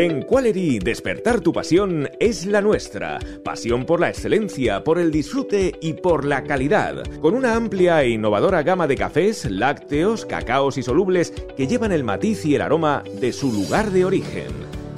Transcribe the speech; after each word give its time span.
En 0.00 0.22
Qualery, 0.22 0.78
despertar 0.78 1.42
tu 1.42 1.52
pasión 1.52 2.08
es 2.18 2.46
la 2.46 2.62
nuestra. 2.62 3.18
Pasión 3.44 3.84
por 3.84 4.00
la 4.00 4.08
excelencia, 4.08 4.82
por 4.82 4.98
el 4.98 5.10
disfrute 5.10 5.74
y 5.82 5.92
por 5.92 6.24
la 6.24 6.42
calidad. 6.42 7.02
Con 7.20 7.34
una 7.34 7.54
amplia 7.54 8.02
e 8.02 8.08
innovadora 8.08 8.62
gama 8.62 8.86
de 8.86 8.96
cafés, 8.96 9.44
lácteos, 9.44 10.24
cacaos 10.24 10.78
y 10.78 10.82
solubles 10.82 11.34
que 11.54 11.66
llevan 11.66 11.92
el 11.92 12.02
matiz 12.02 12.46
y 12.46 12.54
el 12.54 12.62
aroma 12.62 13.04
de 13.20 13.30
su 13.34 13.52
lugar 13.52 13.90
de 13.90 14.06
origen. 14.06 14.46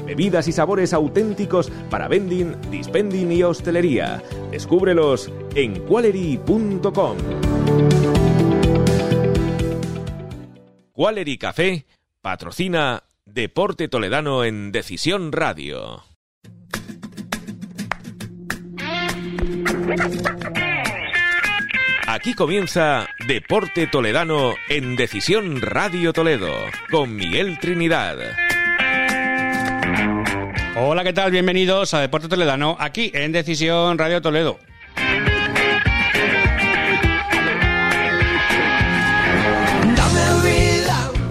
Bebidas 0.06 0.46
y 0.46 0.52
sabores 0.52 0.92
auténticos 0.92 1.68
para 1.90 2.06
vending, 2.06 2.54
dispending 2.70 3.32
y 3.32 3.42
hostelería. 3.42 4.22
Descúbrelos 4.52 5.32
en 5.56 5.80
qualery.com. 5.80 7.16
Qualery 10.92 11.38
Café 11.38 11.86
patrocina 12.20 13.02
Deporte 13.34 13.88
Toledano 13.88 14.44
en 14.44 14.72
Decisión 14.72 15.32
Radio. 15.32 16.04
Aquí 22.06 22.34
comienza 22.34 23.08
Deporte 23.26 23.86
Toledano 23.86 24.52
en 24.68 24.96
Decisión 24.96 25.62
Radio 25.62 26.12
Toledo 26.12 26.52
con 26.90 27.16
Miguel 27.16 27.58
Trinidad. 27.58 28.18
Hola, 30.76 31.02
¿qué 31.02 31.14
tal? 31.14 31.30
Bienvenidos 31.30 31.94
a 31.94 32.00
Deporte 32.00 32.28
Toledano 32.28 32.76
aquí 32.78 33.10
en 33.14 33.32
Decisión 33.32 33.96
Radio 33.96 34.20
Toledo. 34.20 34.58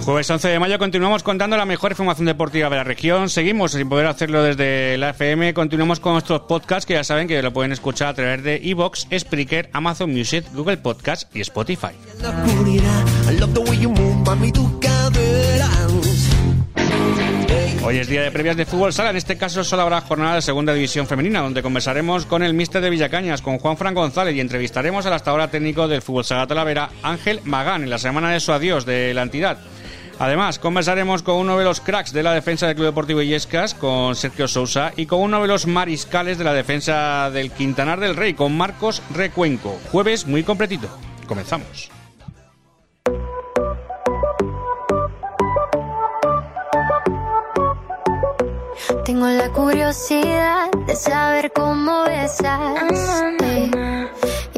Jueves 0.03 0.30
11 0.31 0.47
de 0.47 0.59
mayo 0.59 0.80
continuamos 0.80 1.21
contando 1.21 1.55
la 1.57 1.66
mejor 1.66 1.91
información 1.91 2.25
deportiva 2.25 2.69
de 2.69 2.75
la 2.75 2.83
región. 2.83 3.30
Seguimos 3.30 3.73
sin 3.73 3.88
poder 3.88 4.08
hacerlo 4.08 4.41
desde 4.41 4.97
la 4.97 5.11
FM. 5.11 5.53
Continuamos 5.53 5.99
con 5.99 6.13
nuestros 6.13 6.41
podcasts 6.41 6.88
que 6.88 6.95
ya 6.95 7.03
saben 7.03 7.27
que 7.27 7.41
lo 7.43 7.53
pueden 7.53 7.71
escuchar 7.71 8.08
a 8.08 8.13
través 8.16 8.43
de 8.43 8.55
Evox, 8.63 9.08
Spreaker, 9.16 9.69
Amazon 9.73 10.11
Music, 10.11 10.45
Google 10.53 10.77
Podcast 10.77 11.33
y 11.36 11.42
Spotify. 11.42 11.92
Hoy 17.83 17.97
es 17.97 18.08
día 18.08 18.21
de 18.21 18.31
previas 18.31 18.58
de 18.58 18.65
fútbol 18.65 18.93
sala, 18.93 19.11
en 19.11 19.17
este 19.17 19.37
caso 19.37 19.64
solo 19.64 19.83
habrá 19.83 20.02
jornada 20.02 20.36
de 20.36 20.42
segunda 20.42 20.73
división 20.73 21.08
femenina, 21.08 21.42
donde 21.42 21.61
conversaremos 21.61 22.26
con 22.26 22.42
el 22.42 22.53
míster 22.53 22.81
de 22.81 22.89
Villacañas, 22.89 23.42
con 23.42 23.59
Juan 23.59 23.77
Fran 23.77 23.93
González, 23.93 24.36
y 24.36 24.39
entrevistaremos 24.39 25.05
al 25.05 25.14
hasta 25.14 25.31
ahora 25.31 25.49
técnico 25.49 25.87
del 25.87 26.02
fútbol 26.02 26.23
sala 26.23 26.47
Talavera, 26.47 26.89
Ángel 27.03 27.42
Magán, 27.43 27.83
en 27.83 27.89
la 27.89 27.97
semana 27.97 28.31
de 28.31 28.39
su 28.39 28.52
adiós 28.52 28.86
de 28.86 29.14
la 29.14 29.23
entidad. 29.23 29.58
Además, 30.20 30.60
conversaremos 30.60 31.23
con 31.23 31.36
uno 31.36 31.58
de 31.58 31.66
los 31.66 31.82
cracks 31.82 32.14
de 32.14 32.23
la 32.23 32.33
defensa 32.33 32.67
del 32.67 32.76
Club 32.76 32.88
Deportivo 32.88 33.22
Illescas, 33.22 33.73
con 33.73 34.16
Sergio 34.16 34.48
Sousa, 34.48 34.94
y 34.95 35.05
con 35.05 35.22
uno 35.22 35.42
de 35.42 35.48
los 35.48 35.67
mariscales 35.67 36.38
de 36.38 36.44
la 36.44 36.54
defensa 36.54 37.30
del 37.32 37.52
Quintanar 37.52 37.99
del 37.99 38.16
Rey, 38.16 38.33
con 38.33 38.55
Marcos 38.55 39.02
Recuenco. 39.14 39.80
Jueves 39.92 40.27
muy 40.27 40.44
completito. 40.44 40.88
Comenzamos. 41.27 41.89
Tengo 49.05 49.27
la 49.27 49.50
curiosidad 49.50 50.71
de 50.86 50.95
saber 50.95 51.52
cómo 51.54 52.04
besas. 52.04 53.32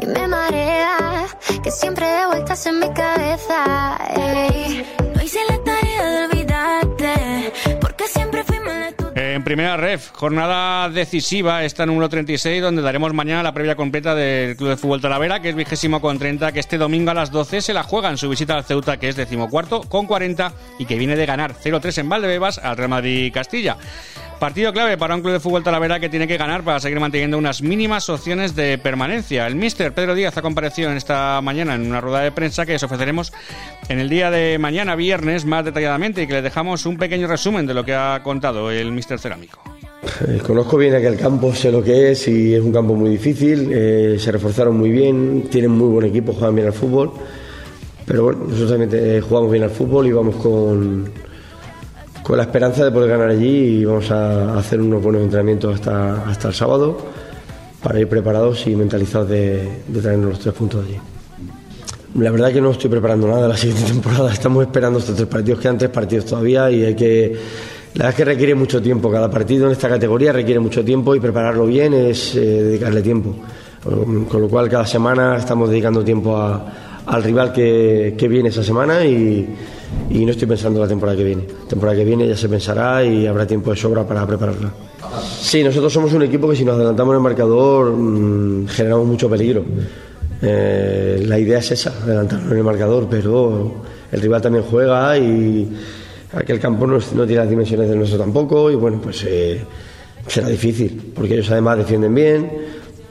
Y 0.04 0.06
me 0.06 0.28
marea 0.28 1.26
que 1.62 1.70
siempre 1.70 2.06
vueltas 2.26 2.66
en 2.66 2.78
mi 2.80 2.88
cabeza. 2.92 3.98
ey. 4.16 4.84
No 5.14 5.22
hice 5.22 5.38
la 5.48 5.58
tarea 5.64 6.04
de 6.10 6.24
olvidarte. 6.26 7.52
Porque 7.80 8.04
siempre 8.08 8.44
fuimos 8.44 8.74
la 8.74 8.92
tu- 8.92 9.04
En 9.14 9.42
primera 9.44 9.76
ref, 9.76 10.10
jornada 10.12 10.88
decisiva, 10.90 11.64
esta 11.64 11.86
número 11.86 12.08
36, 12.08 12.60
donde 12.62 12.82
daremos 12.82 13.12
mañana 13.14 13.42
la 13.42 13.52
previa 13.54 13.76
completa 13.76 14.14
del 14.14 14.56
Club 14.56 14.70
de 14.70 14.76
Fútbol 14.76 15.00
Talavera, 15.00 15.40
que 15.40 15.50
es 15.50 15.54
vigésimo 15.56 16.00
con 16.00 16.18
30, 16.18 16.52
que 16.52 16.60
este 16.60 16.78
domingo 16.78 17.10
a 17.10 17.14
las 17.14 17.30
12 17.30 17.60
se 17.60 17.72
la 17.74 17.82
juega 17.82 18.10
en 18.10 18.18
su 18.18 18.28
visita 18.28 18.54
al 18.54 18.64
Ceuta, 18.64 18.96
que 18.98 19.08
es 19.08 19.16
decimocuarto 19.16 19.82
con 19.82 20.06
40 20.06 20.52
y 20.78 20.84
que 20.86 20.96
viene 20.98 21.16
de 21.16 21.26
ganar 21.26 21.54
0-3 21.54 21.98
en 21.98 22.08
Valdebebas 22.08 22.58
al 22.58 22.76
Real 22.76 22.88
Madrid 22.90 23.32
Castilla. 23.32 23.76
Partido 24.38 24.72
clave 24.72 24.98
para 24.98 25.14
un 25.14 25.22
club 25.22 25.32
de 25.32 25.40
fútbol 25.40 25.62
Talavera 25.62 25.98
que 26.00 26.08
tiene 26.08 26.26
que 26.26 26.36
ganar 26.36 26.62
para 26.62 26.78
seguir 26.78 27.00
manteniendo 27.00 27.38
unas 27.38 27.62
mínimas 27.62 28.08
opciones 28.10 28.54
de 28.54 28.76
permanencia. 28.76 29.46
El 29.46 29.54
míster 29.54 29.92
Pedro 29.94 30.14
Díaz 30.14 30.36
ha 30.36 30.42
comparecido 30.42 30.90
en 30.90 30.96
esta 30.96 31.40
mañana 31.40 31.74
en 31.74 31.86
una 31.86 32.00
rueda 32.00 32.20
de 32.20 32.30
prensa 32.30 32.66
que 32.66 32.74
os 32.74 32.82
ofreceremos 32.82 33.32
en 33.88 34.00
el 34.00 34.10
día 34.10 34.30
de 34.30 34.58
mañana, 34.58 34.96
viernes, 34.96 35.46
más 35.46 35.64
detalladamente 35.64 36.22
y 36.22 36.26
que 36.26 36.34
le 36.34 36.42
dejamos 36.42 36.84
un 36.84 36.98
pequeño 36.98 37.26
resumen 37.26 37.66
de 37.66 37.74
lo 37.74 37.84
que 37.84 37.94
ha 37.94 38.20
contado 38.22 38.70
el 38.70 38.92
míster 38.92 39.18
cerámico. 39.18 39.62
Eh, 40.28 40.42
Conozco 40.46 40.76
bien 40.76 40.94
aquel 40.94 41.16
campo, 41.16 41.54
sé 41.54 41.72
lo 41.72 41.82
que 41.82 42.12
es 42.12 42.28
y 42.28 42.54
es 42.54 42.60
un 42.60 42.72
campo 42.72 42.94
muy 42.94 43.10
difícil. 43.10 43.70
eh, 43.72 44.16
se 44.18 44.30
reforzaron 44.30 44.76
muy 44.76 44.90
bien, 44.90 45.48
tienen 45.50 45.70
muy 45.70 45.88
buen 45.88 46.06
equipo, 46.06 46.32
juegan 46.34 46.54
bien 46.54 46.66
al 46.66 46.74
fútbol. 46.74 47.12
Pero 48.04 48.24
bueno, 48.24 48.40
nosotros 48.44 48.70
también 48.70 48.90
eh, 48.92 49.20
jugamos 49.22 49.50
bien 49.50 49.64
al 49.64 49.70
fútbol 49.70 50.06
y 50.06 50.12
vamos 50.12 50.36
con, 50.36 51.10
con 52.24 52.36
la 52.38 52.42
esperanza 52.44 52.84
de 52.84 52.90
poder 52.90 53.10
ganar 53.10 53.28
allí 53.28 53.46
y 53.80 53.84
vamos 53.84 54.10
a 54.10 54.58
hacer 54.58 54.80
unos 54.80 55.00
buenos 55.00 55.22
entrenamientos 55.22 55.74
hasta, 55.76 56.24
hasta 56.28 56.48
el 56.48 56.54
sábado 56.54 56.98
para 57.82 58.00
ir 58.00 58.08
preparados 58.08 58.66
y 58.66 58.74
mentalizados 58.74 59.28
de, 59.28 59.82
de 59.86 60.00
traernos 60.00 60.30
los 60.30 60.38
tres 60.40 60.54
puntos 60.54 60.84
allí. 60.84 60.96
La 62.18 62.30
verdad 62.30 62.52
que 62.52 62.60
no 62.60 62.70
estoy 62.70 62.88
preparando 62.90 63.26
nada 63.28 63.46
la 63.46 63.56
siguiente 63.56 63.84
temporada. 63.92 64.32
Estamos 64.32 64.64
esperando 64.64 64.98
estos 65.00 65.14
tres 65.16 65.28
partidos. 65.28 65.60
Quedan 65.60 65.78
tres 65.78 65.90
partidos 65.90 66.24
todavía 66.24 66.70
y 66.70 66.84
hay 66.84 66.94
que. 66.94 67.32
La 67.94 68.06
verdad 68.06 68.10
es 68.10 68.14
que 68.16 68.24
requiere 68.24 68.54
mucho 68.54 68.80
tiempo. 68.80 69.10
Cada 69.10 69.30
partido 69.30 69.66
en 69.66 69.72
esta 69.72 69.88
categoría 69.88 70.32
requiere 70.32 70.58
mucho 70.60 70.84
tiempo 70.84 71.14
y 71.14 71.20
prepararlo 71.20 71.66
bien 71.66 71.92
es 71.94 72.34
eh, 72.36 72.40
dedicarle 72.40 73.02
tiempo. 73.02 73.36
Con 73.84 74.40
lo 74.40 74.48
cual, 74.48 74.68
cada 74.70 74.86
semana 74.86 75.36
estamos 75.36 75.68
dedicando 75.68 76.02
tiempo 76.02 76.36
a- 76.36 77.02
al 77.04 77.22
rival 77.22 77.52
que, 77.52 78.14
que 78.16 78.28
viene 78.28 78.48
esa 78.48 78.64
semana 78.64 79.04
y, 79.04 79.46
y 80.10 80.24
no 80.24 80.32
estoy 80.32 80.46
pensando 80.46 80.78
en 80.78 80.82
la 80.82 80.88
temporada 80.88 81.16
que 81.16 81.24
viene. 81.24 81.44
La 81.62 81.68
temporada 81.68 81.98
que 81.98 82.04
viene 82.04 82.28
ya 82.28 82.36
se 82.36 82.48
pensará 82.48 83.04
y 83.04 83.26
habrá 83.26 83.46
tiempo 83.46 83.70
de 83.70 83.76
sobra 83.76 84.06
para 84.06 84.26
prepararla. 84.26 84.72
Sí, 85.40 85.62
nosotros 85.62 85.92
somos 85.92 86.12
un 86.12 86.22
equipo 86.22 86.48
que 86.48 86.56
si 86.56 86.64
nos 86.64 86.74
adelantamos 86.76 87.12
en 87.12 87.16
el 87.16 87.22
marcador 87.22 87.92
mm, 87.92 88.66
generamos 88.68 89.06
mucho 89.06 89.28
peligro. 89.28 89.64
Eh, 90.42 91.22
la 91.26 91.38
idea 91.38 91.58
es 91.58 91.70
esa, 91.70 91.90
adelantarnos 92.02 92.52
en 92.52 92.58
el 92.58 92.64
marcador, 92.64 93.06
pero 93.08 93.82
el 94.10 94.20
rival 94.20 94.42
también 94.42 94.64
juega 94.64 95.16
y 95.16 95.68
aquel 96.32 96.60
campo 96.60 96.86
no, 96.86 96.98
no 96.98 97.26
tiene 97.26 97.42
las 97.42 97.50
dimensiones 97.50 97.88
del 97.88 97.98
nuestro 97.98 98.18
tampoco 98.18 98.70
y 98.70 98.74
bueno, 98.74 99.00
pues 99.02 99.24
eh, 99.26 99.60
será 100.26 100.48
difícil, 100.48 101.12
porque 101.14 101.34
ellos 101.34 101.50
además 101.50 101.78
defienden 101.78 102.14
bien. 102.14 102.50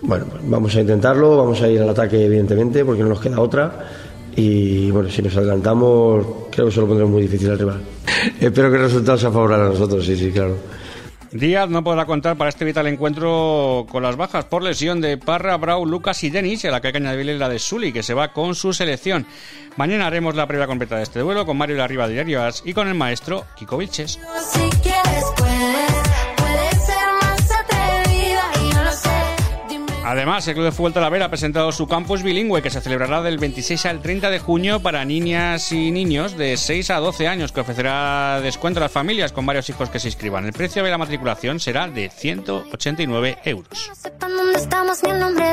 Bueno, 0.01 0.25
pues 0.29 0.41
vamos 0.45 0.75
a 0.75 0.81
intentarlo, 0.81 1.37
vamos 1.37 1.61
a 1.61 1.69
ir 1.69 1.81
al 1.81 1.89
ataque 1.89 2.25
evidentemente, 2.25 2.83
porque 2.83 3.01
no 3.03 3.09
nos 3.09 3.21
queda 3.21 3.39
otra. 3.39 3.87
Y 4.35 4.89
bueno, 4.91 5.09
si 5.09 5.21
nos 5.21 5.35
adelantamos, 5.37 6.25
creo 6.51 6.65
que 6.67 6.71
se 6.71 6.79
lo 6.81 6.87
pondremos 6.87 7.13
muy 7.13 7.23
difícil 7.23 7.51
al 7.51 7.59
rival. 7.59 7.81
Espero 8.39 8.69
que 8.69 8.77
el 8.77 8.83
resultado 8.83 9.17
sea 9.17 9.31
favorable 9.31 9.67
a 9.67 9.69
nosotros, 9.69 10.05
sí, 10.05 10.15
sí, 10.15 10.31
claro. 10.31 10.55
Díaz 11.33 11.67
no 11.67 11.83
podrá 11.83 12.05
contar 12.05 12.37
para 12.37 12.49
este 12.49 12.63
vital 12.63 12.85
encuentro 12.85 13.87
con 13.89 14.03
las 14.03 14.15
bajas 14.15 14.45
por 14.45 14.61
lesión 14.61 15.01
de 15.01 15.17
Parra, 15.17 15.57
Brau, 15.57 15.83
Lucas 15.83 16.23
y 16.23 16.29
Denis, 16.29 16.63
a 16.65 16.69
la 16.69 16.79
que 16.79 16.87
hay 16.87 16.93
que 16.93 16.99
añadirle 16.99 17.39
la 17.39 17.49
de 17.49 17.57
Sully, 17.57 17.91
que 17.91 18.03
se 18.03 18.13
va 18.13 18.31
con 18.31 18.53
su 18.53 18.71
selección. 18.71 19.25
Mañana 19.75 20.05
haremos 20.05 20.35
la 20.35 20.45
previa 20.45 20.67
completa 20.67 20.97
de 20.97 21.03
este 21.03 21.21
duelo 21.21 21.43
con 21.43 21.57
Mario 21.57 21.77
Larriba 21.77 22.07
de 22.07 22.53
y 22.65 22.73
con 22.73 22.87
el 22.87 22.93
maestro 22.93 23.45
Kiko 23.55 23.77
Vilches. 23.77 24.19
Si 24.51 24.69
quieres, 24.81 25.25
puedes, 25.35 25.62
Además, 30.13 30.47
el 30.47 30.53
Club 30.53 30.65
de 30.65 30.71
Fútbol 30.71 30.93
Talavera 30.93 31.25
ha 31.25 31.29
presentado 31.29 31.71
su 31.71 31.87
campus 31.87 32.21
bilingüe 32.21 32.61
que 32.61 32.69
se 32.69 32.81
celebrará 32.81 33.23
del 33.23 33.39
26 33.39 33.87
al 33.87 33.99
30 33.99 34.29
de 34.29 34.37
junio 34.37 34.79
para 34.79 35.03
niñas 35.05 35.71
y 35.71 35.89
niños 35.89 36.37
de 36.37 36.55
6 36.55 36.91
a 36.91 36.99
12 36.99 37.27
años, 37.27 37.51
que 37.51 37.61
ofrecerá 37.61 38.39
descuento 38.39 38.79
a 38.79 38.81
las 38.81 38.91
familias 38.91 39.31
con 39.31 39.47
varios 39.47 39.67
hijos 39.69 39.89
que 39.89 39.97
se 39.97 40.09
inscriban. 40.09 40.45
El 40.45 40.53
precio 40.53 40.83
de 40.83 40.91
la 40.91 40.99
matriculación 40.99 41.59
será 41.59 41.87
de 41.87 42.11
189 42.11 43.39
euros. 43.43 43.91
No 45.01 45.17
dónde. 45.17 45.43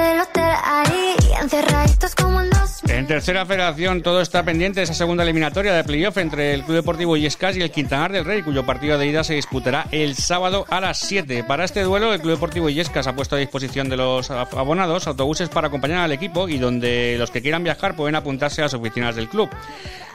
En 2.89 3.07
tercera 3.07 3.45
federación 3.45 4.03
todo 4.03 4.21
está 4.21 4.43
pendiente 4.43 4.81
de 4.81 4.85
esa 4.85 4.95
segunda 4.95 5.23
eliminatoria 5.23 5.75
de 5.75 5.85
playoff 5.85 6.17
entre 6.17 6.55
el 6.55 6.63
Club 6.63 6.77
Deportivo 6.77 7.17
Illescas 7.17 7.57
y 7.57 7.61
el 7.61 7.71
Quintanar 7.71 8.11
del 8.11 8.25
Rey, 8.25 8.43
cuyo 8.43 8.65
partido 8.65 8.97
de 8.99 9.07
ida 9.07 9.23
se 9.23 9.35
disputará 9.35 9.87
el 9.91 10.17
sábado 10.17 10.65
a 10.71 10.81
las 10.81 10.99
7. 11.01 11.45
Para 11.45 11.65
este 11.65 11.83
duelo, 11.83 12.13
el 12.15 12.21
Club 12.21 12.33
Deportivo 12.33 12.71
Illescas 12.71 13.07
ha 13.07 13.15
puesto 13.15 13.37
a 13.37 13.39
disposición 13.39 13.89
de 13.91 13.99
los 13.99 14.31
abonados 14.31 15.07
autobuses 15.07 15.51
para 15.51 15.69
acompañar 15.69 15.99
al 15.99 16.13
equipo 16.13 16.49
y 16.49 16.59
donde 16.59 17.17
los 17.19 17.31
que 17.31 17.43
quieran 17.43 17.65
viajar 17.65 17.97
pueden 17.97 18.15
apuntarse 18.15 18.63
a 18.63 18.65
las 18.65 18.75
oficinas 18.75 19.15
del 19.15 19.29
club. 19.29 19.51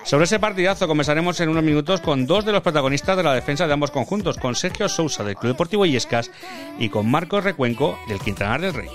Sobre 0.04 0.26
ese 0.26 0.40
partidazo 0.40 0.88
conversaremos 0.88 1.40
en 1.40 1.50
unos 1.50 1.64
minutos 1.64 2.02
con 2.02 2.26
dos 2.26 2.46
de 2.46 2.52
los 2.52 2.62
protagonistas 2.62 3.16
de 3.18 3.24
la 3.24 3.34
defensa 3.34 3.68
de 3.68 3.74
ambos 3.74 3.92
conjuntos, 3.92 4.38
con 4.38 4.56
Sergio 4.56 4.90
Sousa 4.90 5.24
del 5.24 5.36
Club 5.36 5.54
Deportivo 5.54 5.86
Illescas 5.86 6.32
y 6.80 6.90
con 6.90 7.10
Marcos 7.10 7.44
Recuenco 7.44 7.98
del 8.08 8.20
Quintanar 8.20 8.62
del 8.62 8.74
Rey. 8.74 8.90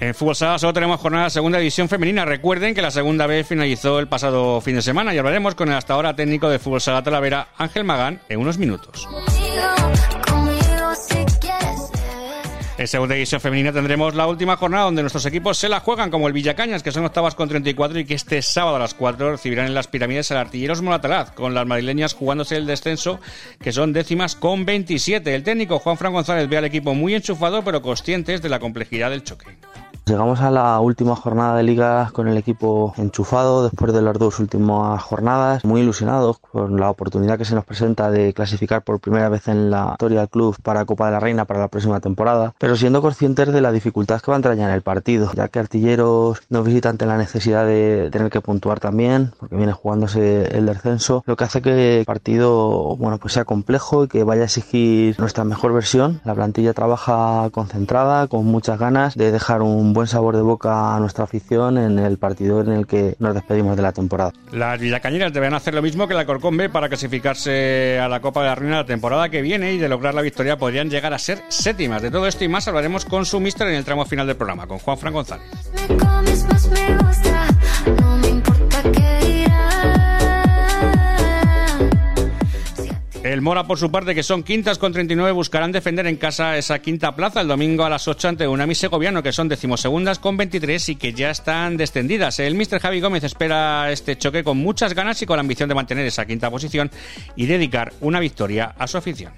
En 0.00 0.14
fútbol 0.14 0.34
sala 0.34 0.58
solo 0.58 0.72
tenemos 0.72 0.98
jornada 0.98 1.24
de 1.24 1.30
segunda 1.30 1.58
división 1.58 1.88
femenina. 1.88 2.24
Recuerden 2.24 2.74
que 2.74 2.82
la 2.82 2.90
segunda 2.90 3.26
vez 3.26 3.46
finalizó 3.46 4.00
el 4.00 4.08
pasado 4.08 4.60
fin 4.60 4.74
de 4.74 4.82
semana 4.82 5.14
y 5.14 5.18
hablaremos 5.18 5.54
con 5.54 5.68
el 5.68 5.74
hasta 5.76 5.94
ahora 5.94 6.16
técnico 6.16 6.48
de 6.48 6.58
fútbol 6.58 6.80
sala 6.80 7.02
Talavera, 7.02 7.48
Ángel 7.56 7.84
Magán, 7.84 8.20
en 8.28 8.40
unos 8.40 8.58
minutos. 8.58 9.06
Conmigo, 9.06 9.68
conmigo, 10.26 10.92
bebé. 11.10 11.29
En 12.80 12.88
segunda 12.88 13.14
división 13.14 13.42
femenina 13.42 13.74
tendremos 13.74 14.14
la 14.14 14.26
última 14.26 14.56
jornada 14.56 14.84
donde 14.84 15.02
nuestros 15.02 15.26
equipos 15.26 15.58
se 15.58 15.68
la 15.68 15.80
juegan 15.80 16.10
como 16.10 16.28
el 16.28 16.32
Villacañas, 16.32 16.82
que 16.82 16.92
son 16.92 17.04
octavas 17.04 17.34
con 17.34 17.46
34 17.46 17.98
y 17.98 18.06
que 18.06 18.14
este 18.14 18.40
sábado 18.40 18.76
a 18.76 18.78
las 18.78 18.94
4 18.94 19.32
recibirán 19.32 19.66
en 19.66 19.74
las 19.74 19.86
pirámides 19.86 20.30
al 20.30 20.38
Artilleros 20.38 20.80
Moratalaz, 20.80 21.30
con 21.32 21.52
las 21.52 21.66
madrileñas 21.66 22.14
jugándose 22.14 22.56
el 22.56 22.64
descenso, 22.64 23.20
que 23.60 23.72
son 23.72 23.92
décimas 23.92 24.34
con 24.34 24.64
27. 24.64 25.34
El 25.34 25.42
técnico 25.42 25.78
Juan 25.78 25.98
Fran 25.98 26.14
González 26.14 26.48
ve 26.48 26.56
al 26.56 26.64
equipo 26.64 26.94
muy 26.94 27.14
enchufado, 27.14 27.62
pero 27.62 27.82
conscientes 27.82 28.40
de 28.40 28.48
la 28.48 28.60
complejidad 28.60 29.10
del 29.10 29.24
choque. 29.24 29.58
Llegamos 30.10 30.40
a 30.40 30.50
la 30.50 30.80
última 30.80 31.14
jornada 31.14 31.54
de 31.54 31.62
liga 31.62 32.10
con 32.12 32.26
el 32.26 32.36
equipo 32.36 32.92
enchufado 32.96 33.62
después 33.62 33.92
de 33.92 34.02
las 34.02 34.18
dos 34.18 34.40
últimas 34.40 35.00
jornadas, 35.00 35.64
muy 35.64 35.82
ilusionados 35.82 36.40
con 36.40 36.80
la 36.80 36.90
oportunidad 36.90 37.38
que 37.38 37.44
se 37.44 37.54
nos 37.54 37.64
presenta 37.64 38.10
de 38.10 38.34
clasificar 38.34 38.82
por 38.82 38.98
primera 38.98 39.28
vez 39.28 39.46
en 39.46 39.70
la 39.70 39.90
historia 39.92 40.18
del 40.18 40.28
club 40.28 40.56
para 40.64 40.84
Copa 40.84 41.06
de 41.06 41.12
la 41.12 41.20
Reina 41.20 41.44
para 41.44 41.60
la 41.60 41.68
próxima 41.68 42.00
temporada, 42.00 42.56
pero 42.58 42.74
siendo 42.74 43.02
conscientes 43.02 43.52
de 43.52 43.60
la 43.60 43.70
dificultad 43.70 44.20
que 44.20 44.32
va 44.32 44.34
a 44.34 44.38
entrañar 44.38 44.72
el 44.72 44.82
partido, 44.82 45.30
ya 45.32 45.46
que 45.46 45.60
Artilleros 45.60 46.40
nos 46.48 46.64
visita 46.64 46.88
ante 46.88 47.06
la 47.06 47.16
necesidad 47.16 47.64
de 47.64 48.08
tener 48.10 48.32
que 48.32 48.40
puntuar 48.40 48.80
también, 48.80 49.30
porque 49.38 49.54
viene 49.54 49.72
jugándose 49.72 50.58
el 50.58 50.66
descenso, 50.66 51.22
lo 51.24 51.36
que 51.36 51.44
hace 51.44 51.62
que 51.62 52.00
el 52.00 52.04
partido 52.04 52.96
bueno, 52.96 53.18
pues 53.18 53.34
sea 53.34 53.44
complejo 53.44 54.02
y 54.02 54.08
que 54.08 54.24
vaya 54.24 54.42
a 54.42 54.46
exigir 54.46 55.14
nuestra 55.20 55.44
mejor 55.44 55.72
versión. 55.72 56.20
La 56.24 56.34
plantilla 56.34 56.72
trabaja 56.72 57.48
concentrada, 57.52 58.26
con 58.26 58.44
muchas 58.46 58.76
ganas 58.76 59.14
de 59.14 59.30
dejar 59.30 59.62
un 59.62 59.92
buen 59.92 59.99
sabor 60.08 60.36
de 60.36 60.42
boca 60.42 60.96
a 60.96 61.00
nuestra 61.00 61.24
afición 61.24 61.78
en 61.78 61.98
el 61.98 62.18
partido 62.18 62.60
en 62.60 62.72
el 62.72 62.86
que 62.86 63.16
nos 63.18 63.34
despedimos 63.34 63.76
de 63.76 63.82
la 63.82 63.92
temporada. 63.92 64.32
Las 64.52 64.80
villacañeras 64.80 65.32
deberán 65.32 65.54
hacer 65.54 65.74
lo 65.74 65.82
mismo 65.82 66.06
que 66.08 66.14
la 66.14 66.26
Corcón 66.26 66.56
B 66.56 66.68
para 66.68 66.88
clasificarse 66.88 67.98
a 67.98 68.08
la 68.08 68.20
Copa 68.20 68.40
de 68.42 68.46
la 68.46 68.54
Reina 68.54 68.76
la 68.76 68.86
temporada 68.86 69.28
que 69.28 69.42
viene 69.42 69.72
y 69.72 69.78
de 69.78 69.88
lograr 69.88 70.14
la 70.14 70.22
victoria 70.22 70.56
podrían 70.56 70.90
llegar 70.90 71.12
a 71.12 71.18
ser 71.18 71.42
séptimas. 71.48 72.02
De 72.02 72.10
todo 72.10 72.26
esto 72.26 72.44
y 72.44 72.48
más 72.48 72.66
hablaremos 72.68 73.04
con 73.04 73.24
su 73.24 73.40
mister 73.40 73.68
en 73.68 73.74
el 73.74 73.84
tramo 73.84 74.04
final 74.04 74.26
del 74.26 74.36
programa, 74.36 74.66
con 74.66 74.78
Juan 74.78 74.98
Fran 74.98 75.12
González. 75.12 75.46
Me 75.88 75.96
comes 75.96 76.44
más 76.44 76.68
me 76.68 76.96
gusta. 76.98 78.09
El 83.22 83.42
Mora, 83.42 83.64
por 83.64 83.78
su 83.78 83.90
parte, 83.90 84.14
que 84.14 84.22
son 84.22 84.42
quintas 84.42 84.78
con 84.78 84.94
39, 84.94 85.32
buscarán 85.32 85.72
defender 85.72 86.06
en 86.06 86.16
casa 86.16 86.56
esa 86.56 86.78
quinta 86.78 87.14
plaza 87.14 87.42
el 87.42 87.48
domingo 87.48 87.84
a 87.84 87.90
las 87.90 88.08
8 88.08 88.28
ante 88.28 88.48
Unami 88.48 88.74
Segoviano, 88.74 89.22
que 89.22 89.30
son 89.30 89.46
decimosegundas 89.46 90.18
con 90.18 90.38
23 90.38 90.88
y 90.88 90.96
que 90.96 91.12
ya 91.12 91.30
están 91.30 91.76
descendidas. 91.76 92.38
El 92.38 92.54
Mr. 92.54 92.78
Javi 92.80 92.98
Gómez 93.00 93.22
espera 93.22 93.92
este 93.92 94.16
choque 94.16 94.42
con 94.42 94.56
muchas 94.56 94.94
ganas 94.94 95.20
y 95.20 95.26
con 95.26 95.36
la 95.36 95.42
ambición 95.42 95.68
de 95.68 95.74
mantener 95.74 96.06
esa 96.06 96.24
quinta 96.24 96.50
posición 96.50 96.90
y 97.36 97.44
dedicar 97.44 97.92
una 98.00 98.20
victoria 98.20 98.74
a 98.78 98.86
su 98.86 98.96
afición. 98.96 99.32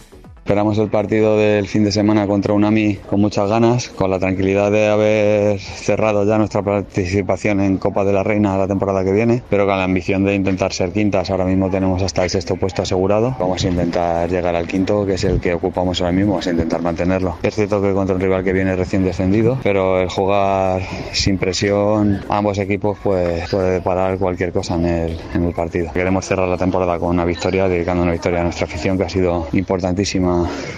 Esperamos 0.44 0.76
el 0.78 0.88
partido 0.88 1.38
del 1.38 1.68
fin 1.68 1.84
de 1.84 1.92
semana 1.92 2.26
contra 2.26 2.52
Unami 2.52 2.96
con 2.96 3.20
muchas 3.20 3.48
ganas, 3.48 3.90
con 3.90 4.10
la 4.10 4.18
tranquilidad 4.18 4.72
de 4.72 4.88
haber 4.88 5.60
cerrado 5.60 6.26
ya 6.26 6.36
nuestra 6.36 6.62
participación 6.62 7.60
en 7.60 7.78
Copa 7.78 8.04
de 8.04 8.12
la 8.12 8.24
Reina 8.24 8.58
la 8.58 8.66
temporada 8.66 9.04
que 9.04 9.12
viene, 9.12 9.40
pero 9.48 9.66
con 9.66 9.78
la 9.78 9.84
ambición 9.84 10.24
de 10.24 10.34
intentar 10.34 10.72
ser 10.72 10.90
quintas. 10.90 11.30
Ahora 11.30 11.44
mismo 11.44 11.70
tenemos 11.70 12.02
hasta 12.02 12.24
el 12.24 12.30
sexto 12.30 12.56
puesto 12.56 12.82
asegurado. 12.82 13.36
Vamos 13.38 13.64
a 13.64 13.68
intentar 13.68 14.28
llegar 14.28 14.56
al 14.56 14.66
quinto, 14.66 15.06
que 15.06 15.14
es 15.14 15.22
el 15.22 15.40
que 15.40 15.54
ocupamos 15.54 16.00
ahora 16.00 16.12
mismo, 16.12 16.32
vamos 16.32 16.48
a 16.48 16.50
intentar 16.50 16.82
mantenerlo. 16.82 17.36
Es 17.44 17.54
cierto 17.54 17.80
que 17.80 17.92
contra 17.92 18.16
un 18.16 18.20
rival 18.20 18.42
que 18.42 18.52
viene 18.52 18.74
recién 18.74 19.04
descendido, 19.04 19.60
pero 19.62 20.00
el 20.00 20.08
jugar 20.08 20.82
sin 21.12 21.38
presión 21.38 22.20
ambos 22.28 22.58
equipos 22.58 22.98
pues, 23.00 23.48
puede 23.48 23.80
parar 23.80 24.18
cualquier 24.18 24.50
cosa 24.50 24.74
en 24.74 24.86
el, 24.86 25.20
en 25.34 25.44
el 25.44 25.54
partido. 25.54 25.92
Queremos 25.92 26.26
cerrar 26.26 26.48
la 26.48 26.58
temporada 26.58 26.98
con 26.98 27.10
una 27.10 27.24
victoria, 27.24 27.68
dedicando 27.68 28.02
una 28.02 28.12
victoria 28.12 28.40
a 28.40 28.42
nuestra 28.42 28.66
afición 28.66 28.98
que 28.98 29.04
ha 29.04 29.08
sido 29.08 29.46
importantísima 29.52 30.31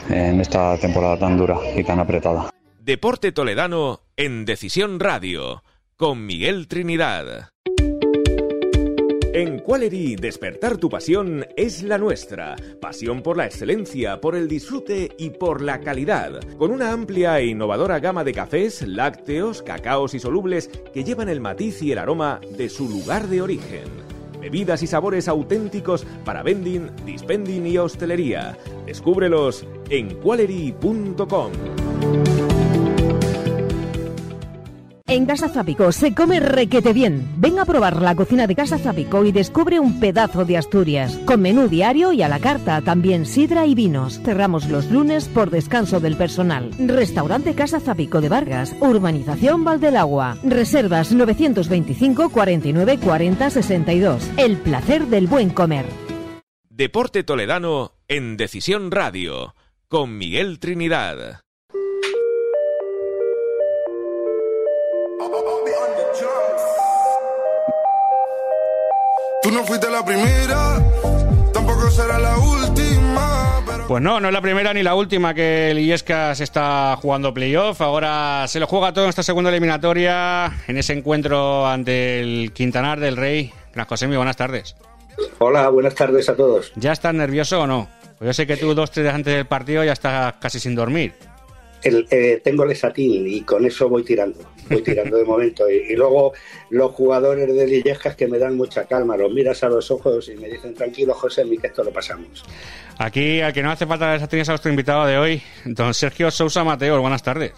en 0.08 0.40
esta 0.40 0.76
temporada 0.78 1.18
tan 1.18 1.36
dura 1.36 1.58
y 1.76 1.82
tan 1.84 2.00
apretada. 2.00 2.50
Deporte 2.80 3.32
Toledano 3.32 4.00
en 4.16 4.44
Decisión 4.44 5.00
Radio 5.00 5.62
con 5.96 6.26
Miguel 6.26 6.68
Trinidad. 6.68 7.48
En 9.32 9.58
Qualery, 9.58 10.14
despertar 10.14 10.76
tu 10.76 10.88
pasión 10.88 11.44
es 11.56 11.82
la 11.82 11.98
nuestra. 11.98 12.54
Pasión 12.80 13.20
por 13.20 13.36
la 13.36 13.46
excelencia, 13.46 14.20
por 14.20 14.36
el 14.36 14.46
disfrute 14.46 15.10
y 15.18 15.30
por 15.30 15.60
la 15.60 15.80
calidad. 15.80 16.38
Con 16.56 16.70
una 16.70 16.92
amplia 16.92 17.40
e 17.40 17.46
innovadora 17.46 17.98
gama 17.98 18.22
de 18.22 18.32
cafés, 18.32 18.82
lácteos, 18.86 19.60
cacaos 19.62 20.14
y 20.14 20.20
solubles 20.20 20.68
que 20.92 21.02
llevan 21.02 21.28
el 21.28 21.40
matiz 21.40 21.82
y 21.82 21.90
el 21.90 21.98
aroma 21.98 22.40
de 22.56 22.68
su 22.68 22.88
lugar 22.88 23.26
de 23.26 23.42
origen. 23.42 24.13
Bebidas 24.44 24.82
y 24.82 24.86
sabores 24.86 25.26
auténticos 25.26 26.04
para 26.22 26.42
vending, 26.42 26.90
dispending 27.06 27.66
y 27.66 27.78
hostelería. 27.78 28.58
Descúbrelos 28.84 29.66
en 29.88 30.16
qualery.com. 30.16 31.50
En 35.06 35.26
Casa 35.26 35.50
Zapico 35.50 35.92
se 35.92 36.14
come 36.14 36.40
requete 36.40 36.94
bien. 36.94 37.34
Ven 37.36 37.58
a 37.58 37.66
probar 37.66 38.00
la 38.00 38.14
cocina 38.14 38.46
de 38.46 38.54
Casa 38.54 38.78
Zapico 38.78 39.22
y 39.26 39.32
descubre 39.32 39.78
un 39.78 40.00
pedazo 40.00 40.46
de 40.46 40.56
Asturias. 40.56 41.18
Con 41.26 41.42
menú 41.42 41.68
diario 41.68 42.12
y 42.14 42.22
a 42.22 42.28
la 42.28 42.40
carta, 42.40 42.80
también 42.80 43.26
sidra 43.26 43.66
y 43.66 43.74
vinos. 43.74 44.18
Cerramos 44.24 44.66
los 44.70 44.90
lunes 44.90 45.28
por 45.28 45.50
descanso 45.50 46.00
del 46.00 46.16
personal. 46.16 46.70
Restaurante 46.78 47.54
Casa 47.54 47.80
Zapico 47.80 48.22
de 48.22 48.30
Vargas, 48.30 48.74
Urbanización 48.80 49.62
Valdelagua. 49.62 50.38
Reservas 50.42 51.12
925 51.12 52.30
49 52.30 52.98
40 52.98 53.50
62. 53.50 54.30
El 54.38 54.56
placer 54.56 55.06
del 55.08 55.26
buen 55.26 55.50
comer. 55.50 55.84
Deporte 56.70 57.24
Toledano 57.24 57.92
en 58.08 58.38
Decisión 58.38 58.90
Radio 58.90 59.54
con 59.86 60.16
Miguel 60.16 60.58
Trinidad. 60.58 61.43
Tú 69.44 69.50
no 69.50 69.62
fuiste 69.62 69.90
la 69.90 70.02
primera, 70.02 70.82
tampoco 71.52 71.90
será 71.90 72.18
la 72.18 72.34
última. 72.38 73.62
Pero... 73.66 73.86
Pues 73.86 74.02
no, 74.02 74.18
no 74.18 74.28
es 74.28 74.32
la 74.32 74.40
primera 74.40 74.72
ni 74.72 74.82
la 74.82 74.94
última 74.94 75.34
que 75.34 75.70
el 75.70 75.80
Illescas 75.80 76.40
está 76.40 76.96
jugando 76.96 77.34
playoff. 77.34 77.82
Ahora 77.82 78.46
se 78.48 78.58
lo 78.58 78.66
juega 78.66 78.94
todo 78.94 79.04
en 79.04 79.10
esta 79.10 79.22
segunda 79.22 79.50
eliminatoria, 79.50 80.50
en 80.66 80.78
ese 80.78 80.94
encuentro 80.94 81.66
ante 81.66 82.22
el 82.22 82.52
Quintanar 82.54 82.98
del 83.00 83.18
Rey. 83.18 83.52
Gran 83.74 83.86
José, 83.86 84.06
muy 84.06 84.16
buenas 84.16 84.38
tardes. 84.38 84.76
Hola, 85.40 85.68
buenas 85.68 85.94
tardes 85.94 86.26
a 86.30 86.34
todos. 86.34 86.72
¿Ya 86.76 86.92
estás 86.92 87.12
nervioso 87.12 87.60
o 87.60 87.66
no? 87.66 87.86
Pues 88.16 88.28
yo 88.28 88.32
sé 88.32 88.46
que 88.46 88.56
tú 88.56 88.74
dos, 88.74 88.90
tres 88.90 89.04
días 89.04 89.14
antes 89.14 89.34
del 89.34 89.46
partido 89.46 89.84
ya 89.84 89.92
estás 89.92 90.36
casi 90.40 90.58
sin 90.58 90.74
dormir. 90.74 91.12
El, 91.84 92.06
eh, 92.10 92.40
tengo 92.42 92.64
el 92.64 92.74
satín 92.74 93.26
y 93.28 93.42
con 93.42 93.64
eso 93.64 93.88
voy 93.88 94.02
tirando, 94.02 94.38
voy 94.70 94.82
tirando 94.82 95.16
de 95.16 95.24
momento. 95.24 95.68
Y, 95.70 95.94
luego 95.94 96.32
los 96.70 96.92
jugadores 96.92 97.54
de 97.54 97.66
Lillejas 97.66 98.16
que 98.16 98.26
me 98.26 98.38
dan 98.38 98.56
mucha 98.56 98.84
calma, 98.84 99.16
los 99.16 99.32
miras 99.32 99.62
a 99.62 99.68
los 99.68 99.90
ojos 99.90 100.28
y 100.28 100.36
me 100.36 100.48
dicen, 100.48 100.74
tranquilo 100.74 101.14
José, 101.14 101.44
mi 101.44 101.58
que 101.58 101.68
esto 101.68 101.84
lo 101.84 101.90
pasamos. 101.90 102.44
Aquí, 102.98 103.40
al 103.40 103.52
que 103.52 103.62
no 103.62 103.70
hace 103.70 103.86
falta 103.86 104.14
el 104.14 104.20
satín 104.20 104.40
es 104.40 104.48
a 104.48 104.52
nuestro 104.52 104.70
invitado 104.70 105.06
de 105.06 105.18
hoy, 105.18 105.42
don 105.64 105.92
Sergio 105.94 106.30
Sousa 106.30 106.64
Mateo, 106.64 107.00
buenas 107.00 107.22
tardes. 107.22 107.52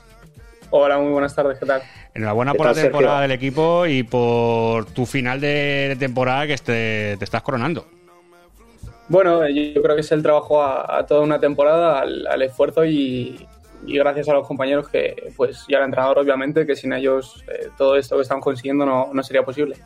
Hola, 0.70 0.98
muy 0.98 1.12
buenas 1.12 1.34
tardes, 1.34 1.58
¿qué 1.58 1.66
tal? 1.66 1.82
Enhorabuena 2.12 2.52
por 2.54 2.66
la 2.66 2.74
temporada 2.74 3.20
del 3.20 3.30
equipo 3.30 3.86
y 3.86 4.02
por 4.02 4.86
tu 4.86 5.06
final 5.06 5.40
de 5.40 5.96
temporada 5.98 6.46
que 6.46 6.56
te, 6.56 7.16
te 7.16 7.24
estás 7.24 7.42
coronando. 7.42 7.86
Bueno, 9.08 9.48
yo 9.48 9.80
creo 9.82 9.94
que 9.94 10.00
es 10.00 10.10
el 10.10 10.22
trabajo 10.22 10.60
a, 10.64 11.06
toda 11.06 11.20
una 11.20 11.38
temporada, 11.38 12.00
al 12.00 12.42
esfuerzo 12.42 12.84
y, 12.84 13.46
y 13.86 13.98
gracias 13.98 14.28
a 14.28 14.34
los 14.34 14.46
compañeros 14.46 14.88
que, 14.88 15.32
pues, 15.36 15.64
y 15.68 15.74
al 15.74 15.84
entrenador, 15.84 16.18
obviamente, 16.18 16.66
que 16.66 16.76
sin 16.76 16.92
ellos 16.92 17.44
eh, 17.48 17.68
todo 17.76 17.96
esto 17.96 18.16
que 18.16 18.22
estamos 18.22 18.44
consiguiendo 18.44 18.86
no, 18.86 19.10
no 19.12 19.22
sería 19.22 19.42
posible. 19.42 19.76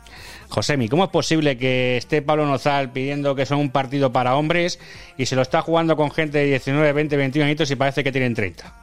Josemi, 0.49 0.89
¿cómo 0.89 1.03
es 1.03 1.09
posible 1.09 1.57
que 1.57 1.97
esté 1.97 2.21
Pablo 2.21 2.45
Nozal 2.45 2.91
pidiendo 2.91 3.35
que 3.35 3.45
son 3.45 3.59
un 3.59 3.71
partido 3.71 4.11
para 4.11 4.35
hombres 4.35 4.79
y 5.17 5.25
se 5.25 5.35
lo 5.35 5.41
está 5.41 5.61
jugando 5.61 5.95
con 5.95 6.11
gente 6.11 6.39
de 6.39 6.45
19, 6.45 6.93
20, 6.93 7.17
21 7.17 7.45
añitos 7.45 7.71
y 7.71 7.75
parece 7.75 8.03
que 8.03 8.11
tienen 8.11 8.33
30? 8.33 8.80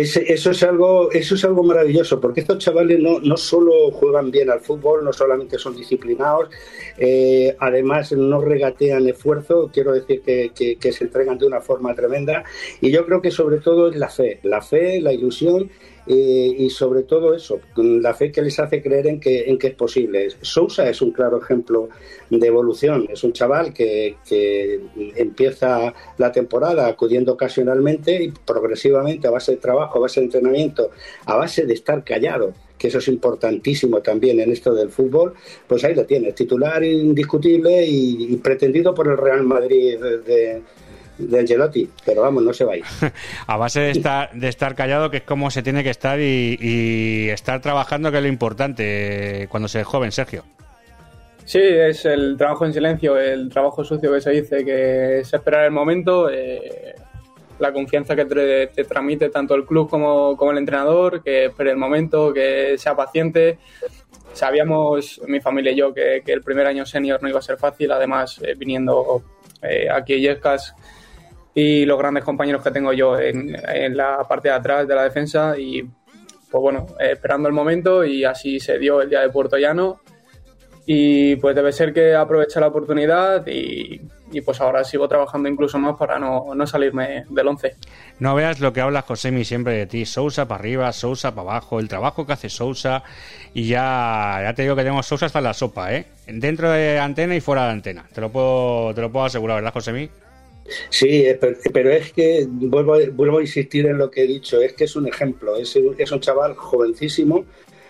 Eso, 0.00 0.50
es 0.50 0.62
algo, 0.62 1.10
eso 1.12 1.34
es 1.34 1.44
algo 1.44 1.62
maravilloso, 1.62 2.20
porque 2.20 2.40
estos 2.40 2.58
chavales 2.58 2.98
no, 2.98 3.20
no 3.20 3.36
solo 3.36 3.90
juegan 3.90 4.30
bien 4.30 4.50
al 4.50 4.60
fútbol, 4.60 5.04
no 5.04 5.12
solamente 5.12 5.58
son 5.58 5.76
disciplinados, 5.76 6.48
eh, 6.98 7.54
además 7.58 8.12
no 8.12 8.40
regatean 8.40 9.06
esfuerzo, 9.08 9.70
quiero 9.72 9.92
decir 9.92 10.22
que, 10.22 10.52
que, 10.80 10.92
se 10.92 11.04
entregan 11.04 11.38
de 11.38 11.46
una 11.46 11.60
forma 11.60 11.94
tremenda, 11.94 12.44
y 12.80 12.90
yo 12.90 13.04
creo 13.06 13.20
que 13.20 13.30
sobre 13.30 13.58
todo 13.58 13.90
es 13.90 13.96
la 13.96 14.08
fe, 14.08 14.40
la 14.42 14.62
fe, 14.62 15.00
la 15.00 15.12
ilusión 15.12 15.70
eh, 16.06 16.54
y 16.58 16.70
sobre 16.70 17.02
todo 17.02 17.34
eso, 17.34 17.60
la 17.76 18.14
fe 18.14 18.32
que 18.32 18.42
les 18.42 18.58
hace 18.58 18.82
creer 18.82 19.06
en 19.06 19.20
que, 19.20 19.44
en 19.50 19.58
que 19.58 19.68
es 19.68 19.74
posible. 19.74 20.28
Sousa 20.40 20.88
es 20.88 21.00
un 21.02 21.12
claro 21.12 21.40
ejemplo 21.40 21.88
de 22.30 22.46
evolución, 22.46 23.06
es 23.10 23.22
un 23.24 23.32
chaval 23.32 23.72
que, 23.72 24.16
que 24.26 24.80
empieza 25.16 25.94
la 26.18 26.32
temporada 26.32 26.86
acudiendo 26.86 27.32
ocasionalmente 27.32 28.22
y 28.22 28.30
progresivamente 28.30 29.28
a 29.28 29.30
base 29.30 29.52
de 29.52 29.58
trabajo, 29.58 29.98
a 29.98 30.02
base 30.02 30.20
de 30.20 30.26
entrenamiento, 30.26 30.90
a 31.26 31.36
base 31.36 31.66
de 31.66 31.74
estar 31.74 32.02
callado 32.04 32.52
que 32.82 32.88
eso 32.88 32.98
es 32.98 33.06
importantísimo 33.06 34.00
también 34.00 34.40
en 34.40 34.50
esto 34.50 34.74
del 34.74 34.90
fútbol, 34.90 35.34
pues 35.68 35.84
ahí 35.84 35.94
lo 35.94 36.04
tiene, 36.04 36.32
titular 36.32 36.82
indiscutible 36.82 37.86
y, 37.86 38.36
pretendido 38.38 38.92
por 38.92 39.06
el 39.06 39.16
Real 39.16 39.44
Madrid 39.44 40.00
de, 40.00 40.62
de 41.28 41.40
Angelotti, 41.40 41.88
pero 42.04 42.22
vamos, 42.22 42.42
no 42.42 42.52
se 42.52 42.64
va 42.64 42.74
a 42.74 42.76
ir. 42.76 42.84
a 43.46 43.56
base 43.56 43.80
de 43.80 43.90
estar, 43.90 44.32
de 44.32 44.48
estar 44.48 44.74
callado, 44.74 45.10
que 45.10 45.18
es 45.18 45.22
como 45.22 45.50
se 45.50 45.62
tiene 45.62 45.82
que 45.82 45.90
estar 45.90 46.18
y, 46.20 47.28
estar 47.30 47.60
trabajando, 47.60 48.10
que 48.10 48.18
es 48.18 48.22
lo 48.22 48.28
importante 48.28 49.46
cuando 49.50 49.68
se 49.68 49.80
es 49.80 49.86
joven, 49.86 50.12
Sergio. 50.12 50.44
Sí, 51.44 51.60
es 51.60 52.04
el 52.04 52.36
trabajo 52.36 52.66
en 52.66 52.72
silencio, 52.72 53.18
el 53.18 53.48
trabajo 53.48 53.84
sucio 53.84 54.12
que 54.12 54.20
se 54.20 54.30
dice, 54.30 54.64
que 54.64 55.20
es 55.20 55.34
esperar 55.34 55.64
el 55.64 55.72
momento, 55.72 56.30
eh, 56.30 56.94
la 57.58 57.72
confianza 57.72 58.14
que 58.14 58.24
te, 58.24 58.84
transmite 58.84 59.28
tanto 59.28 59.54
el 59.54 59.64
club 59.64 59.88
como, 59.88 60.36
como 60.36 60.52
el 60.52 60.58
entrenador, 60.58 61.22
que 61.22 61.46
espere 61.46 61.70
el 61.70 61.76
momento, 61.76 62.32
que 62.32 62.76
sea 62.78 62.94
paciente. 62.94 63.58
Sabíamos, 64.32 65.20
mi 65.26 65.40
familia 65.40 65.72
y 65.72 65.76
yo, 65.76 65.92
que, 65.92 66.22
el 66.24 66.42
primer 66.42 66.66
año 66.66 66.86
senior 66.86 67.22
no 67.22 67.28
iba 67.28 67.38
a 67.38 67.42
ser 67.42 67.58
fácil, 67.58 67.90
además 67.92 68.40
eh, 68.42 68.54
viniendo 68.56 69.22
eh, 69.62 69.88
aquí 69.90 70.14
a 70.14 70.18
Yescas 70.18 70.74
y 71.54 71.84
los 71.84 71.98
grandes 71.98 72.24
compañeros 72.24 72.62
que 72.62 72.70
tengo 72.70 72.92
yo 72.92 73.18
en, 73.18 73.52
la 73.96 74.26
parte 74.28 74.48
de 74.48 74.54
atrás 74.54 74.88
de 74.88 74.94
la 74.94 75.04
defensa 75.04 75.54
y 75.58 75.82
pues 75.82 76.60
bueno, 76.60 76.86
esperando 76.98 77.48
el 77.48 77.54
momento 77.54 78.04
y 78.04 78.24
así 78.24 78.60
se 78.60 78.78
dio 78.78 79.00
el 79.00 79.08
día 79.08 79.20
de 79.20 79.30
Puerto 79.30 79.56
Llano 79.56 80.00
y 80.84 81.36
pues 81.36 81.54
debe 81.54 81.72
ser 81.72 81.92
que 81.92 82.14
aproveche 82.14 82.60
la 82.60 82.66
oportunidad 82.66 83.46
y, 83.46 84.00
pues 84.44 84.60
ahora 84.60 84.82
sigo 84.82 85.06
trabajando 85.08 85.48
incluso 85.48 85.78
más 85.78 85.96
para 85.96 86.18
no, 86.18 86.54
no 86.54 86.66
salirme 86.66 87.24
del 87.28 87.48
11. 87.48 87.76
No 88.18 88.34
veas 88.34 88.60
lo 88.60 88.72
que 88.72 88.80
habla 88.80 89.02
Josemi 89.02 89.44
siempre 89.44 89.74
de 89.74 89.86
ti, 89.86 90.06
Sousa 90.06 90.48
para 90.48 90.60
arriba, 90.60 90.92
Sousa 90.92 91.34
para 91.34 91.50
abajo, 91.50 91.78
el 91.78 91.88
trabajo 91.88 92.26
que 92.26 92.32
hace 92.32 92.48
Sousa 92.48 93.02
y 93.54 93.68
ya, 93.68 94.40
ya 94.42 94.54
te 94.54 94.62
digo 94.62 94.74
que 94.74 94.82
tenemos 94.82 95.06
Sousa 95.06 95.26
hasta 95.26 95.38
en 95.38 95.44
la 95.44 95.54
sopa, 95.54 95.94
¿eh? 95.94 96.06
Dentro 96.26 96.70
de 96.70 96.98
antena 96.98 97.36
y 97.36 97.40
fuera 97.40 97.66
de 97.66 97.72
antena, 97.72 98.06
te 98.12 98.20
lo 98.20 98.32
puedo, 98.32 98.94
te 98.94 99.02
lo 99.02 99.12
puedo 99.12 99.26
asegurar, 99.26 99.56
¿verdad 99.56 99.72
Josemi? 99.72 100.10
Sí, 100.90 101.26
pero 101.72 101.90
es 101.90 102.12
que 102.12 102.46
vuelvo, 102.48 102.96
vuelvo 103.12 103.38
a 103.38 103.42
insistir 103.42 103.86
en 103.86 103.98
lo 103.98 104.10
que 104.10 104.22
he 104.22 104.26
dicho, 104.26 104.60
es 104.60 104.72
que 104.74 104.84
es 104.84 104.96
un 104.96 105.08
ejemplo, 105.08 105.56
es, 105.56 105.76
es 105.98 106.12
un 106.12 106.20
chaval 106.20 106.54
jovencísimo, 106.54 107.44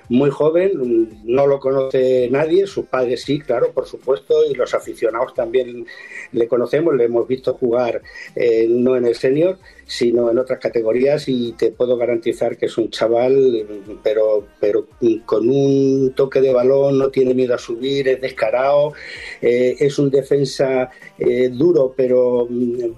muy 0.08 0.30
joven, 0.30 1.22
no 1.24 1.46
lo 1.46 1.58
conoce 1.58 2.28
nadie, 2.30 2.66
sus 2.66 2.86
padres 2.86 3.22
sí, 3.22 3.38
claro, 3.40 3.72
por 3.72 3.86
supuesto, 3.86 4.44
y 4.44 4.54
los 4.54 4.74
aficionados 4.74 5.32
también 5.34 5.86
le 6.32 6.48
conocemos, 6.48 6.94
le 6.94 7.04
hemos 7.04 7.26
visto 7.26 7.54
jugar 7.54 8.02
eh, 8.34 8.66
no 8.68 8.96
en 8.96 9.06
el 9.06 9.14
senior, 9.14 9.58
sino 9.92 10.30
en 10.30 10.38
otras 10.38 10.58
categorías 10.58 11.28
y 11.28 11.52
te 11.52 11.70
puedo 11.70 11.98
garantizar 11.98 12.56
que 12.56 12.64
es 12.64 12.78
un 12.78 12.88
chaval, 12.88 13.66
pero, 14.02 14.46
pero 14.58 14.86
con 15.26 15.50
un 15.50 16.14
toque 16.16 16.40
de 16.40 16.50
balón, 16.50 16.98
no 16.98 17.10
tiene 17.10 17.34
miedo 17.34 17.54
a 17.54 17.58
subir, 17.58 18.08
es 18.08 18.18
descarado, 18.18 18.94
eh, 19.42 19.76
es 19.78 19.98
un 19.98 20.08
defensa 20.08 20.88
eh, 21.18 21.50
duro, 21.52 21.92
pero, 21.94 22.48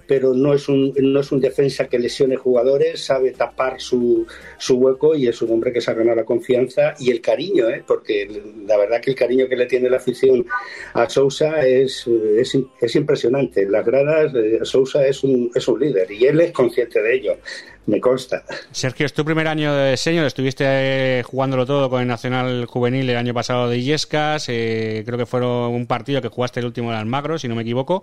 pero 0.07 0.35
no, 0.35 0.55
es 0.55 0.69
un, 0.69 0.95
no 0.97 1.19
es 1.19 1.33
un 1.33 1.41
defensa 1.41 1.89
que 1.89 1.99
lesione 1.99 2.37
jugadores, 2.37 3.05
sabe 3.05 3.33
tapar 3.33 3.81
su, 3.81 4.25
su 4.57 4.77
hueco 4.77 5.17
y 5.17 5.27
es 5.27 5.43
un 5.43 5.51
hombre 5.51 5.73
que 5.73 5.81
se 5.81 5.91
ha 5.91 5.95
ganado 5.95 6.19
la 6.19 6.25
confianza 6.25 6.95
y 7.01 7.11
el 7.11 7.21
cariño, 7.21 7.69
¿eh? 7.71 7.83
porque 7.85 8.41
la 8.69 8.77
verdad 8.77 9.01
que 9.01 9.11
el 9.11 9.17
cariño 9.17 9.49
que 9.49 9.57
le 9.57 9.67
tiene 9.67 9.91
la 9.91 9.97
afición 9.97 10.47
a 10.93 11.09
Sousa 11.09 11.67
es, 11.67 12.07
es, 12.07 12.57
es 12.81 12.95
impresionante. 12.95 13.69
Las 13.69 13.85
gradas, 13.85 14.33
Sousa 14.63 15.05
es 15.05 15.25
un, 15.25 15.51
es 15.53 15.67
un 15.67 15.81
líder 15.81 16.13
y 16.13 16.27
él 16.27 16.41
es 16.41 16.53
consciente 16.53 16.84
de 16.93 17.15
ello, 17.15 17.39
me 17.87 18.01
consta. 18.01 18.45
Sergio, 18.73 19.07
es 19.07 19.13
tu 19.13 19.25
primer 19.25 19.47
año 19.47 19.75
de 19.75 19.93
diseño, 19.93 20.27
estuviste 20.27 20.65
eh, 20.67 21.23
jugándolo 21.23 21.67
todo 21.67 21.91
con 21.91 22.01
el 22.01 22.09
Nacional 22.09 22.65
Juvenil 22.67 23.09
el 23.09 23.17
año 23.17 23.35
pasado 23.35 23.69
de 23.69 23.79
Illescas, 23.79 24.49
eh, 24.49 25.03
creo 25.05 25.19
que 25.19 25.27
fue 25.27 25.45
un 25.45 25.87
partido 25.87 26.23
que 26.23 26.29
jugaste 26.29 26.61
el 26.61 26.67
último 26.67 26.91
de 26.91 26.97
Almagro, 26.97 27.39
si 27.39 27.49
no 27.49 27.55
me 27.55 27.63
equivoco, 27.63 28.03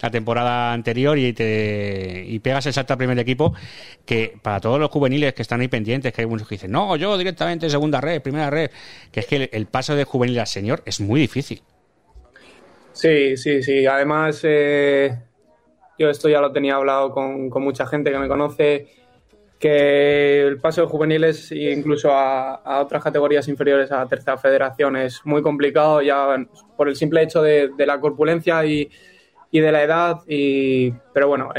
la 0.00 0.10
temporada 0.10 0.72
anterior 0.72 1.18
y, 1.18 1.32
te, 1.32 2.24
y 2.26 2.38
pegas 2.40 2.66
el 2.66 2.72
salto 2.72 2.92
al 2.92 2.98
primer 2.98 3.18
equipo, 3.18 3.54
que 4.04 4.34
para 4.42 4.60
todos 4.60 4.78
los 4.78 4.90
juveniles 4.90 5.32
que 5.34 5.42
están 5.42 5.60
ahí 5.60 5.68
pendientes, 5.68 6.12
que 6.12 6.22
hay 6.22 6.26
muchos 6.26 6.48
que 6.48 6.56
dicen, 6.56 6.70
no, 6.70 6.96
yo 6.96 7.16
directamente 7.16 7.70
segunda 7.70 8.00
red, 8.00 8.20
primera 8.20 8.50
red, 8.50 8.70
que 9.10 9.20
es 9.20 9.26
que 9.26 9.48
el, 9.52 9.66
paso 9.66 9.96
de 9.96 10.04
juvenil 10.04 10.38
al 10.38 10.46
señor 10.46 10.82
es 10.84 11.00
muy 11.00 11.20
difícil. 11.20 11.62
Sí, 12.92 13.36
sí, 13.38 13.62
sí. 13.62 13.86
Además, 13.86 14.40
eh, 14.42 15.16
esto 16.08 16.28
ya 16.28 16.40
lo 16.40 16.52
tenía 16.52 16.76
hablado 16.76 17.10
con, 17.10 17.48
mucha 17.62 17.86
gente 17.86 18.10
que 18.10 18.18
me 18.18 18.28
conoce, 18.28 18.88
que 19.58 20.42
el 20.42 20.58
paso 20.58 20.82
de 20.82 20.86
juveniles 20.88 21.52
e 21.52 21.72
incluso 21.72 22.10
a, 22.12 22.80
otras 22.80 23.02
categorías 23.02 23.46
inferiores 23.48 23.92
a 23.92 23.98
la 23.98 24.06
tercera 24.06 24.36
federación 24.36 24.96
es 24.96 25.20
muy 25.24 25.42
complicado 25.42 26.02
ya 26.02 26.36
por 26.76 26.88
el 26.88 26.96
simple 26.96 27.22
hecho 27.22 27.42
de, 27.42 27.70
la 27.78 28.00
corpulencia 28.00 28.64
y, 28.64 28.90
de 29.52 29.72
la 29.72 29.82
edad, 29.82 30.20
y, 30.26 30.90
pero 31.12 31.28
bueno, 31.28 31.50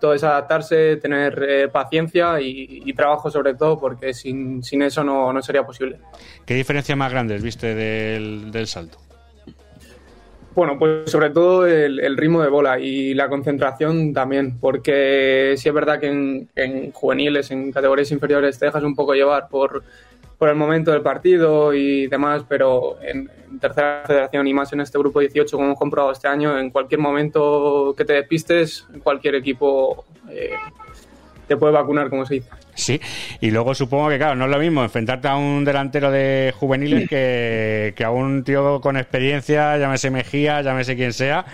todo 0.00 0.14
es 0.14 0.24
adaptarse, 0.24 0.96
tener 0.96 1.46
eh, 1.46 1.68
paciencia 1.68 2.40
y, 2.40 2.92
trabajo 2.94 3.30
sobre 3.30 3.54
todo, 3.54 3.78
porque 3.78 4.14
sin, 4.14 4.62
eso 4.82 5.04
no, 5.04 5.32
no, 5.32 5.42
sería 5.42 5.64
posible. 5.64 5.98
¿Qué 6.46 6.54
diferencia 6.54 6.96
más 6.96 7.12
grande 7.12 7.38
viste 7.38 7.74
del, 7.74 8.50
del 8.50 8.66
salto? 8.66 9.09
Bueno, 10.54 10.78
pues 10.78 11.10
sobre 11.10 11.30
todo 11.30 11.66
el, 11.66 12.16
ritmo 12.16 12.42
de 12.42 12.48
bola 12.48 12.80
y 12.80 13.14
la 13.14 13.28
concentración 13.28 14.12
también, 14.12 14.58
porque 14.58 15.54
sí 15.56 15.68
es 15.68 15.74
verdad 15.74 16.00
que 16.00 16.08
en, 16.08 16.92
juveniles, 16.92 17.50
en 17.52 17.70
categorías 17.70 18.10
inferiores, 18.10 18.58
te 18.58 18.66
dejas 18.66 18.82
un 18.82 18.96
poco 18.96 19.14
llevar 19.14 19.48
por, 19.48 19.84
por 20.38 20.48
el 20.48 20.56
momento 20.56 20.90
del 20.90 21.02
partido 21.02 21.72
y 21.72 22.08
demás, 22.08 22.44
pero 22.48 23.00
en, 23.00 23.30
tercera 23.60 24.02
federación 24.06 24.46
y 24.48 24.54
más 24.54 24.72
en 24.72 24.80
este 24.80 24.98
grupo 24.98 25.20
18, 25.20 25.56
como 25.56 25.68
hemos 25.68 25.78
comprobado 25.78 26.12
este 26.12 26.26
año, 26.26 26.58
en 26.58 26.70
cualquier 26.70 27.00
momento 27.00 27.94
que 27.96 28.04
te 28.04 28.14
despistes, 28.14 28.86
cualquier 29.02 29.36
equipo 29.36 30.04
eh, 30.28 30.50
te 31.46 31.56
puede 31.56 31.72
vacunar, 31.72 32.10
como 32.10 32.26
se 32.26 32.34
dice. 32.34 32.50
Sí, 32.80 32.98
y 33.42 33.50
luego 33.50 33.74
supongo 33.74 34.08
que, 34.08 34.16
claro, 34.16 34.34
no 34.36 34.46
es 34.46 34.50
lo 34.50 34.58
mismo 34.58 34.82
enfrentarte 34.82 35.28
a 35.28 35.36
un 35.36 35.66
delantero 35.66 36.10
de 36.10 36.54
juveniles 36.56 37.08
que, 37.10 37.94
a 38.02 38.10
un 38.10 38.42
tío 38.42 38.80
con 38.80 38.96
experiencia, 38.96 39.76
llámese 39.76 40.10
Mejía, 40.10 40.62
llámese 40.62 40.96
quien 40.96 41.12
sea, 41.12 41.44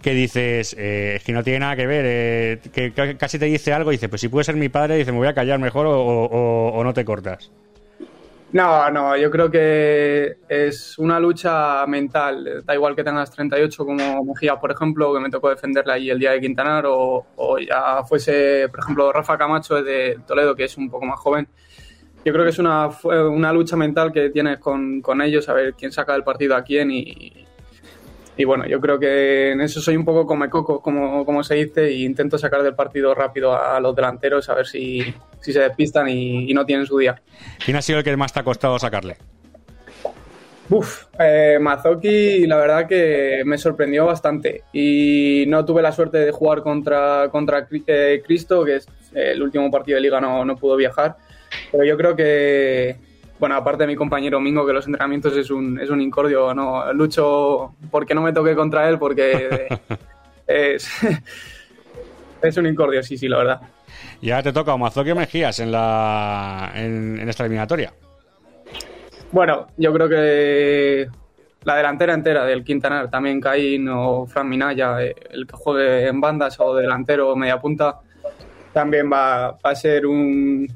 que 0.00 0.14
dices, 0.14 0.74
eh, 0.78 1.16
es 1.16 1.22
que 1.22 1.32
no 1.32 1.44
tiene 1.44 1.58
nada 1.58 1.76
que 1.76 1.86
ver, 1.86 2.04
eh, 2.08 2.58
que 2.72 3.16
casi 3.18 3.38
te 3.38 3.44
dice 3.44 3.74
algo 3.74 3.92
y 3.92 3.96
dice, 3.96 4.08
pues 4.08 4.22
si 4.22 4.28
puede 4.28 4.44
ser 4.44 4.56
mi 4.56 4.70
padre, 4.70 4.96
dice, 4.96 5.12
me 5.12 5.18
voy 5.18 5.28
a 5.28 5.34
callar 5.34 5.58
mejor 5.58 5.86
o, 5.86 6.80
no 6.82 6.94
te 6.94 7.04
cortas. 7.04 7.50
No, 8.52 8.90
no, 8.90 9.16
yo 9.16 9.30
creo 9.30 9.48
que 9.48 10.38
es 10.48 10.98
una 10.98 11.20
lucha 11.20 11.86
mental. 11.86 12.64
Da 12.64 12.74
igual 12.74 12.96
que 12.96 13.04
tengas 13.04 13.30
38 13.30 13.86
como 13.86 14.24
Mejía, 14.24 14.56
por 14.58 14.72
ejemplo, 14.72 15.14
que 15.14 15.20
me 15.20 15.30
tocó 15.30 15.50
defenderla 15.50 15.94
ahí 15.94 16.10
el 16.10 16.18
día 16.18 16.32
de 16.32 16.40
Quintanar, 16.40 16.84
o, 16.86 17.24
ya 17.58 18.02
fuese, 18.02 18.68
por 18.68 18.80
ejemplo, 18.80 19.12
Rafa 19.12 19.38
Camacho 19.38 19.82
de 19.82 20.18
Toledo, 20.26 20.56
que 20.56 20.64
es 20.64 20.76
un 20.76 20.90
poco 20.90 21.06
más 21.06 21.20
joven. 21.20 21.46
Yo 22.24 22.32
creo 22.32 22.44
que 22.44 22.50
es 22.50 22.58
una, 22.58 22.88
una 23.04 23.52
lucha 23.52 23.76
mental 23.76 24.12
que 24.12 24.30
tienes 24.30 24.58
con, 24.58 25.00
con 25.00 25.22
ellos, 25.22 25.48
a 25.48 25.54
ver 25.54 25.74
quién 25.74 25.92
saca 25.92 26.14
el 26.16 26.24
partido 26.24 26.56
a 26.56 26.62
quién 26.62 26.90
y, 26.90 27.46
y 28.40 28.44
bueno, 28.44 28.66
yo 28.66 28.80
creo 28.80 28.98
que 28.98 29.50
en 29.50 29.60
eso 29.60 29.82
soy 29.82 29.96
un 29.96 30.04
poco 30.06 30.24
come 30.24 30.48
coco, 30.48 30.80
como, 30.80 31.26
como 31.26 31.44
se 31.44 31.56
dice, 31.56 31.88
e 31.88 31.98
intento 31.98 32.38
sacar 32.38 32.62
del 32.62 32.74
partido 32.74 33.14
rápido 33.14 33.52
a, 33.52 33.78
los 33.80 33.94
delanteros 33.94 34.48
a 34.48 34.54
ver 34.54 34.66
si, 34.66 35.02
si 35.40 35.52
se 35.52 35.60
despistan 35.60 36.08
y, 36.08 36.54
no 36.54 36.64
tienen 36.64 36.86
su 36.86 36.96
día. 36.96 37.20
¿Quién 37.62 37.76
ha 37.76 37.82
sido 37.82 37.98
el 37.98 38.04
que 38.04 38.16
más 38.16 38.32
te 38.32 38.40
ha 38.40 38.42
costado 38.42 38.78
sacarle? 38.78 39.18
Uf, 40.70 41.04
eh, 41.18 41.58
Mazoki 41.60 42.46
la 42.46 42.56
verdad 42.56 42.88
que 42.88 43.42
me 43.44 43.58
sorprendió 43.58 44.06
bastante 44.06 44.62
y 44.72 45.44
no 45.46 45.62
tuve 45.66 45.82
la 45.82 45.92
suerte 45.92 46.16
de 46.16 46.32
jugar 46.32 46.62
contra, 46.62 47.28
contra 47.30 47.68
eh, 47.86 48.22
Cristo, 48.24 48.64
que 48.64 48.76
es 48.76 48.88
el 49.12 49.42
último 49.42 49.70
partido 49.70 49.96
de 49.96 50.02
liga 50.02 50.18
no, 50.18 50.46
no 50.46 50.56
pudo 50.56 50.76
viajar, 50.76 51.16
pero 51.70 51.84
yo 51.84 51.94
creo 51.98 52.16
que, 52.16 52.96
bueno, 53.40 53.56
aparte 53.56 53.84
de 53.84 53.86
mi 53.86 53.96
compañero 53.96 54.38
Mingo, 54.38 54.66
que 54.66 54.74
los 54.74 54.86
entrenamientos 54.86 55.34
es 55.34 55.50
un, 55.50 55.80
es 55.80 55.88
un 55.88 56.02
incordio, 56.02 56.54
no 56.54 56.92
lucho 56.92 57.74
porque 57.90 58.14
no 58.14 58.20
me 58.20 58.34
toque 58.34 58.54
contra 58.54 58.86
él, 58.86 58.98
porque 58.98 59.66
es, 60.46 60.90
es 62.42 62.56
un 62.58 62.66
incordio, 62.66 63.02
sí, 63.02 63.16
sí, 63.16 63.28
la 63.28 63.38
verdad. 63.38 63.60
Y 64.20 64.30
ahora 64.30 64.42
te 64.42 64.52
toca 64.52 64.76
Mazoki 64.76 65.14
Mejías 65.14 65.58
en, 65.58 65.72
la, 65.72 66.70
en, 66.74 67.26
esta 67.26 67.44
eliminatoria. 67.44 67.94
Bueno, 69.32 69.68
yo 69.78 69.90
creo 69.94 70.08
que 70.08 71.08
la 71.64 71.76
delantera 71.76 72.12
entera 72.12 72.44
del 72.44 72.62
Quintanar, 72.62 73.10
también 73.10 73.40
Caín 73.40 73.88
o 73.88 74.26
Fran 74.26 74.50
Minaya, 74.50 75.02
eh, 75.02 75.14
el 75.30 75.46
que 75.46 75.56
juegue 75.56 76.08
en 76.08 76.20
bandas 76.20 76.60
o 76.60 76.74
delantero 76.74 77.30
o 77.30 77.36
media 77.36 77.58
punta, 77.58 78.00
también 78.72 79.10
va, 79.12 79.58
a 79.62 79.74
ser 79.74 80.06
un, 80.06 80.68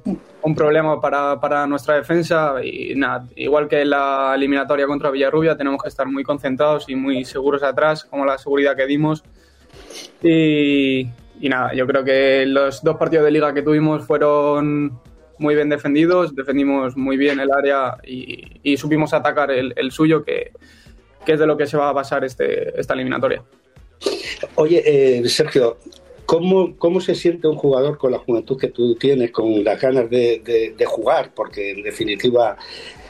un 0.42 0.54
problema 0.54 1.00
para, 1.00 1.40
para, 1.40 1.66
nuestra 1.66 1.94
defensa 1.96 2.56
y 2.62 2.94
nada, 2.96 3.26
igual 3.36 3.68
que 3.68 3.84
la 3.84 4.32
eliminatoria 4.34 4.86
contra 4.86 5.10
Villarrubia 5.10 5.56
tenemos 5.56 5.82
que 5.82 5.88
estar 5.88 6.06
muy 6.06 6.24
concentrados 6.24 6.88
y 6.88 6.96
muy 6.96 7.24
seguros 7.24 7.62
atrás, 7.62 8.04
como 8.04 8.24
la 8.24 8.38
seguridad 8.38 8.76
que 8.76 8.86
dimos 8.86 9.22
y, 10.22 11.08
y 11.40 11.48
nada, 11.48 11.72
yo 11.74 11.86
creo 11.86 12.04
que 12.04 12.46
los 12.46 12.82
dos 12.82 12.96
partidos 12.96 13.24
de 13.24 13.30
liga 13.30 13.54
que 13.54 13.62
tuvimos 13.62 14.06
fueron 14.06 14.98
muy 15.38 15.54
bien 15.54 15.68
defendidos, 15.68 16.34
defendimos 16.34 16.96
muy 16.96 17.16
bien 17.16 17.40
el 17.40 17.50
área 17.52 17.96
y, 18.04 18.60
y 18.62 18.76
supimos 18.76 19.12
atacar 19.14 19.50
el, 19.50 19.72
el 19.76 19.90
suyo 19.90 20.24
que, 20.24 20.52
que, 21.24 21.32
es 21.32 21.38
de 21.38 21.46
lo 21.46 21.56
que 21.56 21.66
se 21.66 21.76
va 21.76 21.88
a 21.88 21.92
basar 21.92 22.24
este, 22.24 22.78
esta 22.78 22.94
eliminatoria. 22.94 23.42
Oye, 24.56 24.82
eh, 24.84 25.28
Sergio, 25.28 25.78
¿Cómo, 26.26 26.76
¿Cómo 26.78 27.00
se 27.00 27.14
siente 27.14 27.48
un 27.48 27.56
jugador 27.56 27.98
con 27.98 28.12
la 28.12 28.18
juventud 28.18 28.58
que 28.58 28.68
tú 28.68 28.94
tienes, 28.94 29.30
con 29.30 29.62
las 29.62 29.80
ganas 29.80 30.08
de, 30.08 30.74
jugar? 30.86 31.32
Porque 31.34 31.70
en 31.70 31.82
definitiva, 31.82 32.56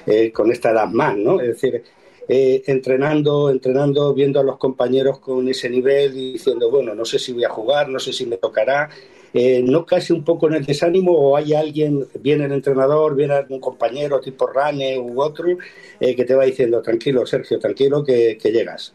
eh, 0.06 0.32
con 0.32 0.50
esta 0.50 0.70
edad 0.70 0.88
más, 0.88 1.16
¿no? 1.16 1.40
Es 1.40 1.48
decir, 1.48 1.84
eh, 2.28 2.62
entrenando, 2.66 3.50
entrenando, 3.50 4.12
viendo 4.14 4.40
a 4.40 4.42
los 4.42 4.58
compañeros 4.58 5.20
con 5.20 5.48
ese 5.48 5.70
nivel 5.70 6.16
y 6.16 6.32
diciendo, 6.32 6.70
bueno, 6.70 6.94
no 6.94 7.04
sé 7.04 7.18
si 7.18 7.32
voy 7.32 7.44
a 7.44 7.50
jugar, 7.50 7.88
no 7.88 8.00
sé 8.00 8.12
si 8.12 8.26
me 8.26 8.36
tocará. 8.36 8.90
Eh, 9.32 9.62
¿No 9.64 9.84
casi 9.84 10.12
un 10.12 10.24
poco 10.24 10.48
en 10.48 10.54
el 10.54 10.64
desánimo 10.64 11.12
o 11.12 11.36
hay 11.36 11.54
alguien, 11.54 12.06
viene 12.20 12.46
el 12.46 12.52
entrenador, 12.52 13.14
viene 13.16 13.34
algún 13.34 13.60
compañero 13.60 14.20
tipo 14.20 14.46
Rane 14.46 14.98
u 14.98 15.20
otro, 15.20 15.46
que 15.98 16.24
te 16.24 16.34
va 16.34 16.44
diciendo, 16.44 16.82
tranquilo, 16.82 17.26
Sergio, 17.26 17.58
tranquilo, 17.58 18.04
que 18.04 18.38
llegas? 18.42 18.94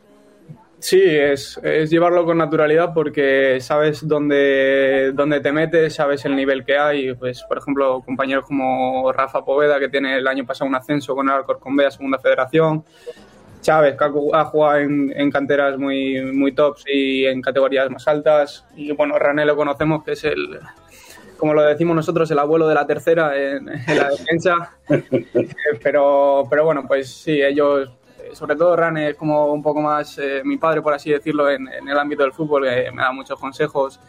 Sí, 0.79 1.01
es, 1.03 1.59
es, 1.61 1.89
llevarlo 1.89 2.25
con 2.25 2.37
naturalidad 2.37 2.93
porque 2.93 3.59
sabes 3.59 4.07
dónde, 4.07 5.11
dónde 5.13 5.41
te 5.41 5.51
metes, 5.51 5.95
sabes 5.95 6.23
el 6.23 6.35
nivel 6.35 6.63
que 6.63 6.77
hay. 6.77 7.13
Pues, 7.15 7.43
por 7.43 7.57
ejemplo, 7.57 8.01
compañeros 8.05 8.45
como 8.45 9.11
Rafa 9.11 9.43
Poveda, 9.43 9.77
que 9.77 9.89
tiene 9.89 10.17
el 10.17 10.27
año 10.27 10.45
pasado 10.45 10.69
un 10.69 10.75
ascenso 10.75 11.15
con 11.15 11.27
el 11.27 11.35
Alcorcón 11.35 11.75
B 11.75 11.85
a 11.85 11.91
Segunda 11.91 12.17
Federación. 12.17 12.85
Chávez, 13.61 13.97
que 13.97 14.05
ha 14.05 14.45
jugado 14.45 14.77
en, 14.77 15.11
en, 15.13 15.29
canteras 15.29 15.77
muy, 15.77 16.21
muy 16.31 16.53
tops 16.53 16.85
y 16.87 17.25
en 17.25 17.41
categorías 17.41 17.89
más 17.89 18.07
altas. 18.07 18.65
Y 18.77 18.93
bueno, 18.93 19.19
Rané 19.19 19.45
lo 19.45 19.57
conocemos, 19.57 20.05
que 20.05 20.13
es 20.13 20.23
el, 20.23 20.59
como 21.37 21.53
lo 21.53 21.63
decimos 21.63 21.93
nosotros, 21.93 22.31
el 22.31 22.39
abuelo 22.39 22.69
de 22.69 22.75
la 22.75 22.87
tercera 22.87 23.37
en, 23.37 23.67
en 23.67 23.97
la 23.97 24.09
defensa. 24.09 24.77
pero, 25.83 26.47
pero 26.49 26.63
bueno, 26.63 26.85
pues 26.87 27.09
sí, 27.09 27.41
ellos 27.41 27.91
sobre 28.33 28.55
todo 28.55 28.75
Rane 28.75 29.09
es 29.09 29.15
como 29.15 29.51
un 29.51 29.61
poco 29.61 29.81
más 29.81 30.17
eh, 30.17 30.41
mi 30.43 30.57
padre, 30.57 30.81
por 30.81 30.93
así 30.93 31.11
decirlo, 31.11 31.49
en, 31.49 31.67
el 31.67 31.97
ámbito 31.97 32.23
del 32.23 32.33
fútbol, 32.33 32.63
que 32.63 32.91
me 32.91 33.01
da 33.01 33.11
muchos 33.11 33.39
consejos, 33.39 33.99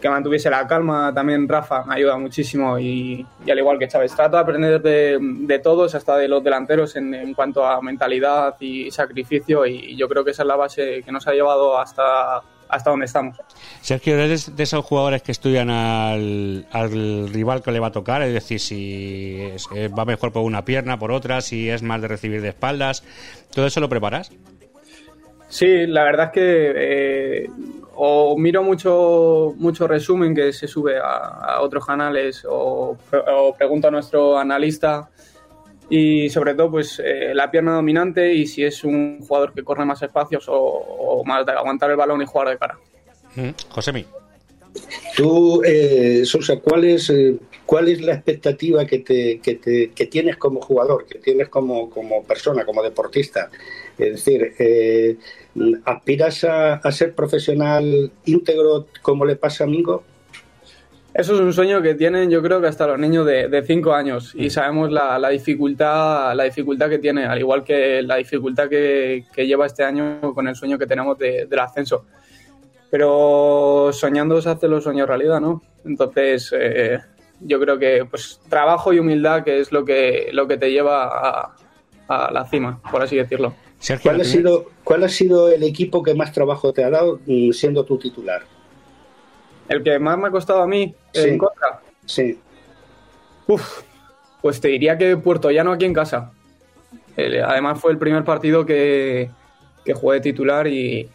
que 0.00 0.08
mantuviese 0.08 0.50
la 0.50 0.66
calma. 0.66 1.12
También 1.14 1.48
Rafa 1.48 1.84
me 1.84 1.94
ayuda 1.94 2.16
muchísimo 2.18 2.78
y, 2.78 3.26
al 3.50 3.58
igual 3.58 3.78
que 3.78 3.88
Chávez, 3.88 4.14
trato 4.14 4.36
de 4.36 4.42
aprender 4.42 4.82
de, 4.82 5.58
todos, 5.58 5.94
hasta 5.94 6.16
de 6.16 6.28
los 6.28 6.42
delanteros, 6.42 6.96
en, 6.96 7.34
cuanto 7.34 7.64
a 7.64 7.80
mentalidad 7.80 8.56
y 8.60 8.90
sacrificio 8.90 9.66
y 9.66 9.96
yo 9.96 10.08
creo 10.08 10.24
que 10.24 10.30
esa 10.30 10.42
es 10.42 10.48
la 10.48 10.56
base 10.56 11.02
que 11.02 11.12
nos 11.12 11.26
ha 11.26 11.32
llevado 11.32 11.78
hasta 11.78 12.42
hasta 12.76 12.90
donde 12.90 13.06
estamos. 13.06 13.36
Sergio, 13.80 14.18
¿eres 14.18 14.54
de 14.56 14.62
esos 14.62 14.84
jugadores 14.84 15.22
que 15.22 15.32
estudian 15.32 15.70
al, 15.70 16.66
rival 17.32 17.62
que 17.62 17.72
le 17.72 17.80
va 17.80 17.88
a 17.88 17.92
tocar? 17.92 18.22
Es 18.22 18.32
decir, 18.32 18.60
si 18.60 19.50
va 19.96 20.04
mejor 20.04 20.32
por 20.32 20.42
una 20.42 20.64
pierna, 20.64 20.98
por 20.98 21.12
otra, 21.12 21.40
si 21.40 21.68
es 21.68 21.82
más 21.82 22.00
de 22.00 22.08
recibir 22.08 22.42
de 22.42 22.48
espaldas. 22.48 23.02
¿Todo 23.54 23.66
eso 23.66 23.80
lo 23.80 23.88
preparas? 23.88 24.30
Sí, 25.48 25.86
la 25.86 26.02
verdad 26.04 26.26
es 26.26 26.32
que 26.32 26.72
eh, 26.76 27.50
o 27.94 28.36
miro 28.36 28.62
mucho, 28.62 29.54
mucho 29.56 29.86
resumen 29.86 30.34
que 30.34 30.52
se 30.52 30.68
sube 30.68 30.98
a, 30.98 31.60
otros 31.60 31.86
canales 31.86 32.44
o, 32.48 32.96
pregunto 33.56 33.88
a 33.88 33.90
nuestro 33.90 34.38
analista 34.38 35.08
y 35.88 36.28
sobre 36.30 36.54
todo 36.54 36.70
pues 36.70 37.00
eh, 37.04 37.32
la 37.34 37.50
pierna 37.50 37.74
dominante 37.74 38.32
y 38.34 38.46
si 38.46 38.64
es 38.64 38.82
un 38.84 39.20
jugador 39.20 39.52
que 39.52 39.62
corre 39.62 39.84
más 39.84 40.02
espacios 40.02 40.44
o, 40.48 41.22
más 41.24 41.46
de 41.46 41.52
aguantar 41.52 41.90
el 41.90 41.96
balón 41.96 42.22
y 42.22 42.26
jugar 42.26 42.48
de 42.48 42.58
cara. 42.58 42.78
Mm, 43.36 43.50
Josemi. 43.68 44.04
Tú, 45.16 45.62
eh, 45.64 46.22
Sosa, 46.24 46.56
¿cuál 46.60 46.84
es, 46.84 47.08
eh, 47.10 47.36
¿cuál 47.64 47.88
es 47.88 48.02
la 48.02 48.14
expectativa 48.14 48.84
que, 48.84 48.98
te, 48.98 49.40
que, 49.40 49.54
te, 49.54 49.90
que 49.92 50.06
tienes 50.06 50.36
como 50.36 50.60
jugador, 50.60 51.06
que 51.06 51.18
tienes 51.18 51.48
como, 51.48 51.88
como 51.88 52.22
persona, 52.24 52.64
como 52.64 52.82
deportista? 52.82 53.48
Es 53.96 54.12
decir, 54.12 54.54
eh, 54.58 55.16
¿aspiras 55.86 56.44
a, 56.44 56.74
a, 56.74 56.92
ser 56.92 57.14
profesional 57.14 58.12
íntegro 58.26 58.88
como 59.00 59.24
le 59.24 59.36
pasa 59.36 59.64
a 59.64 59.66
Mingo? 59.66 60.04
Eso 61.16 61.34
es 61.34 61.40
un 61.40 61.50
sueño 61.54 61.80
que 61.80 61.94
tienen, 61.94 62.28
yo 62.28 62.42
creo 62.42 62.60
que 62.60 62.66
hasta 62.66 62.86
los 62.86 62.98
niños 62.98 63.24
de 63.24 63.64
5 63.66 63.94
años 63.94 64.34
y 64.34 64.48
mm. 64.48 64.50
sabemos 64.50 64.92
la, 64.92 65.18
la, 65.18 65.30
dificultad, 65.30 66.34
la 66.34 66.44
dificultad 66.44 66.90
que 66.90 66.98
tiene, 66.98 67.24
al 67.24 67.38
igual 67.38 67.64
que 67.64 68.02
la 68.02 68.16
dificultad 68.16 68.68
que, 68.68 69.24
que 69.32 69.46
lleva 69.46 69.64
este 69.64 69.82
año 69.82 70.20
con 70.34 70.46
el 70.46 70.54
sueño 70.54 70.76
que 70.76 70.86
tenemos 70.86 71.16
de, 71.16 71.46
del 71.46 71.58
ascenso. 71.58 72.04
Pero 72.90 73.88
soñando 73.94 74.42
se 74.42 74.50
hace 74.50 74.68
los 74.68 74.84
sueños 74.84 75.08
realidad, 75.08 75.40
¿no? 75.40 75.62
Entonces, 75.86 76.54
eh, 76.54 76.98
yo 77.40 77.58
creo 77.60 77.78
que 77.78 78.04
pues 78.04 78.38
trabajo 78.50 78.92
y 78.92 78.98
humildad 78.98 79.42
que 79.42 79.60
es 79.60 79.72
lo 79.72 79.86
que, 79.86 80.28
lo 80.32 80.46
que 80.46 80.58
te 80.58 80.70
lleva 80.70 81.06
a, 81.06 81.56
a 82.08 82.30
la 82.30 82.44
cima, 82.44 82.78
por 82.90 83.02
así 83.02 83.16
decirlo. 83.16 83.54
¿Cuál, 84.02 84.20
ha 84.20 84.24
sido, 84.24 84.66
¿Cuál 84.84 85.04
ha 85.04 85.08
sido 85.08 85.48
el 85.48 85.62
equipo 85.62 86.02
que 86.02 86.12
más 86.12 86.32
trabajo 86.32 86.74
te 86.74 86.84
ha 86.84 86.90
dado 86.90 87.20
mm, 87.24 87.52
siendo 87.52 87.86
tu 87.86 87.96
titular? 87.96 88.42
El 89.68 89.82
que 89.82 89.98
más 89.98 90.18
me 90.18 90.28
ha 90.28 90.30
costado 90.30 90.62
a 90.62 90.66
mí 90.66 90.94
en 91.12 91.38
contra. 91.38 91.80
Sí. 92.04 92.38
Uf, 93.46 93.82
pues 94.42 94.60
te 94.60 94.68
diría 94.68 94.96
que 94.98 95.16
Puerto 95.16 95.50
Llano 95.50 95.72
aquí 95.72 95.84
en 95.84 95.94
casa. 95.94 96.32
además 97.16 97.80
fue 97.80 97.92
el 97.92 97.98
primer 97.98 98.24
partido 98.24 98.64
que, 98.64 99.30
que 99.84 99.94
jugué 99.94 100.20
titular 100.20 100.66
y, 100.66 101.08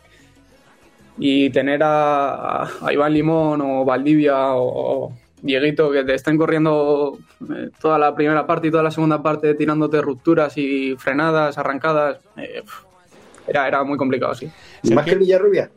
y 1.18 1.50
tener 1.52 1.82
a, 1.84 2.68
Iván 2.92 3.14
Limón 3.14 3.62
o 3.62 3.86
Valdivia 3.86 4.56
o, 4.56 5.14
Dieguito 5.42 5.92
que 5.92 6.04
te 6.04 6.14
estén 6.14 6.38
corriendo 6.38 7.18
eh, 7.50 7.70
toda 7.82 7.98
la 7.98 8.14
primera 8.14 8.46
parte 8.46 8.68
y 8.68 8.72
toda 8.72 8.84
la 8.84 8.92
segunda 8.92 9.24
parte 9.24 9.56
tirándote 9.56 10.00
rupturas 10.00 10.56
y 10.56 10.96
frenadas, 10.98 11.58
arrancadas, 11.58 12.20
eh, 12.38 12.62
era, 13.48 13.68
era 13.68 13.84
muy 13.84 13.98
complicado, 13.98 14.36
sí. 14.36 14.52
¿Más 14.94 15.04
que 15.04 15.16
Villarrubia? 15.16 15.72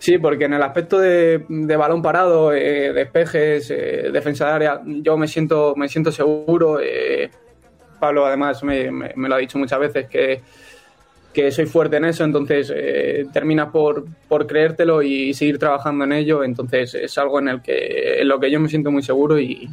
Sí, 0.00 0.16
porque 0.16 0.46
en 0.46 0.54
el 0.54 0.62
aspecto 0.62 0.98
de, 0.98 1.44
balón 1.76 2.00
parado, 2.00 2.54
eh, 2.54 2.90
despejes, 2.94 3.70
eh, 3.70 4.08
defensa 4.10 4.46
de 4.46 4.52
área, 4.52 4.80
yo 4.82 5.18
me 5.18 5.28
siento, 5.28 5.74
me 5.76 5.90
siento 5.90 6.10
seguro. 6.10 6.80
Eh, 6.82 7.30
Pablo 8.00 8.24
además 8.24 8.64
me, 8.64 8.90
lo 9.14 9.34
ha 9.34 9.38
dicho 9.38 9.58
muchas 9.58 9.78
veces 9.78 10.08
que, 10.08 10.40
que 11.34 11.50
soy 11.52 11.66
fuerte 11.66 11.98
en 11.98 12.06
eso, 12.06 12.24
entonces 12.24 12.72
eh, 12.74 13.26
terminas 13.30 13.68
por, 13.68 14.06
por 14.26 14.46
creértelo 14.46 15.02
y 15.02 15.34
seguir 15.34 15.58
trabajando 15.58 16.04
en 16.04 16.12
ello. 16.12 16.44
Entonces 16.44 16.94
es 16.94 17.18
algo 17.18 17.38
en 17.38 17.48
el 17.48 17.60
que 17.60 18.22
en 18.22 18.28
lo 18.28 18.40
que 18.40 18.50
yo 18.50 18.58
me 18.58 18.70
siento 18.70 18.90
muy 18.90 19.02
seguro 19.02 19.38
y, 19.38 19.68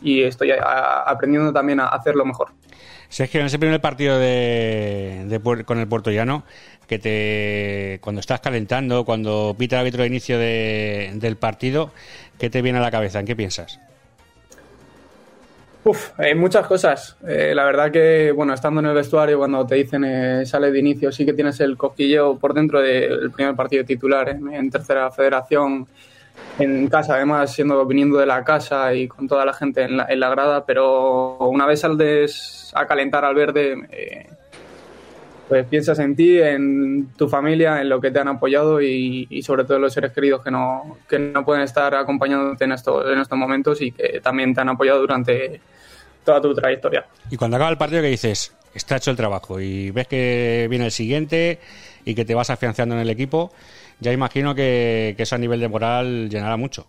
y 0.00 0.22
estoy 0.22 0.52
aprendiendo 0.52 1.52
también 1.52 1.80
a 1.80 1.88
hacerlo 1.88 2.24
mejor. 2.24 2.50
Sergio, 3.14 3.38
en 3.38 3.46
ese 3.46 3.60
primer 3.60 3.80
partido 3.80 4.18
de, 4.18 5.40
con 5.64 5.78
el 5.78 5.86
Puerto 5.86 6.10
Llano, 6.10 6.42
que 6.88 6.98
te 6.98 8.00
cuando 8.00 8.18
estás 8.18 8.40
calentando, 8.40 9.04
cuando 9.04 9.54
pita 9.56 9.76
el 9.76 9.82
árbitro 9.82 10.02
de 10.02 10.08
inicio 10.08 10.36
del 10.36 11.36
partido, 11.36 11.92
¿qué 12.40 12.50
te 12.50 12.60
viene 12.60 12.80
a 12.80 12.82
la 12.82 12.90
cabeza? 12.90 13.20
¿En 13.20 13.26
qué 13.26 13.36
piensas? 13.36 13.78
Uf, 15.84 16.10
hay 16.18 16.34
muchas 16.34 16.66
cosas. 16.66 17.16
Eh, 17.24 17.52
la 17.54 17.64
verdad 17.64 17.92
que, 17.92 18.32
bueno, 18.32 18.52
estando 18.52 18.80
en 18.80 18.86
el 18.86 18.94
vestuario, 18.94 19.38
cuando 19.38 19.64
te 19.64 19.76
dicen 19.76 20.02
eh, 20.04 20.44
sale 20.44 20.72
de 20.72 20.80
inicio, 20.80 21.12
sí 21.12 21.24
que 21.24 21.34
tienes 21.34 21.60
el 21.60 21.76
cosquilleo 21.76 22.36
por 22.36 22.52
dentro 22.52 22.82
del 22.82 23.30
primer 23.30 23.54
partido 23.54 23.84
titular 23.84 24.28
¿eh? 24.28 24.40
en 24.54 24.70
tercera 24.72 25.08
federación, 25.12 25.86
en 26.58 26.88
casa, 26.88 27.14
además, 27.14 27.52
siendo 27.52 27.86
viniendo 27.86 28.18
de 28.18 28.26
la 28.26 28.42
casa 28.42 28.92
y 28.92 29.06
con 29.06 29.28
toda 29.28 29.44
la 29.44 29.52
gente 29.52 29.84
en 29.84 29.98
la, 29.98 30.06
en 30.08 30.18
la 30.18 30.30
grada, 30.30 30.66
pero 30.66 31.38
una 31.38 31.64
vez 31.64 31.78
sales 31.78 32.63
a 32.74 32.86
calentar 32.86 33.24
al 33.24 33.34
verde, 33.34 33.76
pues 35.48 35.66
piensas 35.66 35.98
en 35.98 36.16
ti, 36.16 36.40
en 36.40 37.08
tu 37.16 37.28
familia, 37.28 37.80
en 37.80 37.88
lo 37.88 38.00
que 38.00 38.10
te 38.10 38.18
han 38.18 38.28
apoyado 38.28 38.80
y, 38.80 39.42
sobre 39.42 39.64
todo 39.64 39.76
en 39.76 39.82
los 39.82 39.92
seres 39.92 40.12
queridos 40.12 40.42
que 40.42 40.50
no, 40.50 40.98
que 41.08 41.18
no 41.18 41.44
pueden 41.44 41.62
estar 41.62 41.94
acompañándote 41.94 42.64
en 42.64 42.72
estos, 42.72 43.10
en 43.10 43.18
estos 43.18 43.38
momentos 43.38 43.80
y 43.82 43.92
que 43.92 44.20
también 44.20 44.54
te 44.54 44.60
han 44.60 44.70
apoyado 44.70 45.00
durante 45.00 45.60
toda 46.24 46.40
tu 46.40 46.54
trayectoria. 46.54 47.06
Y 47.30 47.36
cuando 47.36 47.56
acaba 47.56 47.70
el 47.70 47.78
partido, 47.78 48.02
que 48.02 48.08
dices? 48.08 48.54
Está 48.74 48.96
hecho 48.96 49.10
el 49.10 49.16
trabajo 49.16 49.60
y 49.60 49.90
ves 49.90 50.08
que 50.08 50.66
viene 50.68 50.86
el 50.86 50.90
siguiente 50.90 51.60
y 52.04 52.14
que 52.14 52.24
te 52.24 52.34
vas 52.34 52.50
afianzando 52.50 52.94
en 52.96 53.02
el 53.02 53.10
equipo, 53.10 53.52
ya 54.00 54.12
imagino 54.12 54.54
que, 54.54 55.14
que 55.16 55.22
eso 55.22 55.36
a 55.36 55.38
nivel 55.38 55.60
de 55.60 55.68
moral 55.68 56.28
llenará 56.28 56.56
mucho. 56.56 56.88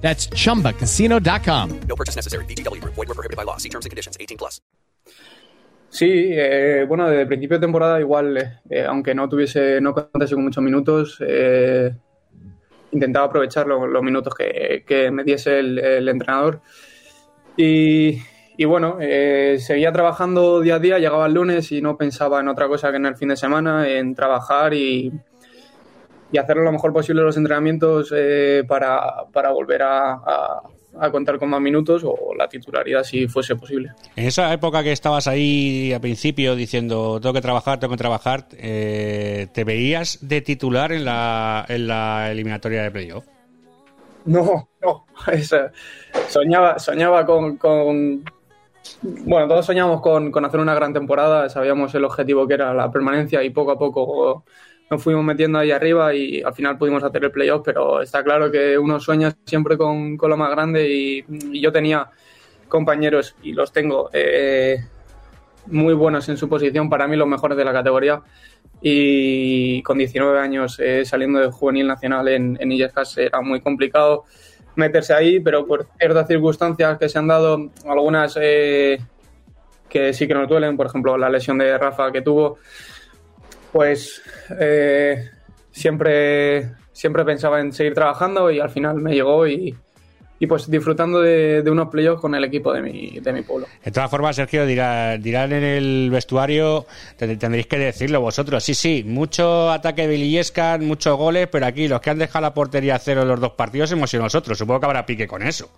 That's 0.00 0.28
chumbacasino.com. 0.30 1.70
No 1.88 1.96
purchase 1.96 2.14
necessary. 2.16 2.44
BGW. 2.46 2.80
Void 2.84 3.08
were 3.08 3.14
prohibited 3.14 3.36
by 3.36 3.44
law. 3.44 3.56
See 3.58 3.68
terms 3.70 3.86
and 3.86 3.90
conditions. 3.90 4.16
18 4.20 4.36
plus. 4.38 4.62
Sí, 5.88 6.28
eh, 6.32 6.84
bueno, 6.86 7.08
desde 7.08 7.22
el 7.22 7.28
principio 7.28 7.56
de 7.58 7.60
temporada 7.66 7.98
igual, 8.00 8.60
eh, 8.68 8.84
aunque 8.86 9.14
no 9.14 9.28
tuviese, 9.28 9.80
no 9.80 9.94
contase 9.94 10.34
con 10.34 10.44
muchos 10.44 10.62
minutos, 10.62 11.16
eh, 11.26 11.90
intentaba 12.92 13.26
aprovechar 13.26 13.66
lo- 13.66 13.86
los 13.86 14.02
minutos 14.02 14.34
que, 14.34 14.84
que 14.86 15.10
me 15.10 15.24
diese 15.24 15.58
el, 15.60 15.78
el 15.78 16.08
entrenador. 16.08 16.60
Y, 17.56 18.18
y 18.58 18.64
bueno, 18.66 18.98
eh, 19.00 19.56
seguía 19.60 19.90
trabajando 19.92 20.60
día 20.60 20.74
a 20.74 20.78
día, 20.80 20.98
llegaba 20.98 21.26
el 21.26 21.32
lunes 21.34 21.72
y 21.72 21.80
no 21.80 21.96
pensaba 21.96 22.40
en 22.40 22.48
otra 22.48 22.68
cosa 22.68 22.90
que 22.90 22.96
en 22.96 23.06
el 23.06 23.16
fin 23.16 23.28
de 23.28 23.36
semana, 23.36 23.88
en 23.88 24.14
trabajar 24.14 24.74
y, 24.74 25.10
y 26.32 26.38
hacer 26.38 26.56
lo 26.56 26.72
mejor 26.72 26.92
posible 26.92 27.22
los 27.22 27.36
entrenamientos 27.36 28.12
eh, 28.16 28.64
para, 28.66 29.24
para 29.32 29.50
volver 29.50 29.82
a, 29.82 30.12
a- 30.14 30.62
a 30.98 31.10
contar 31.10 31.38
con 31.38 31.50
más 31.50 31.60
minutos 31.60 32.02
o 32.06 32.34
la 32.34 32.48
titularidad 32.48 33.04
si 33.04 33.28
fuese 33.28 33.54
posible. 33.54 33.90
En 34.16 34.26
esa 34.26 34.50
época 34.54 34.82
que 34.82 34.92
estabas 34.92 35.26
ahí 35.26 35.92
al 35.92 36.00
principio 36.00 36.56
diciendo 36.56 37.20
tengo 37.20 37.34
que 37.34 37.42
trabajar, 37.42 37.78
tengo 37.78 37.92
que 37.92 37.98
trabajar, 37.98 38.46
eh, 38.52 39.46
¿te 39.52 39.64
veías 39.64 40.18
de 40.26 40.40
titular 40.40 40.92
en 40.92 41.04
la, 41.04 41.66
en 41.68 41.86
la 41.86 42.30
eliminatoria 42.30 42.82
de 42.82 42.90
playoff? 42.90 43.26
No, 44.24 44.68
no. 44.82 45.04
Soñaba, 46.28 46.78
soñaba 46.78 47.26
con, 47.26 47.56
con- 47.58 48.24
Bueno, 49.02 49.46
todos 49.48 49.66
soñamos 49.66 50.00
con, 50.00 50.30
con 50.30 50.44
hacer 50.46 50.60
una 50.60 50.74
gran 50.74 50.92
temporada. 50.94 51.48
Sabíamos 51.50 51.94
el 51.94 52.04
objetivo 52.04 52.46
que 52.46 52.54
era 52.54 52.72
la 52.72 52.90
permanencia 52.90 53.42
y 53.42 53.50
poco 53.50 53.72
a 53.72 53.78
poco 53.78 54.44
nos 54.90 55.02
fuimos 55.02 55.24
metiendo 55.24 55.58
ahí 55.58 55.70
arriba 55.70 56.14
y 56.14 56.42
al 56.42 56.54
final 56.54 56.78
pudimos 56.78 57.02
hacer 57.02 57.24
el 57.24 57.30
playoff. 57.30 57.62
Pero 57.64 58.02
está 58.02 58.22
claro 58.22 58.50
que 58.50 58.78
uno 58.78 59.00
sueña 59.00 59.34
siempre 59.44 59.76
con, 59.76 60.16
con 60.16 60.30
lo 60.30 60.36
más 60.36 60.50
grande 60.50 60.88
y, 60.88 61.60
yo 61.60 61.72
tenía 61.72 62.08
compañeros 62.68 63.36
y 63.42 63.52
los 63.52 63.72
tengo 63.72 64.10
eh, 64.12 64.78
muy 65.66 65.94
buenos 65.94 66.28
en 66.28 66.36
su 66.36 66.48
posición, 66.48 66.88
para 66.90 67.06
mí 67.06 67.16
los 67.16 67.28
mejores 67.28 67.56
de 67.56 67.64
la 67.64 67.72
categoría. 67.72 68.22
Y 68.80 69.82
con 69.82 69.98
19 69.98 70.38
años 70.38 70.78
eh, 70.78 71.04
saliendo 71.04 71.38
de 71.38 71.50
juvenil 71.50 71.86
nacional 71.86 72.28
en, 72.28 72.58
en 72.60 72.72
Illescas 72.72 73.16
era 73.16 73.40
muy 73.40 73.60
complicado 73.60 74.24
meterse 74.76 75.14
ahí, 75.14 75.40
pero 75.40 75.66
por 75.66 75.88
ciertas 75.98 76.28
circunstancias 76.28 76.98
que 76.98 77.08
se 77.08 77.18
han 77.18 77.26
dado, 77.26 77.70
algunas 77.86 78.38
eh, 78.40 78.98
que 79.88 80.12
sí 80.12 80.28
que 80.28 80.34
nos 80.34 80.48
duelen, 80.48 80.76
por 80.76 80.86
ejemplo 80.86 81.16
la 81.18 81.30
lesión 81.30 81.58
de 81.58 81.76
Rafa 81.76 82.12
que 82.12 82.20
tuvo, 82.20 82.58
pues 83.72 84.22
eh, 84.58 85.30
siempre, 85.70 86.70
siempre 86.92 87.24
pensaba 87.24 87.60
en 87.60 87.72
seguir 87.72 87.94
trabajando 87.94 88.50
y 88.50 88.60
al 88.60 88.70
final 88.70 88.96
me 88.96 89.12
llegó 89.14 89.46
y, 89.46 89.74
y 90.38 90.46
pues 90.46 90.70
disfrutando 90.70 91.20
de, 91.20 91.62
de 91.62 91.70
unos 91.70 91.88
playoffs 91.88 92.20
con 92.20 92.34
el 92.34 92.44
equipo 92.44 92.72
de 92.72 92.82
mi, 92.82 93.20
de 93.20 93.32
mi 93.32 93.42
pueblo. 93.42 93.66
De 93.84 93.90
todas 93.90 94.10
formas, 94.10 94.36
Sergio, 94.36 94.66
dirá- 94.66 95.16
dirán 95.18 95.52
en 95.52 95.62
el 95.64 96.08
vestuario, 96.10 96.86
te- 97.16 97.36
tendréis 97.36 97.66
que 97.66 97.78
decirlo 97.78 98.20
vosotros. 98.20 98.62
Sí, 98.64 98.74
sí, 98.74 99.04
mucho 99.06 99.70
ataque 99.70 100.06
de 100.08 100.16
Illescas, 100.16 100.80
muchos 100.80 101.16
goles, 101.16 101.48
pero 101.50 101.66
aquí 101.66 101.88
los 101.88 102.00
que 102.00 102.10
han 102.10 102.18
dejado 102.18 102.42
la 102.42 102.54
portería 102.54 102.96
a 102.96 102.98
cero 102.98 103.22
en 103.22 103.28
los 103.28 103.40
dos 103.40 103.52
partidos 103.52 103.92
hemos 103.92 104.10
sido 104.10 104.22
nosotros. 104.22 104.56
Supongo 104.58 104.80
que 104.80 104.86
habrá 104.86 105.06
pique 105.06 105.26
con 105.26 105.42
eso. 105.42 105.70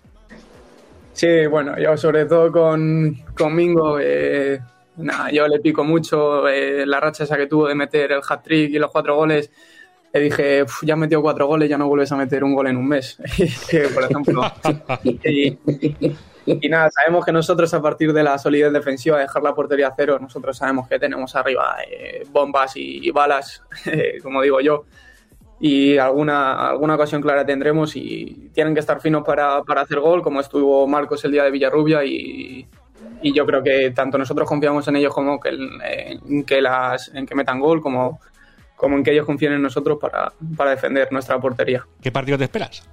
Sí, 1.13 1.47
bueno, 1.47 1.77
yo 1.77 1.97
sobre 1.97 2.25
todo 2.25 2.49
con, 2.51 3.13
con 3.37 3.53
Mingo, 3.53 3.99
eh, 3.99 4.61
nada, 4.99 5.31
yo 5.31 5.47
le 5.47 5.59
pico 5.59 5.83
mucho 5.83 6.47
eh, 6.47 6.85
la 6.85 6.99
racha 6.99 7.23
esa 7.23 7.37
que 7.37 7.47
tuvo 7.47 7.67
de 7.67 7.75
meter 7.75 8.11
el 8.11 8.21
hat-trick 8.27 8.71
y 8.71 8.79
los 8.79 8.91
cuatro 8.91 9.15
goles. 9.15 9.51
Le 10.13 10.19
dije, 10.21 10.63
"Uf, 10.63 10.83
ya 10.83 10.95
has 10.95 10.99
metido 10.99 11.21
cuatro 11.21 11.47
goles, 11.47 11.69
ya 11.69 11.77
no 11.77 11.87
vuelves 11.87 12.11
a 12.11 12.15
meter 12.15 12.43
un 12.43 12.53
gol 12.53 12.67
en 12.67 12.77
un 12.77 12.87
mes. 12.87 13.17
Por 13.93 14.03
ejemplo. 14.03 14.41
y, 15.23 15.57
y 16.45 16.69
nada, 16.69 16.89
sabemos 16.89 17.25
que 17.25 17.31
nosotros 17.31 17.73
a 17.73 17.81
partir 17.81 18.11
de 18.13 18.23
la 18.23 18.37
solidez 18.37 18.73
defensiva, 18.73 19.19
dejar 19.19 19.43
la 19.43 19.53
portería 19.53 19.89
a 19.89 19.93
cero, 19.95 20.17
nosotros 20.19 20.57
sabemos 20.57 20.87
que 20.87 20.97
tenemos 20.97 21.35
arriba 21.35 21.77
eh, 21.87 22.23
bombas 22.31 22.75
y, 22.75 23.07
y 23.07 23.11
balas, 23.11 23.63
eh, 23.85 24.17
como 24.23 24.41
digo 24.41 24.59
yo 24.61 24.85
y 25.59 25.97
alguna, 25.97 26.69
alguna 26.69 26.95
ocasión 26.95 27.21
clara 27.21 27.45
tendremos 27.45 27.95
y 27.95 28.49
tienen 28.53 28.73
que 28.73 28.79
estar 28.79 29.01
finos 29.01 29.23
para, 29.25 29.61
para 29.63 29.81
hacer 29.81 29.99
gol, 29.99 30.21
como 30.21 30.39
estuvo 30.39 30.87
Marcos 30.87 31.25
el 31.25 31.33
día 31.33 31.43
de 31.43 31.51
Villarrubia 31.51 32.03
y, 32.05 32.65
y 33.21 33.33
yo 33.33 33.45
creo 33.45 33.61
que 33.63 33.91
tanto 33.91 34.17
nosotros 34.17 34.47
confiamos 34.47 34.87
en 34.87 34.95
ellos 34.95 35.13
como 35.13 35.39
que, 35.39 35.49
en, 35.49 36.43
que, 36.43 36.61
las, 36.61 37.11
en 37.13 37.25
que 37.25 37.35
metan 37.35 37.59
gol, 37.59 37.81
como, 37.81 38.19
como 38.75 38.97
en 38.97 39.03
que 39.03 39.11
ellos 39.11 39.25
confíen 39.25 39.53
en 39.53 39.61
nosotros 39.61 39.97
para, 39.99 40.31
para 40.55 40.71
defender 40.71 41.11
nuestra 41.11 41.39
portería. 41.39 41.85
¿Qué 42.01 42.11
partido 42.11 42.37
te 42.37 42.45
esperas? 42.45 42.87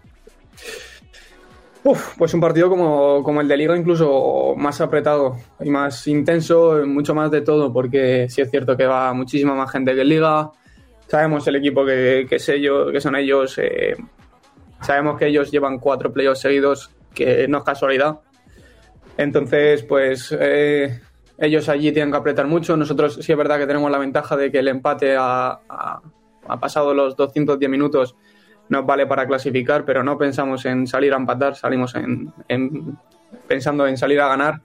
Uf, 1.85 2.17
pues 2.19 2.35
un 2.35 2.41
partido 2.41 2.69
como, 2.69 3.23
como 3.23 3.41
el 3.41 3.47
de 3.47 3.57
Liga, 3.57 3.77
incluso 3.77 4.55
más 4.57 4.81
apretado 4.81 5.37
y 5.61 5.71
más 5.71 6.09
intenso, 6.09 6.85
mucho 6.85 7.15
más 7.15 7.31
de 7.31 7.43
todo, 7.43 7.73
porque 7.73 8.27
sí 8.29 8.41
es 8.41 8.51
cierto 8.51 8.77
que 8.77 8.87
va 8.87 9.13
muchísima 9.13 9.55
más 9.55 9.71
gente 9.71 9.95
que 9.95 10.01
en 10.01 10.09
Liga. 10.09 10.51
Sabemos 11.07 11.47
el 11.47 11.55
equipo 11.55 11.87
que, 11.87 12.27
que, 12.29 12.37
es 12.37 12.49
ellos, 12.49 12.91
que 12.91 13.01
son 13.01 13.15
ellos. 13.15 13.57
eh, 13.59 13.95
sabemos 14.81 15.17
que 15.17 15.29
ellos 15.29 15.53
llevan 15.53 15.79
cuatro 15.79 16.13
playoffs 16.13 16.41
seguidos, 16.41 16.91
que 17.15 17.47
no 17.47 17.59
es 17.59 17.65
casualidad. 17.65 18.19
Entonces, 19.17 19.83
pues 19.83 20.35
eh, 20.39 21.01
ellos 21.39 21.69
allí 21.69 21.93
tienen 21.93 22.11
que 22.11 22.19
apretar 22.19 22.47
mucho. 22.47 22.77
Nosotros 22.77 23.19
sí 23.21 23.33
es 23.33 23.39
verdad 23.39 23.59
que 23.59 23.67
tenemos 23.67 23.91
la 23.91 23.99
ventaja 23.99 24.37
de 24.37 24.51
que 24.51 24.59
el 24.59 24.69
empate 24.69 25.17
ha, 25.19 25.61
pasado 26.61 26.95
los 26.95 27.17
210 27.17 27.71
minutos 27.71 28.15
nos 28.69 28.85
vale 28.85 29.07
para 29.07 29.27
clasificar, 29.27 29.85
pero 29.85 30.03
no 30.03 30.19
pensamos 30.19 30.65
en 30.67 30.87
salir 30.87 31.13
a 31.13 31.17
empatar, 31.17 31.55
salimos 31.55 31.95
en, 31.95 32.33
en- 32.49 32.99
pensando 33.47 33.87
en 33.87 33.97
salir 33.97 34.21
a 34.21 34.29
ganar. 34.29 34.61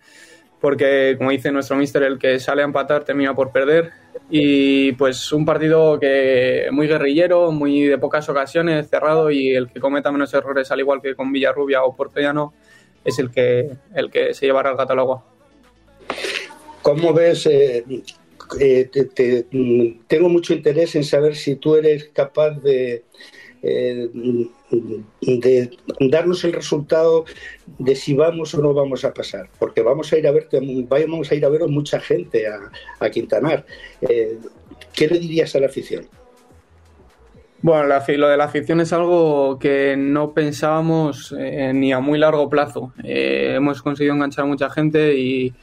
porque 0.59 1.15
como 1.17 1.31
dice 1.31 1.51
nuestro 1.51 1.75
mister, 1.75 2.03
el 2.03 2.19
que 2.19 2.39
sale 2.39 2.61
a 2.61 2.65
empatar 2.65 3.03
termina 3.03 3.33
por 3.35 3.51
perder. 3.51 3.91
Y 4.29 4.91
pues 4.93 5.31
un 5.33 5.43
partido 5.45 5.99
que 5.99 6.67
muy 6.71 6.87
guerrillero, 6.87 7.51
muy 7.51 7.83
de 7.87 7.97
pocas 7.97 8.29
ocasiones, 8.29 8.89
cerrado 8.89 9.31
y 9.31 9.55
el 9.55 9.69
que 9.69 9.79
cometa 9.79 10.11
menos 10.11 10.33
errores, 10.35 10.69
al 10.71 10.79
igual 10.79 11.01
que 11.01 11.15
con 11.15 11.31
Villarrubia 11.31 11.83
o 11.83 11.95
Portellano, 11.95 12.53
es 13.05 13.19
el 13.19 13.31
que, 13.31 13.71
el 13.95 14.09
que 14.11 14.33
se 14.33 14.45
llevará 14.45 14.71
el 14.71 14.77
gato 14.77 14.93
al 14.93 14.99
agua. 14.99 15.25
¿Cómo 16.81 17.13
ves? 17.13 17.45
eh, 17.45 17.83
eh, 18.59 18.89
te- 18.91 19.05
te- 19.05 19.45
tengo 20.07 20.29
mucho 20.29 20.53
interés 20.53 20.95
en 20.95 21.03
saber 21.03 21.35
si 21.35 21.55
tú 21.55 21.75
eres 21.75 22.09
capaz 22.13 22.51
de, 22.61 23.03
eh, 23.61 24.09
de 25.21 25.77
darnos 25.99 26.43
el 26.43 26.53
resultado 26.53 27.25
de 27.77 27.95
si 27.95 28.13
vamos 28.13 28.53
o 28.55 28.61
no 28.61 28.73
vamos 28.73 29.05
a 29.05 29.13
pasar, 29.13 29.49
porque 29.59 29.81
vamos 29.81 30.11
a 30.11 30.17
ir 30.17 30.27
a 30.27 30.31
verte, 30.31 30.59
vamos 30.59 31.31
a 31.31 31.35
ir 31.35 31.45
a 31.45 31.49
mucha 31.67 31.99
gente 31.99 32.47
a, 32.47 32.71
a 32.99 33.09
Quintanar. 33.09 33.65
¿Qué 34.01 35.07
le 35.07 35.19
dirías 35.19 35.55
a 35.55 35.59
la 35.59 35.67
afición? 35.67 36.07
Bueno, 37.63 37.84
lo 38.17 38.28
de 38.28 38.38
la 38.38 38.45
afición 38.45 38.82
es 38.82 38.91
algo 38.91 39.60
que 39.60 39.95
no 39.95 40.34
pensábamos 40.34 41.32
eh, 41.38 41.71
ni 41.76 41.93
a 41.93 42.00
muy 42.00 42.17
largo 42.17 42.50
plazo. 42.50 42.91
Eh, 43.04 43.54
hemos 43.56 43.84
conseguido 43.84 44.15
enganchar 44.15 44.45
a 44.45 44.47
mucha 44.47 44.67
gente 44.71 45.15
y, 45.15 45.54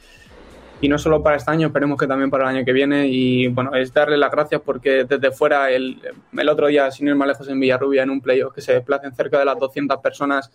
y 0.79 0.87
no 0.87 0.97
solo 0.97 1.21
para 1.21 1.35
este 1.35 1.51
año, 1.51 1.67
esperemos 1.67 1.99
que 1.99 2.07
también 2.07 2.29
para 2.29 2.49
el 2.49 2.55
año 2.55 2.65
que 2.65 2.71
viene. 2.71 3.07
Y 3.07 3.47
bueno, 3.47 3.75
es 3.75 3.93
darle 3.93 4.15
las 4.15 4.31
gracias 4.31 4.61
porque 4.61 5.03
desde 5.03 5.31
fuera, 5.31 5.69
el, 5.71 5.99
el 6.37 6.49
otro 6.49 6.67
día, 6.67 6.89
sin 6.89 7.09
ir 7.09 7.15
más 7.15 7.27
lejos, 7.27 7.49
en 7.49 7.59
Villarrubia, 7.59 8.03
en 8.03 8.11
un 8.11 8.21
playoff, 8.21 8.53
que 8.53 8.61
se 8.61 8.73
desplacen 8.73 9.13
cerca 9.13 9.37
de 9.37 9.43
las 9.45 9.59
200 9.59 9.97
personas 9.97 10.51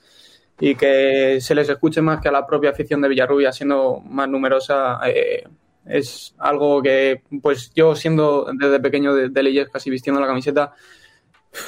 y 0.59 0.75
que 0.77 1.43
se 1.43 1.55
les 1.55 1.69
escuche 1.69 2.01
más 2.01 2.23
que 2.23 2.29
a 2.29 2.33
la 2.33 2.47
propia 2.47 2.71
afición 2.71 3.03
de 3.03 3.09
Villarrubia, 3.09 3.53
siendo 3.53 4.01
más 4.01 4.31
numerosa. 4.31 4.99
eh, 5.07 5.45
es 5.85 6.35
algo 6.39 6.81
que, 6.81 7.21
pues 7.43 7.71
yo 7.75 7.95
siendo 7.95 8.47
desde 8.59 8.81
pequeño 8.81 9.15
de, 9.15 9.29
de 9.29 9.43
Leyes, 9.43 9.69
casi 9.69 9.91
vistiendo 9.91 10.19
la 10.19 10.27
camiseta, 10.27 10.73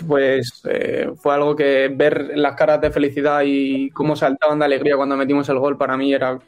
pues 0.06 0.62
eh, 0.68 1.10
fue 1.16 1.34
algo 1.34 1.54
que 1.54 1.88
ver 1.94 2.32
las 2.34 2.54
caras 2.56 2.80
de 2.80 2.90
felicidad 2.90 3.42
y 3.44 3.90
cómo 3.90 4.16
saltaban 4.16 4.58
de 4.58 4.64
alegría 4.64 4.96
cuando 4.96 5.16
metimos 5.16 5.48
el 5.48 5.58
gol 5.58 5.76
para 5.76 5.96
mí 5.96 6.12
era 6.12 6.38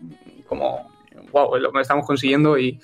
como, 0.46 0.90
wow, 1.32 1.56
es 1.56 1.62
lo 1.62 1.72
que 1.72 1.80
estamos 1.80 2.06
consiguiendo 2.06 2.58
y 2.58 2.80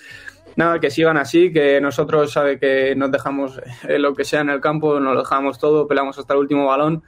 nada, 0.57 0.79
que 0.79 0.91
sigan 0.91 1.17
así, 1.17 1.53
que 1.53 1.81
nosotros 1.81 2.33
sabe 2.33 2.59
que 2.59 2.95
nos 2.95 3.11
dejamos 3.11 3.61
eh, 3.89 3.99
lo 3.99 4.15
que 4.15 4.25
sea 4.25 4.41
en 4.41 4.51
el 4.51 4.61
campo, 4.61 5.01
nos 5.01 5.15
lo 5.15 5.21
dejamos 5.21 5.59
todo, 5.59 5.89
peleamos 5.89 6.19
hasta 6.19 6.35
el 6.35 6.41
último 6.41 6.67
balón 6.67 7.03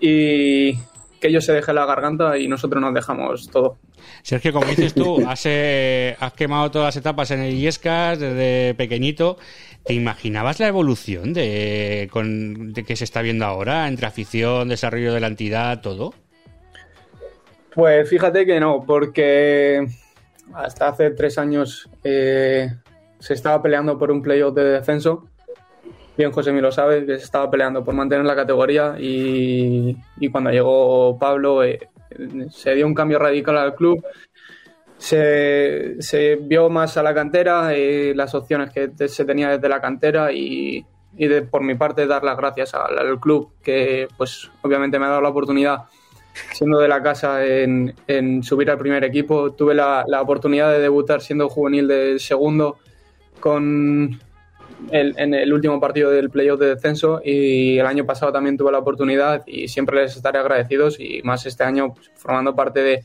y 0.00 0.74
que 1.20 1.28
ellos 1.28 1.44
se 1.44 1.52
dejen 1.52 1.76
la 1.76 1.86
garganta 1.86 2.36
y 2.36 2.48
nosotros 2.48 2.82
nos 2.82 2.92
dejamos 2.92 3.48
todo. 3.48 3.78
Sergio, 4.22 4.52
como 4.52 4.66
dices 4.66 4.92
tú, 4.92 5.24
has, 5.28 5.42
eh, 5.46 6.16
has 6.18 6.32
quemado 6.32 6.70
todas 6.70 6.88
las 6.88 6.96
etapas 6.96 7.30
en 7.30 7.40
el 7.40 7.54
Illescas 7.54 8.18
desde 8.18 8.74
pequeñito. 8.74 9.38
¿Te 9.84 9.94
imaginabas 9.94 10.60
la 10.60 10.68
evolución 10.68 11.32
de, 11.32 12.08
con, 12.12 12.72
que 12.72 12.96
se 12.96 13.04
está 13.04 13.20
viendo 13.20 13.44
ahora 13.44 13.88
entre 13.88 14.06
afición, 14.06 14.68
desarrollo 14.68 15.12
de 15.12 15.20
la 15.20 15.26
entidad, 15.26 15.80
todo? 15.80 16.14
Pues 17.74 18.08
fíjate 18.08 18.46
que 18.46 18.60
no, 18.60 18.84
porque 18.86 19.86
hasta 20.54 20.88
hace 20.88 21.10
tres 21.10 21.38
años 21.38 21.88
eh, 22.04 22.68
se 23.18 23.34
estaba 23.34 23.62
peleando 23.62 23.98
por 23.98 24.10
un 24.10 24.22
playoff 24.22 24.54
de 24.54 24.64
descenso. 24.64 25.26
Bien, 26.16 26.30
José 26.30 26.52
lo 26.52 26.70
sabe, 26.70 27.06
que 27.06 27.18
se 27.18 27.24
estaba 27.24 27.50
peleando 27.50 27.82
por 27.82 27.94
mantener 27.94 28.26
la 28.26 28.36
categoría 28.36 28.96
y, 29.00 29.96
y 30.18 30.28
cuando 30.28 30.50
llegó 30.50 31.18
Pablo 31.18 31.64
eh, 31.64 31.88
se 32.50 32.74
dio 32.74 32.86
un 32.86 32.94
cambio 32.94 33.18
radical 33.18 33.56
al 33.56 33.74
club. 33.74 34.04
Se, 35.02 36.38
vio 36.40 36.70
más 36.70 36.96
a 36.96 37.02
la 37.02 37.12
cantera, 37.12 37.74
eh, 37.74 38.12
las 38.14 38.36
opciones 38.36 38.70
que 38.70 39.08
se 39.08 39.24
tenía 39.24 39.50
desde 39.50 39.68
la 39.68 39.80
cantera 39.80 40.30
y, 40.30 40.86
y 41.16 41.26
de, 41.26 41.42
por 41.42 41.62
mi 41.62 41.74
parte 41.74 42.06
dar 42.06 42.22
las 42.22 42.36
gracias 42.36 42.72
al, 42.74 43.18
club 43.18 43.50
que 43.64 44.06
pues 44.16 44.48
obviamente 44.62 45.00
me 45.00 45.06
ha 45.06 45.08
dado 45.08 45.20
la 45.20 45.30
oportunidad 45.30 45.86
siendo 46.52 46.78
de 46.78 46.86
la 46.86 47.02
casa 47.02 47.44
en, 47.44 47.94
en 48.06 48.44
subir 48.44 48.70
al 48.70 48.78
primer 48.78 49.02
equipo. 49.02 49.52
Tuve 49.52 49.74
la, 49.74 50.04
la 50.06 50.22
oportunidad 50.22 50.70
de 50.70 50.78
debutar 50.78 51.20
siendo 51.20 51.48
juvenil 51.48 51.88
de 51.88 52.20
segundo 52.20 52.78
con 53.40 54.20
el- 54.92 55.14
en 55.18 55.34
el 55.34 55.52
último 55.52 55.80
partido 55.80 56.10
del 56.12 56.30
playoff 56.30 56.60
de 56.60 56.76
descenso 56.76 57.20
y 57.24 57.76
el 57.76 57.86
año 57.86 58.06
pasado 58.06 58.32
también 58.32 58.56
tuve 58.56 58.70
la 58.70 58.78
oportunidad 58.78 59.42
y 59.48 59.66
siempre 59.66 60.00
les 60.00 60.14
estaré 60.16 60.38
agradecidos 60.38 61.00
y 61.00 61.22
más 61.24 61.44
este 61.44 61.64
año 61.64 61.92
pues, 61.92 62.08
formando 62.14 62.54
parte 62.54 62.82
de, 62.82 63.04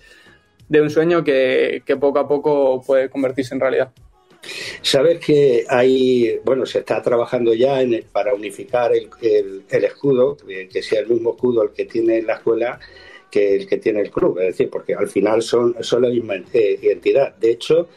de 0.69 0.81
un 0.81 0.89
sueño 0.89 1.23
que, 1.23 1.81
que 1.85 1.95
poco 1.97 2.19
a 2.19 2.27
poco 2.27 2.81
puede 2.85 3.09
convertirse 3.09 3.53
en 3.53 3.61
realidad. 3.61 3.91
Sabes 4.81 5.19
que 5.19 5.65
hay, 5.67 6.39
bueno, 6.45 6.65
se 6.65 6.79
está 6.79 7.01
trabajando 7.01 7.53
ya 7.53 7.81
en 7.81 7.93
el- 7.95 8.03
para 8.03 8.33
unificar 8.33 8.93
el, 8.93 9.09
el- 9.21 9.63
el 9.69 9.83
escudo, 9.83 10.37
eh, 10.47 10.69
que 10.71 10.81
sea 10.81 11.01
el 11.01 11.07
mismo 11.07 11.31
escudo 11.31 11.63
el 11.63 11.71
que 11.71 11.85
tiene 11.85 12.21
la 12.21 12.35
escuela 12.35 12.79
que 13.29 13.55
el 13.55 13.67
que 13.67 13.77
tiene 13.77 13.99
el 14.01 14.09
club, 14.09 14.39
es 14.39 14.47
decir, 14.47 14.69
porque 14.69 14.95
al 14.95 15.09
final 15.09 15.41
son, 15.41 15.75
son 15.81 16.03
la 16.03 16.09
misma 16.09 16.35
eh, 16.53 16.79
entidad. 16.83 17.35
De 17.35 17.51
hecho, 17.51 17.89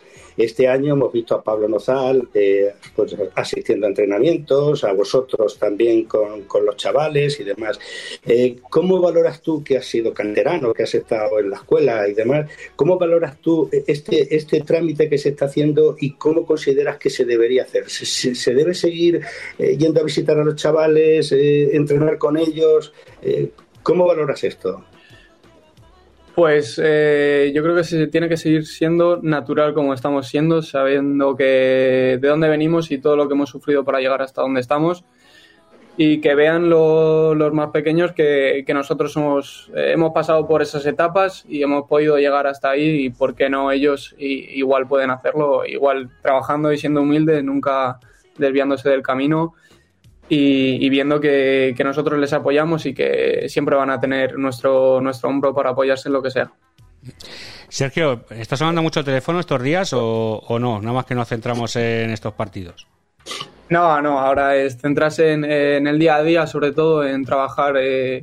este 0.44 0.68
año 0.68 0.94
hemos 0.94 1.12
visto 1.12 1.34
a 1.34 1.42
Pablo 1.42 1.68
Nozal 1.68 2.28
eh, 2.34 2.72
pues, 2.94 3.16
asistiendo 3.34 3.86
a 3.86 3.90
entrenamientos, 3.90 4.84
a 4.84 4.92
vosotros 4.92 5.58
también 5.58 6.04
con, 6.04 6.46
los 6.64 6.76
chavales 6.76 7.38
y 7.40 7.44
demás. 7.44 7.78
Eh, 8.26 8.56
¿Cómo 8.68 9.00
valoras 9.00 9.40
tú 9.40 9.62
que 9.62 9.76
has 9.76 9.86
sido 9.86 10.12
canterano, 10.12 10.72
que 10.72 10.84
has 10.84 10.94
estado 10.94 11.38
en 11.38 11.50
la 11.50 11.56
escuela 11.56 12.08
y 12.08 12.14
demás? 12.14 12.50
¿Cómo 12.76 12.98
valoras 12.98 13.38
tú 13.40 13.68
este, 13.86 14.34
este 14.34 14.60
trámite 14.60 15.08
que 15.08 15.18
se 15.18 15.30
está 15.30 15.46
haciendo 15.46 15.96
y 15.98 16.12
cómo 16.12 16.44
consideras 16.44 16.98
que 16.98 17.10
se 17.10 17.24
debería 17.24 17.62
hacer? 17.62 17.88
¿Se, 17.88 18.54
debe 18.54 18.74
seguir 18.74 19.20
eh, 19.58 19.76
yendo 19.76 20.00
a 20.00 20.04
visitar 20.04 20.38
a 20.38 20.44
los 20.44 20.56
chavales, 20.56 21.32
entrenar 21.32 22.18
con 22.18 22.36
ellos? 22.36 22.92
¿Cómo 23.82 24.06
valoras 24.06 24.44
esto? 24.44 24.84
Pues 26.34 26.80
eh, 26.82 27.52
yo 27.54 27.62
creo 27.62 27.74
que 27.74 27.84
se 27.84 28.06
tiene 28.06 28.28
que 28.28 28.36
seguir 28.36 28.64
siendo 28.64 29.18
natural 29.20 29.74
como 29.74 29.92
estamos 29.92 30.28
siendo, 30.28 30.62
sabiendo 30.62 31.36
que 31.36 32.18
de 32.20 32.28
dónde 32.28 32.48
venimos 32.48 32.90
y 32.90 32.98
todo 32.98 33.16
lo 33.16 33.28
que 33.28 33.34
hemos 33.34 33.50
sufrido 33.50 33.84
para 33.84 33.98
llegar 34.00 34.22
hasta 34.22 34.40
donde 34.42 34.60
estamos. 34.60 35.04
Y 35.96 36.20
que 36.20 36.34
vean 36.34 36.70
lo- 36.70 37.34
los 37.34 37.52
más 37.52 37.70
pequeños 37.72 38.12
que, 38.12 38.62
que 38.66 38.72
nosotros 38.72 39.12
somos, 39.12 39.70
eh, 39.74 39.90
hemos 39.92 40.12
pasado 40.12 40.46
por 40.46 40.62
esas 40.62 40.86
etapas 40.86 41.44
y 41.48 41.62
hemos 41.62 41.86
podido 41.88 42.16
llegar 42.16 42.46
hasta 42.46 42.70
ahí 42.70 43.04
y 43.06 43.10
por 43.10 43.34
qué 43.34 43.50
no 43.50 43.70
ellos 43.70 44.14
igual 44.18 44.86
pueden 44.86 45.10
hacerlo, 45.10 45.66
igual 45.66 46.08
trabajando 46.22 46.72
y 46.72 46.78
siendo 46.78 47.02
humildes, 47.02 47.44
nunca 47.44 47.98
desviándose 48.38 48.88
del 48.88 49.02
camino 49.02 49.54
y, 50.30 50.86
y 50.86 50.88
viendo 50.88 51.20
que, 51.20 51.74
que 51.76 51.84
nosotros 51.84 52.18
les 52.18 52.32
apoyamos 52.32 52.86
y 52.86 52.94
que 52.94 53.48
siempre 53.48 53.76
van 53.76 53.90
a 53.90 54.00
tener 54.00 54.38
nuestro, 54.38 55.00
nuestro 55.02 55.28
hombro 55.28 55.54
para 55.54 55.70
apoyarse 55.70 56.08
en 56.08 56.14
lo 56.14 56.22
que 56.22 56.30
sea. 56.30 56.50
Sergio, 57.68 58.24
¿está 58.30 58.56
sonando 58.56 58.82
mucho 58.82 59.00
el 59.00 59.06
teléfono 59.06 59.40
estos 59.40 59.62
días 59.62 59.92
o, 59.92 60.38
o 60.38 60.58
no? 60.58 60.80
Nada 60.80 60.94
más 60.94 61.04
que 61.04 61.14
nos 61.14 61.28
centramos 61.28 61.76
en 61.76 62.10
estos 62.10 62.32
partidos. 62.32 62.86
No, 63.68 64.00
no, 64.00 64.18
ahora 64.18 64.56
es 64.56 64.78
centrarse 64.78 65.32
en, 65.32 65.44
en 65.44 65.86
el 65.86 65.98
día 65.98 66.16
a 66.16 66.22
día, 66.22 66.46
sobre 66.46 66.72
todo 66.72 67.04
en 67.04 67.24
trabajar 67.24 67.76
eh, 67.78 68.22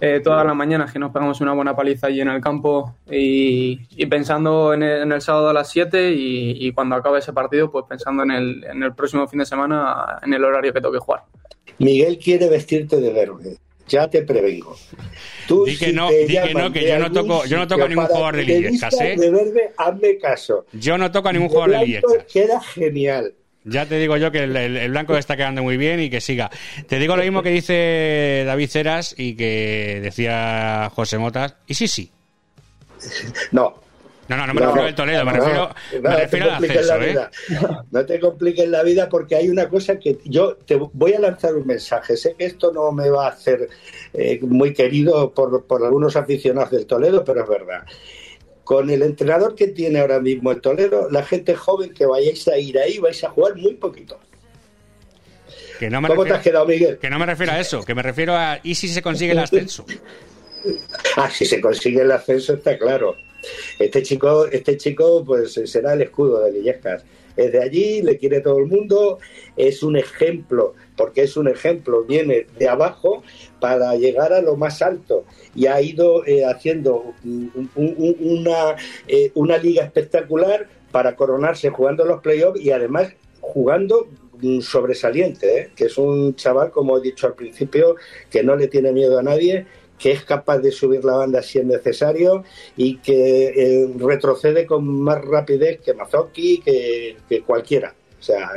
eh, 0.00 0.20
todas 0.22 0.46
las 0.46 0.54
mañanas, 0.54 0.92
que 0.92 0.98
nos 0.98 1.12
pegamos 1.12 1.40
una 1.40 1.52
buena 1.52 1.74
paliza 1.74 2.08
allí 2.08 2.20
en 2.20 2.28
el 2.28 2.40
campo 2.40 2.94
y, 3.10 3.80
y 3.90 4.06
pensando 4.06 4.74
en 4.74 4.82
el, 4.82 5.02
en 5.02 5.12
el 5.12 5.20
sábado 5.20 5.48
a 5.48 5.52
las 5.52 5.70
7 5.70 6.12
y, 6.12 6.66
y 6.66 6.72
cuando 6.72 6.96
acabe 6.96 7.18
ese 7.18 7.32
partido, 7.32 7.70
pues 7.70 7.84
pensando 7.88 8.22
en 8.22 8.30
el, 8.30 8.64
en 8.64 8.82
el 8.82 8.94
próximo 8.94 9.26
fin 9.26 9.38
de 9.38 9.46
semana, 9.46 10.18
en 10.22 10.34
el 10.34 10.44
horario 10.44 10.72
que 10.72 10.80
toque 10.80 10.98
jugar. 10.98 11.22
Miguel 11.78 12.18
quiere 12.18 12.48
vestirte 12.48 13.00
de 13.00 13.12
verde. 13.12 13.56
Ya 13.88 14.08
te 14.10 14.22
prevengo. 14.22 14.76
Tú, 15.46 15.64
Di 15.64 15.76
que 15.78 15.86
si 15.86 15.92
no, 15.92 16.10
di 16.10 16.26
que 16.26 16.54
no, 16.54 16.72
que 16.72 16.88
yo 16.88 16.98
no 16.98 17.12
toco, 17.12 17.44
yo 17.44 17.56
no 17.56 17.68
toco 17.68 17.84
a 17.84 17.88
ningún 17.88 18.06
jugador 18.06 18.36
de 18.36 18.42
Lillescas, 18.44 19.00
¿eh? 19.00 19.14
De 19.16 19.30
verde, 19.30 19.72
hazme 19.76 20.18
caso. 20.18 20.66
Yo 20.72 20.98
no 20.98 21.10
toco 21.12 21.28
a 21.28 21.32
ningún 21.32 21.48
De 21.48 21.54
jugador 21.54 21.78
de 21.78 21.86
Lillescas. 21.86 22.24
Queda 22.32 22.60
genial. 22.60 23.34
Ya 23.68 23.84
te 23.86 23.98
digo 23.98 24.16
yo 24.16 24.30
que 24.30 24.44
el, 24.44 24.56
el- 24.56 24.76
el 24.76 24.90
blanco 24.90 25.16
está 25.16 25.36
quedando 25.36 25.62
muy 25.62 25.76
bien 25.76 26.00
y 26.00 26.08
que 26.08 26.20
siga. 26.20 26.50
Te 26.88 26.98
digo 26.98 27.16
lo 27.16 27.22
mismo 27.22 27.42
que 27.42 27.50
dice 27.50 28.44
David 28.46 28.68
Ceras 28.70 29.14
y 29.18 29.34
que 29.34 30.00
decía 30.02 30.90
José 30.94 31.18
Motas. 31.18 31.56
Y 31.66 31.74
sí, 31.74 31.88
sí. 31.88 32.10
No. 33.52 33.84
No, 34.28 34.36
no, 34.36 34.44
no 34.48 34.54
me 34.54 34.60
refiero 34.60 34.86
al 34.88 34.94
Toledo, 34.96 35.24
me 35.24 35.32
no, 35.32 35.38
refiero, 35.38 35.68
no, 36.02 36.10
me 36.10 36.16
refiero 36.16 36.52
al 36.52 37.02
¿eh? 37.04 37.06
vida. 37.10 37.30
No 37.92 38.04
te 38.04 38.18
compliques 38.18 38.68
la 38.68 38.82
vida 38.82 39.08
porque 39.08 39.36
hay 39.36 39.48
una 39.48 39.68
cosa 39.68 40.00
que 40.00 40.18
yo 40.24 40.56
te 40.56 40.74
voy 40.74 41.12
a 41.14 41.20
lanzar 41.20 41.54
un 41.54 41.64
mensaje. 41.64 42.16
Sé 42.16 42.34
que 42.36 42.46
esto 42.46 42.72
no 42.72 42.90
me 42.90 43.08
va 43.08 43.26
a 43.26 43.30
hacer 43.30 43.68
eh, 44.12 44.40
muy 44.42 44.74
querido 44.74 45.30
por, 45.30 45.64
por 45.66 45.84
algunos 45.84 46.16
aficionados 46.16 46.72
del 46.72 46.86
Toledo, 46.86 47.24
pero 47.24 47.44
es 47.44 47.48
verdad. 47.48 47.84
Con 48.66 48.90
el 48.90 49.02
entrenador 49.02 49.54
que 49.54 49.68
tiene 49.68 50.00
ahora 50.00 50.18
mismo 50.18 50.50
el 50.50 50.60
Toledo, 50.60 51.08
la 51.08 51.22
gente 51.22 51.54
joven 51.54 51.94
que 51.94 52.04
vayáis 52.04 52.48
a 52.48 52.58
ir 52.58 52.76
ahí 52.76 52.98
vais 52.98 53.22
a 53.22 53.30
jugar 53.30 53.54
muy 53.54 53.74
poquito. 53.74 54.18
Que 55.78 55.88
no 55.88 56.00
me 56.00 56.08
¿Cómo 56.08 56.24
te 56.24 56.32
has 56.32 56.42
quedado, 56.42 56.66
Miguel? 56.66 56.98
Que 56.98 57.08
no 57.08 57.16
me 57.16 57.26
refiero 57.26 57.52
a 57.52 57.60
eso, 57.60 57.84
que 57.84 57.94
me 57.94 58.02
refiero 58.02 58.34
a. 58.34 58.58
¿Y 58.64 58.74
si 58.74 58.88
se 58.88 59.02
consigue 59.02 59.30
el 59.30 59.38
ascenso? 59.38 59.86
Ah, 61.16 61.30
si 61.30 61.44
se 61.44 61.60
consigue 61.60 62.02
el 62.02 62.10
ascenso 62.10 62.54
está 62.54 62.76
claro. 62.76 63.14
Este 63.78 64.02
chico, 64.02 64.46
este 64.46 64.76
chico 64.76 65.22
pues 65.24 65.60
será 65.64 65.92
el 65.92 66.02
escudo 66.02 66.40
de 66.40 66.58
Illescas. 66.58 67.04
Es 67.36 67.52
de 67.52 67.62
allí, 67.62 68.02
le 68.02 68.18
quiere 68.18 68.40
todo 68.40 68.58
el 68.58 68.66
mundo, 68.66 69.20
es 69.56 69.84
un 69.84 69.96
ejemplo, 69.96 70.74
porque 70.96 71.22
es 71.22 71.36
un 71.36 71.48
ejemplo, 71.48 72.04
viene 72.04 72.46
de 72.58 72.68
abajo 72.68 73.22
para 73.60 73.94
llegar 73.96 74.32
a 74.32 74.40
lo 74.40 74.56
más 74.56 74.82
alto 74.82 75.24
y 75.54 75.66
ha 75.66 75.80
ido 75.80 76.24
eh, 76.26 76.44
haciendo 76.44 77.14
un- 77.24 77.70
un- 77.76 78.16
una, 78.20 78.76
eh, 79.06 79.30
una 79.34 79.58
liga 79.58 79.84
espectacular 79.84 80.68
para 80.90 81.14
coronarse 81.16 81.70
jugando 81.70 82.04
los 82.04 82.20
playoffs 82.22 82.60
y 82.60 82.70
además 82.70 83.12
jugando 83.40 84.08
mm, 84.40 84.60
sobresaliente, 84.60 85.58
¿eh? 85.60 85.70
que 85.74 85.84
es 85.86 85.96
un 85.98 86.34
chaval, 86.36 86.70
como 86.70 86.98
he 86.98 87.00
dicho 87.00 87.26
al 87.26 87.34
principio, 87.34 87.96
que 88.30 88.42
no 88.42 88.54
le 88.56 88.68
tiene 88.68 88.92
miedo 88.92 89.18
a 89.18 89.22
nadie, 89.22 89.64
que 89.98 90.12
es 90.12 90.24
capaz 90.24 90.58
de 90.58 90.70
subir 90.72 91.02
la 91.06 91.16
banda 91.16 91.42
si 91.42 91.58
es 91.58 91.64
necesario 91.64 92.44
y 92.76 92.98
que 92.98 93.46
eh, 93.48 93.88
retrocede 93.98 94.66
con 94.66 94.86
más 94.86 95.24
rapidez 95.24 95.80
que 95.80 95.94
Mazoki, 95.94 96.58
que, 96.60 97.16
que 97.28 97.40
cualquiera. 97.42 97.94
O 98.20 98.22
sea, 98.22 98.50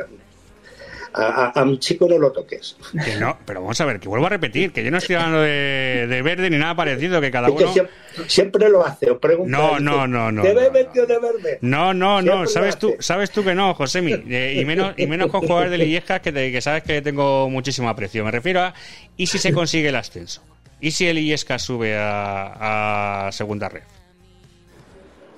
a, 1.13 1.51
a- 1.55 1.61
a 1.61 1.65
mi 1.65 1.77
chico 1.79 2.07
no 2.09 2.17
lo 2.17 2.31
toques. 2.31 2.75
Que 3.03 3.15
no, 3.17 3.37
pero 3.45 3.61
vamos 3.61 3.79
a 3.81 3.85
ver, 3.85 3.99
que 3.99 4.07
vuelvo 4.07 4.25
a 4.27 4.29
repetir, 4.29 4.71
que 4.71 4.83
yo 4.83 4.91
no 4.91 4.97
estoy 4.97 5.15
hablando 5.15 5.41
de, 5.41 6.05
de 6.07 6.21
verde 6.21 6.49
ni 6.49 6.57
nada 6.57 6.75
parecido, 6.75 7.19
que 7.21 7.31
cada 7.31 7.47
que 7.47 7.53
uno... 7.63 7.73
siempre, 7.73 7.93
siempre 8.27 8.69
lo 8.69 8.85
hace, 8.85 9.09
os 9.11 9.17
pregunta. 9.19 9.57
No, 9.57 9.79
no, 9.79 10.05
no, 10.07 10.31
no, 10.31 10.43
¿Debe 10.43 10.65
no, 10.67 10.71
verte 10.71 11.01
o 11.01 11.05
de 11.05 11.19
verme? 11.19 11.57
No, 11.61 11.93
no, 11.93 12.19
Siempre 12.21 12.39
no, 12.41 12.47
sabes 12.47 12.77
tú, 12.77 12.95
sabes 12.99 13.31
tú 13.31 13.43
que 13.43 13.55
no, 13.55 13.73
Josemi, 13.73 14.13
Eh, 14.29 14.57
y 14.61 14.65
menos 14.65 14.93
y 14.97 15.07
menos 15.07 15.29
con 15.31 15.41
jugadores 15.41 15.71
de 15.71 15.77
Lillescas 15.85 16.19
que, 16.21 16.31
te- 16.31 16.51
que 16.51 16.61
sabes 16.61 16.83
que 16.83 17.01
tengo 17.01 17.49
muchísimo 17.49 17.89
aprecio. 17.89 18.23
Me 18.23 18.31
refiero 18.31 18.61
a 18.61 18.73
y 19.17 19.27
si 19.27 19.37
se 19.39 19.51
consigue 19.53 19.89
el 19.89 19.95
ascenso, 19.95 20.43
y 20.81 20.91
si 20.91 21.07
el 21.07 21.17
Illescas 21.17 21.61
sube 21.63 21.97
a, 21.97 23.27
a 23.27 23.31
segunda 23.31 23.67
red. 23.69 23.81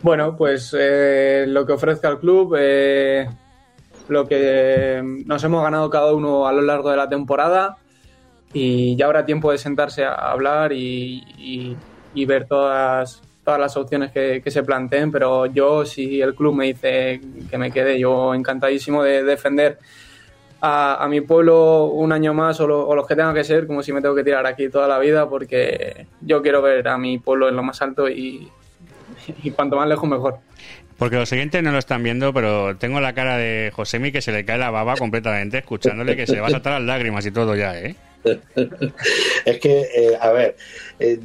Bueno, 0.02 0.36
pues 0.36 0.76
eh, 0.78 1.46
lo 1.48 1.66
que 1.66 1.74
ofrezca 1.74 2.10
el 2.10 2.18
club, 2.20 2.56
eh, 2.60 3.28
lo 4.12 4.28
que 4.28 5.02
nos 5.26 5.42
hemos 5.46 5.64
ganado 5.64 5.90
cada 5.90 6.14
uno 6.14 6.46
a 6.46 6.52
lo 6.52 6.62
largo 6.62 6.92
de 6.92 6.98
la 6.98 7.08
temporada 7.08 7.78
y 8.52 8.98
ya 8.98 9.06
habrá 9.06 9.26
tiempo 9.26 9.54
de 9.54 9.58
sentarse 9.58 10.04
a 10.04 10.14
hablar 10.14 10.74
y, 10.74 11.78
ver 12.28 12.46
todas, 12.46 13.22
todas 13.46 13.58
las 13.58 13.78
opciones 13.78 14.12
que, 14.12 14.44
se 14.46 14.64
planteen, 14.64 15.14
pero 15.14 15.46
yo 15.46 15.86
si 15.86 16.22
el 16.22 16.36
club 16.36 16.56
me 16.56 16.66
dice 16.66 17.22
que 17.50 17.58
me 17.58 17.72
quede, 17.72 17.98
yo 17.98 18.34
encantadísimo 18.36 19.02
de 19.02 19.24
defender 19.24 19.80
a, 20.60 21.08
mi 21.10 21.22
pueblo 21.22 21.86
un 21.86 22.12
año 22.12 22.34
más 22.34 22.60
o, 22.60 22.68
lo- 22.68 22.94
los 22.94 23.08
que 23.08 23.16
tengan 23.16 23.34
que 23.34 23.46
ser, 23.46 23.66
como 23.66 23.82
si 23.82 23.94
me 23.94 24.02
tengo 24.02 24.14
que 24.14 24.26
tirar 24.26 24.46
aquí 24.46 24.68
toda 24.68 24.90
la 24.90 25.00
vida, 25.00 25.30
porque 25.30 26.06
yo 26.20 26.42
quiero 26.42 26.62
ver 26.62 26.86
a 26.90 26.98
mi 26.98 27.18
pueblo 27.18 27.48
en 27.48 27.56
lo 27.56 27.64
más 27.64 27.82
alto 27.82 28.10
y 28.10 28.52
cuanto 29.56 29.78
más 29.78 29.88
lejos 29.88 30.10
mejor. 30.10 30.40
Porque 31.02 31.16
los 31.16 31.30
siguientes 31.30 31.64
no 31.64 31.72
lo 31.72 31.80
están 31.80 32.04
viendo, 32.04 32.32
pero 32.32 32.78
tengo 32.78 33.02
la 33.02 33.14
cara 33.14 33.36
de 33.36 33.72
Josemi 33.74 34.12
que 34.12 34.22
se 34.22 34.32
le 34.32 34.46
cae 34.46 34.60
la 34.60 34.70
baba 34.70 34.96
completamente 34.98 35.58
escuchándole 35.58 36.16
que 36.16 36.28
se 36.28 36.34
le 36.34 36.42
va 36.42 36.48
a 36.50 36.52
saltar 36.52 36.74
las 36.74 36.84
lágrimas 36.84 37.26
y 37.26 37.32
todo 37.32 37.56
ya, 37.56 37.76
¿eh? 37.76 37.96
Es 39.46 39.58
que, 39.58 39.80
eh, 39.82 40.16
a 40.22 40.30
ver, 40.30 40.56
eh, 41.00 41.18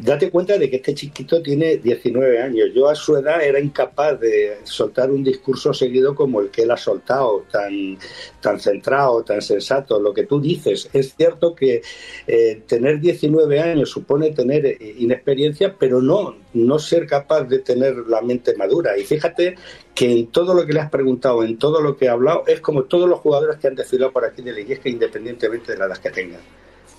date 0.00 0.30
cuenta 0.30 0.58
de 0.58 0.68
que 0.68 0.76
este 0.76 0.94
chiquito 0.94 1.42
tiene 1.42 1.76
19 1.78 2.40
años. 2.40 2.70
Yo 2.74 2.88
a 2.88 2.94
su 2.94 3.16
edad 3.16 3.42
era 3.42 3.60
incapaz 3.60 4.20
de 4.20 4.58
soltar 4.64 5.10
un 5.10 5.24
discurso 5.24 5.72
seguido 5.72 6.14
como 6.14 6.40
el 6.40 6.50
que 6.50 6.62
él 6.62 6.70
ha 6.70 6.76
soltado, 6.76 7.44
tan, 7.50 7.98
tan 8.40 8.60
centrado, 8.60 9.22
tan 9.22 9.42
sensato. 9.42 10.00
Lo 10.00 10.12
que 10.12 10.24
tú 10.24 10.40
dices, 10.40 10.88
es 10.92 11.14
cierto 11.16 11.54
que 11.54 11.82
eh, 12.26 12.62
tener 12.66 13.00
19 13.00 13.60
años 13.60 13.90
supone 13.90 14.30
tener 14.32 14.66
eh, 14.66 14.78
inexperiencia, 14.98 15.74
pero 15.78 16.00
no, 16.02 16.36
no 16.54 16.78
ser 16.78 17.06
capaz 17.06 17.44
de 17.44 17.60
tener 17.60 17.96
la 18.08 18.20
mente 18.22 18.54
madura. 18.56 18.96
Y 18.98 19.04
fíjate 19.04 19.56
que 19.94 20.12
en 20.12 20.26
todo 20.28 20.54
lo 20.54 20.66
que 20.66 20.72
le 20.72 20.80
has 20.80 20.90
preguntado, 20.90 21.42
en 21.42 21.58
todo 21.58 21.80
lo 21.80 21.96
que 21.96 22.08
ha 22.08 22.12
hablado, 22.12 22.44
es 22.46 22.60
como 22.60 22.84
todos 22.84 23.08
los 23.08 23.20
jugadores 23.20 23.56
que 23.58 23.68
han 23.68 23.74
desfilado 23.74 24.12
por 24.12 24.24
aquí 24.24 24.42
de 24.42 24.52
la 24.52 24.60
Illesca, 24.60 24.88
independientemente 24.88 25.72
de 25.72 25.78
la 25.78 25.86
edad 25.86 25.96
que 25.96 26.10
tengan. 26.10 26.40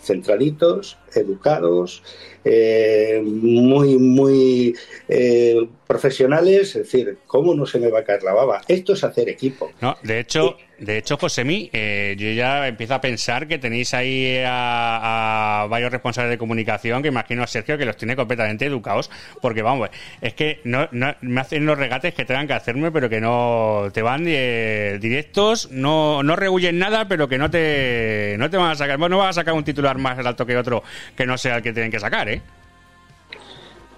Centralitos, 0.02 0.98
educados, 1.14 2.02
eh, 2.50 3.22
muy, 3.24 3.98
muy 3.98 4.76
eh, 5.10 5.68
profesionales. 5.86 6.76
Es 6.76 6.84
decir, 6.84 7.18
¿cómo 7.28 7.54
no 7.54 7.66
se 7.66 7.80
me 7.80 7.90
va 7.90 8.00
a 8.00 8.04
caer 8.04 8.24
la 8.24 8.34
baba? 8.34 8.62
Esto 8.68 8.94
es 8.94 9.04
hacer 9.04 9.28
equipo. 9.28 9.72
No, 9.82 9.98
de 10.04 10.20
hecho, 10.20 10.56
de 10.80 10.98
hecho, 11.00 11.18
Josemi, 11.18 11.70
eh, 11.74 12.16
yo 12.18 12.32
ya 12.32 12.68
empiezo 12.68 12.94
a 12.94 13.02
pensar 13.02 13.48
que 13.48 13.58
tenéis 13.58 13.94
ahí 13.94 14.42
a, 14.46 15.66
varios 15.70 15.92
responsables 15.92 16.30
de 16.30 16.38
comunicación, 16.38 17.02
que 17.02 17.08
imagino 17.08 17.42
a 17.44 17.48
Sergio 17.48 17.78
que 17.78 17.86
los 17.86 17.98
tiene 17.98 18.16
completamente 18.16 18.66
educados, 18.66 19.10
porque 19.42 19.62
vamos, 19.64 19.90
es 20.22 20.34
que 20.34 20.60
no, 20.64 20.88
no- 20.92 21.16
me 21.22 21.42
hacen 21.42 21.66
los 21.66 21.78
regates 21.78 22.14
que 22.14 22.26
tengan 22.26 22.48
que 22.48 22.54
hacerme, 22.54 22.92
pero 22.92 23.10
que 23.10 23.20
no 23.20 23.88
te 23.92 24.02
van 24.02 24.26
eh, 24.28 25.00
directos, 25.02 25.72
no, 25.72 26.22
no 26.22 26.36
rehuyen 26.36 26.78
nada, 26.78 27.08
pero 27.08 27.28
que 27.28 27.38
no 27.38 27.50
te, 27.50 28.36
no 28.38 28.50
te 28.50 28.58
van 28.58 28.72
a 28.72 28.76
sacar, 28.76 29.00
no 29.00 29.18
vas 29.18 29.30
a 29.30 29.42
sacar 29.42 29.56
un 29.56 29.64
titular 29.64 29.98
más 29.98 30.18
alto 30.24 30.46
que 30.46 30.58
otro 30.58 30.84
que 31.16 31.26
no 31.26 31.38
sea 31.38 31.58
el 31.58 31.64
que 31.64 31.74
tienen 31.74 31.92
que 31.92 32.00
sacar, 32.00 32.30
¿eh? 32.30 32.37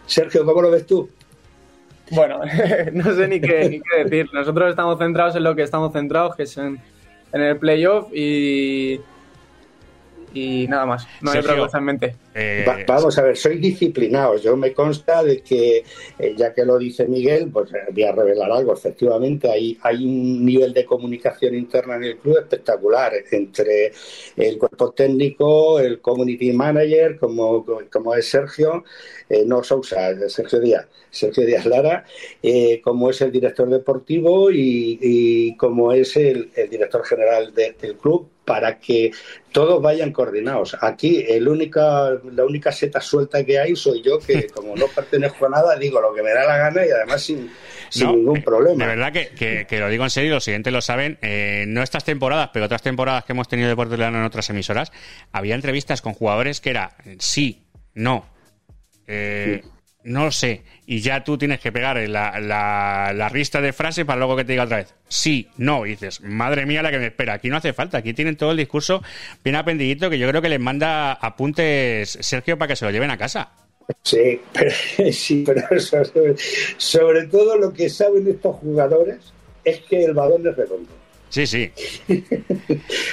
Sergio, 0.06 0.45
¿cómo 0.45 0.62
lo 0.62 0.71
ves 0.71 0.86
tú? 0.86 1.10
Bueno, 2.12 2.39
no 2.93 3.13
sé 3.13 3.28
ni 3.28 3.39
qué, 3.39 3.82
decir. 4.04 4.28
Nosotros 4.34 4.69
estamos 4.69 4.97
centrados 4.97 5.36
en 5.36 5.43
lo 5.43 5.56
que 5.56 5.63
estamos 5.63 5.93
centrados, 5.93 6.36
que 6.36 6.43
es 6.43 6.58
en 6.58 6.82
el 7.32 7.58
playoff 7.58 8.08
y, 8.13 8.99
y 10.34 10.68
nada 10.68 10.86
más. 10.86 11.08
No 11.22 11.32
hay 11.32 11.38
Sergio, 11.38 11.52
otra 11.54 11.63
cosa 11.65 11.78
en 11.80 11.84
mente. 11.84 12.15
Eh, 12.36 12.65
Va- 12.68 12.78
vamos 12.88 13.18
a 13.18 13.24
ver, 13.24 13.36
soy 13.38 13.58
disciplinado. 13.58 14.38
Yo 14.38 14.56
me 14.56 14.74
consta 14.74 15.24
de 15.24 15.42
que, 15.42 15.84
eh, 16.20 16.34
ya 16.38 16.54
que 16.54 16.63
lo 16.65 16.78
dice 16.78 17.06
Miguel, 17.08 17.50
pues 17.52 17.74
eh, 17.74 17.78
voy 17.92 18.04
a 18.04 18.12
revelar 18.12 18.52
algo. 18.52 18.74
Efectivamente, 18.74 19.50
hay, 19.50 19.78
hay 19.82 20.06
un 20.06 20.46
nivel 20.46 20.74
de 20.74 20.86
comunicación 20.86 21.56
interna 21.56 21.96
en 21.96 22.04
el 22.04 22.18
club 22.18 22.38
espectacular 22.38 23.13
entre 23.32 23.92
el 24.38 24.58
cuerpo 24.58 24.92
técnico, 24.92 25.80
el 25.80 26.00
community 26.02 26.54
manager, 26.54 27.18
como, 27.18 27.65
como 27.92 28.15
es 28.15 28.30
Sergio, 28.30 28.84
eh, 29.30 29.44
no 29.46 29.63
Sousa, 29.63 30.12
es 30.12 30.34
Sergio 30.34 30.60
Díaz, 30.60 30.88
Sergio 31.12 31.46
Díaz 31.46 31.65
Lara, 31.65 32.06
eh, 32.42 32.80
como 32.84 33.10
es 33.10 33.22
el 33.22 33.32
director 33.32 33.70
deportivo 33.70 34.50
y, 34.52 34.98
y 35.02 35.58
como 35.58 35.92
es 35.92 36.15
el, 36.15 36.50
el 36.56 36.70
director 36.70 37.04
general 37.06 37.54
de- 37.54 37.76
del 37.82 37.98
club 37.98 38.30
para 38.49 38.79
que 38.79 39.12
todos 39.51 39.79
vayan 39.79 40.12
coordinados. 40.12 40.75
Aquí 40.81 41.23
el 41.27 41.47
única, 41.47 42.09
la 42.33 42.43
única 42.45 42.71
seta 42.71 42.99
suelta 42.99 43.43
que 43.45 43.59
hay 43.59 43.75
soy 43.75 44.01
yo, 44.01 44.17
que 44.17 44.47
como 44.55 44.75
no 44.75 44.88
pertenezco 44.88 45.45
a 45.45 45.49
nada, 45.49 45.75
digo 45.77 46.01
lo 46.01 46.12
que 46.15 46.23
me 46.23 46.31
da 46.33 46.45
la 46.47 46.57
gana 46.57 46.83
y 46.83 46.89
además 46.89 47.21
sin, 47.21 47.51
sin 47.89 48.07
No, 48.07 48.13
ningún 48.15 48.41
problema. 48.41 48.83
De 48.83 48.89
verdad 48.95 49.13
que, 49.13 49.27
que- 49.29 49.67
que 49.69 49.79
lo 49.79 49.88
digo 49.88 50.03
en 50.03 50.09
serio, 50.09 50.33
los 50.33 50.43
siguientes 50.43 50.73
lo 50.73 50.81
saben. 50.81 51.19
eh, 51.21 51.65
no 51.67 51.83
estas 51.83 52.03
temporadas, 52.03 52.49
pero 52.51 52.65
otras 52.65 52.81
temporadas 52.81 53.23
que 53.23 53.33
hemos 53.33 53.47
tenido 53.47 53.67
de 53.67 53.73
Deportes 53.73 53.99
Leano 53.99 54.17
en 54.17 54.23
otras 54.23 54.49
emisoras, 54.49 54.91
había 55.31 55.53
entrevistas 55.53 56.01
con 56.01 56.13
jugadores 56.13 56.59
que 56.59 56.71
era 56.71 56.95
sí, 57.19 57.67
no, 57.93 58.25
eh, 59.05 59.62
no 60.03 60.25
lo 60.25 60.31
sé. 60.31 60.63
Y 60.85 61.01
ya 61.01 61.23
tú 61.23 61.38
tienes 61.38 61.59
que 61.59 61.71
pegar 61.71 61.97
la, 62.09 62.39
la, 62.39 63.12
la 63.13 63.29
lista 63.29 63.62
de 63.62 63.73
frases 63.73 64.05
para 64.05 64.17
luego 64.17 64.35
que 64.35 64.45
te 64.45 64.53
diga 64.53 64.63
otra 64.63 64.77
vez 64.77 64.93
sí, 65.09 65.47
no. 65.57 65.85
Y 65.85 65.91
dices, 65.91 66.21
madre 66.21 66.65
mía 66.65 66.81
la 66.81 66.91
que 66.91 66.99
me 66.99 67.07
espera. 67.07 67.33
Aquí 67.33 67.49
no 67.49 67.57
hace 67.57 67.73
falta, 67.73 67.97
aquí 67.97 68.13
tienen 68.13 68.38
todo 68.38 68.51
el 68.51 68.57
discurso 68.57 69.01
bien 69.43 69.55
apendidito 69.55 70.09
que 70.09 70.17
yo 70.17 70.29
creo 70.29 70.41
que 70.41 70.49
les 70.49 70.59
manda 70.59 71.13
apuntes 71.13 72.17
Sergio 72.21 72.57
para 72.57 72.69
que 72.69 72.75
se 72.75 72.85
lo 72.85 72.91
lleven 72.91 73.12
a 73.12 73.17
casa. 73.17 73.51
Sí, 74.03 74.39
pero, 74.53 74.71
sí, 75.12 75.43
pero 75.45 75.79
sobre, 75.79 76.35
sobre 76.77 77.27
todo 77.27 77.57
lo 77.57 77.73
que 77.73 77.89
saben 77.89 78.27
estos 78.27 78.55
jugadores 78.57 79.33
es 79.65 79.79
que 79.81 80.05
el 80.05 80.13
balón 80.13 80.47
es 80.47 80.55
redondo. 80.55 80.99
Sí, 81.29 81.45
sí. 81.45 81.71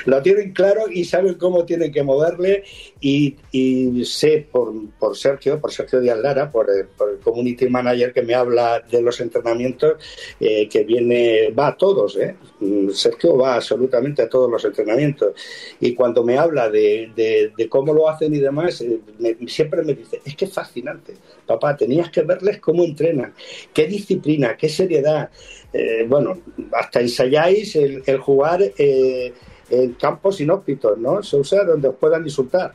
Lo 0.07 0.23
tienen 0.23 0.53
claro 0.53 0.91
y 0.91 1.05
saben 1.05 1.35
cómo 1.35 1.67
tienen 1.67 1.93
que 1.93 2.03
moverle 2.03 2.65
y, 3.07 3.37
y 3.53 4.05
sé 4.05 4.49
por, 4.51 4.73
por 4.99 5.17
Sergio, 5.17 5.61
por 5.61 5.71
Sergio 5.71 6.01
Díaz 6.01 6.19
Lara, 6.19 6.51
por 6.51 6.69
el, 6.69 6.87
por 6.87 7.09
el 7.11 7.19
community 7.19 7.69
manager 7.69 8.13
que 8.13 8.23
me 8.23 8.35
habla 8.35 8.81
de 8.81 9.01
los 9.01 9.21
entrenamientos, 9.21 9.95
eh, 10.41 10.69
que 10.69 10.83
viene, 10.83 11.55
va 11.57 11.69
a 11.69 11.77
todos, 11.77 12.17
¿eh? 12.17 12.35
Mm, 12.59 12.91
Sergio 12.91 13.37
va 13.37 13.55
absolutamente 13.55 14.23
a 14.23 14.29
todos 14.29 14.51
los 14.51 14.65
entrenamientos 14.65 15.35
y 15.79 15.95
cuando 15.95 16.25
me 16.25 16.37
habla 16.37 16.69
de, 16.69 17.53
cómo 17.69 17.95
lo 17.95 18.09
hacen 18.09 18.35
y 18.35 18.41
demás, 18.41 18.81
eh, 18.81 18.99
siempre 19.47 19.85
me 19.85 19.95
dice, 19.95 20.21
es 20.25 20.35
que 20.35 20.47
es 20.47 20.53
fascinante, 20.53 21.15
papá, 21.47 21.77
tenías 21.77 22.11
que 22.11 22.23
verles 22.23 22.59
cómo 22.59 22.83
entrenan, 22.83 23.33
qué 23.73 23.87
disciplina, 23.87 24.57
qué 24.57 24.69
seriedad. 24.69 25.31
Eh, 25.73 26.05
bueno, 26.09 26.41
hasta 26.73 27.01
ensayáis 27.03 27.77
el, 27.77 28.03
jugar 28.19 28.63
eh, 28.79 29.33
en 29.71 29.93
campos 29.93 30.41
inhóspitos, 30.41 30.99
¿no? 30.99 31.23
Sousa, 31.23 31.63
donde 31.63 31.87
os 31.87 31.95
puedan 31.95 32.25
insultar. 32.25 32.75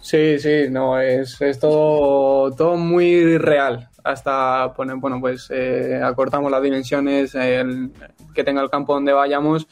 Sí, 0.00 0.38
sí, 0.38 0.66
no, 0.70 1.00
es, 1.00 1.40
es 1.40 1.58
todo, 1.58 2.52
todo 2.54 2.76
muy 2.76 3.36
real. 3.36 3.88
Hasta 4.04 4.72
poner, 4.74 4.96
bueno, 4.96 5.20
pues 5.20 5.48
eh, 5.50 6.00
acortamos 6.02 6.50
las 6.50 6.62
dimensiones, 6.62 7.34
el- 7.34 7.90
que 8.34 8.44
tenga 8.44 8.62
el 8.62 8.70
campo 8.70 8.94
donde 8.94 9.12
vayamos. 9.12 9.66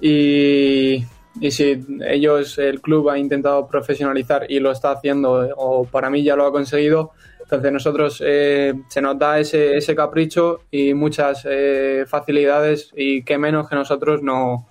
Y, 0.00 1.04
y 1.40 1.50
si 1.50 1.84
ellos, 2.06 2.58
el 2.58 2.80
club 2.80 3.10
ha 3.10 3.18
intentado 3.18 3.66
profesionalizar 3.66 4.46
y 4.50 4.58
lo 4.60 4.72
está 4.72 4.92
haciendo, 4.92 5.48
o 5.56 5.84
para 5.84 6.10
mí 6.10 6.22
ya 6.22 6.36
lo 6.36 6.46
ha 6.46 6.52
conseguido, 6.52 7.12
Entonces 7.42 7.70
nosotros 7.72 8.22
eh, 8.26 8.74
se 8.88 9.00
nos 9.00 9.16
da 9.18 9.38
ese, 9.38 9.76
ese 9.76 9.94
capricho 9.94 10.62
y 10.70 10.94
muchas 10.94 11.46
eh, 11.48 12.04
facilidades 12.08 12.90
y 12.96 13.22
qué 13.22 13.38
menos 13.38 13.68
que 13.68 13.76
nosotros 13.76 14.20
no, 14.22 14.66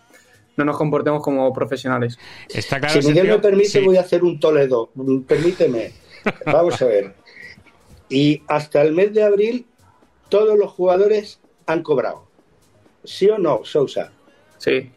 no 0.57 0.65
nos 0.65 0.77
comportemos 0.77 1.21
como 1.23 1.51
profesionales. 1.53 2.17
Está 2.49 2.79
claro, 2.79 3.01
si 3.01 3.07
Miguel 3.07 3.27
me 3.27 3.39
permite, 3.39 3.69
sí. 3.69 3.79
voy 3.85 3.97
a 3.97 4.01
hacer 4.01 4.23
un 4.23 4.39
Toledo. 4.39 4.89
Permíteme. 5.27 5.91
Vamos 6.45 6.81
a 6.81 6.85
ver. 6.85 7.15
Y 8.09 8.41
hasta 8.47 8.81
el 8.81 8.93
mes 8.93 9.13
de 9.13 9.23
abril, 9.23 9.67
todos 10.29 10.57
los 10.57 10.71
jugadores 10.71 11.39
han 11.65 11.83
cobrado. 11.83 12.27
¿Sí 13.03 13.29
o 13.29 13.37
no, 13.37 13.61
Sousa? 13.63 14.11
Sí. 14.57 14.91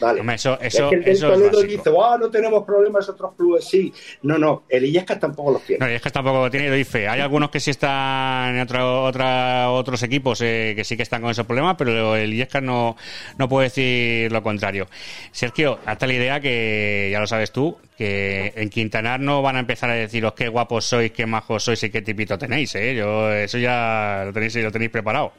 Vale. 0.00 0.20
Hombre, 0.20 0.36
eso, 0.36 0.58
Es 0.60 0.74
eso, 0.74 0.88
que 0.90 0.96
el 0.96 1.04
del 1.04 1.12
eso 1.12 1.32
es 1.32 1.32
Toledo 1.34 1.62
dice, 1.62 1.90
"Ah, 2.02 2.16
no 2.18 2.30
tenemos 2.30 2.64
problemas, 2.64 3.08
otros 3.08 3.34
clubes 3.36 3.64
sí. 3.64 3.92
No, 4.22 4.38
no, 4.38 4.62
el 4.68 4.84
Illescas 4.84 5.20
tampoco 5.20 5.52
los 5.52 5.62
tiene. 5.62 5.84
No, 5.84 5.92
es 5.92 6.00
que 6.00 6.10
tampoco 6.10 6.50
tiene 6.50 6.66
y 6.66 6.70
doy 6.70 6.84
fe. 6.84 7.06
Hay 7.08 7.20
algunos 7.20 7.50
que 7.50 7.60
sí 7.60 7.70
están 7.70 8.54
en 8.54 8.60
otro, 8.62 9.04
otra, 9.04 9.70
otros 9.70 10.02
equipos 10.02 10.40
eh, 10.40 10.72
que 10.74 10.84
sí 10.84 10.96
que 10.96 11.02
están 11.02 11.20
con 11.20 11.30
esos 11.30 11.46
problemas, 11.46 11.76
pero 11.76 12.16
el 12.16 12.32
Illescas 12.32 12.62
no, 12.62 12.96
no 13.38 13.48
puede 13.48 13.68
decir 13.68 14.32
lo 14.32 14.42
contrario. 14.42 14.88
Sergio, 15.32 15.78
hasta 15.84 16.06
la 16.06 16.12
idea 16.14 16.40
que, 16.40 17.08
ya 17.12 17.20
lo 17.20 17.26
sabes 17.26 17.52
tú, 17.52 17.76
que 17.96 18.52
en 18.56 18.70
Quintanar 18.70 19.20
no 19.20 19.42
van 19.42 19.56
a 19.56 19.60
empezar 19.60 19.90
a 19.90 19.94
deciros 19.94 20.32
qué 20.32 20.48
guapos 20.48 20.86
sois, 20.86 21.12
qué 21.12 21.26
majos 21.26 21.64
sois 21.64 21.82
y 21.82 21.90
qué 21.90 22.00
tipito 22.00 22.38
tenéis. 22.38 22.74
¿eh? 22.74 22.94
Yo, 22.94 23.30
eso 23.30 23.58
ya 23.58 24.22
lo 24.24 24.32
tenéis, 24.32 24.56
lo 24.56 24.72
tenéis 24.72 24.90
preparado. 24.90 25.32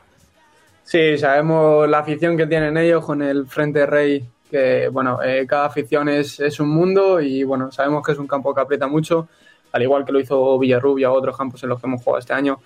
Sí, 0.83 1.17
sabemos 1.17 1.87
la 1.89 1.99
afición 1.99 2.35
que 2.37 2.47
tienen 2.47 2.77
ellos 2.77 3.05
con 3.05 3.21
el 3.21 3.47
Frente 3.47 3.85
Rey, 3.85 4.23
que 4.51 4.89
bueno, 4.89 5.19
eh, 5.23 5.45
cada 5.47 5.65
afición 5.65 6.09
es, 6.09 6.39
es 6.41 6.59
un 6.59 6.69
mundo 6.69 7.21
y 7.21 7.43
bueno, 7.43 7.71
sabemos 7.71 8.05
que 8.05 8.11
es 8.11 8.17
un 8.17 8.27
campo 8.27 8.53
que 8.53 8.61
aprieta 8.61 8.87
mucho, 8.87 9.29
al 9.71 9.81
igual 9.81 10.05
que 10.05 10.11
lo 10.11 10.19
hizo 10.19 10.59
Villarrubia 10.59 11.09
o 11.09 11.15
otros 11.15 11.37
campos 11.37 11.63
en 11.63 11.69
los 11.69 11.79
que 11.79 11.87
hemos 11.87 12.03
jugado 12.03 12.19
este 12.19 12.33
año. 12.33 12.59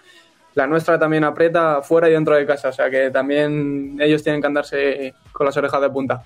La 0.55 0.65
nuestra 0.67 0.97
también 0.97 1.25
aprieta 1.25 1.81
fuera 1.81 2.09
y 2.09 2.13
dentro 2.13 2.35
de 2.35 2.45
casa, 2.45 2.69
o 2.69 2.73
sea 2.73 2.89
que 2.89 3.11
también 3.11 3.97
ellos 3.99 4.23
tienen 4.23 4.41
que 4.41 4.47
andarse 4.47 5.13
con 5.31 5.45
las 5.45 5.55
orejas 5.57 5.81
de 5.81 5.89
punta. 5.89 6.25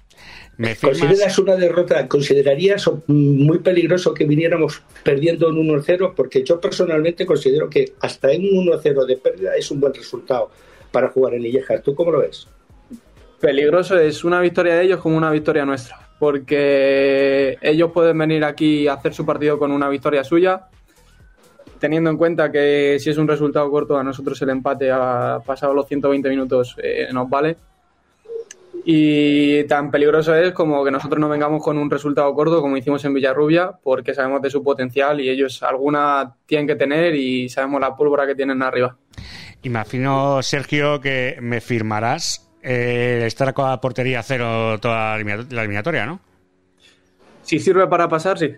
¿Me 0.58 0.76
¿Consideras 0.76 1.40
una 1.40 1.56
derrota? 1.56 2.08
¿Considerarías 2.08 2.90
muy 3.08 3.58
peligroso 3.60 4.14
que 4.14 4.26
viniéramos 4.26 4.84
perdiendo 5.04 5.50
un 5.50 5.68
1-0? 5.68 6.14
Porque 6.16 6.44
yo 6.44 6.62
personalmente 6.62 7.26
considero 7.26 7.70
que 7.70 7.94
hasta 8.02 8.32
en 8.32 8.44
un 8.44 8.68
1-0 8.68 9.06
de 9.06 9.18
pérdida 9.18 9.56
es 9.56 9.72
un 9.72 9.80
buen 9.80 9.94
resultado 9.94 10.52
para 10.92 11.10
jugar 11.10 11.34
en 11.34 11.46
Illejas. 11.46 11.82
¿Tú 11.82 11.96
cómo 11.96 12.12
lo 12.12 12.20
ves? 12.20 12.48
Peligroso 13.40 13.98
es 13.98 14.24
una 14.26 14.42
victoria 14.42 14.76
de 14.76 14.84
ellos 14.84 15.00
como 15.00 15.16
una 15.16 15.32
victoria 15.32 15.66
nuestra, 15.66 15.98
porque 16.20 17.58
ellos 17.62 17.92
pueden 17.94 18.18
venir 18.18 18.44
aquí 18.44 18.88
a 18.88 18.94
hacer 18.94 19.14
su 19.14 19.26
partido 19.26 19.58
con 19.58 19.72
una 19.72 19.88
victoria 19.88 20.26
suya, 20.26 20.68
teniendo 21.80 22.10
en 22.10 22.18
cuenta 22.18 22.52
que 22.52 22.98
si 23.00 23.10
es 23.10 23.18
un 23.18 23.30
resultado 23.30 23.72
corto, 23.72 23.98
a 23.98 24.04
nosotros 24.04 24.42
el 24.42 24.50
empate 24.50 24.92
ha 24.92 25.40
pasado 25.46 25.74
los 25.74 25.88
120 25.88 26.30
minutos 26.30 26.76
eh, 26.84 27.08
nos 27.14 27.30
vale. 27.30 27.56
Y 28.84 29.64
tan 29.66 29.90
peligroso 29.90 30.36
es 30.36 30.52
como 30.52 30.84
que 30.84 30.92
nosotros 30.92 31.20
no 31.20 31.30
vengamos 31.30 31.64
con 31.64 31.78
un 31.78 31.90
resultado 31.90 32.34
corto 32.34 32.62
como 32.62 32.76
hicimos 32.76 33.06
en 33.06 33.14
Villarrubia, 33.14 33.72
porque 33.84 34.14
sabemos 34.14 34.42
de 34.42 34.50
su 34.50 34.64
potencial 34.64 35.22
y 35.22 35.30
ellos 35.30 35.64
alguna 35.64 36.36
tienen 36.46 36.68
que 36.68 36.76
tener 36.76 37.16
y 37.16 37.48
sabemos 37.48 37.80
la 37.80 37.96
pólvora 37.96 38.28
que 38.28 38.36
tienen 38.36 38.62
arriba. 38.62 38.98
Imagino, 39.64 40.42
Sergio, 40.42 41.00
que 41.00 41.38
me 41.42 41.62
firmarás 41.62 42.49
eh, 42.62 43.24
estar 43.26 43.54
con 43.54 43.70
la 43.70 43.80
portería 43.82 44.22
cero 44.24 44.78
toda 44.80 45.12
la 45.12 45.16
elimina- 45.22 45.48
la 45.52 45.62
eliminatoria, 45.62 46.06
¿no? 46.06 46.20
Si 47.44 47.60
sirve 47.60 47.88
para 47.88 48.08
pasar, 48.08 48.38
sí. 48.38 48.54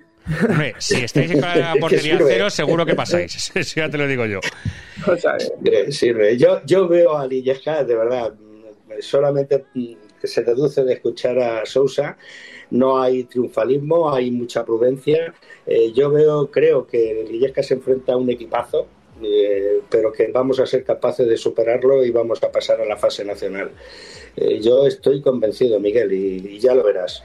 Hombre, 0.48 0.76
si 0.78 1.04
estáis 1.04 1.32
con 1.32 1.42
la 1.42 1.76
portería 1.80 2.18
cero, 2.26 2.50
seguro 2.50 2.86
que 2.86 2.96
pasáis. 2.96 3.52
Eso 3.56 3.80
ya 3.80 3.90
te 3.90 3.98
lo 3.98 4.08
digo 4.08 4.26
yo. 4.26 4.40
Sirve, 5.38 5.92
sirve. 5.92 6.38
Yo, 6.38 6.62
yo 6.66 6.88
veo 6.88 7.18
a 7.18 7.26
Lillejas, 7.26 7.88
de 7.88 7.96
verdad, 7.96 8.34
solamente 9.00 9.66
mm, 9.74 9.94
que 10.20 10.28
se 10.28 10.44
deduce 10.44 10.84
de 10.84 10.94
escuchar 10.94 11.40
a 11.40 11.66
Sousa, 11.66 12.18
no 12.70 13.02
hay 13.02 13.24
triunfalismo, 13.24 14.14
hay 14.14 14.30
mucha 14.32 14.64
prudencia. 14.64 15.34
Eh, 15.66 15.92
yo 15.94 16.12
veo, 16.12 16.52
creo 16.52 16.86
que 16.86 17.26
Lillejas 17.30 17.68
se 17.68 17.74
enfrenta 17.76 18.14
a 18.14 18.18
un 18.18 18.30
equipazo, 18.30 18.88
eh, 19.24 19.80
pero 19.90 20.12
que 20.12 20.28
vamos 20.28 20.60
a 20.60 20.66
ser 20.66 20.84
capaces 20.84 21.28
de 21.28 21.38
superarlo 21.38 22.04
y 22.06 22.12
vamos 22.12 22.42
a 22.44 22.52
pasar 22.52 22.82
a 22.82 22.86
la 22.86 22.98
fase 22.98 23.24
nacional. 23.26 23.72
Eh, 24.36 24.60
yo 24.62 24.86
estoy 24.88 25.22
convencido, 25.22 25.80
Miguel, 25.80 26.12
y, 26.14 26.56
y 26.56 26.60
ya 26.60 26.74
lo 26.74 26.84
verás. 26.84 27.24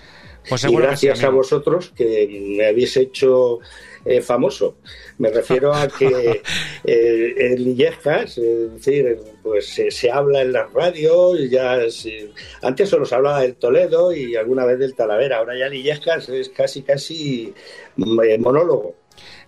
Pues 0.49 0.63
y 0.65 0.69
sí, 0.69 0.77
gracias 0.77 1.25
a 1.25 1.29
vosotros 1.31 1.93
que 1.97 2.29
me 2.57 2.67
habéis 2.67 2.97
hecho 2.97 3.59
eh, 4.05 4.21
famoso. 4.21 4.77
Me 5.19 5.31
refiero 5.31 5.75
a 5.75 5.89
que 5.89 6.41
eh, 6.85 7.35
en 7.37 7.65
Lillejas, 7.65 8.39
es 8.39 8.73
decir, 8.75 9.19
pues 9.43 9.67
se, 9.67 9.91
se 9.91 10.09
habla 10.09 10.43
en 10.43 10.53
las 10.53 10.73
radios, 10.73 11.51
ya 11.51 11.91
se- 11.91 12.31
antes 12.63 12.89
solo 12.89 13.05
se 13.05 13.17
hablaba 13.17 13.43
del 13.43 13.57
Toledo 13.57 14.13
y 14.15 14.37
alguna 14.37 14.65
vez 14.65 14.79
del 14.79 14.95
Talavera, 14.95 15.39
ahora 15.39 15.59
ya 15.59 15.69
Lillejas 15.69 16.29
es 16.29 16.49
casi 16.51 16.83
casi 16.83 17.53
mm, 17.97 18.21
eh, 18.23 18.39
monólogo. 18.39 18.95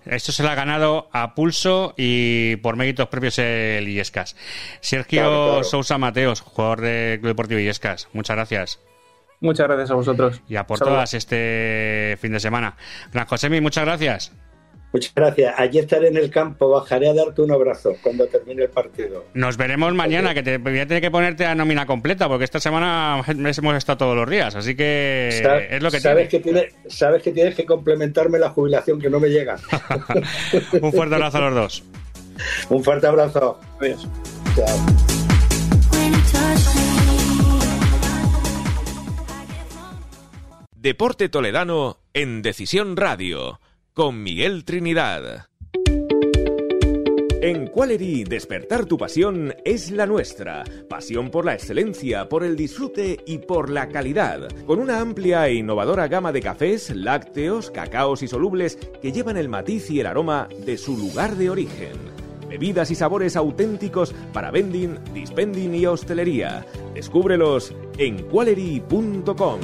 Esto 0.08 0.32
se 0.32 0.42
lo 0.42 0.48
ha 0.48 0.54
ganado 0.54 1.08
a 1.12 1.34
pulso 1.34 1.94
y 1.96 2.56
por 2.56 2.76
méritos 2.76 3.08
propios 3.08 3.38
el 3.38 3.86
Illescas. 3.88 4.36
Sergio 4.80 5.20
Claro, 5.20 5.46
claro. 5.48 5.64
Sousa 5.64 5.98
Mateos, 5.98 6.40
jugador 6.40 6.80
del 6.80 7.20
Club 7.20 7.28
Deportivo 7.28 7.60
Illescas. 7.60 8.08
Muchas 8.12 8.36
gracias. 8.36 8.80
Muchas 9.40 9.66
gracias 9.68 9.90
a 9.90 9.94
vosotros. 9.94 10.40
Y 10.48 10.56
a 10.56 10.66
por 10.66 10.78
todas 10.78 11.14
este 11.14 12.18
fin 12.20 12.32
de 12.32 12.40
semana. 12.40 12.76
Gran 13.12 13.26
Josemi, 13.26 13.60
muchas 13.60 13.84
gracias. 13.84 14.32
Muchas 14.92 15.12
gracias. 15.14 15.54
Allí 15.58 15.78
estaré 15.80 16.08
en 16.08 16.16
el 16.16 16.30
campo, 16.30 16.70
bajaré 16.70 17.10
a 17.10 17.14
darte 17.14 17.42
un 17.42 17.50
abrazo 17.52 17.94
cuando 18.02 18.26
termine 18.26 18.62
el 18.64 18.70
partido. 18.70 19.24
Nos 19.34 19.56
veremos 19.58 19.92
mañana, 19.94 20.32
que 20.32 20.42
te 20.42 20.56
voy 20.58 20.78
a 20.78 20.86
tener 20.86 21.02
que 21.02 21.10
ponerte 21.10 21.44
a 21.44 21.54
nómina 21.54 21.84
completa, 21.84 22.26
porque 22.26 22.44
esta 22.44 22.58
semana 22.58 23.22
hemos 23.28 23.76
estado 23.76 23.98
todos 23.98 24.16
los 24.16 24.28
días, 24.30 24.54
así 24.54 24.74
que 24.74 25.28
es 25.70 25.82
lo 25.82 25.90
que 25.90 26.00
sabes 26.00 26.28
tiene. 26.28 26.44
que 26.44 26.50
tiene- 26.52 26.68
sabes 26.88 27.22
que 27.22 27.32
tienes 27.32 27.54
que 27.54 27.66
complementarme 27.66 28.38
la 28.38 28.48
jubilación 28.50 28.98
que 29.00 29.10
no 29.10 29.20
me 29.20 29.28
llega. 29.28 29.56
Un 30.80 30.92
fuerte 30.92 31.14
abrazo 31.16 31.38
a 31.38 31.40
los 31.50 31.54
dos. 31.54 31.84
Un 32.70 32.82
fuerte 32.82 33.06
abrazo. 33.06 33.60
Adiós. 33.80 34.08
Chao. 34.56 34.76
Deporte 40.76 41.28
Toledano 41.28 41.98
en 42.14 42.42
Decisión 42.42 42.96
Radio 42.96 43.60
con 43.98 44.22
Miguel 44.22 44.64
Trinidad. 44.64 45.48
En 47.42 47.66
Qualery, 47.66 48.22
despertar 48.22 48.86
tu 48.86 48.96
pasión 48.96 49.52
es 49.64 49.90
la 49.90 50.06
nuestra. 50.06 50.62
Pasión 50.88 51.32
por 51.32 51.44
la 51.44 51.54
excelencia, 51.54 52.28
por 52.28 52.44
el 52.44 52.54
disfrute 52.54 53.18
y 53.26 53.38
por 53.38 53.70
la 53.70 53.88
calidad. 53.88 54.46
Con 54.66 54.78
una 54.78 55.00
amplia 55.00 55.48
e 55.48 55.54
innovadora 55.54 56.06
gama 56.06 56.30
de 56.30 56.40
cafés, 56.40 56.94
lácteos, 56.94 57.72
cacaos 57.72 58.22
y 58.22 58.28
solubles 58.28 58.78
que 59.02 59.10
llevan 59.10 59.36
el 59.36 59.48
matiz 59.48 59.90
y 59.90 59.98
el 59.98 60.06
aroma 60.06 60.48
de 60.64 60.78
su 60.78 60.96
lugar 60.96 61.34
de 61.34 61.50
origen. 61.50 61.94
Bebidas 62.48 62.92
y 62.92 62.94
sabores 62.94 63.34
auténticos 63.34 64.14
para 64.32 64.52
vending, 64.52 64.96
dispending 65.12 65.74
y 65.74 65.86
hostelería. 65.86 66.64
Descúbrelos 66.94 67.74
en 67.98 68.22
qualery.com. 68.28 69.58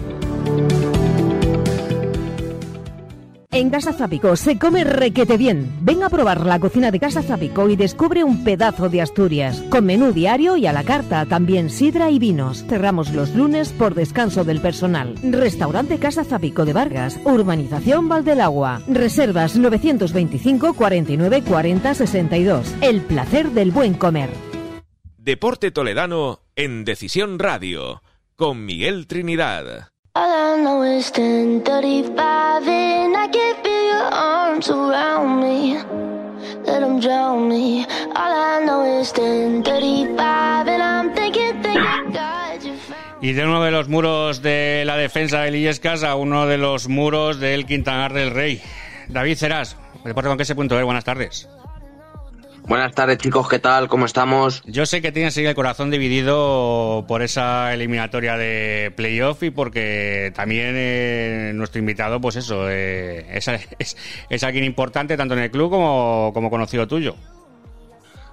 En 3.54 3.70
Casa 3.70 3.92
Zapico 3.92 4.34
se 4.34 4.58
come 4.58 4.82
requete 4.82 5.36
bien. 5.36 5.72
Ven 5.80 6.02
a 6.02 6.10
probar 6.10 6.44
la 6.44 6.58
cocina 6.58 6.90
de 6.90 6.98
Casa 6.98 7.22
Zapico 7.22 7.68
y 7.68 7.76
descubre 7.76 8.24
un 8.24 8.42
pedazo 8.42 8.88
de 8.88 9.00
Asturias. 9.00 9.62
Con 9.70 9.86
menú 9.86 10.12
diario 10.12 10.56
y 10.56 10.66
a 10.66 10.72
la 10.72 10.82
carta, 10.82 11.24
también 11.24 11.70
sidra 11.70 12.10
y 12.10 12.18
vinos. 12.18 12.64
Cerramos 12.68 13.12
los 13.12 13.32
lunes 13.36 13.72
por 13.72 13.94
descanso 13.94 14.42
del 14.42 14.60
personal. 14.60 15.14
Restaurante 15.22 16.00
Casa 16.00 16.24
Zapico 16.24 16.64
de 16.64 16.72
Vargas, 16.72 17.20
Urbanización 17.22 18.08
Valdelagua. 18.08 18.82
Reservas 18.88 19.56
925 19.56 20.74
49 20.74 21.44
40 21.44 21.94
62. 21.94 22.74
El 22.80 23.02
placer 23.02 23.50
del 23.50 23.70
buen 23.70 23.94
comer. 23.94 24.30
Deporte 25.16 25.70
Toledano 25.70 26.40
en 26.56 26.84
Decisión 26.84 27.38
Radio 27.38 28.02
con 28.34 28.66
Miguel 28.66 29.06
Trinidad. 29.06 29.93
I 30.16 30.62
know 30.62 30.84
is 30.84 31.10
10:35 31.10 32.68
and 32.68 33.16
I 33.16 33.28
can 33.32 33.56
feel 33.64 33.84
your 33.90 34.14
arms 34.14 34.70
around 34.70 35.40
me. 35.40 35.76
Let 36.64 36.84
'em 36.84 37.00
drown 37.00 37.48
me. 37.48 37.84
All 38.14 38.32
I 38.32 38.64
know 38.64 39.00
is 39.00 39.12
10:35 39.12 40.68
and 40.68 40.80
I'm 40.80 41.12
thinking, 41.14 41.60
thinking, 41.62 42.78
Y 43.22 43.32
de 43.32 43.44
uno 43.44 43.64
de 43.64 43.72
los 43.72 43.88
muros 43.88 44.40
de 44.40 44.84
la 44.86 44.96
defensa 44.96 45.40
del 45.40 45.56
Illescas 45.56 46.04
a 46.04 46.14
uno 46.14 46.46
de 46.46 46.58
los 46.58 46.86
muros 46.86 47.40
del 47.40 47.66
Quintanar 47.66 48.12
del 48.12 48.30
Rey. 48.30 48.62
David 49.08 49.36
Ceras, 49.36 49.76
Deporte 50.04 50.28
con 50.28 50.38
qué 50.38 50.54
punto 50.54 50.84
buenas 50.84 51.02
tardes. 51.02 51.48
Buenas 52.66 52.94
tardes 52.94 53.18
chicos, 53.18 53.46
¿qué 53.46 53.58
tal? 53.58 53.88
¿Cómo 53.88 54.06
estamos? 54.06 54.62
Yo 54.64 54.86
sé 54.86 55.02
que 55.02 55.12
tienes 55.12 55.36
ahí 55.36 55.44
el 55.44 55.54
corazón 55.54 55.90
dividido 55.90 57.04
por 57.06 57.20
esa 57.20 57.74
eliminatoria 57.74 58.38
de 58.38 58.90
playoff 58.96 59.42
y 59.42 59.50
porque 59.50 60.32
también 60.34 60.72
eh, 60.74 61.52
nuestro 61.54 61.78
invitado, 61.80 62.22
pues 62.22 62.36
eso, 62.36 62.70
eh, 62.70 63.26
es, 63.36 63.48
es- 63.78 63.96
es 64.30 64.42
alguien 64.44 64.64
importante 64.64 65.16
tanto 65.18 65.34
en 65.34 65.40
el 65.40 65.50
club 65.50 65.70
como, 65.70 66.30
como 66.32 66.48
conocido 66.48 66.88
tuyo. 66.88 67.16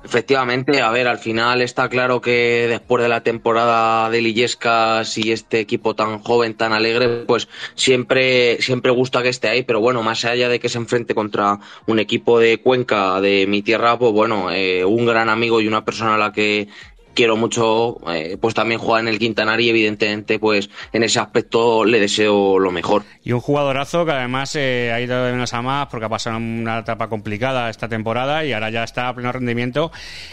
Efectivamente, 0.04 0.82
a 0.82 0.89
ver, 0.89 1.08
al 1.08 1.20
final 1.20 1.62
está 1.62 1.88
claro 1.88 2.22
que 2.22 2.66
después 2.68 3.04
de 3.04 3.10
la 3.10 3.22
temporada 3.22 4.10
de 4.10 4.22
Lillescas 4.22 5.16
y 5.20 5.32
este 5.32 5.60
equipo 5.60 5.93
tan 5.93 6.20
joven, 6.24 6.56
tan 6.56 6.74
alegre, 6.74 7.08
pues 7.28 7.47
siempre, 7.76 8.60
siempre 8.62 8.91
gusta 8.91 9.22
que 9.22 9.30
esté 9.30 9.49
ahí, 9.49 9.62
pero 9.62 9.80
bueno, 9.80 10.02
más 10.02 10.26
allá 10.26 10.49
de 10.49 10.60
que 10.60 10.70
se 10.70 10.80
enfrente 10.80 11.14
contra 11.14 11.60
un 11.86 11.99
equipo 11.99 12.39
de 12.39 12.58
Cuenca, 12.58 13.22
de 13.22 13.45
mi 13.45 13.62
tierra, 13.62 13.99
pues 13.99 14.12
bueno, 14.12 14.52
eh, 14.52 14.84
un 14.84 15.06
gran 15.06 15.30
amigo 15.30 15.62
y 15.62 15.68
una 15.68 15.86
persona 15.86 16.16
a 16.16 16.18
la 16.18 16.32
que 16.32 16.68
quiero 17.14 17.38
mucho, 17.38 17.97
eh, 18.12 18.38
pues 18.39 18.53
también 18.53 18.80
juega 18.80 18.99
en 18.99 19.07
el 19.07 19.20
Quintanar 19.20 19.59
y 19.62 19.70
evidentemente 19.70 20.39
pues 20.39 20.70
en 20.93 21.03
ese 21.03 21.20
aspecto 21.20 21.86
le 21.86 21.99
deseo 21.99 22.59
lo 22.59 22.72
mejor. 22.72 23.03
Y 23.24 23.32
un 23.32 23.39
jugadorazo 23.39 24.05
que 24.05 24.12
además 24.12 24.55
eh, 24.55 24.91
ha 24.93 24.99
ido 25.01 25.24
de 25.24 25.32
menos 25.32 25.53
a 25.53 25.62
más 25.62 25.88
porque 25.88 26.05
ha 26.05 26.09
pasado 26.09 26.38
una 26.38 26.80
etapa 26.80 27.07
complicada 27.09 27.70
esta 27.70 27.88
temporada 27.88 28.45
y 28.45 28.53
ahora 28.53 28.70
ya 28.70 28.84
está 28.84 29.07
a 29.07 29.16
pleno 29.16 29.32
rendimiento 29.32 29.91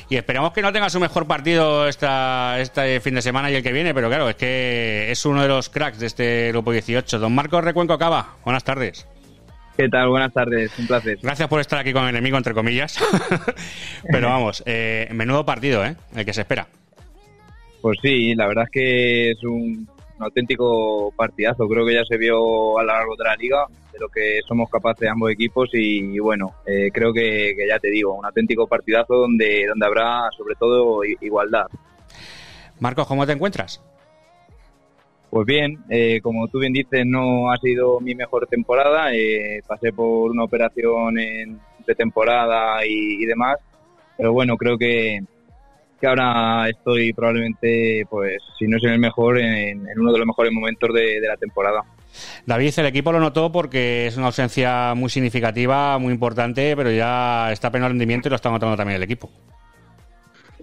y 0.09 0.16
esperamos 0.16 0.53
que 0.53 0.62
no 0.62 0.72
tenga 0.72 0.91
su 0.91 1.01
mejor 1.01 1.26
partido 1.26 1.89
esta, 1.89 2.61
este 2.61 3.01
fin 3.01 3.14
de 3.14 3.22
semana 3.22 3.51
y 3.51 3.57
el 3.57 3.62
que 3.62 3.72
viene, 3.72 3.95
pero 3.95 4.09
claro, 4.09 4.29
es 4.29 4.37
que 4.37 5.11
es 5.11 5.24
uno 5.26 5.43
de 5.43 5.49
los 5.49 5.68
cracks 5.68 5.99
de 5.99 6.07
este 6.07 6.49
grupo 6.53 6.72
18. 6.72 7.18
Don 7.18 7.35
Marcos 7.35 7.64
Recuenco 7.64 7.99
Cava, 7.99 8.37
buenas 8.45 8.64
tardes. 8.64 9.07
¿Qué 9.79 9.89
tal? 9.89 10.09
Buenas 10.09 10.33
tardes, 10.33 10.76
un 10.76 10.89
placer. 10.89 11.20
Gracias 11.22 11.49
por 11.49 11.61
estar 11.61 11.79
aquí 11.79 11.93
con 11.93 12.03
el 12.03 12.09
enemigo, 12.09 12.37
entre 12.37 12.53
comillas. 12.53 12.99
Pero 14.11 14.26
vamos, 14.26 14.61
eh, 14.66 15.09
menudo 15.12 15.47
partido, 15.47 15.85
¿eh? 15.85 15.95
El 16.16 16.24
que 16.24 16.33
se 16.33 16.41
espera. 16.41 16.66
Pues 17.81 17.97
sí, 18.03 18.35
la 18.35 18.49
verdad 18.49 18.64
es 18.64 18.70
que 18.70 19.31
es 19.31 19.45
un, 19.45 19.89
auténtico 20.18 21.12
partidazo. 21.16 21.68
Creo 21.68 21.87
que 21.87 21.95
ya 21.95 22.05
se 22.05 22.18
vio 22.18 22.76
a 22.76 22.83
lo 22.83 22.89
largo 22.89 23.14
de 23.14 23.22
la 23.22 23.37
liga 23.37 23.66
de 23.93 24.01
lo 24.01 24.09
que 24.09 24.41
somos 24.49 24.68
capaces 24.68 25.09
ambos 25.09 25.31
equipos 25.31 25.70
y, 25.72 26.18
bueno, 26.18 26.55
eh, 26.66 26.91
creo 26.93 27.12
que, 27.12 27.55
ya 27.68 27.79
te 27.79 27.89
digo, 27.89 28.14
un 28.14 28.26
auténtico 28.26 28.66
partidazo 28.66 29.14
donde, 29.14 29.64
donde 29.68 29.87
habrá 29.87 30.29
sobre 30.37 30.57
todo 30.57 31.05
igualdad. 31.05 31.66
Marcos, 32.81 33.07
¿cómo 33.07 33.24
te 33.24 33.33
encuentras? 33.33 33.81
Pues 35.31 35.47
bien, 35.47 35.79
eh, 35.91 36.20
como 36.22 36.49
tú 36.49 36.59
bien 36.59 36.72
dices, 36.72 37.05
no 37.05 37.53
ha 37.53 37.59
sido 37.59 38.01
mi 38.01 38.14
mejor 38.14 38.47
temporada. 38.47 39.14
Eh, 39.14 39.61
pasé 39.66 39.93
por 39.93 40.31
una 40.31 40.45
operación 40.45 41.18
en, 41.18 41.61
de 41.87 41.95
temporada 41.95 42.85
y, 42.87 43.24
demás. 43.26 43.59
Pero 44.16 44.33
bueno, 44.33 44.57
creo 44.57 44.79
que, 44.79 45.20
que, 46.01 46.07
ahora 46.07 46.68
estoy 46.68 47.12
probablemente, 47.12 48.07
pues, 48.09 48.43
si 48.59 48.66
no 48.66 48.79
es 48.79 48.85
en 48.85 48.91
el 48.91 48.99
mejor, 48.99 49.39
en, 49.39 49.87
uno 49.97 50.12
de 50.12 50.18
los 50.18 50.26
mejores 50.26 50.53
momentos 50.53 50.91
de, 50.95 51.20
la 51.20 51.37
temporada. 51.37 51.83
David, 52.47 52.72
el 52.79 52.87
equipo 52.87 53.12
lo 53.12 53.20
notó 53.20 53.53
porque 53.53 54.07
es 54.07 54.16
una 54.16 54.26
ausencia 54.26 54.95
muy 54.95 55.11
significativa, 55.11 55.99
muy 55.99 56.12
importante, 56.12 56.74
pero 56.74 56.91
ya 56.91 57.53
está 57.53 57.70
pleno 57.70 57.89
rendimiento 57.89 58.29
y 58.29 58.31
lo 58.31 58.37
está 58.37 58.51
notando 58.51 58.76
también 58.76 58.97
el 58.97 59.03
equipo. 59.03 59.31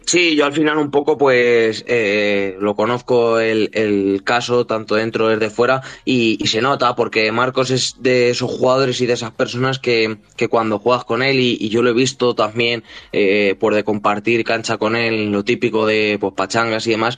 Sí, 0.06 0.36
yo 0.36 0.46
al 0.46 0.54
final 0.54 0.78
un 0.78 0.92
poco 0.92 1.18
pues 1.18 1.84
eh, 1.88 2.56
lo 2.60 2.76
conozco 2.76 3.40
el, 3.40 3.72
el, 3.74 4.24
caso 4.24 4.68
tanto 4.68 4.96
dentro 4.96 5.30
desde 5.30 5.50
fuera 5.50 5.82
y, 6.06 6.38
y, 6.40 6.48
se 6.48 6.62
nota 6.62 6.96
porque 6.96 7.32
Marcos 7.32 7.72
es 7.72 7.96
de 8.00 8.30
esos 8.30 8.52
jugadores 8.52 9.02
y 9.02 9.08
de 9.08 9.14
esas 9.14 9.32
personas 9.32 9.80
que, 9.80 10.18
que 10.38 10.48
cuando 10.48 10.78
juegas 10.78 11.06
con 11.06 11.24
él 11.24 11.40
y, 11.40 11.58
y 11.60 11.70
yo 11.70 11.82
lo 11.82 11.90
he 11.90 11.94
visto 11.94 12.36
también 12.36 12.84
eh, 13.14 13.56
por 13.60 13.74
de 13.74 13.84
compartir 13.84 14.44
cancha 14.44 14.78
con 14.78 14.96
él, 14.96 15.32
lo 15.32 15.44
típico 15.44 15.88
de 15.88 16.18
pues 16.20 16.34
pachangas 16.34 16.86
y 16.86 16.92
demás, 16.92 17.18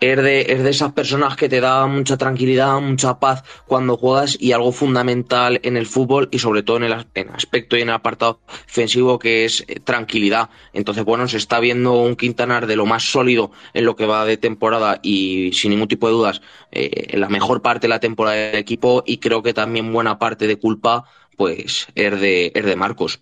es 0.00 0.16
de, 0.22 0.40
es 0.52 0.62
de 0.62 0.70
esas 0.70 0.92
personas 0.92 1.36
que 1.36 1.48
te 1.48 1.60
da 1.60 1.86
mucha 1.86 2.16
tranquilidad, 2.16 2.80
mucha 2.80 3.18
paz 3.18 3.42
cuando 3.66 3.96
juegas 3.96 4.36
y 4.38 4.52
algo 4.52 4.72
fundamental 4.72 5.60
en 5.62 5.76
el 5.76 5.86
fútbol 5.86 6.28
y 6.30 6.38
sobre 6.38 6.62
todo 6.62 6.78
en 6.78 6.84
el 6.84 7.06
en 7.14 7.30
aspecto 7.30 7.76
y 7.76 7.82
en 7.82 7.88
el 7.88 7.94
apartado 7.94 8.40
defensivo 8.66 9.18
que 9.18 9.44
es 9.44 9.64
eh, 9.68 9.80
tranquilidad. 9.80 10.50
Entonces, 10.72 11.04
bueno, 11.04 11.26
se 11.28 11.38
está 11.38 11.60
viendo 11.60 11.92
un 11.92 12.16
Quintanar 12.16 12.66
de 12.66 12.76
lo 12.76 12.86
más 12.86 13.02
sólido 13.10 13.50
en 13.72 13.84
lo 13.84 13.96
que 13.96 14.06
va 14.06 14.24
de 14.24 14.36
temporada 14.36 15.00
y 15.02 15.52
sin 15.52 15.70
ningún 15.70 15.88
tipo 15.88 16.06
de 16.06 16.12
dudas 16.12 16.42
eh, 16.72 17.08
en 17.10 17.20
la 17.20 17.28
mejor 17.28 17.62
parte 17.62 17.86
de 17.86 17.88
la 17.88 18.00
temporada 18.00 18.36
del 18.36 18.56
equipo 18.56 19.02
y 19.06 19.18
creo 19.18 19.42
que 19.42 19.54
también 19.54 19.92
buena 19.92 20.18
parte 20.18 20.46
de 20.46 20.58
culpa 20.58 21.04
pues 21.36 21.88
es 21.94 22.20
de, 22.20 22.52
es 22.54 22.64
de 22.64 22.76
Marcos. 22.76 23.20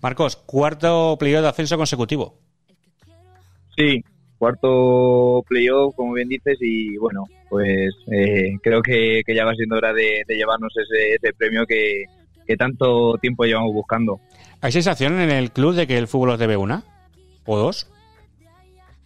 Marcos, 0.00 0.36
cuarto 0.36 1.16
playoff 1.18 1.42
de 1.42 1.48
ascenso 1.48 1.76
consecutivo. 1.76 2.38
Sí, 3.76 4.02
cuarto 4.40 5.44
playoff, 5.46 5.94
como 5.94 6.14
bien 6.14 6.26
dices, 6.26 6.56
y 6.62 6.96
bueno, 6.96 7.26
pues 7.50 7.94
eh, 8.10 8.56
creo 8.62 8.80
que, 8.80 9.22
ya 9.28 9.44
va 9.44 9.54
siendo 9.54 9.76
hora 9.76 9.92
de, 9.92 10.24
llevarnos 10.26 10.72
ese, 10.78 11.32
premio 11.34 11.66
que, 11.66 12.04
tanto 12.56 13.16
tiempo 13.20 13.44
llevamos 13.44 13.74
buscando. 13.74 14.18
¿Hay 14.62 14.72
sensación 14.72 15.20
en 15.20 15.30
el 15.30 15.52
club 15.52 15.74
de 15.74 15.86
que 15.86 15.98
el 15.98 16.08
fútbol 16.08 16.30
os 16.30 16.38
debe 16.38 16.56
una 16.56 16.82
o 17.44 17.58
dos? 17.58 17.92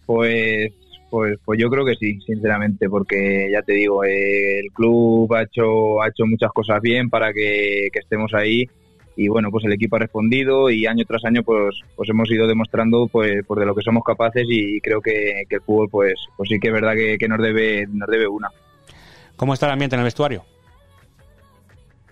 Pues, 0.05 0.71
pues, 1.09 1.37
pues 1.43 1.59
yo 1.59 1.69
creo 1.69 1.85
que 1.85 1.95
sí, 1.95 2.17
sinceramente, 2.21 2.89
porque 2.89 3.49
ya 3.51 3.61
te 3.61 3.73
digo, 3.73 4.05
eh, 4.05 4.61
el 4.61 4.71
club 4.71 5.31
ha 5.33 5.43
hecho, 5.43 6.01
ha 6.01 6.07
hecho 6.07 6.25
muchas 6.25 6.51
cosas 6.53 6.81
bien 6.81 7.09
para 7.09 7.33
que 7.33 7.89
estemos 7.93 8.33
ahí 8.33 8.67
y 9.15 9.27
bueno, 9.29 9.49
pues 9.49 9.63
el 9.65 9.73
equipo 9.73 9.95
ha 9.95 9.99
respondido 9.99 10.69
y 10.69 10.85
año 10.85 11.05
tras 11.05 11.23
año 11.25 11.41
pues, 11.43 11.79
pues 11.95 12.09
hemos 12.09 12.29
ido 12.29 12.47
demostrando 12.47 13.07
pues, 13.07 13.45
de 13.47 13.65
lo 13.65 13.73
que 13.73 13.81
somos 13.81 14.03
capaces 14.03 14.45
y 14.47 14.81
creo 14.81 15.01
que, 15.01 15.45
el 15.49 15.61
fútbol 15.61 15.89
pues, 15.89 16.13
pues 16.35 16.49
sí 16.49 16.59
que 16.59 16.67
es 16.67 16.73
verdad 16.73 16.93
que, 16.93 17.27
nos, 17.27 17.39
debe, 17.39 17.87
nos 17.87 18.09
debe 18.09 18.27
una. 18.27 18.49
¿Cómo 19.35 19.53
está 19.53 19.67
el 19.67 19.73
ambiente 19.73 19.95
en 19.95 20.01
el 20.01 20.05
vestuario? 20.05 20.43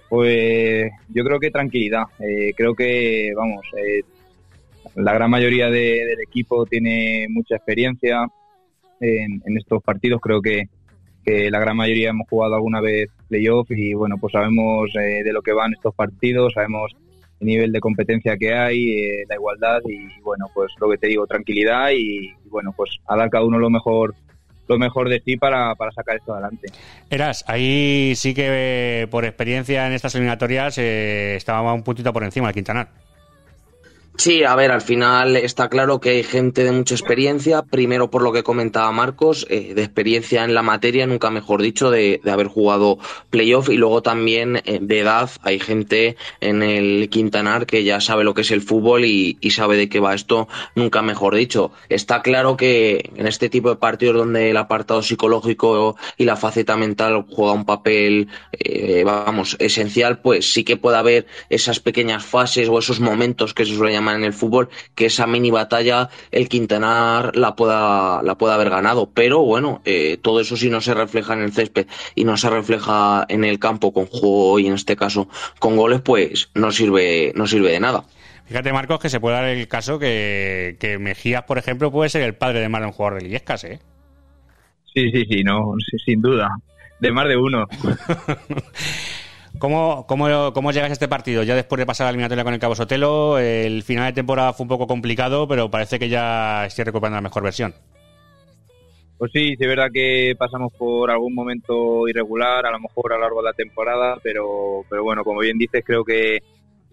Pues 0.10 0.92
yo 1.10 1.24
creo 1.24 1.40
que 1.40 1.52
tranquilidad. 1.52 2.04
Eh, 2.20 2.54
creo 2.56 2.76
que, 2.76 3.34
vamos, 3.36 3.66
eh, 3.78 4.04
la 4.96 5.14
gran 5.14 5.30
mayoría 5.30 5.70
del 5.70 6.22
equipo 6.22 6.66
tiene 6.66 7.28
mucha 7.30 7.56
experiencia 7.56 8.28
en, 9.00 9.42
en 9.46 9.58
estos 9.58 9.82
partidos. 9.82 10.22
Creo 10.22 10.42
que, 10.42 10.70
que 11.24 11.50
la 11.50 11.60
gran 11.60 11.78
mayoría 11.78 12.10
hemos 12.10 12.28
jugado 12.30 12.56
alguna 12.56 12.82
vez 12.82 13.10
playoff 13.28 13.70
y 13.72 13.94
bueno, 13.94 14.18
pues 14.20 14.34
sabemos 14.34 14.92
eh, 14.96 15.24
de 15.24 15.34
lo 15.34 15.42
que 15.42 15.54
van 15.54 15.74
estos 15.74 15.94
partidos, 15.96 16.54
sabemos 16.54 16.92
el 17.40 17.48
nivel 17.48 17.72
de 17.72 17.80
competencia 17.80 18.38
que 18.38 18.54
hay, 18.54 18.92
eh, 18.92 19.24
la 19.28 19.36
igualdad 19.36 19.82
y 19.86 20.20
bueno, 20.22 20.48
pues 20.54 20.72
lo 20.80 20.90
que 20.90 20.98
te 20.98 21.08
digo, 21.08 21.28
tranquilidad 21.28 21.92
y, 21.92 22.34
bueno, 22.50 22.74
pues 22.76 22.92
a 23.08 23.16
dar 23.16 23.30
cada 23.30 23.46
uno 23.46 23.60
lo 23.60 23.70
mejor 23.70 24.16
lo 24.66 24.78
mejor 24.80 25.10
de 25.10 25.22
sí 25.26 25.36
para, 25.36 25.76
para 25.76 25.92
sacar 25.92 26.16
esto 26.16 26.34
adelante. 26.34 26.68
Eras, 27.10 27.44
ahí 27.48 28.14
sí 28.16 28.34
que 28.34 29.10
por 29.12 29.26
experiencia 29.26 29.86
en 29.86 29.92
estas 29.92 30.16
eliminatorias 30.16 30.78
eh, 30.78 31.36
estaba 31.36 31.74
un 31.74 31.84
puntito 31.84 32.14
por 32.14 32.24
encima 32.24 32.48
del 32.48 32.56
Quintanar. 32.56 32.88
Sí, 34.16 34.44
a 34.44 34.56
ver, 34.56 34.72
al 34.72 34.82
final 34.82 35.36
está 35.36 35.70
claro 35.70 36.00
que 36.00 36.12
hay 36.12 36.24
gente 36.24 36.64
de 36.64 36.72
mucha 36.72 36.94
experiencia, 36.94 37.64
primero 37.64 38.12
por 38.12 38.22
lo 38.22 38.32
que 38.32 38.44
comentaba 38.44 38.92
Marcos, 38.92 39.48
eh, 39.50 39.74
de 39.74 39.84
experiencia 39.84 40.44
en 40.44 40.54
la 40.54 40.62
materia, 40.62 41.08
nunca 41.08 41.32
mejor 41.32 41.64
dicho, 41.64 41.90
de, 41.90 42.22
haber 42.32 42.48
jugado 42.48 43.00
playoff 43.32 43.70
y 43.70 43.76
luego 43.76 44.04
también 44.04 44.58
eh, 44.66 44.78
de 44.80 45.00
edad, 45.00 45.32
hay 45.42 45.60
gente 45.60 46.16
en 46.42 46.62
el 46.62 47.10
Quintanar 47.10 47.66
que 47.66 47.84
ya 47.84 48.00
sabe 48.02 48.24
lo 48.24 48.36
que 48.36 48.42
es 48.42 48.52
el 48.52 48.62
fútbol 48.62 49.04
y, 49.04 49.40
y, 49.42 49.50
sabe 49.50 49.78
de 49.78 49.90
qué 49.90 50.00
va 50.00 50.14
esto, 50.14 50.48
nunca 50.76 51.02
mejor 51.02 51.34
dicho. 51.34 51.72
Está 51.90 52.22
claro 52.22 52.56
que 52.56 53.10
en 53.16 53.26
este 53.26 53.50
tipo 53.50 53.70
de 53.70 53.78
partidos 53.78 54.18
donde 54.18 54.52
el 54.52 54.58
apartado 54.58 55.02
psicológico 55.02 55.98
y 56.18 56.26
la 56.26 56.36
faceta 56.36 56.78
mental 56.78 57.26
juega 57.32 57.54
un 57.54 57.66
papel, 57.66 58.28
eh, 58.52 59.02
vamos, 59.04 59.58
esencial, 59.60 60.20
pues 60.22 60.54
sí 60.54 60.64
que 60.64 60.78
puede 60.78 60.98
haber 60.98 61.26
esas 61.50 61.80
pequeñas 61.80 62.24
fases 62.24 62.70
o 62.70 62.78
esos 62.78 63.00
momentos 63.00 63.56
que 63.56 63.66
se 63.66 63.76
suelen 63.76 64.03
en 64.12 64.24
el 64.24 64.34
fútbol, 64.34 64.70
que 64.96 65.06
esa 65.06 65.28
mini 65.28 65.52
batalla 65.52 66.10
el 66.32 66.50
Quintanar 66.50 67.36
la 67.36 67.56
pueda, 67.56 68.22
la 68.24 68.38
pueda 68.38 68.56
haber 68.56 68.70
ganado. 68.70 69.10
Pero 69.14 69.42
bueno, 69.42 69.82
eh, 69.86 70.18
todo 70.22 70.40
eso 70.40 70.58
si 70.58 70.70
no 70.70 70.82
se 70.82 70.94
refleja 70.94 71.34
en 71.34 71.42
el 71.42 71.54
césped 71.54 71.88
y 72.16 72.26
no 72.26 72.38
se 72.38 72.50
refleja 72.50 73.26
en 73.30 73.44
el 73.44 73.60
campo 73.60 73.94
con 73.94 74.06
juego 74.06 74.60
y 74.60 74.68
en 74.68 74.74
este 74.74 74.96
caso 74.96 75.28
con 75.60 75.78
goles, 75.78 76.02
pues 76.02 76.50
no 76.54 76.72
sirve, 76.72 77.32
no 77.36 77.48
sirve 77.48 77.72
de 77.72 77.80
nada. 77.80 78.04
Fíjate, 78.46 78.74
Marcos, 78.74 79.00
que 79.00 79.10
se 79.10 79.20
puede 79.20 79.36
dar 79.36 79.46
el 79.46 79.68
caso 79.68 80.00
que, 80.00 80.76
que 80.80 81.00
Mejías, 81.00 81.44
por 81.44 81.58
ejemplo, 81.58 81.92
puede 81.92 82.10
ser 82.10 82.24
el 82.24 82.36
padre 82.36 82.60
de 82.60 82.70
más 82.70 82.82
de 82.82 82.88
un 82.88 82.94
jugador 82.94 83.22
de 83.22 83.28
Illescas, 83.28 83.64
¿eh? 83.64 83.80
Sí, 84.94 85.10
sí, 85.12 85.26
sí, 85.26 85.44
no, 85.44 85.74
sin 86.06 86.22
duda. 86.22 86.50
De 87.00 87.12
más 87.12 87.28
de 87.28 87.38
uno. 87.38 87.68
¿Cómo, 89.64 90.06
cómo, 90.08 90.52
cómo 90.52 90.74
llegas 90.74 90.90
a 90.90 90.94
este 90.94 91.08
partido? 91.08 91.42
Ya 91.42 91.56
después 91.56 91.80
de 91.80 91.86
pasar 91.86 92.04
la 92.04 92.10
eliminatoria 92.10 92.44
con 92.44 92.54
el 92.54 92.60
Cabo 92.60 92.76
Sotelo, 92.76 93.40
el 93.40 93.82
final 93.84 94.08
de 94.08 94.12
temporada 94.12 94.52
fue 94.52 94.66
un 94.66 94.68
poco 94.68 94.88
complicado, 94.88 95.48
pero 95.48 95.72
parece 95.72 95.98
que 95.98 96.10
ya 96.10 96.66
estoy 96.66 96.84
recuperando 96.84 97.16
la 97.16 97.22
mejor 97.22 97.44
versión. 97.44 97.74
Pues 99.18 99.32
sí, 99.32 99.56
es 99.58 99.66
verdad 99.66 99.88
que 99.94 100.36
pasamos 100.38 100.74
por 100.74 101.10
algún 101.10 101.34
momento 101.34 102.10
irregular, 102.10 102.66
a 102.66 102.72
lo 102.72 102.80
mejor 102.82 103.14
a 103.14 103.16
lo 103.16 103.22
largo 103.22 103.42
de 103.42 103.46
la 103.46 103.54
temporada, 103.54 104.18
pero, 104.22 104.84
pero 104.90 105.02
bueno, 105.02 105.24
como 105.24 105.40
bien 105.40 105.58
dices, 105.58 105.82
creo 105.86 106.04
que, 106.04 106.40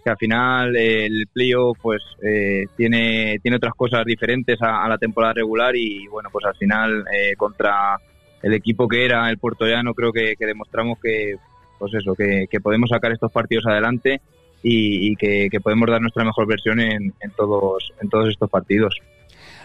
al 0.04 0.16
final 0.16 0.76
el 0.76 1.26
playoff 1.32 1.76
pues 1.82 2.00
eh, 2.22 2.66
tiene, 2.76 3.40
tiene 3.42 3.56
otras 3.56 3.74
cosas 3.74 4.04
diferentes 4.04 4.62
a, 4.62 4.88
la 4.88 4.96
temporada 4.96 5.32
regular 5.32 5.74
y 5.74 6.06
bueno, 6.06 6.28
pues 6.30 6.44
al 6.44 6.54
final 6.54 7.04
eh, 7.12 7.34
contra 7.36 7.98
el 8.44 8.54
equipo 8.54 8.86
que 8.86 9.04
era 9.04 9.28
el 9.28 9.38
Puerto 9.38 9.66
Llano 9.66 9.92
creo 9.92 10.12
que 10.12 10.36
demostramos 10.38 10.98
que 11.00 11.34
pues 11.80 11.94
eso, 11.94 12.14
que, 12.14 12.46
podemos 12.62 12.90
sacar 12.90 13.10
estos 13.10 13.32
partidos 13.32 13.66
adelante 13.66 14.20
y, 14.62 15.16
que, 15.16 15.48
podemos 15.62 15.88
dar 15.88 16.00
nuestra 16.00 16.24
mejor 16.24 16.46
versión 16.46 16.78
en, 16.78 17.14
en, 17.20 17.30
todos, 17.36 17.92
en 18.02 18.10
todos 18.10 18.28
estos 18.28 18.50
partidos. 18.50 18.94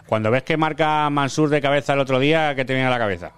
Cuando 0.07 0.31
ves 0.31 0.43
que 0.43 0.55
marca 0.55 1.09
Mansur 1.09 1.49
de 1.49 1.61
cabeza 1.61 1.93
el 1.93 1.99
otro 1.99 2.19
día, 2.19 2.55
¿qué 2.55 2.63
te 2.63 2.73
viene 2.73 2.87
a 2.87 2.91
la 2.91 2.97
cabeza? 2.97 3.33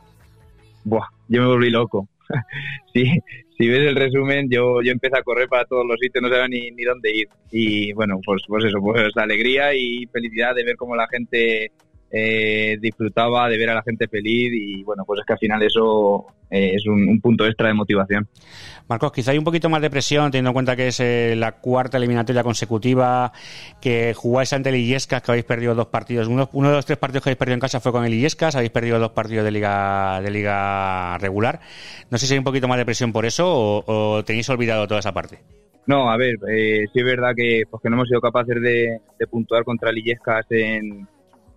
Buah, 0.84 1.08
yo 1.28 1.42
me 1.42 1.48
volví 1.48 1.72
loco. 1.72 2.08
sí, 2.94 3.20
si 3.58 3.68
ves 3.68 3.88
el 3.88 3.96
resumen, 3.96 4.48
yo, 4.52 4.84
yo 4.84 4.92
empecé 4.92 5.18
a 5.18 5.24
correr 5.24 5.48
para 5.48 5.66
todos 5.66 5.86
los 5.88 6.00
sitios, 6.00 6.22
no 6.22 6.30
sabía 6.30 6.48
ni, 6.48 6.70
ni 6.72 6.84
dónde 6.84 7.12
ir. 7.12 7.30
Y 7.52 7.92
bueno, 7.94 8.20
pues, 8.24 8.44
pues 8.48 8.66
eso, 8.66 8.80
pues 8.80 9.12
la 9.16 9.24
alegría 9.24 9.74
y 9.74 10.06
felicidad 10.08 10.54
de 10.54 10.64
ver 10.64 10.76
cómo 10.76 10.96
la 10.96 11.08
gente 11.08 11.72
eh, 12.10 12.78
disfrutaba, 12.80 13.50
de 13.50 13.58
ver 13.58 13.70
a 13.70 13.76
la 13.76 13.84
gente 13.84 14.08
feliz 14.08 14.52
y 14.54 14.84
bueno, 14.84 15.04
pues 15.06 15.20
es 15.20 15.26
que 15.26 15.34
al 15.34 15.40
final 15.40 15.62
eso 15.62 16.26
eh, 16.50 16.72
es 16.76 16.86
un, 16.88 17.20
punto 17.20 17.46
extra 17.46 17.68
de 17.68 17.74
motivación. 17.74 18.28
Marcos, 18.88 19.12
quizá 19.12 19.32
hay 19.32 19.38
un 19.38 19.44
poquito 19.44 19.70
más 19.70 19.82
de 19.82 19.90
presión, 19.90 20.32
teniendo 20.32 20.52
en 20.52 20.54
cuenta 20.54 20.76
que 20.76 20.88
es 20.88 21.00
eh, 21.02 21.36
la 21.36 21.54
cuarta 21.54 21.98
eliminatoria 21.98 22.44
consecutiva, 22.44 23.34
que 23.82 24.14
jugáis 24.14 24.54
ante 24.54 24.70
el 24.70 24.76
Illescas, 24.76 25.22
que 25.22 25.32
habéis 25.32 25.46
perdido 25.46 25.76
dos 25.76 25.88
partidos. 25.88 26.28
Uno, 26.28 26.48
de 26.70 26.76
los 26.76 26.86
tres 26.86 26.98
partidos 26.98 27.24
que 27.24 27.30
habéis 27.30 27.40
perdido 27.40 27.56
en 27.56 27.60
casa 27.60 27.82
fue 27.82 27.92
con 27.92 28.06
el 28.06 28.14
Illescas, 28.14 28.56
habéis 28.56 28.72
perdido 28.72 29.00
dos 29.00 29.12
partidos 29.12 29.44
de 29.44 29.52
liga, 29.52 30.22
de 30.22 30.32
liga 30.32 31.18
regular. 31.18 31.60
No 32.10 32.18
sé 32.18 32.26
si 32.26 32.34
hay 32.34 32.38
un 32.40 32.46
poquito 32.46 32.70
más 32.70 32.78
de 32.78 32.86
presión 32.86 33.12
por 33.12 33.26
eso 33.26 33.84
o, 33.86 34.24
tenéis 34.24 34.50
olvidado 34.50 34.88
toda 34.88 35.02
esa 35.02 35.12
parte. 35.12 35.40
No, 35.86 36.10
a 36.10 36.18
ver, 36.18 36.36
eh, 36.50 36.86
sí 36.92 37.00
es 37.00 37.06
verdad 37.06 37.32
que, 37.36 37.64
pues 37.70 37.82
no 37.86 37.96
hemos 37.96 38.08
sido 38.08 38.20
capaces 38.22 38.62
de, 38.62 39.00
puntuar 39.30 39.64
contra 39.64 39.90
el 39.90 39.98
Illescas 39.98 40.46
en, 40.50 41.08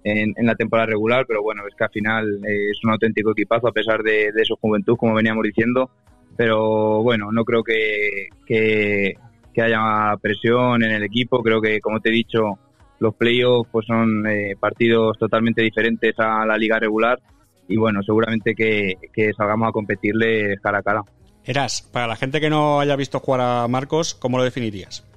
en, 0.05 0.47
la 0.47 0.55
temporada 0.55 0.87
regular, 0.87 1.25
pero 1.27 1.43
bueno, 1.43 1.63
es 1.69 1.75
que 1.75 1.85
al 1.85 1.91
final 1.91 2.41
eh, 2.47 2.71
es 2.71 2.81
un 2.85 2.91
auténtico 2.91 3.33
equipazo 3.33 3.69
a 3.69 3.73
pesar 3.73 4.03
de, 4.03 4.33
su 4.45 4.57
juventud, 4.57 4.97
como 4.97 5.15
veníamos 5.15 5.45
diciendo. 5.45 5.91
Pero 6.37 7.03
bueno, 7.03 7.31
no 7.33 7.45
creo 7.45 7.63
que, 7.63 8.29
que, 8.47 9.15
haya 9.61 10.17
presión 10.23 10.83
en 10.83 10.93
el 10.93 11.03
equipo. 11.03 11.43
Creo 11.43 11.61
que, 11.61 11.81
como 11.81 12.01
te 12.01 12.09
he 12.09 12.13
dicho, 12.13 12.59
los 12.99 13.15
playoffs 13.15 13.69
pues 13.71 13.87
son 13.87 14.27
eh, 14.27 14.55
partidos 14.59 15.19
totalmente 15.19 15.63
diferentes 15.63 16.15
a 16.19 16.47
la 16.47 16.57
liga 16.57 16.79
regular 16.79 17.19
y 17.69 17.77
bueno, 17.77 18.03
seguramente 18.03 18.55
que, 18.55 18.95
que 19.13 19.33
salgamos 19.35 19.69
a 19.69 19.73
competirle 19.73 20.57
cara 20.63 20.79
a 20.79 20.83
cara. 20.83 21.03
Eras, 21.45 21.89
para 21.93 22.07
la 22.07 22.17
gente 22.17 22.41
que 22.41 22.51
no 22.51 22.81
haya 22.81 22.97
visto 22.97 23.21
jugar 23.21 23.41
a 23.41 23.69
Marcos, 23.69 24.15
¿cómo 24.15 24.39
lo 24.39 24.45
definirías? 24.45 25.10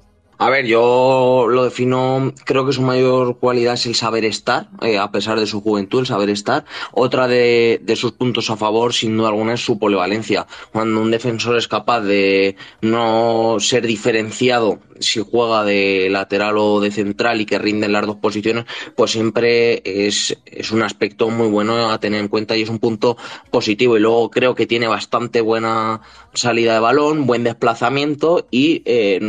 A 0.43 0.49
ver, 0.49 0.65
yo 0.65 1.45
lo 1.49 1.63
defino, 1.63 2.33
creo 2.43 2.65
que 2.65 2.73
su 2.73 2.81
mayor 2.81 3.39
cualidad 3.39 3.75
es 3.75 3.85
el 3.85 3.95
saber 3.95 4.25
estar, 4.25 4.67
eh, 4.81 4.97
a 4.97 5.09
pesar 5.09 5.39
de 5.39 5.47
su 5.47 5.61
juventud, 5.61 6.01
el 6.01 6.05
saber 6.05 6.29
estar. 6.29 6.65
Otra 6.91 7.29
de, 7.29 7.81
sus 7.95 8.11
puntos 8.11 8.49
a 8.49 8.57
favor, 8.57 8.93
sin 8.93 9.15
duda 9.15 9.29
alguna, 9.29 9.53
es 9.53 9.63
su 9.63 9.79
polivalencia. 9.79 10.45
Cuando 10.73 10.99
un 10.99 11.11
defensor 11.11 11.55
es 11.55 11.69
capaz 11.69 12.01
de 12.01 12.57
no 12.81 13.55
ser 13.61 13.87
diferenciado 13.87 14.79
si 14.99 15.21
juega 15.21 15.63
de 15.63 16.09
lateral 16.09 16.57
o 16.57 16.79
de 16.79 16.91
central 16.91 17.41
y 17.41 17.45
que 17.45 17.57
rinde 17.57 17.85
en 17.85 17.93
las 17.93 18.05
dos 18.05 18.17
posiciones, 18.17 18.65
pues 18.95 19.11
siempre 19.11 19.81
es, 19.85 20.35
un 20.71 20.83
aspecto 20.83 21.29
muy 21.29 21.47
bueno 21.47 21.89
a 21.89 21.99
tener 21.99 22.19
en 22.19 22.27
cuenta 22.27 22.55
y 22.57 22.63
es 22.63 22.69
un 22.69 22.79
punto 22.79 23.15
positivo. 23.49 23.95
Y 23.95 24.01
luego 24.01 24.29
creo 24.29 24.55
que 24.55 24.65
tiene 24.65 24.87
bastante 24.87 25.39
buena 25.41 26.01
salida 26.33 26.73
de 26.73 26.79
balón, 26.79 27.25
buen 27.25 27.43
desplazamiento 27.43 28.47
y 28.51 28.81
eh, 28.85 29.19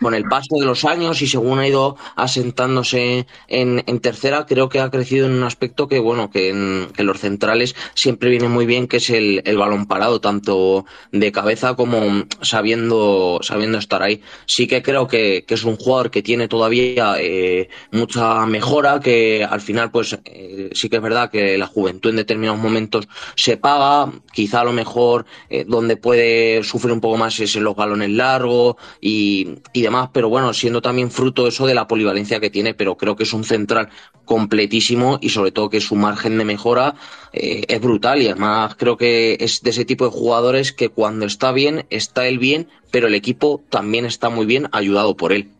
con 0.00 0.14
el 0.14 0.24
paso 0.38 0.54
de 0.60 0.66
los 0.66 0.84
años 0.84 1.20
y 1.20 1.26
según 1.26 1.58
ha 1.58 1.66
ido 1.66 1.96
asentándose 2.14 3.26
en, 3.48 3.82
en, 3.88 3.98
tercera, 3.98 4.46
creo 4.46 4.68
que 4.68 4.78
ha 4.78 4.88
crecido 4.88 5.26
en 5.26 5.32
un 5.32 5.42
aspecto 5.42 5.88
que, 5.88 5.98
bueno, 5.98 6.30
que 6.30 6.50
en, 6.50 6.88
que 6.94 7.02
los 7.02 7.18
centrales 7.18 7.74
siempre 7.94 8.30
viene 8.30 8.46
muy 8.46 8.64
bien, 8.64 8.86
que 8.86 8.98
es 8.98 9.10
el, 9.10 9.42
el 9.44 9.56
balón 9.56 9.86
parado, 9.86 10.20
tanto 10.20 10.84
de 11.10 11.32
cabeza 11.32 11.74
como 11.74 12.24
sabiendo, 12.40 13.40
sabiendo 13.42 13.78
estar 13.78 14.00
ahí. 14.00 14.22
Sí 14.46 14.68
que 14.68 14.80
creo 14.80 15.08
que, 15.08 15.44
que 15.44 15.54
es 15.54 15.64
un 15.64 15.76
jugador 15.76 16.12
que 16.12 16.22
tiene 16.22 16.46
todavía 16.46 17.16
eh, 17.18 17.68
mucha 17.90 18.46
mejora, 18.46 19.00
que 19.00 19.44
al 19.44 19.60
final, 19.60 19.90
pues 19.90 20.16
eh, 20.24 20.70
sí 20.72 20.88
que 20.88 20.96
es 20.96 21.02
verdad 21.02 21.32
que 21.32 21.58
la 21.58 21.66
juventud 21.66 22.10
en 22.10 22.16
determinados 22.16 22.60
momentos 22.60 23.08
se 23.34 23.56
paga, 23.56 24.12
quizá 24.32 24.60
a 24.60 24.64
lo 24.64 24.72
mejor 24.72 25.26
eh, 25.50 25.64
donde 25.66 25.96
puede 25.96 26.62
sufrir 26.62 26.92
un 26.92 27.00
poco 27.00 27.16
más 27.16 27.40
es 27.40 27.56
en 27.56 27.64
los 27.64 27.74
balones 27.74 28.10
largos 28.10 28.76
y, 29.00 29.48
y 29.72 29.82
demás, 29.82 30.10
pero 30.18 30.30
bueno, 30.30 30.52
siendo 30.52 30.82
también 30.82 31.12
fruto 31.12 31.46
eso 31.46 31.64
de 31.64 31.76
la 31.76 31.86
polivalencia 31.86 32.40
que 32.40 32.50
tiene, 32.50 32.74
pero 32.74 32.96
creo 32.96 33.14
que 33.14 33.22
es 33.22 33.32
un 33.32 33.44
central 33.44 33.88
completísimo 34.24 35.20
y 35.22 35.28
sobre 35.28 35.52
todo 35.52 35.70
que 35.70 35.80
su 35.80 35.94
margen 35.94 36.38
de 36.38 36.44
mejora 36.44 36.96
eh, 37.32 37.62
es 37.68 37.80
brutal 37.80 38.20
y 38.20 38.26
además 38.26 38.74
creo 38.74 38.96
que 38.96 39.36
es 39.38 39.62
de 39.62 39.70
ese 39.70 39.84
tipo 39.84 40.06
de 40.06 40.10
jugadores 40.10 40.72
que 40.72 40.88
cuando 40.88 41.24
está 41.24 41.52
bien, 41.52 41.86
está 41.90 42.26
él 42.26 42.40
bien, 42.40 42.66
pero 42.90 43.06
el 43.06 43.14
equipo 43.14 43.62
también 43.70 44.06
está 44.06 44.28
muy 44.28 44.44
bien 44.44 44.66
ayudado 44.72 45.16
por 45.16 45.32
él. 45.32 45.52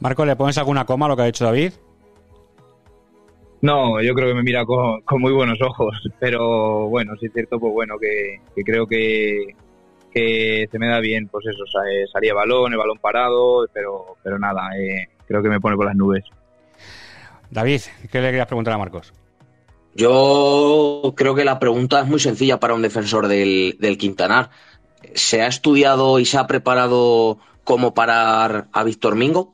Marco, 0.00 0.26
¿le 0.26 0.36
pones 0.36 0.58
alguna 0.58 0.84
coma 0.84 1.06
a 1.06 1.08
lo 1.08 1.16
que 1.16 1.22
ha 1.22 1.24
dicho 1.24 1.46
David? 1.46 1.72
No, 3.62 4.02
yo 4.02 4.12
creo 4.12 4.28
que 4.28 4.34
me 4.34 4.42
mira 4.42 4.66
con, 4.66 5.00
muy 5.18 5.32
buenos 5.32 5.62
ojos, 5.62 5.96
pero 6.20 6.90
bueno, 6.90 7.14
sí 7.18 7.24
es 7.24 7.32
cierto, 7.32 7.58
pues 7.58 7.72
bueno, 7.72 7.94
que 7.98 8.62
creo 8.64 8.86
que, 8.86 9.54
que 10.14 10.68
se 10.70 10.78
me 10.78 10.88
da 10.88 11.00
bien, 11.00 11.28
pues 11.28 11.44
eso, 11.46 11.64
eh, 11.82 12.06
salía 12.12 12.32
balón, 12.32 12.72
el 12.72 12.78
balón 12.78 12.98
parado, 12.98 13.66
pero, 13.72 14.16
pero 14.22 14.38
nada, 14.38 14.70
eh, 14.78 15.08
creo 15.26 15.42
que 15.42 15.48
me 15.48 15.60
pone 15.60 15.76
por 15.76 15.86
las 15.86 15.96
nubes. 15.96 16.24
David, 17.50 17.80
¿qué 18.10 18.20
le 18.20 18.28
querías 18.28 18.46
preguntar 18.46 18.74
a 18.74 18.78
Marcos? 18.78 19.12
Yo 19.94 21.12
creo 21.16 21.34
que 21.34 21.44
la 21.44 21.58
pregunta 21.58 22.00
es 22.00 22.06
muy 22.06 22.18
sencilla 22.18 22.58
para 22.58 22.74
un 22.74 22.82
defensor 22.82 23.28
del, 23.28 23.76
del 23.78 23.98
Quintanar. 23.98 24.50
¿Se 25.14 25.42
ha 25.42 25.46
estudiado 25.46 26.18
y 26.18 26.24
se 26.24 26.38
ha 26.38 26.46
preparado 26.46 27.38
como 27.62 27.94
parar 27.94 28.66
a 28.72 28.82
Víctor 28.84 29.14
Mingo? 29.14 29.53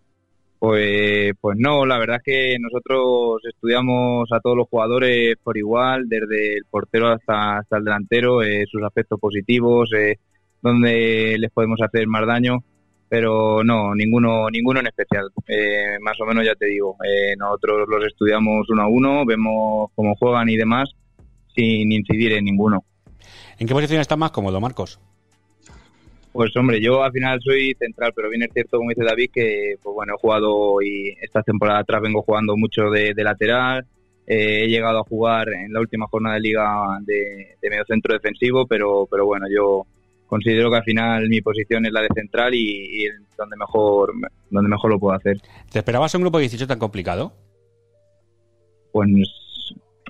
Pues, 0.61 1.33
pues 1.41 1.57
no, 1.57 1.87
la 1.87 1.97
verdad 1.97 2.17
es 2.17 2.23
que 2.23 2.57
nosotros 2.59 3.41
estudiamos 3.49 4.31
a 4.31 4.39
todos 4.41 4.55
los 4.55 4.67
jugadores 4.69 5.35
por 5.41 5.57
igual, 5.57 6.07
desde 6.07 6.57
el 6.57 6.65
portero 6.69 7.07
hasta, 7.07 7.57
hasta 7.57 7.77
el 7.77 7.83
delantero, 7.83 8.43
eh, 8.43 8.65
sus 8.69 8.83
aspectos 8.83 9.19
positivos, 9.19 9.89
eh, 9.97 10.19
donde 10.61 11.37
les 11.39 11.51
podemos 11.51 11.81
hacer 11.81 12.05
más 12.05 12.27
daño, 12.27 12.59
pero 13.09 13.63
no, 13.63 13.95
ninguno, 13.95 14.51
ninguno 14.51 14.81
en 14.81 14.85
especial. 14.85 15.31
Eh, 15.47 15.97
más 15.99 16.21
o 16.21 16.25
menos 16.27 16.45
ya 16.45 16.53
te 16.53 16.67
digo, 16.67 16.95
eh, 17.09 17.33
nosotros 17.39 17.87
los 17.89 18.05
estudiamos 18.05 18.69
uno 18.69 18.83
a 18.83 18.87
uno, 18.87 19.25
vemos 19.25 19.89
cómo 19.95 20.13
juegan 20.15 20.47
y 20.47 20.57
demás, 20.57 20.91
sin 21.55 21.91
incidir 21.91 22.33
en 22.33 22.45
ninguno. 22.45 22.85
¿En 23.57 23.65
qué 23.65 23.73
posición 23.73 23.99
está 23.99 24.15
más 24.15 24.29
cómodo, 24.29 24.61
Marcos? 24.61 24.99
Pues 26.33 26.55
hombre, 26.55 26.81
yo 26.81 27.03
al 27.03 27.11
final 27.11 27.39
soy 27.43 27.75
central, 27.77 28.13
pero 28.15 28.29
bien 28.29 28.43
es 28.43 28.53
cierto, 28.53 28.77
como 28.77 28.89
dice 28.89 29.03
David, 29.03 29.31
que 29.33 29.75
pues 29.81 29.93
bueno, 29.93 30.13
he 30.15 30.21
jugado 30.21 30.81
y 30.81 31.13
esta 31.21 31.43
temporada 31.43 31.79
atrás 31.79 32.01
vengo 32.01 32.21
jugando 32.21 32.55
mucho 32.55 32.89
de, 32.89 33.13
lateral. 33.17 33.85
Eh, 34.25 34.63
he 34.63 34.67
llegado 34.67 34.99
a 34.99 35.03
jugar 35.03 35.49
en 35.49 35.73
la 35.73 35.81
última 35.81 36.07
jornada 36.07 36.35
de 36.35 36.41
liga 36.41 36.99
de, 37.01 37.57
medio 37.69 37.83
centro 37.85 38.13
defensivo, 38.13 38.65
pero, 38.65 39.07
pero 39.11 39.25
bueno, 39.25 39.47
yo 39.53 39.85
considero 40.25 40.69
que 40.71 40.77
al 40.77 40.83
final 40.83 41.27
mi 41.27 41.41
posición 41.41 41.85
es 41.85 41.91
la 41.91 42.01
de 42.01 42.07
central 42.15 42.53
y, 42.55 43.07
donde 43.37 43.57
mejor 43.57 44.13
donde 44.49 44.69
mejor 44.69 44.91
lo 44.91 44.99
puedo 44.99 45.17
hacer. 45.17 45.37
¿Te 45.69 45.79
esperabas 45.79 46.15
un 46.15 46.21
grupo 46.21 46.37
de 46.37 46.43
18 46.43 46.65
tan 46.65 46.79
complicado? 46.79 47.33
Pues, 48.93 49.09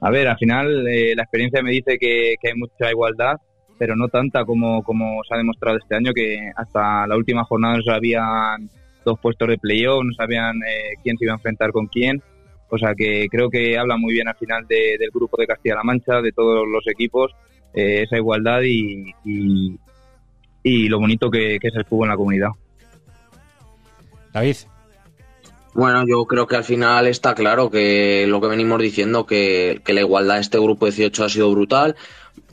a 0.02 0.12
ver, 0.12 0.28
al 0.28 0.38
final 0.38 0.88
eh, 0.88 1.16
la 1.16 1.24
experiencia 1.24 1.64
me 1.64 1.72
dice 1.72 1.98
que, 1.98 2.36
que 2.40 2.50
hay 2.50 2.56
mucha 2.56 2.92
igualdad 2.92 3.38
pero 3.82 3.96
no 3.96 4.10
tanta 4.10 4.46
como, 4.46 4.84
como 4.84 5.24
se 5.28 5.34
ha 5.34 5.38
demostrado 5.38 5.80
este 5.80 5.96
año, 5.96 6.14
que 6.14 6.38
hasta 6.56 7.08
la 7.08 7.18
última 7.18 7.44
jornada 7.46 7.78
no 7.78 7.82
sabían 7.82 8.70
dos 9.04 9.20
puestos 9.20 9.48
de 9.48 9.58
playoff, 9.58 10.04
no 10.04 10.14
sabían 10.14 10.58
eh, 10.58 10.94
quién 11.02 11.18
se 11.18 11.26
iba 11.26 11.34
a 11.34 11.38
enfrentar 11.38 11.72
con 11.72 11.88
quién. 11.88 12.22
O 12.70 12.78
sea 12.78 12.94
que 12.96 13.26
creo 13.32 13.50
que 13.50 13.80
habla 13.80 13.98
muy 13.98 14.14
bien 14.14 14.28
al 14.28 14.36
final 14.36 14.68
de- 14.68 14.98
del 15.00 15.10
grupo 15.12 15.36
de 15.36 15.48
Castilla-La 15.48 15.82
Mancha, 15.82 16.22
de 16.22 16.32
todos 16.32 16.64
los 16.72 16.86
equipos, 16.88 17.32
eh, 17.74 18.04
esa 18.04 18.18
igualdad 18.18 18.62
y, 18.62 19.16
y, 19.26 19.76
y 20.62 20.88
lo 20.88 21.00
bonito 21.00 21.32
que, 21.32 21.58
que 21.60 21.70
es 21.70 21.76
el 21.76 21.86
fútbol 21.86 22.06
en 22.06 22.10
la 22.12 22.18
comunidad. 22.18 22.50
David. 24.32 24.58
Bueno, 25.74 26.04
yo 26.08 26.26
creo 26.26 26.46
que 26.46 26.58
al 26.58 26.64
final 26.66 27.08
está 27.08 27.34
claro 27.34 27.72
que 27.72 28.26
lo 28.28 28.42
que 28.42 28.48
venimos 28.48 28.80
diciendo, 28.80 29.26
que, 29.26 29.82
que 29.84 29.94
la 29.94 30.02
igualdad 30.02 30.36
de 30.36 30.42
este 30.42 30.60
grupo 30.60 30.86
18 30.86 31.24
ha 31.24 31.30
sido 31.30 31.50
brutal. 31.52 31.96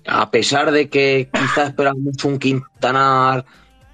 A 0.09 0.31
pesar 0.31 0.73
de 0.73 0.89
que 0.89 1.29
quizás 1.33 1.69
esperamos 1.69 2.25
un 2.25 2.39
Quintanar 2.39 3.45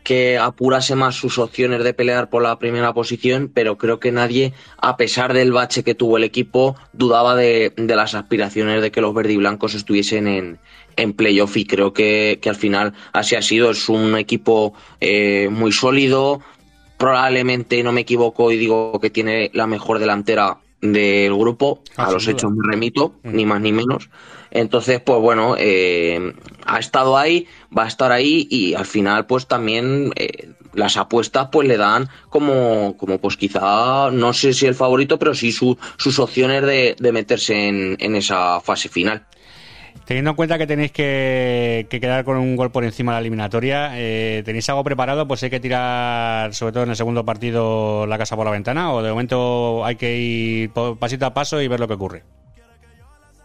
que 0.04 0.36
apurase 0.38 0.94
más 0.96 1.14
sus 1.16 1.38
opciones 1.38 1.82
de 1.82 1.94
pelear 1.94 2.28
por 2.28 2.42
la 2.42 2.58
primera 2.58 2.92
posición, 2.92 3.50
pero 3.52 3.78
creo 3.78 3.98
que 4.00 4.12
nadie, 4.12 4.52
a 4.76 4.96
pesar 4.98 5.32
del 5.32 5.50
bache 5.52 5.82
que 5.82 5.94
tuvo 5.94 6.18
el 6.18 6.24
equipo, 6.24 6.76
dudaba 6.92 7.34
de, 7.34 7.72
de 7.76 7.96
las 7.96 8.14
aspiraciones 8.14 8.82
de 8.82 8.90
que 8.92 9.00
los 9.00 9.14
verdiblancos 9.14 9.74
estuviesen 9.74 10.28
en, 10.28 10.58
en 10.96 11.14
playoff 11.14 11.56
y 11.56 11.64
creo 11.64 11.94
que, 11.94 12.38
que 12.42 12.50
al 12.50 12.56
final 12.56 12.92
así 13.14 13.34
ha 13.34 13.40
sido. 13.42 13.70
Es 13.70 13.88
un 13.88 14.16
equipo 14.18 14.74
eh, 15.00 15.48
muy 15.50 15.72
sólido, 15.72 16.42
probablemente 16.98 17.82
no 17.82 17.92
me 17.92 18.02
equivoco 18.02 18.52
y 18.52 18.56
digo 18.58 19.00
que 19.00 19.10
tiene 19.10 19.50
la 19.54 19.66
mejor 19.66 19.98
delantera 19.98 20.58
del 20.80 21.34
grupo, 21.34 21.82
Ah, 21.96 22.04
a 22.04 22.10
sin 22.10 22.14
los 22.14 22.26
duda. 22.26 22.32
hechos 22.32 22.50
me 22.52 22.70
remito, 22.70 23.14
ni 23.22 23.46
más 23.46 23.60
ni 23.60 23.72
menos. 23.72 24.10
Entonces, 24.54 25.00
pues 25.00 25.20
bueno, 25.20 25.56
eh, 25.58 26.32
ha 26.64 26.78
estado 26.78 27.18
ahí, 27.18 27.46
va 27.76 27.84
a 27.84 27.88
estar 27.88 28.12
ahí 28.12 28.46
y 28.48 28.74
al 28.74 28.86
final, 28.86 29.26
pues 29.26 29.48
también 29.48 30.12
eh, 30.14 30.50
las 30.74 30.96
apuestas 30.96 31.48
pues 31.50 31.66
le 31.66 31.76
dan 31.76 32.08
como, 32.28 32.96
como 32.96 33.18
pues 33.18 33.36
quizá, 33.36 34.10
no 34.12 34.32
sé 34.32 34.52
si 34.52 34.66
el 34.66 34.76
favorito, 34.76 35.18
pero 35.18 35.34
sí 35.34 35.50
su- 35.50 35.76
sus 35.96 36.20
opciones 36.20 36.62
de, 36.62 37.12
meterse 37.12 37.68
en, 37.68 38.14
esa 38.14 38.60
fase 38.60 38.88
final. 38.88 39.26
Teniendo 40.04 40.30
en 40.30 40.36
cuenta 40.36 40.56
que 40.56 40.66
tenéis 40.68 40.92
que, 40.92 41.86
que 41.90 42.00
quedar 42.00 42.24
con 42.24 42.36
un 42.36 42.54
gol 42.54 42.70
por 42.70 42.84
encima 42.84 43.12
de 43.12 43.16
la 43.16 43.20
eliminatoria, 43.20 43.92
eh, 43.94 44.42
¿tenéis 44.44 44.68
algo 44.68 44.84
preparado? 44.84 45.26
Pues 45.26 45.42
hay 45.42 45.50
que 45.50 45.60
tirar, 45.60 46.54
sobre 46.54 46.72
todo 46.72 46.82
en 46.84 46.90
el 46.90 46.96
segundo 46.96 47.24
partido, 47.24 48.06
la 48.06 48.18
casa 48.18 48.36
por 48.36 48.44
la 48.44 48.52
ventana, 48.52 48.92
o 48.92 49.02
de 49.02 49.10
momento 49.10 49.84
hay 49.84 49.96
que 49.96 50.16
ir 50.16 50.70
pasito 51.00 51.26
a 51.26 51.34
paso 51.34 51.60
y 51.60 51.66
ver 51.66 51.80
lo 51.80 51.88
que 51.88 51.94
ocurre. 51.94 52.22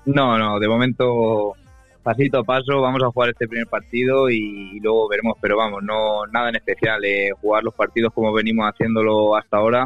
No, 0.05 0.37
no, 0.37 0.59
de 0.59 0.67
momento 0.67 1.53
pasito 2.03 2.39
a 2.39 2.43
paso, 2.43 2.81
vamos 2.81 3.03
a 3.03 3.11
jugar 3.11 3.29
este 3.29 3.47
primer 3.47 3.67
partido 3.67 4.29
y, 4.29 4.71
y 4.73 4.79
luego 4.79 5.07
veremos, 5.09 5.37
pero 5.41 5.57
vamos, 5.57 5.83
no 5.83 6.25
nada 6.27 6.49
en 6.49 6.55
especial, 6.55 7.03
eh, 7.03 7.31
jugar 7.39 7.63
los 7.63 7.73
partidos 7.73 8.13
como 8.13 8.33
venimos 8.33 8.67
haciéndolo 8.67 9.35
hasta 9.35 9.57
ahora 9.57 9.85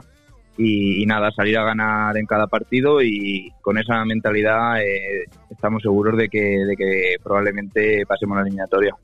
y, 0.57 1.05
nada, 1.05 1.31
salir 1.31 1.57
a 1.57 1.63
ganar 1.63 2.15
en 2.17 2.25
cada 2.25 2.47
partido 2.47 3.01
y 3.01 3.51
con 3.61 3.77
esa 3.77 4.05
mentalidad 4.05 4.81
eh, 4.81 5.25
estamos 5.49 5.81
seguros 5.81 6.15
de 6.17 6.29
que, 6.29 6.39
de 6.39 6.75
que 6.75 7.15
probablemente 7.23 8.05
pasemos 8.05 8.35
la 8.37 8.43
eliminatoria. 8.43 8.95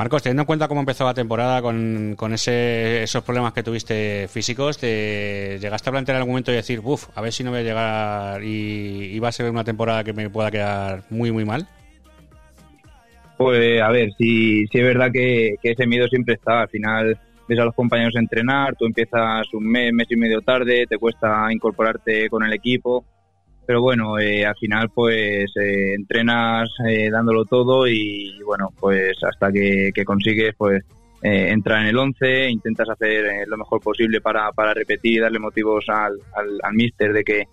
Marcos, 0.00 0.22
teniendo 0.22 0.44
en 0.44 0.46
cuenta 0.46 0.66
cómo 0.66 0.80
empezó 0.80 1.04
la 1.04 1.12
temporada 1.12 1.60
con, 1.60 2.14
con 2.16 2.32
ese, 2.32 3.02
esos 3.02 3.22
problemas 3.22 3.52
que 3.52 3.62
tuviste 3.62 4.28
físicos, 4.28 4.78
¿te 4.78 5.58
llegaste 5.60 5.90
a 5.90 5.92
plantear 5.92 6.16
algún 6.16 6.30
momento 6.30 6.50
y 6.50 6.54
decir, 6.54 6.80
uff, 6.82 7.08
a 7.14 7.20
ver 7.20 7.34
si 7.34 7.44
no 7.44 7.50
voy 7.50 7.60
a 7.60 7.62
llegar 7.62 8.42
y, 8.42 9.10
y 9.14 9.18
va 9.18 9.28
a 9.28 9.32
ser 9.32 9.50
una 9.50 9.62
temporada 9.62 10.02
que 10.02 10.14
me 10.14 10.30
pueda 10.30 10.50
quedar 10.50 11.02
muy, 11.10 11.30
muy 11.32 11.44
mal? 11.44 11.68
Pues 13.36 13.82
a 13.82 13.90
ver, 13.90 14.08
sí 14.16 14.64
es 14.72 14.82
verdad 14.82 15.10
que, 15.12 15.56
que 15.62 15.72
ese 15.72 15.86
miedo 15.86 16.08
siempre 16.08 16.36
está. 16.36 16.62
Al 16.62 16.70
final 16.70 17.18
ves 17.46 17.58
a 17.58 17.64
los 17.66 17.74
compañeros 17.74 18.16
entrenar, 18.16 18.76
tú 18.76 18.86
empiezas 18.86 19.52
un 19.52 19.66
mes, 19.66 19.92
mes 19.92 20.06
y 20.08 20.16
medio 20.16 20.40
tarde, 20.40 20.86
te 20.88 20.96
cuesta 20.96 21.52
incorporarte 21.52 22.30
con 22.30 22.42
el 22.42 22.54
equipo. 22.54 23.04
Pero 23.66 23.82
bueno, 23.82 24.18
eh, 24.18 24.44
al 24.44 24.56
final 24.56 24.90
pues 24.90 25.50
eh, 25.56 25.94
entrenas 25.94 26.68
eh, 26.88 27.08
dándolo 27.10 27.44
todo 27.44 27.86
y, 27.86 28.38
bueno, 28.44 28.70
pues 28.78 29.16
hasta 29.22 29.52
que, 29.52 29.92
consigues 30.04 30.54
pues 30.56 30.82
eh, 31.22 31.50
entrar 31.50 31.82
en 31.82 31.88
el 31.88 31.98
11, 31.98 32.50
intentas 32.50 32.88
hacer 32.88 33.26
eh, 33.26 33.44
lo 33.46 33.56
mejor 33.58 33.80
posible 33.80 34.20
para, 34.20 34.50
para 34.52 34.74
repetir 34.74 35.20
darle 35.20 35.38
motivos 35.38 35.84
al, 35.88 36.18
al, 36.34 36.58
al 36.62 37.12
de 37.14 37.24
que, 37.24 37.44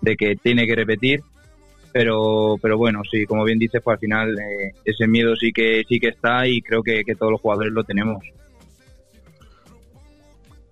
de 0.00 0.16
que 0.16 0.36
tiene 0.36 0.66
que 0.66 0.76
repetir. 0.76 1.20
Pero 1.92 2.56
pero 2.60 2.76
bueno 2.76 3.02
sí 3.08 3.24
como 3.24 3.44
bien 3.44 3.60
dices 3.60 3.80
pues 3.80 3.94
al 3.94 4.00
final 4.00 4.36
ese 4.84 5.06
miedo 5.06 5.36
sí 5.36 5.52
que 5.52 5.84
sí 5.88 6.00
que 6.00 6.08
está 6.08 6.44
y 6.44 6.60
creo 6.60 6.82
que 6.82 7.04
todos 7.16 7.30
los 7.30 7.40
jugadores 7.40 7.72
lo 7.72 7.84
tenemos 7.84 8.18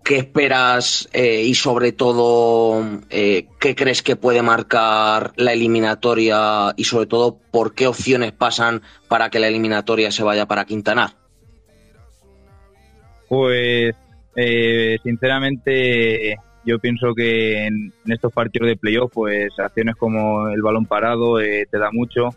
¿Qué 0.04 0.16
esperas 0.16 1.08
eh, 1.12 1.42
y 1.42 1.54
sobre 1.54 1.92
todo 1.92 2.82
eh, 3.10 3.46
qué 3.60 3.74
crees 3.74 4.02
que 4.02 4.16
puede 4.16 4.42
marcar 4.42 5.32
la 5.36 5.52
eliminatoria 5.52 6.74
y 6.76 6.84
sobre 6.84 7.06
todo 7.06 7.38
por 7.50 7.74
qué 7.74 7.86
opciones 7.86 8.32
pasan 8.32 8.82
para 9.08 9.30
que 9.30 9.38
la 9.38 9.48
eliminatoria 9.48 10.10
se 10.10 10.24
vaya 10.24 10.46
para 10.46 10.64
Quintanar? 10.64 11.22
pues 13.32 13.94
eh, 14.36 14.98
sinceramente 15.02 16.36
yo 16.66 16.78
pienso 16.78 17.14
que 17.14 17.64
en, 17.66 17.90
estos 18.04 18.30
partidos 18.30 18.68
de 18.68 18.76
playoff 18.76 19.10
pues 19.10 19.58
acciones 19.58 19.96
como 19.96 20.50
el 20.50 20.60
balón 20.60 20.84
parado 20.84 21.40
eh, 21.40 21.66
te 21.70 21.78
da 21.78 21.88
mucho 21.90 22.28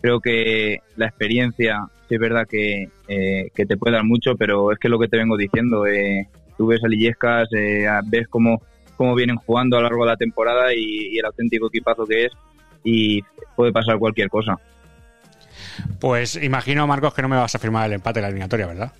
creo 0.00 0.20
que 0.20 0.78
la 0.96 1.04
experiencia 1.04 1.86
sí 2.08 2.14
es 2.14 2.18
verdad 2.18 2.46
que, 2.48 2.88
eh, 3.08 3.50
que 3.54 3.66
te 3.66 3.76
puede 3.76 3.96
dar 3.96 4.04
mucho 4.04 4.34
pero 4.38 4.72
es 4.72 4.78
que 4.78 4.88
lo 4.88 4.98
que 4.98 5.08
te 5.08 5.18
vengo 5.18 5.36
diciendo 5.36 5.86
eh, 5.86 6.26
tú 6.56 6.66
ves 6.66 6.82
a 6.84 6.88
Lillescas, 6.88 7.48
eh, 7.56 7.86
ves 8.06 8.28
cómo, 8.28 8.62
cómo 8.96 9.14
vienen 9.14 9.36
jugando 9.36 9.76
a 9.76 9.80
lo 9.80 9.88
largo 9.88 10.04
de 10.04 10.10
la 10.10 10.16
temporada 10.16 10.74
y, 10.74 11.14
y 11.14 11.18
el 11.18 11.26
auténtico 11.26 11.68
equipazo 11.68 12.06
que 12.06 12.26
es 12.26 12.32
y 12.84 13.22
puede 13.56 13.72
pasar 13.72 13.98
cualquier 13.98 14.28
cosa. 14.28 14.58
Pues 16.00 16.36
imagino, 16.36 16.86
Marcos, 16.86 17.14
que 17.14 17.22
no 17.22 17.28
me 17.28 17.36
vas 17.36 17.54
a 17.54 17.58
firmar 17.58 17.86
el 17.86 17.94
empate 17.94 18.18
de 18.18 18.22
la 18.22 18.28
eliminatoria, 18.28 18.66
¿verdad? 18.66 18.92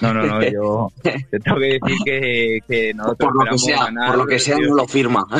No, 0.00 0.14
no, 0.14 0.22
no, 0.22 0.42
yo 0.42 0.88
te 1.02 1.40
tengo 1.40 1.58
que 1.58 1.78
decir 1.80 1.98
que, 2.04 2.58
que 2.68 2.94
nosotros 2.94 3.32
Por 3.32 3.44
lo 3.44 3.50
que 3.50 3.58
sea, 3.58 3.84
ganar, 3.84 4.10
por 4.10 4.18
lo 4.18 4.26
que 4.26 4.38
sea 4.38 4.58
no 4.58 4.74
lo 4.74 4.86
firma. 4.86 5.26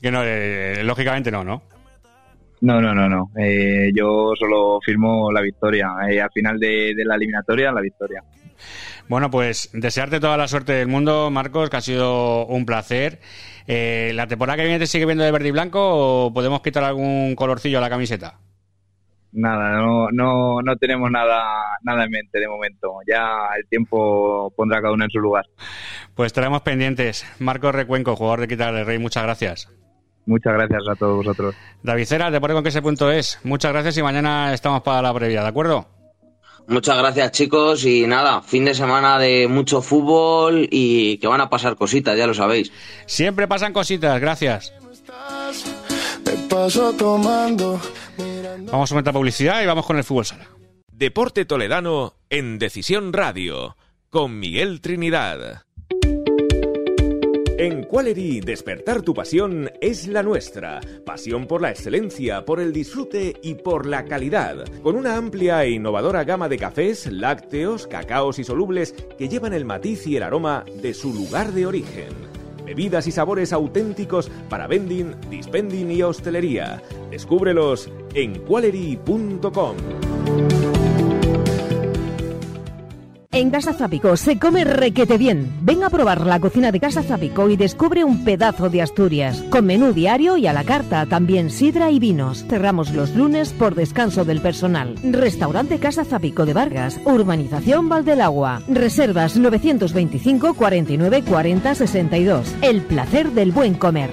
Que 0.00 0.12
no, 0.12 0.22
eh, 0.24 0.84
lógicamente 0.84 1.32
no, 1.32 1.42
¿no? 1.42 1.62
No, 2.60 2.80
no, 2.80 2.94
no, 2.94 3.08
no. 3.08 3.30
Eh, 3.36 3.90
yo 3.94 4.32
solo 4.38 4.80
firmo 4.84 5.30
la 5.30 5.40
victoria. 5.40 5.90
Eh, 6.10 6.20
al 6.20 6.30
final 6.32 6.58
de, 6.58 6.94
de 6.94 7.04
la 7.04 7.14
eliminatoria, 7.14 7.72
la 7.72 7.80
victoria. 7.80 8.22
Bueno, 9.08 9.30
pues 9.30 9.70
desearte 9.72 10.20
toda 10.20 10.36
la 10.36 10.48
suerte 10.48 10.72
del 10.72 10.88
mundo, 10.88 11.30
Marcos, 11.30 11.70
que 11.70 11.76
ha 11.76 11.80
sido 11.80 12.46
un 12.46 12.66
placer. 12.66 13.20
Eh, 13.66 14.12
¿La 14.14 14.26
temporada 14.26 14.56
que 14.56 14.64
viene 14.64 14.78
te 14.78 14.86
sigue 14.86 15.06
viendo 15.06 15.24
de 15.24 15.30
verde 15.30 15.48
y 15.48 15.52
blanco 15.52 16.26
o 16.26 16.32
podemos 16.32 16.60
quitar 16.62 16.84
algún 16.84 17.34
colorcillo 17.34 17.78
a 17.78 17.80
la 17.80 17.90
camiseta? 17.90 18.38
Nada, 19.32 19.72
no, 19.72 20.08
no, 20.10 20.62
no 20.62 20.76
tenemos 20.76 21.10
nada, 21.10 21.42
nada 21.82 22.04
en 22.04 22.10
mente 22.10 22.40
de 22.40 22.48
momento. 22.48 22.96
Ya 23.06 23.48
el 23.58 23.66
tiempo 23.68 24.52
pondrá 24.56 24.80
cada 24.80 24.94
uno 24.94 25.04
en 25.04 25.10
su 25.10 25.20
lugar. 25.20 25.46
Pues 26.14 26.28
estaremos 26.28 26.62
pendientes. 26.62 27.26
Marcos 27.38 27.74
Recuenco, 27.74 28.16
jugador 28.16 28.40
de 28.40 28.48
Quitar 28.48 28.74
del 28.74 28.86
Rey, 28.86 28.98
muchas 28.98 29.22
gracias. 29.22 29.68
Muchas 30.28 30.52
gracias 30.52 30.82
a 30.86 30.94
todos 30.94 31.16
vosotros. 31.16 31.54
David 31.82 32.04
Cera, 32.04 32.30
te 32.30 32.38
pone 32.38 32.52
con 32.52 32.62
que 32.62 32.68
ese 32.68 32.82
punto 32.82 33.10
es. 33.10 33.40
Muchas 33.44 33.72
gracias 33.72 33.96
y 33.96 34.02
mañana 34.02 34.52
estamos 34.52 34.82
para 34.82 35.00
la 35.00 35.14
previa, 35.14 35.40
¿de 35.40 35.48
acuerdo? 35.48 35.88
Muchas 36.66 36.98
gracias 36.98 37.32
chicos 37.32 37.86
y 37.86 38.06
nada, 38.06 38.42
fin 38.42 38.66
de 38.66 38.74
semana 38.74 39.18
de 39.18 39.48
mucho 39.48 39.80
fútbol 39.80 40.68
y 40.70 41.16
que 41.16 41.26
van 41.26 41.40
a 41.40 41.48
pasar 41.48 41.76
cositas, 41.76 42.14
ya 42.18 42.26
lo 42.26 42.34
sabéis. 42.34 42.70
Siempre 43.06 43.48
pasan 43.48 43.72
cositas, 43.72 44.20
gracias. 44.20 44.74
Me 46.26 46.32
paso 46.46 46.92
tomando. 46.92 47.80
Vamos 48.70 48.90
a 48.90 48.94
aumentar 48.94 49.14
publicidad 49.14 49.62
y 49.62 49.66
vamos 49.66 49.86
con 49.86 49.96
el 49.96 50.04
fútbol 50.04 50.26
sala. 50.26 50.46
Deporte 50.92 51.46
Toledano 51.46 52.16
en 52.28 52.58
Decisión 52.58 53.14
Radio 53.14 53.78
con 54.10 54.38
Miguel 54.38 54.82
Trinidad. 54.82 55.62
En 57.58 57.82
Qualery, 57.82 58.40
despertar 58.40 59.02
tu 59.02 59.12
pasión 59.12 59.68
es 59.80 60.06
la 60.06 60.22
nuestra. 60.22 60.80
Pasión 61.04 61.48
por 61.48 61.60
la 61.60 61.70
excelencia, 61.70 62.44
por 62.44 62.60
el 62.60 62.72
disfrute 62.72 63.34
y 63.42 63.56
por 63.56 63.84
la 63.84 64.04
calidad. 64.04 64.64
Con 64.80 64.94
una 64.94 65.16
amplia 65.16 65.64
e 65.64 65.70
innovadora 65.70 66.22
gama 66.22 66.48
de 66.48 66.56
cafés, 66.56 67.10
lácteos, 67.10 67.88
cacaos 67.88 68.38
y 68.38 68.44
solubles 68.44 68.94
que 69.18 69.28
llevan 69.28 69.54
el 69.54 69.64
matiz 69.64 70.06
y 70.06 70.16
el 70.16 70.22
aroma 70.22 70.64
de 70.80 70.94
su 70.94 71.12
lugar 71.12 71.50
de 71.50 71.66
origen. 71.66 72.10
Bebidas 72.64 73.08
y 73.08 73.10
sabores 73.10 73.52
auténticos 73.52 74.30
para 74.48 74.68
vending, 74.68 75.16
dispending 75.28 75.90
y 75.90 76.00
hostelería. 76.04 76.80
Descúbrelos 77.10 77.90
en 78.14 78.38
qualery.com. 78.44 79.74
En 83.30 83.50
Casa 83.50 83.74
Zapico 83.74 84.16
se 84.16 84.38
come 84.38 84.64
requete 84.64 85.18
bien. 85.18 85.52
Ven 85.60 85.84
a 85.84 85.90
probar 85.90 86.26
la 86.26 86.40
cocina 86.40 86.72
de 86.72 86.80
Casa 86.80 87.02
Zapico 87.02 87.50
y 87.50 87.58
descubre 87.58 88.02
un 88.02 88.24
pedazo 88.24 88.70
de 88.70 88.80
Asturias. 88.80 89.42
Con 89.50 89.66
menú 89.66 89.92
diario 89.92 90.38
y 90.38 90.46
a 90.46 90.54
la 90.54 90.64
carta, 90.64 91.04
también 91.04 91.50
sidra 91.50 91.90
y 91.90 91.98
vinos. 91.98 92.46
Cerramos 92.48 92.90
los 92.94 93.14
lunes 93.14 93.52
por 93.52 93.74
descanso 93.74 94.24
del 94.24 94.40
personal. 94.40 94.94
Restaurante 95.02 95.78
Casa 95.78 96.06
Zapico 96.06 96.46
de 96.46 96.54
Vargas, 96.54 96.98
Urbanización 97.04 97.90
Valdelagua. 97.90 98.62
Reservas 98.66 99.36
925 99.36 100.54
49 100.54 101.22
40 101.22 101.74
62. 101.74 102.54
El 102.62 102.80
placer 102.80 103.32
del 103.32 103.52
buen 103.52 103.74
comer. 103.74 104.10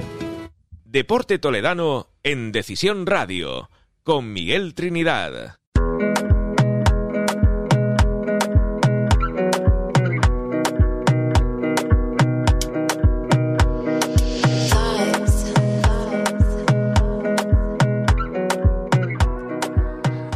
Deporte 0.83 1.39
Toledano 1.39 2.09
en 2.23 2.51
Decisión 2.51 3.05
Radio 3.05 3.69
con 4.03 4.33
Miguel 4.33 4.75
Trinidad. 4.75 5.57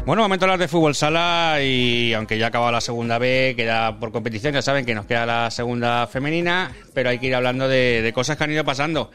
Bueno, 0.10 0.24
momento 0.24 0.48
de 0.48 0.54
hablar 0.54 0.60
de 0.60 0.68
fútbol 0.68 0.96
sala 0.96 1.60
y 1.62 2.14
aunque 2.14 2.40
ya 2.40 2.48
acaba 2.48 2.72
la 2.72 2.82
segunda 2.82 3.20
B, 3.20 3.54
queda 3.56 4.00
por 4.00 4.12
competición, 4.12 4.56
ya 4.56 4.64
saben 4.64 4.84
que 4.84 4.96
nos 4.96 5.06
queda 5.06 5.24
la 5.28 5.52
segunda 5.52 6.08
femenina, 6.08 6.72
pero 6.96 7.12
hay 7.12 7.20
que 7.20 7.28
ir 7.28 7.36
hablando 7.36 7.68
de, 7.68 8.02
de 8.02 8.12
cosas 8.12 8.36
que 8.36 8.44
han 8.44 8.52
ido 8.52 8.66
pasando. 8.66 9.12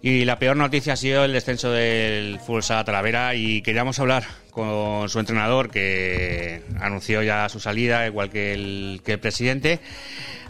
Y 0.00 0.24
la 0.24 0.38
peor 0.38 0.56
noticia 0.56 0.94
ha 0.94 0.96
sido 0.96 1.26
el 1.26 1.34
descenso 1.34 1.70
del 1.70 2.40
fútbol 2.40 2.62
sala 2.62 2.84
Talavera 2.84 3.34
y 3.34 3.60
queríamos 3.60 3.98
hablar 3.98 4.24
con 4.50 5.10
su 5.10 5.20
entrenador 5.20 5.70
que 5.70 6.62
anunció 6.80 7.22
ya 7.22 7.46
su 7.50 7.60
salida, 7.60 8.06
igual 8.06 8.30
que 8.30 8.54
el, 8.54 9.02
que 9.04 9.12
el 9.12 9.20
presidente. 9.20 9.80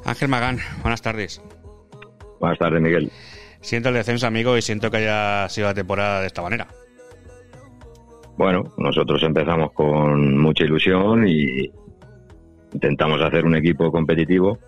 Ángel 0.04 0.28
Magán, 0.28 0.60
buenas 0.82 1.02
tardes. 1.02 1.42
Buenas 2.38 2.60
tardes, 2.60 2.80
Miguel. 2.80 3.10
Siento 3.60 3.88
el 3.88 3.96
descenso, 3.96 4.28
amigo, 4.28 4.56
y 4.56 4.62
siento 4.62 4.88
que 4.88 4.98
haya 4.98 5.48
sido 5.48 5.66
la 5.66 5.74
temporada 5.74 6.20
de 6.20 6.28
esta 6.28 6.42
manera. 6.42 6.68
Bueno, 8.40 8.72
nosotros 8.78 9.22
empezamos 9.22 9.70
con 9.72 10.38
mucha 10.38 10.64
ilusión 10.64 11.28
y 11.28 11.70
intentamos 12.72 13.20
hacer 13.20 13.44
un 13.44 13.54
equipo 13.54 13.92
competitivo, 13.92 14.58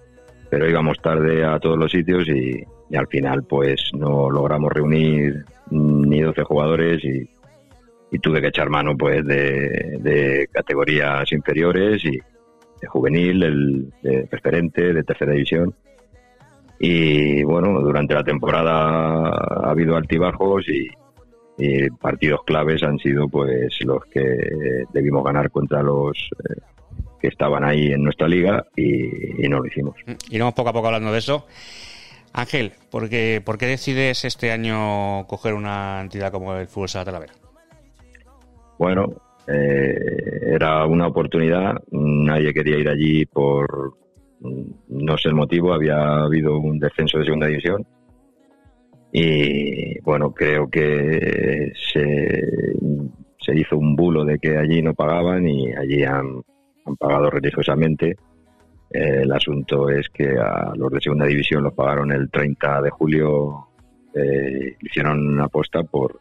pero 0.50 0.68
íbamos 0.68 0.98
tarde 1.00 1.42
a 1.42 1.58
todos 1.58 1.78
los 1.78 1.90
sitios 1.90 2.28
y, 2.28 2.62
al 2.94 3.06
final 3.06 3.44
pues 3.44 3.90
no 3.94 4.28
logramos 4.28 4.70
reunir 4.70 5.46
ni 5.70 6.20
12 6.20 6.42
jugadores 6.42 7.02
y, 7.02 7.26
tuve 8.18 8.42
que 8.42 8.48
echar 8.48 8.68
mano 8.68 8.94
pues 8.94 9.24
de, 9.24 9.96
de 10.00 10.46
categorías 10.52 11.32
inferiores 11.32 12.04
y 12.04 12.18
de 12.18 12.86
juvenil, 12.88 13.42
el, 13.42 13.92
de 14.02 14.26
preferente, 14.26 14.92
de 14.92 15.02
tercera 15.02 15.32
división. 15.32 15.74
Y 16.78 17.42
bueno, 17.42 17.80
durante 17.80 18.12
la 18.12 18.22
temporada 18.22 19.30
ha 19.30 19.70
habido 19.70 19.96
altibajos 19.96 20.68
y, 20.68 20.90
y 21.58 21.90
partidos 21.90 22.44
claves 22.44 22.82
han 22.82 22.98
sido 22.98 23.28
pues 23.28 23.78
los 23.84 24.04
que 24.06 24.84
debimos 24.92 25.24
ganar 25.24 25.50
contra 25.50 25.82
los 25.82 26.16
eh, 26.38 26.60
que 27.20 27.28
estaban 27.28 27.64
ahí 27.64 27.92
en 27.92 28.02
nuestra 28.02 28.26
liga 28.26 28.66
y, 28.74 29.44
y 29.44 29.48
no 29.48 29.60
lo 29.60 29.66
hicimos. 29.66 29.96
Iremos 30.30 30.54
poco 30.54 30.70
a 30.70 30.72
poco 30.72 30.86
hablando 30.88 31.12
de 31.12 31.18
eso. 31.18 31.46
Ángel, 32.32 32.72
¿por 32.90 33.08
qué, 33.08 33.42
¿por 33.44 33.58
qué 33.58 33.66
decides 33.66 34.24
este 34.24 34.50
año 34.50 35.26
coger 35.26 35.54
una 35.54 36.00
entidad 36.00 36.32
como 36.32 36.54
el 36.56 36.66
Fútbol 36.66 36.88
Sala 36.88 37.04
Talavera? 37.04 37.34
Bueno, 38.78 39.12
eh, 39.46 39.94
era 40.54 40.86
una 40.86 41.08
oportunidad, 41.08 41.82
nadie 41.90 42.54
quería 42.54 42.78
ir 42.78 42.88
allí 42.88 43.26
por 43.26 43.94
no 44.88 45.16
sé 45.18 45.28
el 45.28 45.34
motivo, 45.34 45.72
había 45.72 46.24
habido 46.24 46.58
un 46.58 46.78
descenso 46.78 47.18
de 47.18 47.24
segunda 47.26 47.46
división 47.46 47.86
y 49.12 50.00
bueno, 50.00 50.32
creo 50.32 50.70
que 50.70 51.72
se, 51.92 52.42
se 53.38 53.54
hizo 53.54 53.76
un 53.76 53.94
bulo 53.94 54.24
de 54.24 54.38
que 54.38 54.56
allí 54.56 54.80
no 54.80 54.94
pagaban 54.94 55.46
y 55.46 55.70
allí 55.74 56.02
han, 56.02 56.42
pagado 56.98 57.30
religiosamente. 57.30 58.16
El 58.90 59.30
asunto 59.32 59.88
es 59.88 60.08
que 60.08 60.36
a 60.38 60.72
los 60.74 60.90
de 60.90 61.00
segunda 61.00 61.26
división 61.26 61.62
los 61.62 61.74
pagaron 61.74 62.10
el 62.10 62.30
30 62.30 62.82
de 62.82 62.90
julio, 62.90 63.68
eh, 64.14 64.76
hicieron 64.80 65.26
una 65.26 65.44
aposta 65.44 65.82
por 65.84 66.20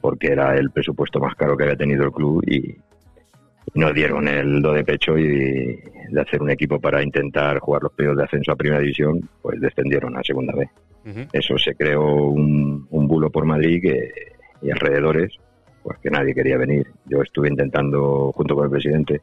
porque 0.00 0.32
era 0.32 0.56
el 0.56 0.70
presupuesto 0.72 1.20
más 1.20 1.34
caro 1.36 1.56
que 1.56 1.62
había 1.62 1.76
tenido 1.76 2.04
el 2.04 2.10
club 2.10 2.42
y 2.48 2.74
nos 3.74 3.94
dieron 3.94 4.26
el 4.26 4.60
do 4.60 4.72
de 4.72 4.84
pecho 4.84 5.16
y 5.16 5.26
de 5.26 6.20
hacer 6.20 6.42
un 6.42 6.50
equipo 6.50 6.80
para 6.80 7.02
intentar 7.02 7.60
jugar 7.60 7.84
los 7.84 7.92
playoffs 7.92 8.18
de 8.18 8.24
ascenso 8.24 8.52
a 8.52 8.56
primera 8.56 8.80
división, 8.80 9.28
pues 9.40 9.60
descendieron 9.60 10.16
a 10.16 10.22
segunda 10.24 10.52
Eso 11.32 11.58
se 11.58 11.74
creó 11.74 12.04
un, 12.04 12.86
un 12.90 13.08
bulo 13.08 13.30
por 13.30 13.44
Madrid 13.44 13.82
y 14.62 14.70
alrededores, 14.70 15.32
pues 15.82 15.98
que 15.98 16.10
nadie 16.10 16.34
quería 16.34 16.56
venir. 16.56 16.86
Yo 17.06 17.22
estuve 17.22 17.48
intentando, 17.48 18.32
junto 18.32 18.54
con 18.54 18.64
el 18.66 18.70
presidente, 18.70 19.20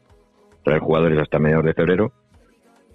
traer 0.62 0.80
jugadores 0.80 1.18
hasta 1.18 1.38
mediados 1.38 1.64
de 1.64 1.74
febrero, 1.74 2.12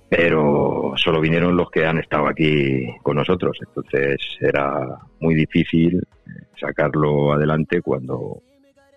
pero 0.09 0.93
solo 0.97 1.19
vinieron 1.19 1.57
los 1.57 1.71
que 1.71 1.85
han 1.85 1.97
estado 1.97 2.27
aquí 2.27 2.85
con 3.01 3.15
nosotros. 3.15 3.57
Entonces 3.67 4.17
era 4.39 4.99
muy 5.19 5.33
difícil 5.33 6.03
sacarlo 6.59 7.33
adelante 7.33 7.81
cuando, 7.81 8.41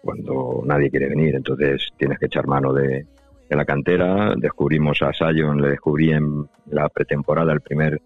cuando 0.02 0.62
nadie 0.66 0.90
quiere 0.90 1.08
venir. 1.08 1.34
Entonces 1.34 1.88
tienes 1.96 2.18
que 2.18 2.26
echar 2.26 2.46
mano 2.46 2.74
de, 2.74 3.06
de 3.48 3.56
la 3.56 3.64
cantera. 3.64 4.34
Descubrimos 4.36 5.00
a 5.02 5.12
Sion, 5.12 5.62
le 5.62 5.70
descubrí 5.70 6.12
en 6.12 6.46
la 6.66 6.88
pretemporada 6.90 7.52
el 7.54 7.62
primer 7.62 8.00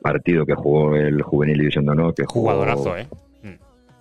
partido 0.00 0.44
que 0.46 0.54
jugó 0.54 0.96
el 0.96 1.22
Juvenil 1.22 1.58
División 1.58 1.86
de 1.86 1.92
Honor. 1.92 2.14
Que 2.14 2.24
jugó 2.24 2.50
Jugadorazo, 2.50 2.96
¿eh? 2.96 3.06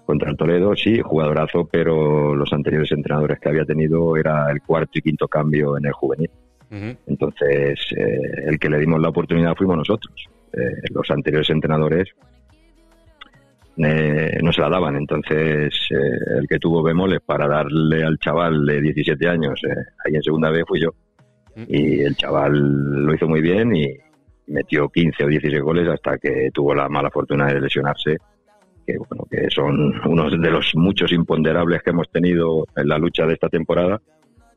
Contra 0.05 0.31
el 0.31 0.37
Toledo, 0.37 0.75
sí, 0.75 0.99
jugadorazo, 1.01 1.69
pero 1.71 2.33
los 2.33 2.51
anteriores 2.51 2.91
entrenadores 2.91 3.39
que 3.39 3.49
había 3.49 3.63
tenido 3.63 4.17
era 4.17 4.49
el 4.49 4.59
cuarto 4.63 4.93
y 4.95 5.01
quinto 5.03 5.27
cambio 5.27 5.77
en 5.77 5.85
el 5.85 5.91
juvenil. 5.91 6.31
Entonces, 7.05 7.79
eh, 7.95 8.19
el 8.47 8.57
que 8.57 8.69
le 8.69 8.79
dimos 8.79 8.99
la 8.99 9.09
oportunidad 9.09 9.55
fuimos 9.55 9.77
nosotros. 9.77 10.15
Eh, 10.51 10.81
los 10.91 11.09
anteriores 11.11 11.49
entrenadores 11.51 12.09
eh, 13.77 14.39
no 14.41 14.51
se 14.51 14.61
la 14.61 14.69
daban. 14.69 14.95
Entonces, 14.95 15.73
eh, 15.91 16.37
el 16.39 16.47
que 16.47 16.59
tuvo 16.59 16.81
bemoles 16.83 17.21
para 17.21 17.47
darle 17.47 18.03
al 18.03 18.17
chaval 18.17 18.65
de 18.65 18.81
17 18.81 19.27
años, 19.27 19.61
ahí 20.05 20.15
en 20.15 20.23
segunda 20.23 20.49
vez 20.49 20.63
fui 20.67 20.81
yo. 20.81 20.89
Y 21.67 22.01
el 22.01 22.15
chaval 22.15 23.05
lo 23.05 23.13
hizo 23.13 23.27
muy 23.27 23.41
bien 23.41 23.75
y 23.75 23.93
metió 24.49 24.89
15 24.89 25.23
o 25.23 25.27
16 25.27 25.61
goles 25.61 25.87
hasta 25.87 26.17
que 26.17 26.49
tuvo 26.53 26.73
la 26.73 26.89
mala 26.89 27.09
fortuna 27.09 27.47
de 27.47 27.61
lesionarse. 27.61 28.17
Que, 28.85 28.97
bueno, 28.97 29.25
que 29.29 29.49
son 29.49 29.93
unos 30.07 30.31
de 30.31 30.51
los 30.51 30.71
muchos 30.75 31.11
imponderables 31.11 31.81
que 31.83 31.91
hemos 31.91 32.09
tenido 32.09 32.65
en 32.75 32.87
la 32.87 32.97
lucha 32.97 33.25
de 33.25 33.33
esta 33.33 33.49
temporada. 33.49 34.01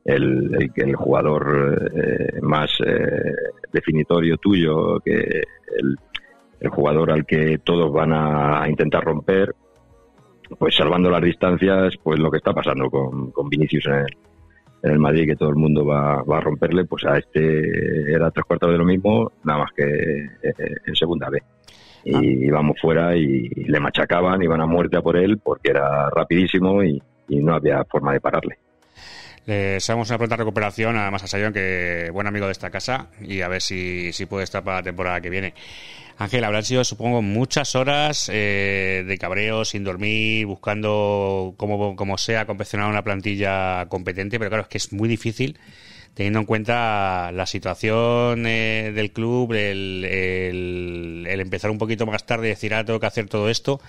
El, 0.03 0.53
el, 0.55 0.71
el 0.75 0.95
jugador 0.95 1.91
eh, 1.95 2.39
más 2.41 2.71
eh, 2.85 3.33
definitorio 3.71 4.37
tuyo, 4.37 4.99
que 4.99 5.43
el, 5.77 5.97
jugador 6.69 7.11
al 7.11 7.25
que 7.25 7.59
todos 7.59 7.91
van 7.91 8.13
a 8.13 8.65
intentar 8.69 9.03
romper, 9.03 9.53
pues 10.57 10.75
salvando 10.75 11.09
las 11.09 11.21
distancias, 11.21 11.95
pues 12.01 12.19
lo 12.19 12.31
que 12.31 12.37
está 12.37 12.53
pasando 12.53 12.89
con, 12.89 13.31
con 13.31 13.49
Vinicius 13.49 13.85
en 13.87 13.93
el, 13.93 14.17
en 14.83 14.91
el 14.91 14.99
Madrid, 14.99 15.25
que 15.25 15.35
todo 15.37 15.49
el 15.49 15.55
mundo 15.55 15.85
va, 15.85 16.21
va, 16.23 16.37
a 16.37 16.41
romperle, 16.41 16.83
pues 16.83 17.05
a 17.05 17.17
este 17.17 18.11
era 18.11 18.29
tres 18.31 18.45
cuartos 18.45 18.69
de 18.69 18.77
lo 18.77 18.83
mismo, 18.83 19.31
nada 19.43 19.59
más 19.59 19.71
que 19.71 19.83
eh, 19.83 20.75
en 20.85 20.95
segunda 20.95 21.29
B. 21.29 21.41
Y 22.03 22.15
ah. 22.15 22.19
íbamos 22.21 22.79
fuera 22.81 23.15
y 23.15 23.47
le 23.47 23.79
machacaban, 23.79 24.43
iban 24.43 24.59
a 24.59 24.65
muerte 24.65 24.97
a 24.97 25.01
por 25.01 25.15
él 25.15 25.37
porque 25.37 25.71
era 25.71 26.09
rapidísimo 26.09 26.83
y, 26.83 27.01
y 27.29 27.37
no 27.37 27.55
había 27.55 27.85
forma 27.85 28.11
de 28.11 28.19
pararle. 28.19 28.57
Le 29.45 29.53
deseamos 29.53 30.09
una 30.09 30.17
pronta 30.17 30.37
recuperación, 30.37 30.95
además 30.95 31.23
a 31.23 31.27
Sayon, 31.27 31.51
que 31.51 32.09
buen 32.13 32.27
amigo 32.27 32.45
de 32.45 32.53
esta 32.53 32.69
casa, 32.69 33.07
y 33.21 33.41
a 33.41 33.47
ver 33.49 33.61
si, 33.61 34.13
si 34.13 34.25
puede 34.25 34.45
estar 34.45 34.63
para 34.63 34.77
la 34.77 34.83
temporada 34.83 35.19
que 35.19 35.29
viene. 35.29 35.53
Ángel, 36.17 36.43
habrán 36.43 36.63
sido, 36.63 36.83
supongo, 36.83 37.21
muchas 37.21 37.75
horas 37.75 38.29
eh, 38.31 39.03
de 39.05 39.17
cabreo, 39.17 39.65
sin 39.65 39.83
dormir, 39.83 40.45
buscando 40.45 41.55
como, 41.57 41.95
como 41.95 42.17
sea 42.17 42.45
confeccionar 42.45 42.89
una 42.89 43.03
plantilla 43.03 43.87
competente, 43.89 44.37
pero 44.37 44.49
claro, 44.49 44.63
es 44.63 44.69
que 44.69 44.77
es 44.77 44.93
muy 44.93 45.09
difícil 45.09 45.59
teniendo 46.13 46.39
en 46.39 46.45
cuenta 46.45 47.31
la 47.33 47.45
situación 47.47 48.45
eh, 48.45 48.91
del 48.93 49.11
club, 49.11 49.51
el, 49.53 50.05
el, 50.05 51.25
el, 51.27 51.39
empezar 51.39 51.71
un 51.71 51.79
poquito 51.79 52.05
más 52.05 52.25
tarde 52.25 52.47
y 52.47 52.49
decir, 52.51 52.73
ah, 52.75 52.85
tengo 52.85 52.99
que 52.99 53.07
hacer 53.07 53.27
todo 53.27 53.49
esto, 53.49 53.81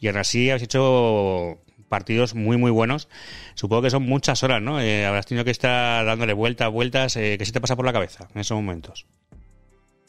y 0.00 0.08
aún 0.08 0.16
así 0.16 0.50
habéis 0.50 0.64
hecho 0.64 1.58
partidos 1.88 2.34
muy, 2.34 2.56
muy 2.56 2.70
buenos. 2.70 3.08
Supongo 3.54 3.82
que 3.82 3.90
son 3.90 4.04
muchas 4.04 4.42
horas, 4.42 4.62
¿no? 4.62 4.80
Eh, 4.80 5.06
habrás 5.06 5.26
tenido 5.26 5.44
que 5.44 5.50
estar 5.50 6.04
dándole 6.04 6.32
vueltas, 6.32 6.70
vueltas. 6.70 7.16
Eh, 7.16 7.36
¿Qué 7.38 7.44
se 7.44 7.52
te 7.52 7.60
pasa 7.60 7.76
por 7.76 7.84
la 7.84 7.92
cabeza 7.92 8.28
en 8.34 8.40
esos 8.40 8.56
momentos? 8.56 9.06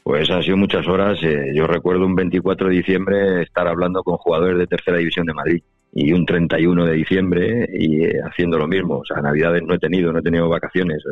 Pues 0.09 0.27
han 0.32 0.41
sido 0.41 0.57
muchas 0.57 0.88
horas. 0.88 1.19
Eh, 1.21 1.51
yo 1.53 1.67
recuerdo 1.67 2.03
un 2.05 2.15
24 2.15 2.69
de 2.69 2.75
diciembre 2.77 3.43
estar 3.43 3.67
hablando 3.67 4.01
con 4.01 4.17
jugadores 4.17 4.57
de 4.57 4.65
tercera 4.65 4.97
división 4.97 5.27
de 5.27 5.34
Madrid 5.36 5.61
y 5.93 6.13
un 6.13 6.25
31 6.25 6.86
de 6.86 6.93
diciembre 6.93 7.69
y 7.71 8.05
eh, 8.05 8.19
haciendo 8.23 8.57
lo 8.57 8.67
mismo. 8.67 8.97
O 8.97 9.05
sea, 9.05 9.21
Navidades 9.21 9.61
no 9.61 9.75
he 9.75 9.77
tenido, 9.77 10.11
no 10.11 10.17
he 10.17 10.23
tenido 10.23 10.49
vacaciones. 10.49 11.03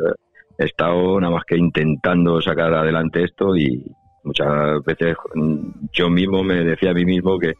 he 0.58 0.64
estado 0.64 1.20
nada 1.20 1.32
más 1.32 1.44
que 1.44 1.56
intentando 1.56 2.42
sacar 2.42 2.74
adelante 2.74 3.22
esto 3.22 3.56
y 3.56 3.84
muchas 4.24 4.84
veces 4.84 5.16
mm, 5.32 5.70
yo 5.92 6.10
mismo 6.10 6.42
me 6.42 6.64
decía 6.64 6.90
a 6.90 6.94
mí 6.94 7.04
mismo 7.04 7.38
que, 7.38 7.54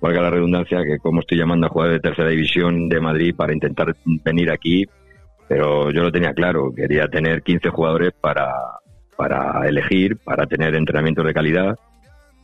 valga 0.00 0.22
la 0.22 0.30
redundancia, 0.30 0.84
que 0.84 0.98
como 0.98 1.20
estoy 1.20 1.38
llamando 1.38 1.66
a 1.66 1.70
jugadores 1.70 2.00
de 2.00 2.08
tercera 2.08 2.28
división 2.28 2.88
de 2.88 3.00
Madrid 3.00 3.34
para 3.34 3.52
intentar 3.52 3.94
venir 4.24 4.50
aquí, 4.50 4.86
pero 5.48 5.90
yo 5.90 6.02
lo 6.02 6.12
tenía 6.12 6.32
claro, 6.32 6.72
quería 6.74 7.08
tener 7.08 7.42
15 7.42 7.70
jugadores 7.70 8.12
para, 8.20 8.52
para 9.16 9.68
elegir, 9.68 10.16
para 10.18 10.46
tener 10.46 10.74
entrenamientos 10.74 11.26
de 11.26 11.34
calidad 11.34 11.78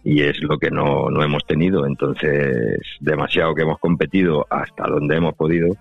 y 0.05 0.23
es 0.23 0.41
lo 0.41 0.57
que 0.59 0.71
no, 0.71 1.11
no 1.11 1.23
hemos 1.23 1.45
tenido. 1.47 1.85
Entonces, 1.85 2.79
demasiado 3.01 3.55
que 3.55 3.63
hemos 3.63 3.81
competido 3.81 4.47
hasta 4.49 4.87
donde 4.87 5.17
hemos 5.17 5.35
podido. 5.35 5.75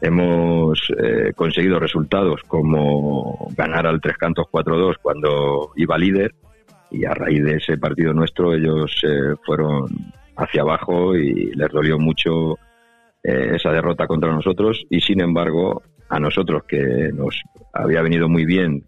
Hemos 0.00 0.80
eh, 0.98 1.32
conseguido 1.36 1.78
resultados 1.78 2.40
como 2.46 3.48
ganar 3.54 3.86
al 3.86 4.00
Tres 4.00 4.16
Cantos 4.16 4.46
4-2 4.50 4.96
cuando 5.02 5.72
iba 5.76 5.98
líder 5.98 6.34
y 6.90 7.04
a 7.04 7.12
raíz 7.12 7.44
de 7.44 7.56
ese 7.56 7.76
partido 7.76 8.14
nuestro 8.14 8.54
ellos 8.54 8.98
eh, 9.06 9.34
fueron 9.44 9.88
hacia 10.40 10.62
abajo 10.62 11.16
y 11.16 11.52
les 11.54 11.70
dolió 11.70 11.98
mucho 11.98 12.58
eh, 13.22 13.52
esa 13.54 13.70
derrota 13.70 14.06
contra 14.06 14.32
nosotros 14.32 14.84
y 14.90 15.00
sin 15.00 15.20
embargo 15.20 15.82
a 16.08 16.18
nosotros 16.18 16.64
que 16.64 17.10
nos 17.12 17.40
había 17.72 18.02
venido 18.02 18.28
muy 18.28 18.44
bien, 18.44 18.82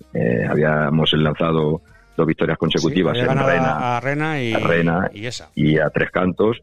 habíamos 0.49 1.13
lanzado 1.13 1.83
dos 2.17 2.27
victorias 2.27 2.59
consecutivas 2.59 3.17
en 3.17 3.27
Rena, 3.29 3.97
a 3.97 4.01
Rena, 4.01 4.43
y, 4.43 4.55
a 4.55 5.11
y, 5.13 5.27
esa. 5.27 5.51
y 5.55 5.79
a 5.79 5.89
Tres 5.91 6.11
Cantos, 6.11 6.63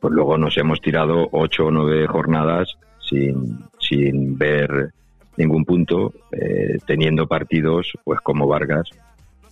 pues 0.00 0.12
luego 0.12 0.38
nos 0.38 0.56
hemos 0.56 0.80
tirado 0.80 1.28
ocho 1.32 1.66
o 1.66 1.70
nueve 1.70 2.06
jornadas 2.06 2.76
sin, 3.00 3.58
sin 3.78 4.36
ver 4.38 4.92
ningún 5.36 5.64
punto, 5.64 6.12
eh, 6.32 6.78
teniendo 6.86 7.26
partidos 7.26 7.92
pues 8.04 8.20
como 8.20 8.46
Vargas, 8.46 8.88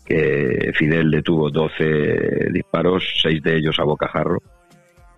que 0.04 0.72
Fidel 0.74 1.10
detuvo 1.10 1.50
12 1.50 2.50
disparos, 2.52 3.20
seis 3.22 3.42
de 3.42 3.56
ellos 3.56 3.78
a 3.78 3.84
bocajarro, 3.84 4.42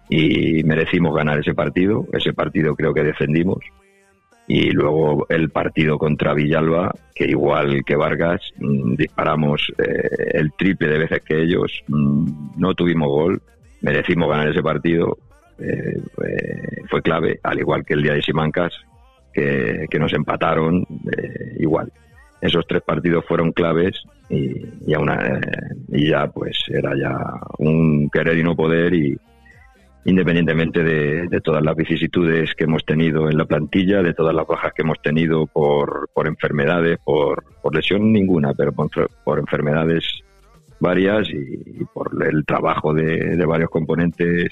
y 0.09 0.63
merecimos 0.65 1.15
ganar 1.15 1.41
ese 1.41 1.55
partido. 1.55 2.07
Ese 2.13 2.33
partido 2.33 2.75
creo 2.75 2.95
que 2.95 3.03
defendimos. 3.03 3.59
Y 4.49 4.71
luego 4.71 5.27
el 5.29 5.51
partido 5.51 5.99
contra 5.99 6.33
Villalba, 6.33 6.95
que 7.15 7.25
igual 7.25 7.85
que 7.85 7.97
Vargas, 7.97 8.53
mm, 8.59 8.95
disparamos 8.95 9.73
eh, 9.77 10.09
el 10.35 10.53
triple 10.53 10.89
de 10.89 10.99
veces 10.99 11.23
que 11.25 11.43
ellos, 11.43 11.83
mm, 11.89 12.53
no 12.57 12.73
tuvimos 12.75 13.09
gol, 13.09 13.43
merecimos 13.81 14.29
ganar 14.29 14.49
ese 14.49 14.63
partido 14.63 15.19
eh, 15.59 16.01
fue 16.89 17.03
clave, 17.03 17.41
al 17.43 17.59
igual 17.59 17.85
que 17.85 17.95
el 17.95 18.03
día 18.03 18.13
de 18.13 18.23
Simancas, 18.23 18.73
que, 19.33 19.99
nos 19.99 20.13
empataron 20.13 20.87
eh, 21.17 21.57
igual. 21.59 21.93
Esos 22.41 22.67
tres 22.67 22.83
partidos 22.83 23.25
fueron 23.27 23.53
claves 23.53 24.03
y, 24.29 24.37
y, 24.87 24.95
eh, 24.95 25.41
y 25.89 26.09
ya 26.09 26.27
pues 26.29 26.59
era 26.69 26.93
ya 26.97 27.17
un 27.59 28.09
querer 28.11 28.39
y 28.39 28.43
no 28.43 28.57
poder 28.57 28.93
y 28.95 29.17
independientemente 30.05 30.85
de, 30.85 31.41
todas 31.41 31.63
las 31.65 31.75
vicisitudes 31.75 32.55
que 32.55 32.65
hemos 32.65 32.85
tenido 32.85 33.29
en 33.29 33.37
la 33.37 33.45
plantilla, 33.45 34.03
de 34.03 34.15
todas 34.15 34.35
las 34.35 34.47
bajas 34.47 34.73
que 34.73 34.83
hemos 34.83 35.03
tenido 35.03 35.47
por, 35.47 36.09
por 36.15 36.29
enfermedades, 36.29 36.99
por, 37.05 37.43
por 37.61 37.75
lesión 37.75 38.13
ninguna, 38.13 38.55
pero 38.55 38.73
por, 38.73 39.39
enfermedades 39.39 40.05
varias 40.79 41.29
y, 41.31 41.85
por 41.93 42.13
el 42.25 42.45
trabajo 42.45 42.95
de, 42.95 43.37
de 43.37 43.47
varios 43.47 43.69
componentes 43.69 44.49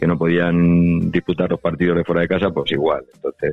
que 0.00 0.06
no 0.08 0.18
podían 0.18 1.12
disputar 1.12 1.48
los 1.48 1.60
partidos 1.60 1.98
de 1.98 2.04
fuera 2.04 2.22
de 2.22 2.28
casa, 2.28 2.50
pues 2.50 2.72
igual. 2.72 3.04
Entonces, 3.14 3.52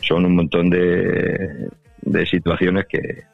son 0.00 0.24
un 0.26 0.36
montón 0.36 0.70
de, 0.70 1.68
de 2.02 2.26
situaciones 2.26 2.86
que, 2.88 3.24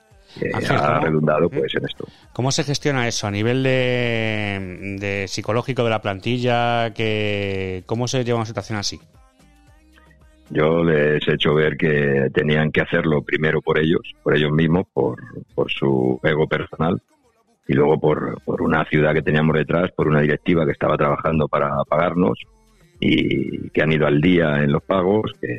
ha 0.55 1.01
redundado 1.01 1.49
pues 1.49 1.75
en 1.75 1.85
esto. 1.85 2.07
¿Cómo 2.33 2.53
se 2.53 2.65
gestiona 2.65 3.09
eso 3.09 3.27
a 3.27 3.31
nivel 3.31 3.63
de, 3.63 4.97
de 5.01 5.29
psicológico 5.29 5.85
de 5.85 5.91
la 5.91 6.01
plantilla? 6.01 6.93
Que, 6.95 7.83
¿Cómo 7.87 8.09
se 8.09 8.25
lleva 8.25 8.39
una 8.39 8.47
situación 8.47 8.79
así? 8.79 9.01
Yo 10.51 10.83
les 10.83 11.27
he 11.29 11.35
hecho 11.35 11.55
ver 11.55 11.77
que 11.77 12.29
tenían 12.33 12.73
que 12.73 12.81
hacerlo 12.81 13.23
primero 13.23 13.61
por 13.61 13.79
ellos, 13.79 14.01
por 14.23 14.35
ellos 14.35 14.51
mismos, 14.51 14.87
por, 14.93 15.19
por 15.55 15.71
su 15.71 16.19
ego 16.23 16.47
personal, 16.47 17.03
y 17.67 17.75
luego 17.75 18.01
por, 18.01 18.41
por 18.43 18.63
una 18.63 18.85
ciudad 18.87 19.13
que 19.13 19.23
teníamos 19.23 19.55
detrás, 19.57 19.91
por 19.93 20.09
una 20.09 20.23
directiva 20.23 20.65
que 20.65 20.73
estaba 20.73 20.97
trabajando 20.97 21.49
para 21.49 21.85
pagarnos 21.85 22.39
y 22.99 23.69
que 23.71 23.83
han 23.83 23.93
ido 23.93 24.07
al 24.07 24.21
día 24.23 24.63
en 24.63 24.73
los 24.73 24.83
pagos, 24.83 25.33
que 25.41 25.59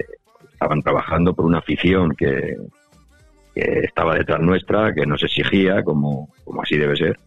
estaban 0.52 0.82
trabajando 0.82 1.36
por 1.36 1.46
una 1.46 1.60
afición 1.60 2.16
que, 2.16 2.58
que 3.60 3.80
estaba 3.80 4.16
detrás 4.16 4.40
nuestra, 4.42 4.94
que 4.94 5.06
nos 5.06 5.22
exigía, 5.24 5.84
como, 5.84 6.30
como 6.44 6.62
así 6.62 6.78
debe 6.78 6.96
ser, 6.96 7.18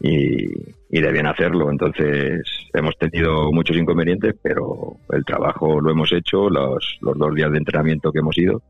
y, 0.00 0.46
y, 0.90 1.00
debían 1.00 1.26
hacerlo. 1.26 1.70
Entonces 1.70 2.42
hemos 2.72 2.96
tenido 2.98 3.52
muchos 3.52 3.76
inconvenientes, 3.76 4.34
pero 4.42 4.96
el 5.10 5.24
trabajo 5.24 5.80
lo 5.80 5.90
hemos 5.90 6.12
hecho, 6.12 6.48
los, 6.48 6.98
los 7.00 7.18
dos 7.18 7.34
días 7.34 7.50
de 7.52 7.58
entrenamiento 7.58 8.12
que 8.12 8.20
hemos 8.20 8.36
ido, 8.38 8.62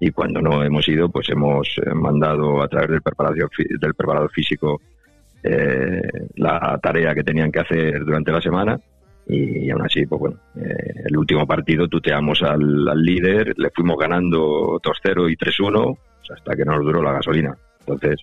y 0.00 0.10
cuando 0.10 0.40
no 0.40 0.62
hemos 0.64 0.88
ido, 0.88 1.08
pues 1.08 1.28
hemos 1.28 1.68
eh, 1.78 1.94
mandado 1.94 2.60
a 2.62 2.68
través 2.68 2.90
del 2.90 3.02
preparador, 3.02 3.50
del 3.56 3.94
preparador 3.94 4.30
físico 4.32 4.80
eh, 5.44 6.02
la 6.36 6.78
tarea 6.82 7.14
que 7.14 7.22
tenían 7.22 7.52
que 7.52 7.60
hacer 7.60 8.04
durante 8.04 8.32
la 8.32 8.40
semana 8.40 8.80
y, 9.26 9.70
aún 9.70 9.82
así, 9.82 10.04
pues 10.06 10.20
bueno, 10.20 10.36
eh, 10.56 11.04
el 11.04 11.16
último 11.16 11.46
partido 11.46 11.86
tuteamos 11.86 12.42
al, 12.42 12.84
líder, 13.02 13.54
le 13.56 13.70
fuimos 13.70 13.96
ganando 13.96 14.80
2-0 14.82 15.30
y 15.30 15.36
3-1 15.36 15.96
hasta 16.30 16.56
que 16.56 16.64
nos 16.64 16.78
duró 16.80 17.02
la 17.02 17.12
gasolina. 17.12 17.56
Entonces, 17.80 18.20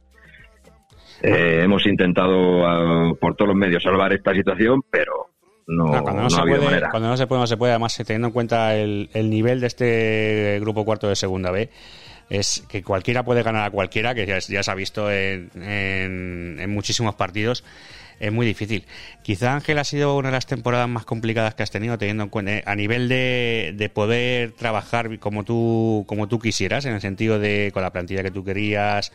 eh, 1.22 1.62
hemos 1.64 1.86
intentado 1.86 2.66
ah, 2.66 3.14
por 3.20 3.36
todos 3.36 3.50
los 3.50 3.58
medios 3.58 3.84
salvar 3.84 4.14
esta 4.14 4.34
situación, 4.34 4.82
pero 4.90 5.30
no, 5.68 6.02
cuando 6.02 6.24
no, 6.24 6.30
se 6.30 6.42
puede, 6.42 6.82
Cuando 6.90 7.10
no 7.10 7.18
se 7.18 7.28
puede, 7.28 7.42
no 7.42 7.48
se 7.48 7.58
puede. 7.58 7.74
Además, 7.74 7.96
teniendo 7.98 8.28
en 8.28 8.34
cuenta 8.34 8.76
el, 8.76 9.10
el 9.14 9.30
nivel 9.30 9.60
de 9.60 9.68
este 9.68 10.58
grupo 10.62 10.84
cuarto 10.86 11.08
de 11.08 11.16
segunda 11.16 11.52
B, 11.52 11.70
es 12.30 12.64
que 12.70 12.84
cualquiera 12.84 13.24
puede 13.24 13.44
ganar 13.44 13.64
a 13.64 13.72
cualquiera, 13.72 14.14
que 14.14 14.26
ya, 14.26 14.40
se 14.42 14.72
ha 14.72 14.76
visto 14.76 15.12
en, 15.12 15.50
en, 15.62 16.70
muchísimos 16.70 17.16
partidos 17.16 17.64
es 18.20 18.32
muy 18.32 18.46
difícil. 18.46 18.86
Quizá 19.24 19.54
Ángel 19.54 19.78
ha 19.78 19.84
sido 19.84 20.18
una 20.18 20.30
de 20.30 20.34
las 20.34 20.46
temporadas 20.46 20.90
más 20.90 21.06
complicadas 21.06 21.56
que 21.56 21.64
has 21.64 21.72
tenido, 21.72 21.98
teniendo 21.98 22.24
en 22.24 22.30
cuenta 22.30 22.62
a 22.66 22.76
nivel 22.76 23.10
de, 23.10 23.74
de, 23.76 23.90
poder 23.90 24.52
trabajar 24.54 25.20
como 25.20 25.44
tú 25.44 26.06
como 26.08 26.28
tú 26.28 26.40
quisieras, 26.40 26.86
en 26.86 26.94
el 26.94 27.02
sentido 27.02 27.40
de 27.40 27.72
con 27.74 27.84
la 27.84 27.92
plantilla 27.92 28.24
que 28.24 28.32
tú 28.32 28.44
querías, 28.44 29.12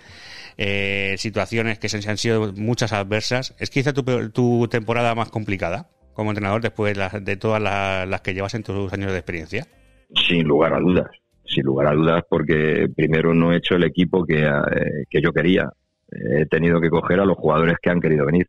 eh, 0.57 1.15
situaciones 1.19 1.79
que 1.79 1.89
se, 1.89 2.09
han 2.09 2.19
sido 2.19 2.53
muchas 2.53 2.93
adversas. 2.93 3.55
¿Es 3.59 3.71
quizá 3.71 3.93
tu, 3.93 4.03
tu 4.31 4.69
temporada 4.69 5.15
más 5.15 5.31
complicada 5.31 5.89
como 6.15 6.31
entrenador 6.31 6.63
después 6.63 6.97
de, 6.97 7.21
de 7.21 7.37
todas 7.37 7.61
las 7.61 8.21
que 8.21 8.35
llevas 8.35 8.55
en 8.55 8.63
tus 8.63 8.93
años 8.93 9.13
de 9.13 9.19
experiencia? 9.19 9.67
Sin 10.15 10.47
lugar 10.47 10.75
a 10.75 10.79
dudas 10.79 11.09
sin 11.47 11.65
lugar 11.65 11.89
a 11.89 11.95
dudas, 11.95 12.25
porque 12.29 12.89
primero 12.95 13.35
no 13.35 13.53
he 13.53 13.59
hecho 13.59 13.77
el 13.77 13.85
equipo 13.85 14.25
que, 14.25 14.45
eh, 14.45 15.05
que 15.09 15.21
yo 15.21 15.33
quería. 15.33 15.71
He 16.11 16.47
tenido 16.47 16.81
que 16.81 16.91
coger 16.91 17.21
a 17.21 17.25
los 17.25 17.37
jugadores 17.37 17.77
que 17.83 17.91
han 17.91 18.01
querido 18.01 18.27
venir. 18.27 18.49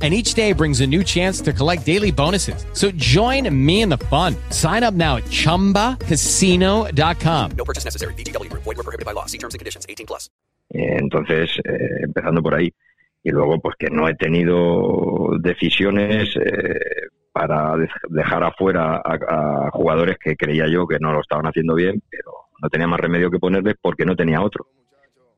and 0.00 0.14
each 0.14 0.34
day 0.34 0.52
brings 0.52 0.80
a 0.80 0.86
new 0.86 1.02
chance 1.02 1.40
to 1.40 1.52
collect 1.52 1.84
daily 1.84 2.12
bonuses. 2.12 2.64
So 2.74 2.92
join 2.92 3.50
me 3.50 3.82
in 3.82 3.88
the 3.88 3.98
fun. 3.98 4.36
Sign 4.50 4.84
up 4.84 4.94
now 4.94 5.16
at 5.16 5.24
ChumbaCasino.com. 5.24 7.50
No 7.56 7.64
purchase 7.64 7.84
necessary. 7.84 8.14
BGW. 8.14 8.48
Void 8.52 8.64
were 8.64 8.76
prohibited 8.76 9.04
by 9.04 9.10
law. 9.12 9.26
See 9.26 9.38
terms 9.38 9.54
and 9.54 9.58
conditions. 9.58 9.84
18 9.88 10.06
plus. 10.06 10.30
Entonces, 10.70 11.50
eh, 11.64 12.04
empezando 12.04 12.40
por 12.42 12.54
ahí. 12.54 12.72
Y 13.24 13.30
luego, 13.30 13.60
pues 13.60 13.74
que 13.76 13.90
no 13.90 14.08
he 14.08 14.14
tenido 14.14 15.30
decisiones 15.40 16.36
eh, 16.36 17.08
para 17.32 17.74
dejar 18.08 18.44
afuera 18.44 19.02
a, 19.04 19.14
a, 19.14 19.70
jugadores 19.72 20.18
que 20.18 20.36
creía 20.36 20.68
yo 20.68 20.86
que 20.86 20.98
no 21.00 21.12
lo 21.12 21.20
estaban 21.20 21.46
haciendo 21.46 21.74
bien, 21.74 22.02
pero 22.08 22.32
no 22.60 22.68
tenía 22.68 22.86
más 22.86 23.00
remedio 23.00 23.30
que 23.30 23.38
ponerles 23.38 23.76
porque 23.80 24.04
no 24.04 24.16
tenía 24.16 24.42
otro. 24.42 24.66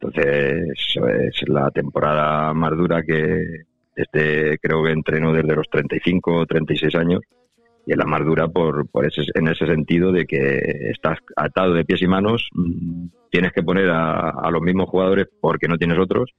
Entonces, 0.00 0.96
es 0.96 1.48
la 1.48 1.70
temporada 1.70 2.54
más 2.54 2.70
dura 2.70 3.02
que, 3.02 3.64
este 4.02 4.58
creo 4.58 4.82
que 4.82 4.92
entreno 4.92 5.32
desde 5.32 5.54
los 5.54 5.68
35 5.68 6.34
o 6.34 6.46
36 6.46 6.94
años 6.94 7.20
y 7.86 7.92
es 7.92 7.98
la 7.98 8.04
más 8.04 8.24
dura 8.24 8.48
por, 8.48 8.88
por 8.88 9.06
ese, 9.06 9.22
en 9.34 9.48
ese 9.48 9.66
sentido 9.66 10.12
de 10.12 10.26
que 10.26 10.90
estás 10.90 11.18
atado 11.36 11.74
de 11.74 11.84
pies 11.84 12.02
y 12.02 12.06
manos, 12.06 12.48
mm, 12.52 13.06
tienes 13.30 13.52
que 13.52 13.62
poner 13.62 13.88
a, 13.90 14.50
los 14.50 14.62
mismos 14.62 14.88
jugadores 14.88 15.28
porque 15.40 15.68
no 15.68 15.78
tienes 15.78 15.98
otros 15.98 16.30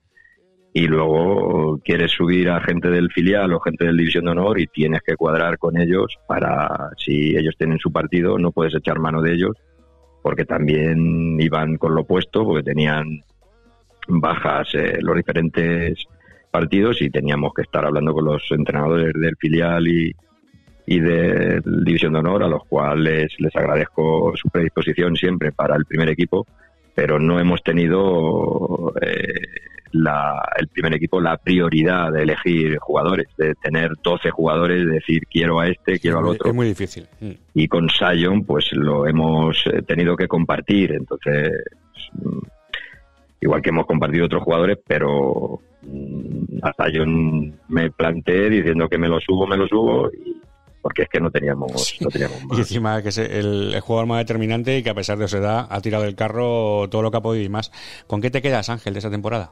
y 0.74 0.88
luego 0.88 1.80
quieres 1.84 2.12
subir 2.12 2.49
a 2.49 2.62
gente 2.62 2.89
del 2.89 3.12
filial 3.12 3.53
o 3.53 3.59
gente 3.59 3.86
del 3.86 3.97
división 3.97 4.26
de 4.26 4.32
honor 4.32 4.59
y 4.59 4.68
tienes 4.68 5.01
que 5.01 5.16
cuadrar 5.16 5.57
con 5.57 5.78
ellos 5.78 6.18
para 6.28 6.91
si 6.97 7.36
ellos 7.36 7.55
tienen 7.57 7.78
su 7.80 7.91
partido 7.91 8.38
no 8.38 8.51
puedes 8.51 8.76
echar 8.76 8.99
mano 8.99 9.22
de 9.22 9.34
ellos 9.34 9.57
porque 10.22 10.45
también 10.45 11.41
iban 11.41 11.78
con 11.78 11.93
lo 11.93 12.01
opuesto 12.01 12.45
porque 12.45 12.64
tenían 12.64 13.22
bajas 14.07 14.74
eh, 14.76 14.99
los 15.01 15.16
diferentes 15.16 16.05
partidos 16.52 17.02
y 17.02 17.10
teníamos 17.10 17.54
que 17.54 17.64
estar 17.64 17.86
hablando 17.86 18.14
con 18.14 18.26
los 18.26 18.43
entrenadores 18.52 19.14
del 19.14 19.36
filial 19.38 19.88
y, 19.88 20.14
y 20.86 20.99
de 20.99 21.62
División 21.66 22.14
de 22.14 22.20
Honor, 22.20 22.43
a 22.43 22.47
los 22.47 22.66
cuales 22.66 23.34
les 23.39 23.56
agradezco 23.56 24.34
su 24.36 24.49
predisposición 24.49 25.16
siempre 25.16 25.52
para 25.52 25.76
el 25.76 25.86
primer 25.86 26.10
equipo, 26.10 26.45
pero 26.93 27.20
no 27.20 27.39
hemos 27.39 27.64
tenido 27.64 28.93
eh, 29.02 29.34
la, 29.93 30.41
el 30.58 30.68
primer 30.68 30.93
equipo 30.95 31.20
la 31.22 31.38
prioridad 31.38 32.12
de 32.12 32.24
elegir 32.24 32.78
jugadores, 32.80 33.28
de 33.38 33.56
tener 33.56 33.91
12 34.04 34.32
jugadores, 34.32 34.86
de 34.86 34.93
decir 34.93 35.24
quiero 35.30 35.60
a 35.60 35.68
este, 35.68 35.99
quiero 35.99 36.20
al 36.20 36.28
otro. 36.28 36.49
Es 36.49 36.56
muy 36.56 36.68
difícil. 36.68 37.08
Mm. 37.20 37.32
Y 37.54 37.68
con 37.68 37.89
Sion, 37.89 38.43
pues 38.43 38.72
lo 38.74 39.08
hemos 39.08 39.64
eh, 39.68 39.82
tenido 39.84 40.16
que 40.16 40.28
compartir, 40.28 40.93
entonces 40.93 41.52
mm, 42.14 42.39
igual 43.41 43.62
que 43.62 43.70
hemos 43.70 43.86
compartido 43.86 44.26
otros 44.26 44.43
jugadores, 44.43 44.78
pero 44.86 45.62
hasta 46.61 46.89
yo 46.89 47.03
me 47.05 47.91
planteé 47.91 48.49
diciendo 48.49 48.88
que 48.88 48.97
me 48.97 49.07
lo 49.07 49.19
subo, 49.19 49.47
me 49.47 49.57
lo 49.57 49.67
subo, 49.67 50.09
y, 50.11 50.39
porque 50.82 51.03
es 51.03 51.09
que 51.09 51.19
no 51.19 51.29
teníamos, 51.29 51.97
no 52.01 52.09
teníamos 52.09 52.43
más. 52.45 52.57
Y 52.57 52.61
encima 52.61 53.01
que 53.01 53.09
es 53.09 53.17
el, 53.17 53.73
el, 53.73 53.79
jugador 53.82 54.07
más 54.07 54.19
determinante 54.19 54.77
y 54.77 54.84
que 54.84 54.89
a 54.89 54.95
pesar 54.95 55.17
de 55.17 55.27
su 55.27 55.38
edad 55.38 55.67
ha 55.69 55.82
tirado 55.82 56.05
el 56.05 56.15
carro 56.15 56.88
todo 56.89 57.01
lo 57.01 57.11
que 57.11 57.17
ha 57.17 57.21
podido 57.21 57.45
y 57.45 57.49
más. 57.49 57.71
¿Con 58.07 58.21
qué 58.21 58.29
te 58.29 58.41
quedas, 58.41 58.69
Ángel, 58.69 58.93
de 58.93 58.99
esa 58.99 59.11
temporada? 59.11 59.51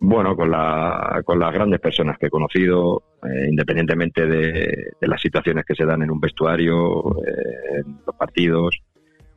Bueno, 0.00 0.36
con, 0.36 0.50
la, 0.50 1.22
con 1.24 1.40
las 1.40 1.52
grandes 1.52 1.80
personas 1.80 2.16
que 2.18 2.26
he 2.26 2.30
conocido, 2.30 3.02
eh, 3.24 3.48
independientemente 3.50 4.26
de, 4.26 4.92
de, 5.00 5.08
las 5.08 5.20
situaciones 5.20 5.64
que 5.64 5.74
se 5.74 5.84
dan 5.84 6.02
en 6.02 6.10
un 6.12 6.20
vestuario, 6.20 7.16
eh, 7.26 7.80
en 7.84 7.98
los 8.06 8.14
partidos 8.14 8.78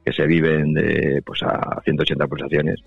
que 0.06 0.14
se 0.14 0.28
viven 0.28 0.74
de, 0.74 1.24
pues 1.26 1.42
a 1.44 1.82
180 1.84 2.28
pulsaciones 2.28 2.84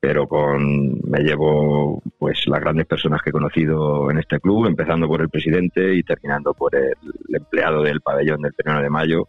pero 0.00 0.26
con 0.26 0.98
me 1.08 1.20
llevo 1.20 2.02
pues 2.18 2.46
las 2.46 2.60
grandes 2.60 2.86
personas 2.86 3.20
que 3.22 3.28
he 3.28 3.32
conocido 3.32 4.10
en 4.10 4.18
este 4.18 4.40
club, 4.40 4.66
empezando 4.66 5.06
por 5.06 5.20
el 5.20 5.28
presidente 5.28 5.94
y 5.94 6.02
terminando 6.02 6.54
por 6.54 6.74
el, 6.74 6.94
empleado 7.28 7.82
del 7.82 8.00
pabellón 8.00 8.40
del 8.40 8.54
1 8.64 8.82
de 8.82 8.90
mayo, 8.90 9.28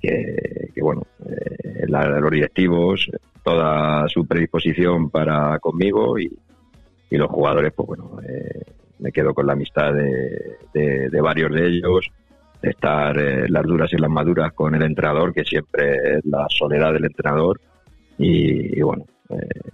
que, 0.00 0.70
que 0.74 0.82
bueno, 0.82 1.02
eh, 1.28 1.84
la, 1.86 2.18
los 2.18 2.30
directivos, 2.30 3.10
toda 3.44 4.08
su 4.08 4.26
predisposición 4.26 5.10
para 5.10 5.58
conmigo 5.58 6.18
y, 6.18 6.34
y 7.10 7.16
los 7.16 7.28
jugadores, 7.28 7.72
pues 7.74 7.88
bueno, 7.88 8.18
eh, 8.26 8.64
me 9.00 9.12
quedo 9.12 9.34
con 9.34 9.46
la 9.46 9.52
amistad 9.52 9.92
de, 9.92 10.56
de, 10.72 11.10
de 11.10 11.20
varios 11.20 11.52
de 11.52 11.66
ellos, 11.66 12.10
de 12.62 12.70
estar 12.70 13.18
eh, 13.18 13.48
las 13.48 13.64
duras 13.64 13.92
y 13.92 13.96
las 13.96 14.10
maduras 14.10 14.52
con 14.54 14.74
el 14.74 14.82
entrenador, 14.82 15.34
que 15.34 15.44
siempre 15.44 16.16
es 16.16 16.24
la 16.24 16.46
soledad 16.48 16.92
del 16.92 17.04
entrenador. 17.04 17.60
Y, 18.18 18.78
y 18.78 18.82
bueno, 18.82 19.06
eh, 19.30 19.70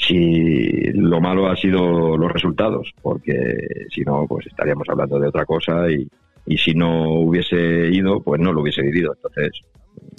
si 0.00 0.92
lo 0.94 1.20
malo 1.20 1.48
ha 1.48 1.56
sido 1.56 2.16
los 2.16 2.32
resultados, 2.32 2.92
porque 3.02 3.34
si 3.90 4.00
no, 4.00 4.26
pues 4.26 4.46
estaríamos 4.46 4.88
hablando 4.88 5.18
de 5.18 5.28
otra 5.28 5.44
cosa 5.44 5.90
y, 5.90 6.08
y 6.46 6.56
si 6.56 6.72
no 6.72 7.20
hubiese 7.20 7.88
ido, 7.90 8.20
pues 8.20 8.40
no 8.40 8.52
lo 8.52 8.62
hubiese 8.62 8.82
vivido. 8.82 9.12
Entonces, 9.14 9.60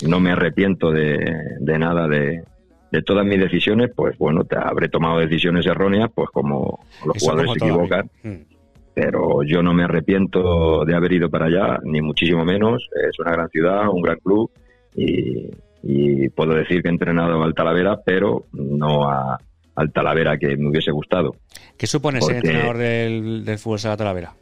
no 0.07 0.19
me 0.19 0.32
arrepiento 0.32 0.91
de, 0.91 1.17
de 1.59 1.79
nada 1.79 2.07
de, 2.07 2.43
de 2.91 3.01
todas 3.01 3.25
mis 3.25 3.39
decisiones, 3.39 3.91
pues 3.95 4.15
bueno, 4.19 4.43
te 4.43 4.55
habré 4.55 4.88
tomado 4.88 5.19
decisiones 5.19 5.65
erróneas, 5.65 6.11
pues 6.13 6.29
como 6.29 6.86
los 7.05 7.17
Eso 7.17 7.25
jugadores 7.25 7.51
se 7.53 7.65
equivocan. 7.65 8.09
Mm. 8.23 8.51
Pero 8.93 9.41
yo 9.43 9.63
no 9.63 9.73
me 9.73 9.86
arrepiento 9.86 10.86
de 10.86 10.95
haber 10.95 11.13
ido 11.13 11.29
para 11.29 11.45
allá, 11.45 11.79
ni 11.86 12.01
muchísimo 12.01 12.45
menos. 12.45 12.88
Es 13.09 13.17
una 13.19 13.32
gran 13.32 13.49
ciudad, 13.49 13.89
un 13.89 14.01
gran 14.01 14.17
club 14.17 14.51
y, 14.95 15.49
y 15.82 16.29
puedo 16.29 16.53
decir 16.53 16.84
que 16.84 16.89
he 16.89 16.91
entrenado 16.91 17.41
al 17.41 17.55
Talavera, 17.55 17.99
pero 18.05 18.45
no 18.51 19.09
a, 19.09 19.39
al 19.82 19.91
Talavera 19.91 20.38
que 20.38 20.55
me 20.55 20.69
hubiese 20.69 20.91
gustado. 20.91 21.36
¿Qué 21.77 21.88
supone 21.88 22.19
Porque, 22.19 22.36
ser 22.36 22.45
entrenador 22.45 22.77
del, 22.77 23.45
del 23.45 23.57
fútbol 23.57 23.79
sala 23.79 23.97
Talavera? 23.97 24.34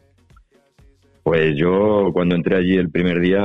Pues 1.24 1.56
yo 1.56 2.10
cuando 2.14 2.36
entré 2.36 2.58
allí 2.58 2.76
el 2.76 2.90
primer 2.90 3.20
día 3.20 3.42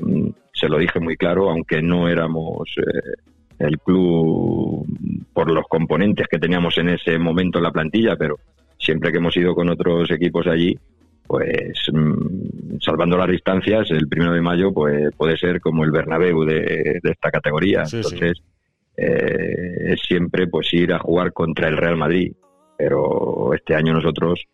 mm, 0.00 0.28
se 0.52 0.68
lo 0.68 0.78
dije 0.78 1.00
muy 1.00 1.16
claro, 1.16 1.50
aunque 1.50 1.82
no 1.82 2.08
éramos 2.08 2.68
eh, 2.78 3.14
el 3.58 3.78
club 3.78 4.86
por 5.32 5.50
los 5.50 5.66
componentes 5.68 6.26
que 6.28 6.38
teníamos 6.38 6.78
en 6.78 6.90
ese 6.90 7.18
momento 7.18 7.58
en 7.58 7.64
la 7.64 7.72
plantilla, 7.72 8.16
pero 8.16 8.38
siempre 8.78 9.10
que 9.10 9.18
hemos 9.18 9.36
ido 9.36 9.54
con 9.54 9.68
otros 9.68 10.10
equipos 10.10 10.46
allí, 10.46 10.78
pues 11.26 11.88
mmm, 11.92 12.78
salvando 12.80 13.16
las 13.16 13.30
distancias, 13.30 13.90
el 13.90 14.08
primero 14.08 14.32
de 14.32 14.42
mayo 14.42 14.72
pues 14.72 15.10
puede 15.16 15.36
ser 15.36 15.60
como 15.60 15.84
el 15.84 15.90
Bernabéu 15.90 16.44
de, 16.44 17.00
de 17.02 17.10
esta 17.10 17.30
categoría. 17.30 17.84
Sí, 17.86 17.96
Entonces, 17.96 18.32
sí 18.36 18.53
eh, 18.96 19.96
siempre 19.96 20.46
pues 20.46 20.72
ir 20.72 20.92
a 20.92 20.98
jugar 20.98 21.32
contra 21.32 21.68
el 21.68 21.76
Real 21.76 21.96
Madrid. 21.96 22.32
Pero 22.76 23.54
este 23.54 23.74
año 23.74 23.92
nosotros 23.92 24.46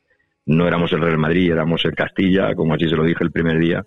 no 0.47 0.66
éramos 0.66 0.93
el 0.93 1.01
Real 1.01 1.18
Madrid, 1.18 1.53
éramos 1.53 1.84
el 1.84 1.95
Castilla, 1.95 2.55
como 2.55 2.74
así 2.74 2.88
se 2.88 2.97
lo 2.97 3.05
dije 3.05 3.24
el 3.24 3.32
primer 3.32 3.59
día 3.59 3.84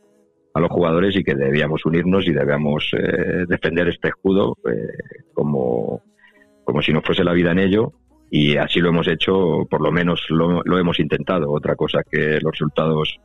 a 0.54 0.60
los 0.60 0.70
jugadores 0.70 1.16
y 1.16 1.24
que 1.24 1.36
debíamos 1.36 1.86
unirnos 1.86 2.28
y 2.28 2.32
debíamos 2.32 2.92
eh, 2.94 3.46
defender 3.48 3.88
este 3.88 4.10
escudo 4.10 4.56
eh, 4.70 5.22
como, 5.34 6.04
como 6.64 6.82
si 6.82 6.94
no 6.94 7.02
fuese 7.02 7.24
la 7.24 7.34
vida 7.34 7.52
en 7.52 7.60
ello 7.60 7.94
y 8.30 8.58
así 8.58 8.80
lo 8.80 8.90
hemos 8.90 9.08
hecho, 9.08 9.66
por 9.70 9.82
lo 9.82 9.92
menos 9.92 10.26
lo, 10.30 10.64
hemos 10.78 11.00
intentado. 11.00 11.52
Otra 11.52 11.76
cosa 11.76 12.02
que 12.10 12.40
los 12.42 12.52
resultados, 12.52 13.20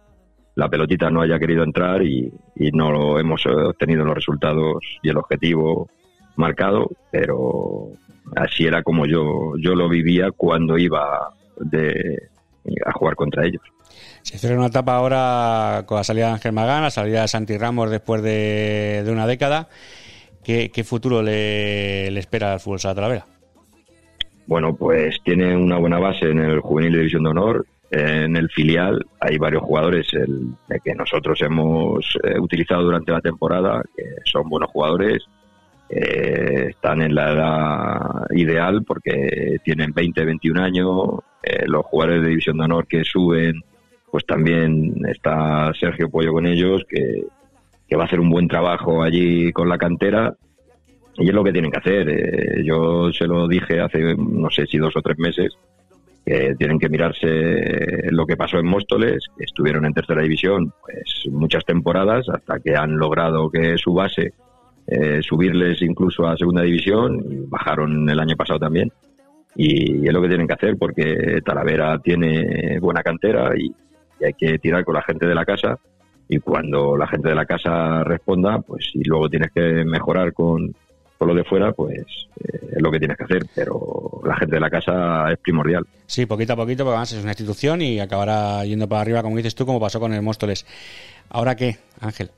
la 0.54 0.68
pelotita 0.68 1.10
no 1.10 1.22
haya 1.22 1.38
querido 1.38 1.64
entrar 1.64 2.02
y, 2.02 2.30
y 2.56 2.70
no 2.72 3.18
hemos 3.18 3.46
obtenido 3.46 4.04
los 4.04 4.14
resultados 4.14 4.76
y 5.02 5.08
el 5.08 5.16
objetivo 5.16 5.88
marcado, 6.38 6.90
pero 7.10 7.88
así 8.36 8.66
era 8.66 8.82
como 8.82 9.06
yo, 9.06 9.52
yo 9.58 9.74
lo 9.74 9.88
vivía 9.88 10.30
cuando 10.30 10.78
iba 10.78 11.30
de, 11.60 12.28
a 12.86 12.92
jugar 12.92 13.16
contra 13.16 13.44
ellos. 13.44 13.62
Se 14.22 14.38
cierra 14.38 14.56
una 14.56 14.66
etapa 14.66 14.96
ahora 14.96 15.84
con 15.86 15.96
la 15.96 16.04
salida 16.04 16.26
de 16.26 16.32
Ángel 16.32 16.52
Magán, 16.52 16.82
la 16.82 16.90
salida 16.90 17.22
de 17.22 17.28
Santi 17.28 17.56
Ramos 17.56 17.90
después 17.90 18.22
de, 18.22 19.02
de 19.04 19.10
una 19.10 19.26
década. 19.26 19.68
¿Qué, 20.44 20.70
qué 20.70 20.84
futuro 20.84 21.22
le, 21.22 22.10
le, 22.10 22.20
espera 22.20 22.54
al 22.54 22.60
fútbol 22.60 22.80
Sala 22.80 22.94
Talavera? 22.94 23.26
Bueno, 24.46 24.74
pues 24.74 25.18
tiene 25.24 25.54
una 25.56 25.78
buena 25.78 25.98
base 25.98 26.30
en 26.30 26.38
el 26.38 26.60
Juvenil 26.60 26.92
de 26.92 26.98
División 26.98 27.24
de 27.24 27.30
Honor. 27.30 27.66
En 27.90 28.36
el 28.36 28.50
filial 28.50 29.04
hay 29.20 29.38
varios 29.38 29.62
jugadores 29.62 30.06
el, 30.12 30.54
que 30.82 30.94
nosotros 30.94 31.40
hemos 31.42 32.18
eh, 32.22 32.38
utilizado 32.38 32.82
durante 32.82 33.12
la 33.12 33.20
temporada, 33.20 33.82
que 33.96 34.04
son 34.24 34.48
buenos 34.48 34.70
jugadores 34.70 35.24
eh, 35.90 36.66
están 36.70 37.00
en 37.00 37.14
la 37.14 37.32
edad 37.32 38.26
ideal 38.32 38.84
porque 38.84 39.56
tienen 39.64 39.92
20, 39.92 40.24
21 40.24 40.62
años. 40.62 41.20
Eh, 41.42 41.64
los 41.66 41.84
jugadores 41.86 42.22
de 42.22 42.28
División 42.28 42.58
de 42.58 42.64
Honor 42.64 42.86
que 42.86 43.04
suben, 43.04 43.62
pues 44.10 44.26
también 44.26 44.94
está 45.08 45.72
Sergio 45.78 46.10
Pollo 46.10 46.32
con 46.32 46.46
ellos, 46.46 46.84
que, 46.88 47.24
que 47.88 47.96
va 47.96 48.02
a 48.02 48.06
hacer 48.06 48.20
un 48.20 48.28
buen 48.28 48.48
trabajo 48.48 49.02
allí 49.02 49.52
con 49.52 49.68
la 49.68 49.78
cantera. 49.78 50.34
Y 51.16 51.28
es 51.28 51.34
lo 51.34 51.42
que 51.42 51.52
tienen 51.52 51.70
que 51.70 51.78
hacer. 51.78 52.08
Eh, 52.08 52.62
yo 52.64 53.10
se 53.12 53.26
lo 53.26 53.48
dije 53.48 53.80
hace, 53.80 54.14
no 54.16 54.50
sé 54.50 54.66
si 54.66 54.78
dos 54.78 54.94
o 54.96 55.02
tres 55.02 55.18
meses, 55.18 55.56
que 56.24 56.54
tienen 56.58 56.78
que 56.78 56.90
mirarse 56.90 58.10
lo 58.10 58.26
que 58.26 58.36
pasó 58.36 58.58
en 58.58 58.66
Móstoles, 58.66 59.24
que 59.38 59.44
estuvieron 59.44 59.86
en 59.86 59.94
tercera 59.94 60.22
división 60.22 60.74
pues 60.84 61.24
muchas 61.30 61.64
temporadas 61.64 62.28
hasta 62.28 62.60
que 62.60 62.76
han 62.76 62.98
logrado 62.98 63.50
que 63.50 63.78
su 63.78 63.94
base 63.94 64.34
eh, 64.90 65.20
subirles 65.22 65.82
incluso 65.82 66.26
a 66.26 66.36
segunda 66.36 66.62
división, 66.62 67.46
bajaron 67.48 68.08
el 68.08 68.18
año 68.18 68.36
pasado 68.36 68.58
también. 68.58 68.90
Y 69.54 70.06
es 70.06 70.12
lo 70.12 70.22
que 70.22 70.28
tienen 70.28 70.46
que 70.46 70.54
hacer 70.54 70.78
porque 70.78 71.42
Talavera 71.44 71.98
tiene 71.98 72.78
buena 72.80 73.02
cantera 73.02 73.50
y, 73.56 73.70
hay 74.24 74.32
que 74.32 74.58
tirar 74.58 74.84
con 74.84 74.94
la 74.94 75.02
gente 75.02 75.26
de 75.26 75.34
la 75.34 75.44
casa. 75.44 75.78
Y 76.28 76.38
cuando 76.38 76.96
la 76.96 77.06
gente 77.06 77.28
de 77.28 77.34
la 77.34 77.46
casa 77.46 78.02
responda, 78.02 78.60
pues 78.60 78.90
si 78.92 79.02
luego 79.04 79.28
tienes 79.28 79.52
que 79.52 79.84
mejorar 79.84 80.32
con, 80.32 80.74
con 81.16 81.28
lo 81.28 81.34
de 81.34 81.44
fuera, 81.44 81.72
pues 81.72 82.28
eh, 82.40 82.70
es 82.76 82.82
lo 82.82 82.90
que 82.90 82.98
tienes 82.98 83.16
que 83.16 83.24
hacer, 83.24 83.46
pero 83.54 84.20
la 84.24 84.36
gente 84.36 84.56
de 84.56 84.60
la 84.60 84.70
casa 84.70 85.30
es 85.30 85.38
primordial. 85.38 85.86
Sí, 86.06 86.26
poquito 86.26 86.54
a 86.54 86.56
poquito, 86.56 86.82
porque 86.82 86.94
además 86.94 87.12
es 87.12 87.22
una 87.22 87.30
institución 87.30 87.80
y 87.80 88.00
acabará 88.00 88.64
yendo 88.64 88.88
para 88.88 89.02
arriba, 89.02 89.22
como 89.22 89.36
dices 89.36 89.54
tú, 89.54 89.64
como 89.64 89.78
pasó 89.78 90.00
con 90.00 90.12
el 90.12 90.22
Móstoles. 90.22 90.66
¿Ahora 91.30 91.54
qué, 91.54 91.76
Ángel? 92.00 92.30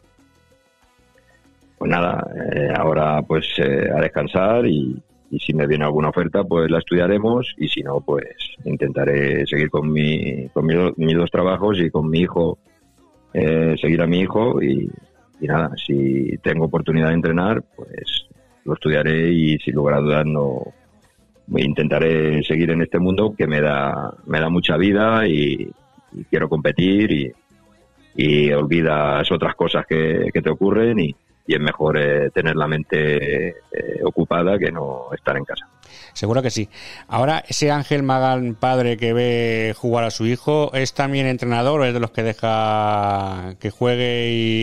Pues 1.81 1.91
nada, 1.91 2.23
eh, 2.53 2.75
ahora 2.77 3.23
pues 3.23 3.47
eh, 3.57 3.89
a 3.91 4.03
descansar 4.03 4.67
y, 4.67 5.03
si 5.39 5.55
me 5.55 5.67
viene 5.67 5.85
alguna 5.85 6.11
oferta 6.11 6.45
pues 6.45 6.71
la 6.71 6.81
estudiaremos 6.81 7.55
y 7.57 7.69
si 7.69 7.83
no 7.83 8.01
pues 8.01 8.35
intentaré 8.65 9.47
seguir 9.47 9.71
con, 9.71 9.91
mi, 9.91 10.49
con 10.49 10.67
mi, 10.67 10.75
mis 10.97 11.17
dos 11.17 11.31
trabajos 11.31 11.79
y 11.81 11.89
con 11.89 12.11
mi 12.11 12.19
hijo, 12.19 12.59
eh, 13.33 13.77
seguir 13.81 14.03
a 14.03 14.07
mi 14.07 14.21
hijo 14.21 14.61
y, 14.61 14.91
nada, 15.41 15.71
si 15.87 16.37
tengo 16.43 16.67
oportunidad 16.67 17.09
de 17.09 17.15
entrenar 17.15 17.63
pues 17.75 18.27
lo 18.65 18.75
estudiaré 18.75 19.33
y 19.33 19.57
sin 19.59 19.75
lugar 19.75 19.95
a 19.95 20.01
dudas 20.01 20.27
no, 20.27 20.61
intentaré 21.57 22.43
seguir 22.43 22.73
en 22.73 22.83
este 22.83 22.99
mundo 22.99 23.35
que 23.35 23.47
me 23.47 23.63
da, 23.63 24.13
me 24.27 24.39
da 24.39 24.51
mucha 24.51 24.77
vida 24.77 25.27
y, 25.27 25.73
y 26.13 26.25
quiero 26.25 26.47
competir 26.51 27.11
y, 27.11 27.33
y 28.17 28.53
olvidas 28.53 29.33
otras 29.33 29.55
cosas 29.55 29.87
que, 29.89 30.29
que 30.31 30.43
te 30.43 30.51
ocurren 30.51 30.99
y, 31.01 31.17
y 31.51 31.55
es 31.55 31.61
mejor 31.61 31.99
eh, 31.99 32.31
tener 32.31 32.55
la 32.55 32.69
mente 32.69 33.49
eh, 33.49 33.55
ocupada 34.05 34.57
que 34.57 34.71
no 34.71 35.07
estar 35.13 35.37
en 35.37 35.45
casa. 35.45 35.67
Seguro 36.13 36.43
que 36.43 36.51
sí. 36.51 36.69
Ahora, 37.09 37.43
ese 37.49 37.73
Ángel 37.73 38.05
Magán 38.05 38.55
padre 38.55 38.97
que 38.97 39.13
ve 39.13 39.75
jugar 39.77 40.05
a 40.05 40.11
su 40.11 40.27
hijo, 40.27 40.71
¿es 40.75 40.95
también 40.95 41.27
entrenador 41.27 41.81
o 41.81 41.85
es 41.85 41.93
de 41.95 41.99
los 42.01 42.13
que 42.13 42.23
deja 42.23 43.55
que 43.59 43.71
juegue 43.71 44.29
y, 44.31 44.63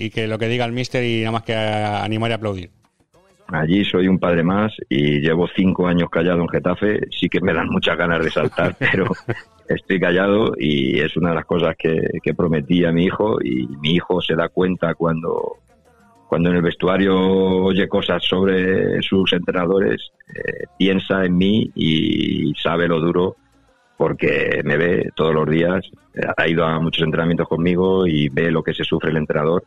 y- 0.00 0.06
y 0.06 0.10
que 0.10 0.26
lo 0.26 0.38
que 0.38 0.48
diga 0.48 0.64
el 0.64 0.72
mister 0.72 1.04
y 1.04 1.20
nada 1.20 1.30
más 1.32 1.42
que 1.44 1.54
animar 1.54 2.30
y 2.30 2.34
aplaudir? 2.34 2.70
Allí 3.48 3.84
soy 3.84 4.08
un 4.08 4.18
padre 4.18 4.42
más 4.42 4.72
y 4.88 5.20
llevo 5.20 5.46
cinco 5.54 5.86
años 5.86 6.08
callado 6.10 6.40
en 6.40 6.48
Getafe. 6.48 7.00
Sí 7.10 7.28
que 7.28 7.40
me 7.40 7.52
dan 7.52 7.68
muchas 7.68 7.96
ganas 7.96 8.24
de 8.24 8.30
saltar, 8.30 8.74
pero 8.78 9.06
estoy 9.68 10.00
callado 10.00 10.52
y 10.58 10.98
es 11.00 11.16
una 11.16 11.30
de 11.30 11.34
las 11.36 11.44
cosas 11.44 11.74
que, 11.78 12.00
que 12.22 12.34
prometí 12.34 12.84
a 12.84 12.92
mi 12.92 13.04
hijo 13.04 13.38
y 13.42 13.66
mi 13.80 13.94
hijo 13.96 14.20
se 14.22 14.34
da 14.34 14.48
cuenta 14.48 14.94
cuando, 14.94 15.58
cuando 16.32 16.48
en 16.48 16.56
el 16.56 16.62
vestuario 16.62 17.14
oye 17.14 17.86
cosas 17.88 18.24
sobre 18.24 19.02
sus 19.02 19.34
entrenadores, 19.34 20.12
eh, 20.34 20.64
piensa 20.78 21.26
en 21.26 21.36
mí 21.36 21.70
y 21.74 22.54
sabe 22.54 22.88
lo 22.88 23.00
duro 23.00 23.36
porque 23.98 24.62
me 24.64 24.78
ve 24.78 25.10
todos 25.14 25.34
los 25.34 25.46
días, 25.46 25.84
ha 26.34 26.48
ido 26.48 26.64
a 26.64 26.80
muchos 26.80 27.04
entrenamientos 27.04 27.46
conmigo 27.46 28.06
y 28.06 28.30
ve 28.30 28.50
lo 28.50 28.62
que 28.62 28.72
se 28.72 28.82
sufre 28.82 29.10
el 29.10 29.18
entrenador 29.18 29.62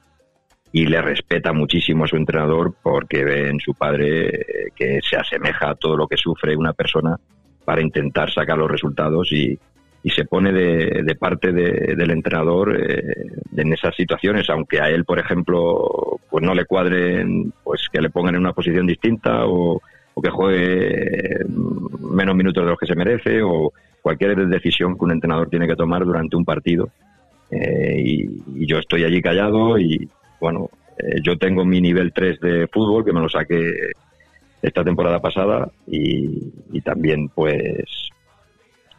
y 0.71 0.87
le 0.87 1.03
respeta 1.03 1.53
muchísimo 1.53 2.05
a 2.05 2.07
su 2.07 2.15
entrenador 2.15 2.73
porque 2.81 3.23
ve 3.23 3.49
en 3.49 3.59
su 3.59 3.75
padre 3.75 4.29
eh, 4.29 4.45
que 4.75 5.01
se 5.07 5.17
asemeja 5.17 5.69
a 5.69 5.75
todo 5.75 5.95
lo 5.95 6.07
que 6.07 6.17
sufre 6.17 6.57
una 6.57 6.73
persona 6.73 7.15
para 7.63 7.83
intentar 7.83 8.33
sacar 8.33 8.57
los 8.57 8.71
resultados 8.71 9.31
y, 9.31 9.55
y 10.05 10.11
se 10.11 10.23
pone 10.23 10.53
de, 10.53 11.01
de 11.03 11.15
parte 11.15 11.51
de- 11.51 11.95
del 11.95 12.11
entrenador 12.11 12.79
eh, 12.79 13.25
en 13.57 13.73
esas 13.73 13.95
situaciones, 13.95 14.47
aunque 14.51 14.79
a 14.79 14.87
él, 14.87 15.03
por 15.03 15.17
ejemplo, 15.17 16.19
pues 16.29 16.45
no 16.45 16.53
le 16.53 16.65
cuadren, 16.65 17.51
pues 17.63 17.89
que 17.91 17.99
le 18.01 18.11
pongan 18.11 18.35
en 18.35 18.41
una 18.41 18.53
posición 18.53 18.85
distinta 18.85 19.47
o, 19.47 19.81
o 20.13 20.21
que 20.21 20.29
juegue 20.29 21.39
menos 22.13 22.35
minutos 22.35 22.63
de 22.63 22.69
los 22.69 22.77
que 22.77 22.85
se 22.85 22.95
merece 22.95 23.41
o 23.41 23.73
cualquier 24.03 24.47
decisión 24.47 24.95
que 24.95 25.05
un 25.05 25.13
entrenador 25.13 25.49
tiene 25.49 25.67
que 25.67 25.75
tomar 25.75 26.05
durante 26.05 26.35
un 26.35 26.45
partido. 26.45 26.87
Eh, 27.49 27.95
y, 27.97 28.67
yo 28.67 28.77
estoy 28.77 29.05
allí 29.05 29.23
callado 29.23 29.79
y 29.79 30.07
bueno, 30.39 30.69
eh, 30.99 31.19
yo 31.23 31.35
tengo 31.35 31.65
mi 31.65 31.81
nivel 31.81 32.13
3 32.13 32.39
de 32.41 32.67
fútbol 32.67 33.03
que 33.03 33.11
me 33.11 33.21
lo 33.21 33.27
saqué 33.29 33.73
esta 34.61 34.83
temporada 34.83 35.19
pasada 35.19 35.67
y 35.87 36.79
también 36.81 37.29
pues 37.29 38.11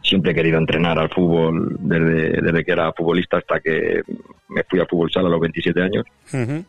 siempre 0.07 0.31
he 0.31 0.35
querido 0.35 0.57
entrenar 0.57 0.97
al 0.97 1.09
fútbol 1.09 1.75
desde, 1.79 2.41
desde 2.41 2.63
que 2.63 2.71
era 2.71 2.91
futbolista 2.93 3.37
hasta 3.37 3.59
que 3.59 4.01
me 4.49 4.63
fui 4.63 4.79
a 4.79 4.85
fútbol 4.85 5.11
sala 5.11 5.27
a 5.27 5.31
los 5.31 5.41
27 5.41 5.81
años 5.81 6.05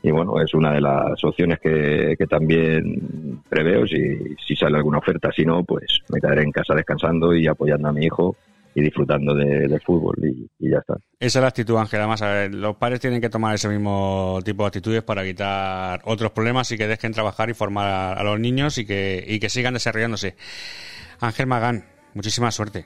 y 0.02 0.10
bueno, 0.10 0.40
es 0.42 0.52
una 0.54 0.72
de 0.72 0.80
las 0.80 1.22
opciones 1.24 1.58
que, 1.60 2.14
que 2.18 2.26
también 2.26 3.40
preveo 3.48 3.86
si, 3.86 4.34
si 4.46 4.56
sale 4.56 4.76
alguna 4.76 4.98
oferta, 4.98 5.30
si 5.34 5.44
no, 5.44 5.62
pues 5.64 6.00
me 6.12 6.20
quedaré 6.20 6.42
en 6.42 6.50
casa 6.52 6.74
descansando 6.74 7.34
y 7.34 7.46
apoyando 7.46 7.88
a 7.88 7.92
mi 7.92 8.04
hijo 8.06 8.36
y 8.74 8.80
disfrutando 8.82 9.34
de- 9.34 9.66
del 9.66 9.80
fútbol 9.80 10.14
y, 10.22 10.48
y 10.66 10.70
ya 10.70 10.78
está. 10.78 10.94
Esa 11.18 11.38
es 11.38 11.42
la 11.42 11.48
actitud, 11.48 11.76
Ángel. 11.76 11.98
Además, 12.00 12.22
a 12.22 12.30
ver, 12.32 12.54
los 12.54 12.76
padres 12.76 13.00
tienen 13.00 13.20
que 13.20 13.28
tomar 13.30 13.54
ese 13.54 13.68
mismo 13.68 14.38
tipo 14.44 14.62
de 14.62 14.66
actitudes 14.68 15.02
para 15.02 15.24
quitar 15.24 16.00
otros 16.04 16.30
problemas 16.32 16.70
y 16.70 16.76
que 16.78 16.86
dejen 16.86 17.12
trabajar 17.12 17.50
y 17.50 17.54
formar 17.54 17.88
a, 17.88 18.12
a 18.12 18.22
los 18.22 18.38
niños 18.38 18.78
y 18.78 18.86
que, 18.86 19.24
y 19.26 19.40
que 19.40 19.48
sigan 19.48 19.74
desarrollándose. 19.74 20.36
Ángel 21.20 21.46
Magán, 21.46 21.84
muchísima 22.14 22.50
suerte. 22.52 22.84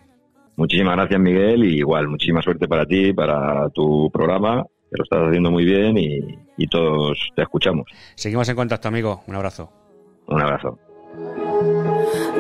Muchísimas 0.57 0.97
gracias, 0.97 1.21
Miguel, 1.21 1.65
y 1.65 1.79
igual, 1.79 2.09
muchísima 2.09 2.43
suerte 2.43 2.69
para 2.69 2.87
ti, 2.87 3.13
para 3.13 3.69
tu 3.71 4.11
programa, 4.13 4.65
que 4.91 4.97
lo 4.99 5.05
estás 5.05 5.21
haciendo 5.29 5.51
muy 5.51 5.65
bien 5.65 5.97
y, 5.97 6.19
y 6.57 6.67
todos 6.67 7.19
te 7.35 7.43
escuchamos. 7.43 7.87
Seguimos 8.15 8.49
en 8.49 8.57
contacto, 8.57 8.89
amigo. 8.89 9.23
Un 9.27 9.35
abrazo. 9.37 9.71
Un 10.27 10.41
abrazo. 10.41 10.79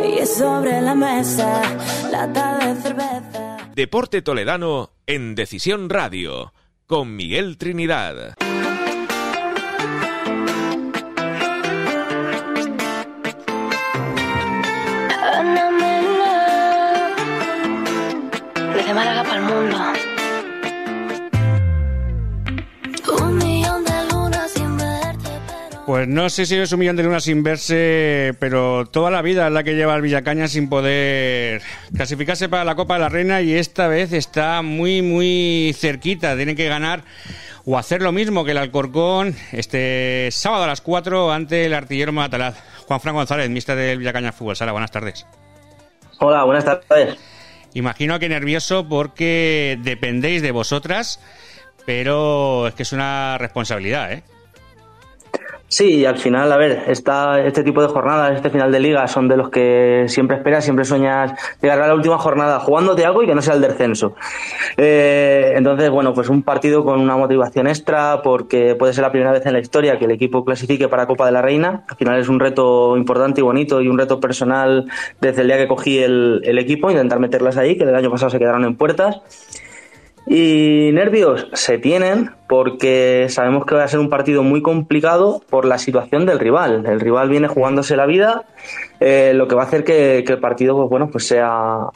Y 0.04 0.24
sobre 0.26 0.80
la 0.80 0.94
mesa, 0.94 1.62
lata 2.10 2.58
de 2.58 2.80
cerveza. 2.80 3.56
Deporte 3.74 4.22
Toledano 4.22 4.90
en 5.06 5.34
Decisión 5.34 5.88
Radio 5.88 6.52
con 6.86 7.16
Miguel 7.16 7.56
Trinidad. 7.56 8.36
Pues 25.92 26.08
no 26.08 26.30
sé 26.30 26.46
si 26.46 26.56
es 26.56 26.72
un 26.72 26.78
millón 26.78 26.96
de 26.96 27.02
lunas 27.02 27.24
sin 27.24 27.42
verse, 27.42 28.34
pero 28.38 28.86
toda 28.86 29.10
la 29.10 29.20
vida 29.20 29.48
es 29.48 29.52
la 29.52 29.62
que 29.62 29.74
lleva 29.74 29.94
el 29.94 30.00
Villacaña 30.00 30.48
sin 30.48 30.70
poder 30.70 31.60
clasificarse 31.94 32.48
para 32.48 32.64
la 32.64 32.74
Copa 32.76 32.94
de 32.94 33.00
la 33.00 33.10
Reina 33.10 33.42
y 33.42 33.52
esta 33.52 33.88
vez 33.88 34.14
está 34.14 34.62
muy, 34.62 35.02
muy 35.02 35.76
cerquita. 35.78 36.34
Tienen 36.34 36.56
que 36.56 36.66
ganar 36.66 37.04
o 37.66 37.76
hacer 37.76 38.00
lo 38.00 38.10
mismo 38.10 38.42
que 38.42 38.52
el 38.52 38.56
Alcorcón 38.56 39.36
este 39.52 40.30
sábado 40.32 40.64
a 40.64 40.66
las 40.66 40.80
4 40.80 41.30
ante 41.30 41.66
el 41.66 41.74
artillero 41.74 42.10
Matalaz. 42.10 42.56
Juan 42.86 43.00
Fran 43.02 43.14
González, 43.14 43.50
mister 43.50 43.76
del 43.76 43.98
Villacaña 43.98 44.32
Fútbol 44.32 44.56
Sala. 44.56 44.72
Buenas 44.72 44.92
tardes. 44.92 45.26
Hola, 46.20 46.44
buenas 46.44 46.64
tardes. 46.64 47.18
Imagino 47.74 48.18
que 48.18 48.30
nervioso 48.30 48.88
porque 48.88 49.78
dependéis 49.82 50.40
de 50.40 50.52
vosotras, 50.52 51.20
pero 51.84 52.66
es 52.68 52.72
que 52.72 52.82
es 52.82 52.94
una 52.94 53.36
responsabilidad, 53.36 54.10
¿eh? 54.10 54.22
Sí, 55.72 56.04
al 56.04 56.18
final, 56.18 56.52
a 56.52 56.58
ver, 56.58 56.84
esta, 56.88 57.40
este 57.40 57.64
tipo 57.64 57.80
de 57.80 57.88
jornadas, 57.88 58.36
este 58.36 58.50
final 58.50 58.70
de 58.70 58.78
liga, 58.78 59.08
son 59.08 59.26
de 59.26 59.38
los 59.38 59.48
que 59.48 60.04
siempre 60.06 60.36
esperas, 60.36 60.64
siempre 60.64 60.84
sueñas 60.84 61.32
llegar 61.62 61.80
a 61.80 61.86
la 61.86 61.94
última 61.94 62.18
jornada 62.18 62.60
jugándote 62.60 63.06
algo 63.06 63.22
y 63.22 63.26
que 63.26 63.34
no 63.34 63.40
sea 63.40 63.54
el 63.54 63.62
descenso. 63.62 64.14
Eh, 64.76 65.54
entonces, 65.56 65.88
bueno, 65.88 66.12
pues 66.12 66.28
un 66.28 66.42
partido 66.42 66.84
con 66.84 67.00
una 67.00 67.16
motivación 67.16 67.68
extra, 67.68 68.20
porque 68.22 68.74
puede 68.74 68.92
ser 68.92 69.00
la 69.00 69.12
primera 69.12 69.32
vez 69.32 69.46
en 69.46 69.54
la 69.54 69.60
historia 69.60 69.98
que 69.98 70.04
el 70.04 70.10
equipo 70.10 70.44
clasifique 70.44 70.88
para 70.88 71.06
Copa 71.06 71.24
de 71.24 71.32
la 71.32 71.40
Reina. 71.40 71.84
Al 71.88 71.96
final 71.96 72.20
es 72.20 72.28
un 72.28 72.38
reto 72.38 72.94
importante 72.98 73.40
y 73.40 73.42
bonito 73.42 73.80
y 73.80 73.88
un 73.88 73.96
reto 73.96 74.20
personal 74.20 74.84
desde 75.22 75.40
el 75.40 75.46
día 75.46 75.56
que 75.56 75.68
cogí 75.68 76.00
el, 76.00 76.42
el 76.44 76.58
equipo, 76.58 76.90
intentar 76.90 77.18
meterlas 77.18 77.56
ahí, 77.56 77.78
que 77.78 77.84
el 77.84 77.94
año 77.94 78.10
pasado 78.10 78.28
se 78.28 78.38
quedaron 78.38 78.66
en 78.66 78.76
puertas. 78.76 79.22
Y 80.26 80.90
nervios 80.92 81.48
se 81.52 81.78
tienen 81.78 82.30
porque 82.48 83.26
sabemos 83.28 83.66
que 83.66 83.74
va 83.74 83.84
a 83.84 83.88
ser 83.88 83.98
un 83.98 84.08
partido 84.08 84.42
muy 84.42 84.62
complicado 84.62 85.42
por 85.50 85.64
la 85.64 85.78
situación 85.78 86.26
del 86.26 86.38
rival. 86.38 86.84
El 86.86 87.00
rival 87.00 87.28
viene 87.28 87.48
jugándose 87.48 87.96
la 87.96 88.06
vida, 88.06 88.44
eh, 89.00 89.32
lo 89.34 89.48
que 89.48 89.54
va 89.56 89.62
a 89.62 89.66
hacer 89.66 89.84
que, 89.84 90.18
el 90.18 90.38
partido, 90.38 90.76
pues 90.76 90.88
bueno, 90.88 91.10
pues 91.10 91.26
sea, 91.26 91.86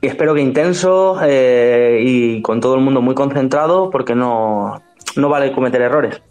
y 0.00 0.06
espero 0.06 0.34
que 0.34 0.40
intenso 0.40 1.18
eh, 1.24 2.00
y 2.04 2.40
con 2.40 2.60
todo 2.60 2.76
el 2.76 2.82
mundo 2.82 3.02
muy 3.02 3.14
concentrado 3.14 3.90
porque 3.90 4.14
no, 4.14 4.80
no 5.16 5.28
vale 5.28 5.52
cometer 5.52 5.82
errores. 5.82 6.22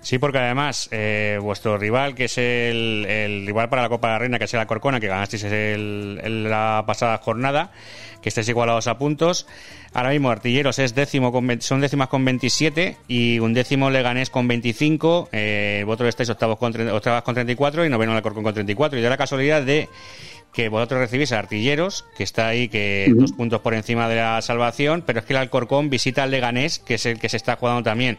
Sí, 0.00 0.18
porque 0.18 0.38
además 0.38 0.88
eh, 0.92 1.40
vuestro 1.42 1.76
rival, 1.76 2.14
que 2.14 2.26
es 2.26 2.38
el, 2.38 3.04
el 3.08 3.46
rival 3.46 3.68
para 3.68 3.82
la 3.82 3.88
Copa 3.88 4.06
de 4.08 4.12
la 4.12 4.18
Reina, 4.20 4.38
que 4.38 4.44
es 4.44 4.54
el 4.54 4.60
Alcorcona, 4.60 5.00
que 5.00 5.08
ganasteis 5.08 5.42
el, 5.44 6.20
el- 6.22 6.44
la 6.48 6.84
pasada 6.86 7.18
jornada, 7.18 7.72
que 8.22 8.28
estáis 8.28 8.48
igualados 8.48 8.86
a 8.88 8.98
puntos. 8.98 9.46
Ahora 9.94 10.10
mismo 10.10 10.30
Artilleros 10.30 10.78
es 10.78 10.94
décimo 10.94 11.32
con, 11.32 11.60
son 11.62 11.80
décimas 11.80 12.08
con 12.08 12.24
27 12.24 12.96
y 13.08 13.38
un 13.38 13.54
décimo 13.54 13.90
Leganés 13.90 14.30
con 14.30 14.48
25. 14.48 15.28
Eh, 15.32 15.82
vosotros 15.86 16.08
estáis 16.10 16.30
octavos 16.30 16.58
con, 16.58 16.88
octavas 16.90 17.22
con 17.22 17.34
34 17.34 17.86
y 17.86 17.88
noveno 17.88 18.12
Alcorcón 18.14 18.42
con 18.44 18.54
34. 18.54 18.98
Y 18.98 19.02
da 19.02 19.08
la 19.10 19.16
casualidad 19.16 19.62
de 19.62 19.88
que 20.52 20.68
vosotros 20.70 21.00
recibís 21.00 21.30
a 21.32 21.38
Artilleros, 21.38 22.06
que 22.16 22.24
está 22.24 22.48
ahí, 22.48 22.68
que 22.68 23.12
dos 23.14 23.32
puntos 23.32 23.60
por 23.60 23.74
encima 23.74 24.08
de 24.08 24.16
la 24.16 24.40
salvación, 24.42 25.02
pero 25.06 25.20
es 25.20 25.24
que 25.26 25.34
el 25.34 25.38
Alcorcón 25.38 25.90
visita 25.90 26.22
al 26.24 26.30
Leganés, 26.30 26.78
que 26.78 26.94
es 26.94 27.06
el 27.06 27.20
que 27.20 27.28
se 27.28 27.36
está 27.36 27.56
jugando 27.56 27.82
también 27.82 28.18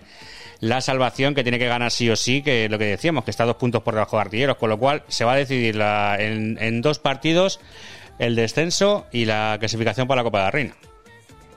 la 0.62 0.80
salvación, 0.82 1.36
que 1.36 1.44
tiene 1.44 1.58
que 1.58 1.68
ganar 1.68 1.90
sí 1.90 2.10
o 2.10 2.16
sí, 2.16 2.42
que 2.42 2.66
es 2.66 2.72
lo 2.72 2.78
que 2.78 2.86
decíamos, 2.86 3.24
que 3.24 3.32
está 3.32 3.46
dos 3.46 3.56
puntos 3.56 3.82
por 3.82 3.94
debajo 3.96 4.18
de 4.18 4.22
Artilleros, 4.22 4.58
con 4.58 4.70
lo 4.70 4.78
cual 4.78 5.04
se 5.08 5.26
va 5.26 5.34
a 5.34 5.36
decidir 5.38 5.76
la- 5.76 6.18
en, 6.20 6.58
en 6.62 6.82
dos 6.82 7.00
partidos 7.00 7.60
el 8.20 8.36
descenso 8.36 9.06
y 9.12 9.26
la 9.26 9.56
clasificación 9.60 10.08
para 10.08 10.20
la 10.22 10.24
Copa 10.24 10.38
de 10.40 10.44
la 10.44 10.52
Reina. 10.52 10.74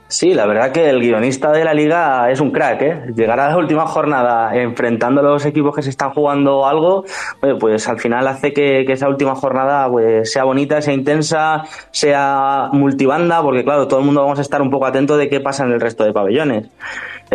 Sí, 0.09 0.35
la 0.35 0.45
verdad 0.45 0.71
que 0.71 0.89
el 0.89 0.99
guionista 0.99 1.51
de 1.51 1.63
la 1.63 1.73
liga 1.73 2.29
es 2.29 2.39
un 2.39 2.51
crack, 2.51 2.81
¿eh? 2.83 3.01
Llegar 3.15 3.39
a 3.39 3.49
la 3.49 3.57
última 3.57 3.87
jornada 3.87 4.55
enfrentando 4.55 5.21
a 5.21 5.23
los 5.23 5.43
equipos 5.43 5.75
que 5.75 5.81
se 5.81 5.89
están 5.89 6.11
jugando 6.11 6.67
algo, 6.67 7.03
pues 7.59 7.87
al 7.87 7.99
final 7.99 8.27
hace 8.27 8.53
que, 8.53 8.83
que 8.85 8.93
esa 8.93 9.09
última 9.09 9.33
jornada 9.33 9.89
pues, 9.89 10.31
sea 10.31 10.43
bonita, 10.43 10.83
sea 10.83 10.93
intensa, 10.93 11.63
sea 11.89 12.69
multibanda, 12.73 13.41
porque 13.41 13.63
claro, 13.63 13.87
todo 13.87 14.01
el 14.01 14.05
mundo 14.05 14.21
vamos 14.21 14.37
a 14.37 14.43
estar 14.43 14.61
un 14.61 14.69
poco 14.69 14.85
atento 14.85 15.17
de 15.17 15.29
qué 15.29 15.39
pasa 15.39 15.63
en 15.63 15.71
el 15.71 15.81
resto 15.81 16.03
de 16.03 16.13
pabellones. 16.13 16.67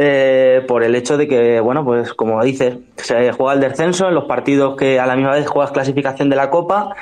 eh, 0.00 0.64
por 0.68 0.84
el 0.84 0.94
hecho 0.94 1.16
de 1.16 1.26
que, 1.26 1.59
bueno, 1.59 1.84
pues 1.84 2.14
como 2.14 2.42
dices, 2.44 2.76
se 2.96 3.32
juega 3.32 3.55
el 3.55 3.60
descenso 3.60 4.06
en 4.06 4.14
los 4.14 4.24
partidos 4.24 4.76
que 4.76 5.00
a 5.00 5.06
la 5.06 5.16
misma 5.16 5.32
vez 5.32 5.48
juegas 5.48 5.72
clasificación 5.72 6.30
de 6.30 6.36
la 6.36 6.50
Copa 6.50 6.94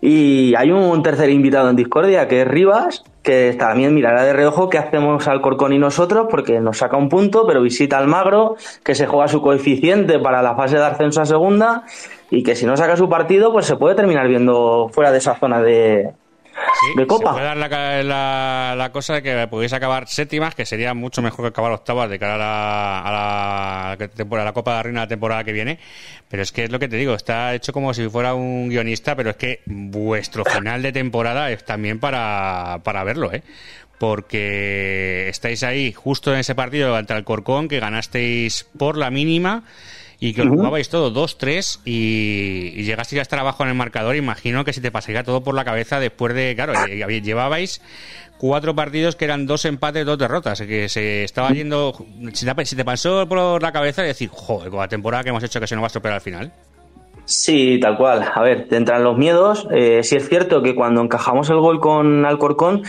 y 0.00 0.54
hay 0.56 0.70
un 0.70 1.02
tercer 1.02 1.28
invitado 1.30 1.68
en 1.68 1.76
discordia 1.76 2.26
que 2.26 2.42
es 2.42 2.48
Rivas, 2.48 3.04
que 3.22 3.54
también 3.58 3.94
mirará 3.94 4.24
de 4.24 4.32
reojo 4.32 4.70
qué 4.70 4.78
hacemos 4.78 5.28
al 5.28 5.42
Corcón 5.42 5.72
y 5.74 5.78
nosotros, 5.78 6.26
porque 6.30 6.58
nos 6.60 6.78
saca 6.78 6.96
un 6.96 7.08
punto, 7.08 7.46
pero 7.46 7.60
visita 7.60 7.98
al 7.98 8.06
Magro, 8.06 8.56
que 8.82 8.94
se 8.94 9.06
juega 9.06 9.28
su 9.28 9.42
coeficiente 9.42 10.18
para 10.18 10.40
la 10.42 10.54
fase 10.54 10.76
de 10.76 10.84
ascenso 10.84 11.20
a 11.20 11.26
segunda, 11.26 11.84
y 12.30 12.42
que 12.42 12.54
si 12.56 12.64
no 12.64 12.76
saca 12.76 12.96
su 12.96 13.08
partido, 13.08 13.52
pues 13.52 13.66
se 13.66 13.76
puede 13.76 13.94
terminar 13.94 14.26
viendo 14.26 14.88
fuera 14.92 15.12
de 15.12 15.18
esa 15.18 15.34
zona 15.34 15.60
de, 15.60 16.12
de 16.96 17.06
Copa. 17.06 17.30
Se 17.30 17.32
puede 17.34 17.44
dar 17.44 17.56
la, 17.56 18.02
la- 18.02 18.74
la 18.76 18.92
cosa 18.92 19.14
de 19.14 19.22
que 19.22 19.46
pudiese 19.48 19.76
acabar 19.76 20.08
séptimas, 20.08 20.54
que 20.54 20.64
sería 20.66 20.94
mucho 20.94 21.22
mejor 21.22 21.44
que 21.44 21.48
acabar 21.48 21.72
octavas 21.72 22.08
de 22.10 22.18
cara 22.18 22.34
a 22.34 22.38
la, 22.38 23.00
a 23.00 23.96
la, 23.98 24.08
temporada, 24.08 24.48
a 24.48 24.50
la 24.50 24.54
Copa 24.54 24.70
de 24.72 24.76
la 24.76 24.82
Reina 24.82 25.00
de 25.00 25.06
la 25.06 25.08
temporada 25.08 25.44
que 25.44 25.52
viene. 25.52 25.78
Pero 26.28 26.42
es 26.42 26.52
que 26.52 26.64
es 26.64 26.70
lo 26.70 26.78
que 26.78 26.88
te 26.88 26.96
digo, 26.96 27.14
está 27.14 27.54
hecho 27.54 27.72
como 27.72 27.92
si 27.92 28.08
fuera 28.08 28.34
un 28.34 28.68
guionista, 28.68 29.16
pero 29.16 29.30
es 29.30 29.36
que 29.36 29.60
vuestro 29.66 30.44
final 30.44 30.80
de 30.82 30.92
temporada 30.92 31.50
es 31.50 31.64
también 31.64 31.98
para, 31.98 32.80
para 32.84 33.02
verlo, 33.04 33.32
¿eh? 33.32 33.42
Porque 33.98 35.28
estáis 35.28 35.62
ahí 35.62 35.92
justo 35.92 36.32
en 36.32 36.40
ese 36.40 36.54
partido 36.54 36.96
ante 36.96 37.12
el 37.14 37.22
Corcón, 37.24 37.68
que 37.68 37.80
ganasteis 37.80 38.66
por 38.78 38.96
la 38.96 39.10
mínima 39.10 39.64
y 40.20 40.34
que 40.34 40.42
os 40.42 40.48
Ujú. 40.48 40.56
jugabais 40.56 40.88
todo 40.90 41.10
2-3 41.12 41.80
y, 41.86 42.72
y 42.76 42.84
llegasteis 42.84 43.18
a 43.20 43.22
estar 43.22 43.38
abajo 43.38 43.62
en 43.62 43.70
el 43.70 43.74
marcador, 43.74 44.14
imagino 44.16 44.64
que 44.64 44.72
si 44.74 44.80
te 44.80 44.90
pasaría 44.92 45.24
todo 45.24 45.42
por 45.42 45.54
la 45.54 45.64
cabeza 45.64 45.98
después 45.98 46.34
de, 46.34 46.54
claro, 46.54 46.74
lle- 46.74 47.06
lle- 47.06 47.22
llevabais 47.22 47.80
cuatro 48.38 48.74
partidos 48.74 49.16
que 49.16 49.24
eran 49.24 49.46
dos 49.46 49.64
empates, 49.64 50.04
dos 50.06 50.18
derrotas, 50.18 50.60
que 50.60 50.88
se 50.88 51.24
estaba 51.24 51.50
yendo, 51.52 51.94
si 52.32 52.44
te, 52.76 52.84
pasó 52.84 53.26
por 53.28 53.62
la 53.62 53.72
cabeza 53.72 54.02
decir, 54.02 54.28
joder, 54.30 54.70
con 54.70 54.80
la 54.80 54.88
temporada 54.88 55.22
que 55.24 55.30
hemos 55.30 55.42
hecho 55.42 55.60
que 55.60 55.66
se 55.66 55.74
nos 55.74 55.82
va 55.82 55.86
a 55.86 55.88
estropear 55.88 56.14
al 56.14 56.20
final. 56.20 56.52
Sí, 57.30 57.78
tal 57.80 57.96
cual. 57.96 58.28
A 58.34 58.42
ver, 58.42 58.66
te 58.66 58.74
entran 58.74 59.04
los 59.04 59.16
miedos. 59.16 59.68
Eh, 59.70 60.00
sí 60.02 60.16
es 60.16 60.28
cierto 60.28 60.62
que 60.62 60.74
cuando 60.74 61.00
encajamos 61.00 61.48
el 61.48 61.58
gol 61.58 61.78
con 61.78 62.26
Alcorcón, 62.26 62.82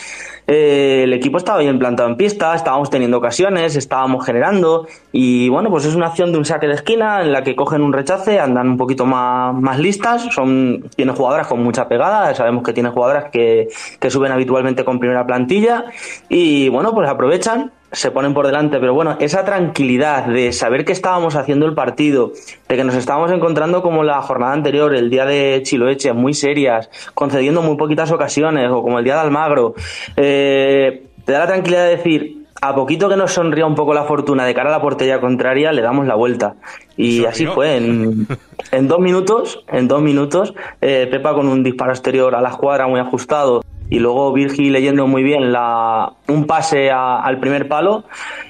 eh, 0.48 1.02
el 1.04 1.14
equipo 1.14 1.38
estaba 1.38 1.60
bien 1.60 1.78
plantado 1.78 2.10
en 2.10 2.16
pista, 2.16 2.56
estábamos 2.56 2.90
teniendo 2.90 3.20
ocasiones, 3.20 3.76
estábamos 3.76 4.26
generando 4.26 4.88
y 5.12 5.48
bueno, 5.50 5.70
pues 5.70 5.86
es 5.86 5.94
una 5.94 6.08
acción 6.08 6.32
de 6.32 6.40
un 6.40 6.46
saque 6.46 6.66
de 6.66 6.74
esquina 6.74 7.22
en 7.22 7.32
la 7.32 7.44
que 7.44 7.56
cogen 7.56 7.84
un 7.84 7.94
rechace, 7.94 8.40
andan 8.40 8.68
un 8.68 8.78
poquito 8.78 9.06
más, 9.06 9.54
más 9.54 9.78
listas, 9.78 10.24
son 10.34 10.90
tiene 10.96 11.12
jugadoras 11.12 11.46
con 11.46 11.62
mucha 11.64 11.88
pegada, 11.88 12.34
sabemos 12.34 12.64
que 12.64 12.74
tiene 12.74 12.90
jugadoras 12.90 13.26
que, 13.32 13.68
que 14.00 14.10
suben 14.10 14.32
habitualmente 14.32 14.84
con 14.84 14.98
primera 14.98 15.24
plantilla 15.24 15.86
y 16.30 16.68
bueno, 16.70 16.96
pues 16.96 17.08
aprovechan 17.08 17.72
se 17.92 18.12
ponen 18.12 18.34
por 18.34 18.46
delante, 18.46 18.80
pero 18.80 18.94
bueno, 18.94 19.18
esa 19.20 19.44
tranquilidad 19.44 20.26
de 20.26 20.54
saber 20.54 20.86
que 20.86 20.94
estábamos 20.94 21.36
haciendo 21.36 21.66
el 21.66 21.74
partido, 21.74 22.32
de 22.68 22.76
que 22.78 22.84
nos 22.84 22.96
estábamos 22.96 23.32
encontrando 23.32 23.82
como 23.82 24.04
la 24.04 24.22
jornada 24.22 24.54
anterior, 24.54 24.96
el 24.96 25.10
día 25.10 25.26
de 25.26 25.62
Chiloeche, 25.64 26.14
muy 26.14 26.34
serias, 26.34 26.90
concediendo 27.14 27.62
muy 27.62 27.76
poquitas 27.76 28.12
ocasiones, 28.12 28.70
o 28.72 28.82
como 28.82 29.00
el 29.00 29.04
día 29.04 29.16
de 29.16 29.22
Almagro, 29.22 29.76
eh, 30.16 31.04
te 31.26 31.34
da 31.34 31.40
la 31.40 31.48
tranquilidad 31.48 31.84
de 31.84 31.98
decir, 31.98 32.46
a 32.62 32.76
poquito 32.76 33.10
que 33.10 33.18
nos 33.18 33.34
sonría 33.34 33.66
un 33.66 33.76
poco 33.76 33.94
la 33.94 34.06
fortuna 34.06 34.46
de 34.46 34.54
cara 34.54 34.70
a 34.70 34.78
la 34.78 34.82
portería 34.82 35.20
contraria, 35.20 35.74
le 35.74 35.82
damos 35.82 36.08
la 36.08 36.16
vuelta. 36.16 36.56
Y 36.96 37.26
así 37.26 37.46
fue, 37.46 37.76
en, 37.76 38.28
en 38.72 38.88
dos 38.88 39.00
minutos, 39.00 39.66
en 39.68 39.88
dos 39.88 40.02
minutos, 40.02 40.54
eh, 40.80 41.08
Pepa 41.12 41.34
con 41.34 41.48
un 41.48 41.64
disparo 41.64 41.92
exterior 41.92 42.36
a 42.36 42.42
la 42.42 42.50
escuadra 42.50 42.88
muy 42.88 43.00
ajustado 43.00 43.62
y 43.92 44.00
luego 44.00 44.34
Virgi 44.34 44.72
leyendo 44.72 45.06
muy 45.06 45.22
bien 45.22 45.52
la, 45.52 46.12
un 46.30 46.48
pase 46.48 46.90
a- 46.90 47.20
al 47.22 47.40
primer 47.40 47.68
palo, 47.68 48.06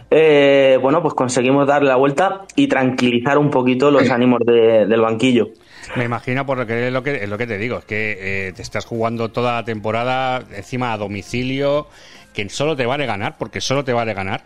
eh, 0.09 0.77
bueno, 0.81 1.01
pues 1.01 1.13
conseguimos 1.15 1.67
darle 1.67 1.89
la 1.89 1.95
vuelta 1.97 2.43
y 2.55 2.67
tranquilizar 2.67 3.37
un 3.37 3.49
poquito 3.49 3.91
los 3.91 4.09
ánimos 4.09 4.39
de- 4.45 4.85
del 4.85 5.01
banquillo. 5.01 5.49
Me 5.95 6.05
imagino 6.05 6.45
por 6.45 6.57
lo 6.59 6.65
que 6.67 6.87
es 6.87 6.93
lo 6.93 7.01
que, 7.03 7.15
es 7.23 7.27
lo 7.29 7.37
que 7.37 7.47
te 7.47 7.57
digo, 7.57 7.79
es 7.79 7.85
que 7.85 8.47
eh, 8.47 8.53
te 8.53 8.61
estás 8.61 8.85
jugando 8.85 9.29
toda 9.29 9.55
la 9.55 9.65
temporada 9.65 10.43
encima 10.55 10.93
a 10.93 10.97
domicilio, 10.97 11.87
que 12.33 12.47
solo 12.49 12.75
te 12.77 12.85
vale 12.85 13.05
ganar, 13.05 13.35
porque 13.37 13.59
solo 13.59 13.83
te 13.83 13.91
vale 13.93 14.13
ganar. 14.13 14.43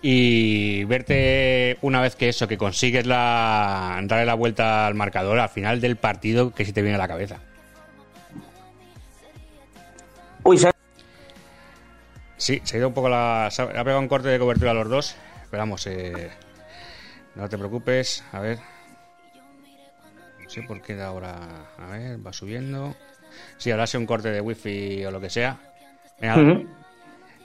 Y 0.00 0.84
verte 0.84 1.76
una 1.82 2.00
vez 2.00 2.16
que 2.16 2.28
eso, 2.28 2.48
que 2.48 2.56
consigues 2.56 3.06
la, 3.06 4.00
darle 4.04 4.24
la 4.24 4.34
vuelta 4.34 4.86
al 4.86 4.94
marcador 4.94 5.38
al 5.38 5.48
final 5.50 5.80
del 5.80 5.96
partido, 5.96 6.54
que 6.54 6.64
si 6.64 6.72
te 6.72 6.80
viene 6.80 6.94
a 6.94 6.98
la 6.98 7.08
cabeza. 7.08 7.40
Uy, 10.44 10.58
se- 10.58 10.70
Sí, 12.36 12.60
se 12.64 12.76
ha 12.76 12.78
ido 12.78 12.88
un 12.88 12.94
poco 12.94 13.08
la. 13.08 13.48
Se 13.50 13.62
ha 13.62 13.66
pegado 13.68 14.00
un 14.00 14.08
corte 14.08 14.28
de 14.28 14.38
cobertura 14.38 14.72
a 14.72 14.74
los 14.74 14.88
dos. 14.88 15.16
Esperamos, 15.42 15.86
eh, 15.86 16.30
no 17.36 17.48
te 17.48 17.56
preocupes. 17.56 18.24
A 18.32 18.40
ver. 18.40 18.58
No 20.42 20.50
sé 20.50 20.62
por 20.62 20.82
qué 20.82 20.96
da 20.96 21.06
ahora. 21.06 21.38
A 21.78 21.86
ver, 21.86 22.26
va 22.26 22.32
subiendo. 22.32 22.96
Sí, 23.58 23.70
ahora 23.70 23.84
ha 23.84 23.86
sido 23.86 24.00
un 24.00 24.06
corte 24.06 24.30
de 24.30 24.40
wifi 24.40 25.04
o 25.04 25.10
lo 25.10 25.20
que 25.20 25.30
sea. 25.30 25.56
Venga, 26.20 26.34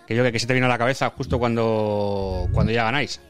que 0.07 0.15
yo 0.15 0.24
que, 0.24 0.32
que 0.32 0.40
se 0.40 0.48
te 0.48 0.53
vino 0.53 0.65
a 0.65 0.69
la 0.69 0.78
cabeza 0.78 1.10
justo 1.11 1.38
cuando, 1.40 2.48
cuando 2.53 2.72
ya 2.72 2.84
ganáis. 2.86 3.22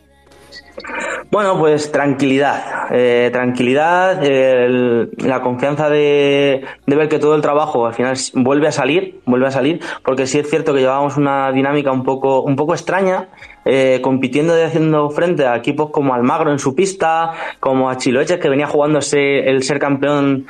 Bueno, 1.29 1.59
pues 1.59 1.91
tranquilidad, 1.91 2.87
eh, 2.91 3.29
tranquilidad, 3.33 4.23
el- 4.23 5.09
la 5.17 5.41
confianza 5.41 5.89
de, 5.89 6.63
de 6.85 6.95
ver 6.95 7.09
que 7.09 7.19
todo 7.19 7.35
el 7.35 7.41
trabajo 7.41 7.85
al 7.85 7.93
final 7.93 8.15
vuelve 8.33 8.67
a 8.67 8.71
salir, 8.71 9.19
vuelve 9.25 9.47
a 9.47 9.51
salir, 9.51 9.81
porque 10.05 10.25
sí 10.25 10.39
es 10.39 10.49
cierto 10.49 10.73
que 10.73 10.79
llevábamos 10.79 11.17
una 11.17 11.51
dinámica 11.51 11.91
un 11.91 12.03
poco, 12.03 12.41
un 12.43 12.55
poco 12.55 12.73
extraña, 12.73 13.27
eh, 13.65 13.99
compitiendo 14.01 14.57
y 14.57 14.61
haciendo 14.61 15.09
frente 15.09 15.45
a 15.45 15.57
equipos 15.57 15.89
como 15.91 16.13
Almagro 16.13 16.49
en 16.51 16.59
su 16.59 16.73
pista, 16.73 17.33
como 17.59 17.89
a 17.89 17.97
Chiloeches 17.97 18.39
que 18.39 18.47
venía 18.47 18.67
jugándose 18.67 19.49
el 19.49 19.63
ser 19.63 19.79
campeón 19.79 20.45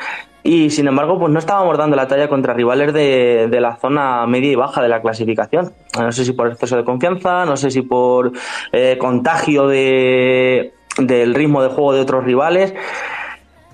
y 0.47 0.69
sin 0.69 0.87
embargo 0.87 1.19
pues 1.19 1.29
no 1.29 1.39
estábamos 1.39 1.77
dando 1.77 1.97
la 1.97 2.07
talla 2.07 2.29
contra 2.29 2.53
rivales 2.53 2.93
de, 2.93 3.49
de 3.51 3.59
la 3.59 3.75
zona 3.75 4.25
media 4.27 4.49
y 4.49 4.55
baja 4.55 4.81
de 4.81 4.87
la 4.87 5.01
clasificación. 5.01 5.73
No 5.99 6.09
sé 6.13 6.23
si 6.23 6.31
por 6.31 6.47
exceso 6.47 6.77
de 6.77 6.85
confianza, 6.85 7.45
no 7.45 7.57
sé 7.57 7.69
si 7.69 7.81
por 7.81 8.31
eh, 8.71 8.97
contagio 8.97 9.67
de, 9.67 10.73
del 10.99 11.35
ritmo 11.35 11.61
de 11.61 11.67
juego 11.67 11.91
de 11.91 11.99
otros 11.99 12.23
rivales. 12.23 12.73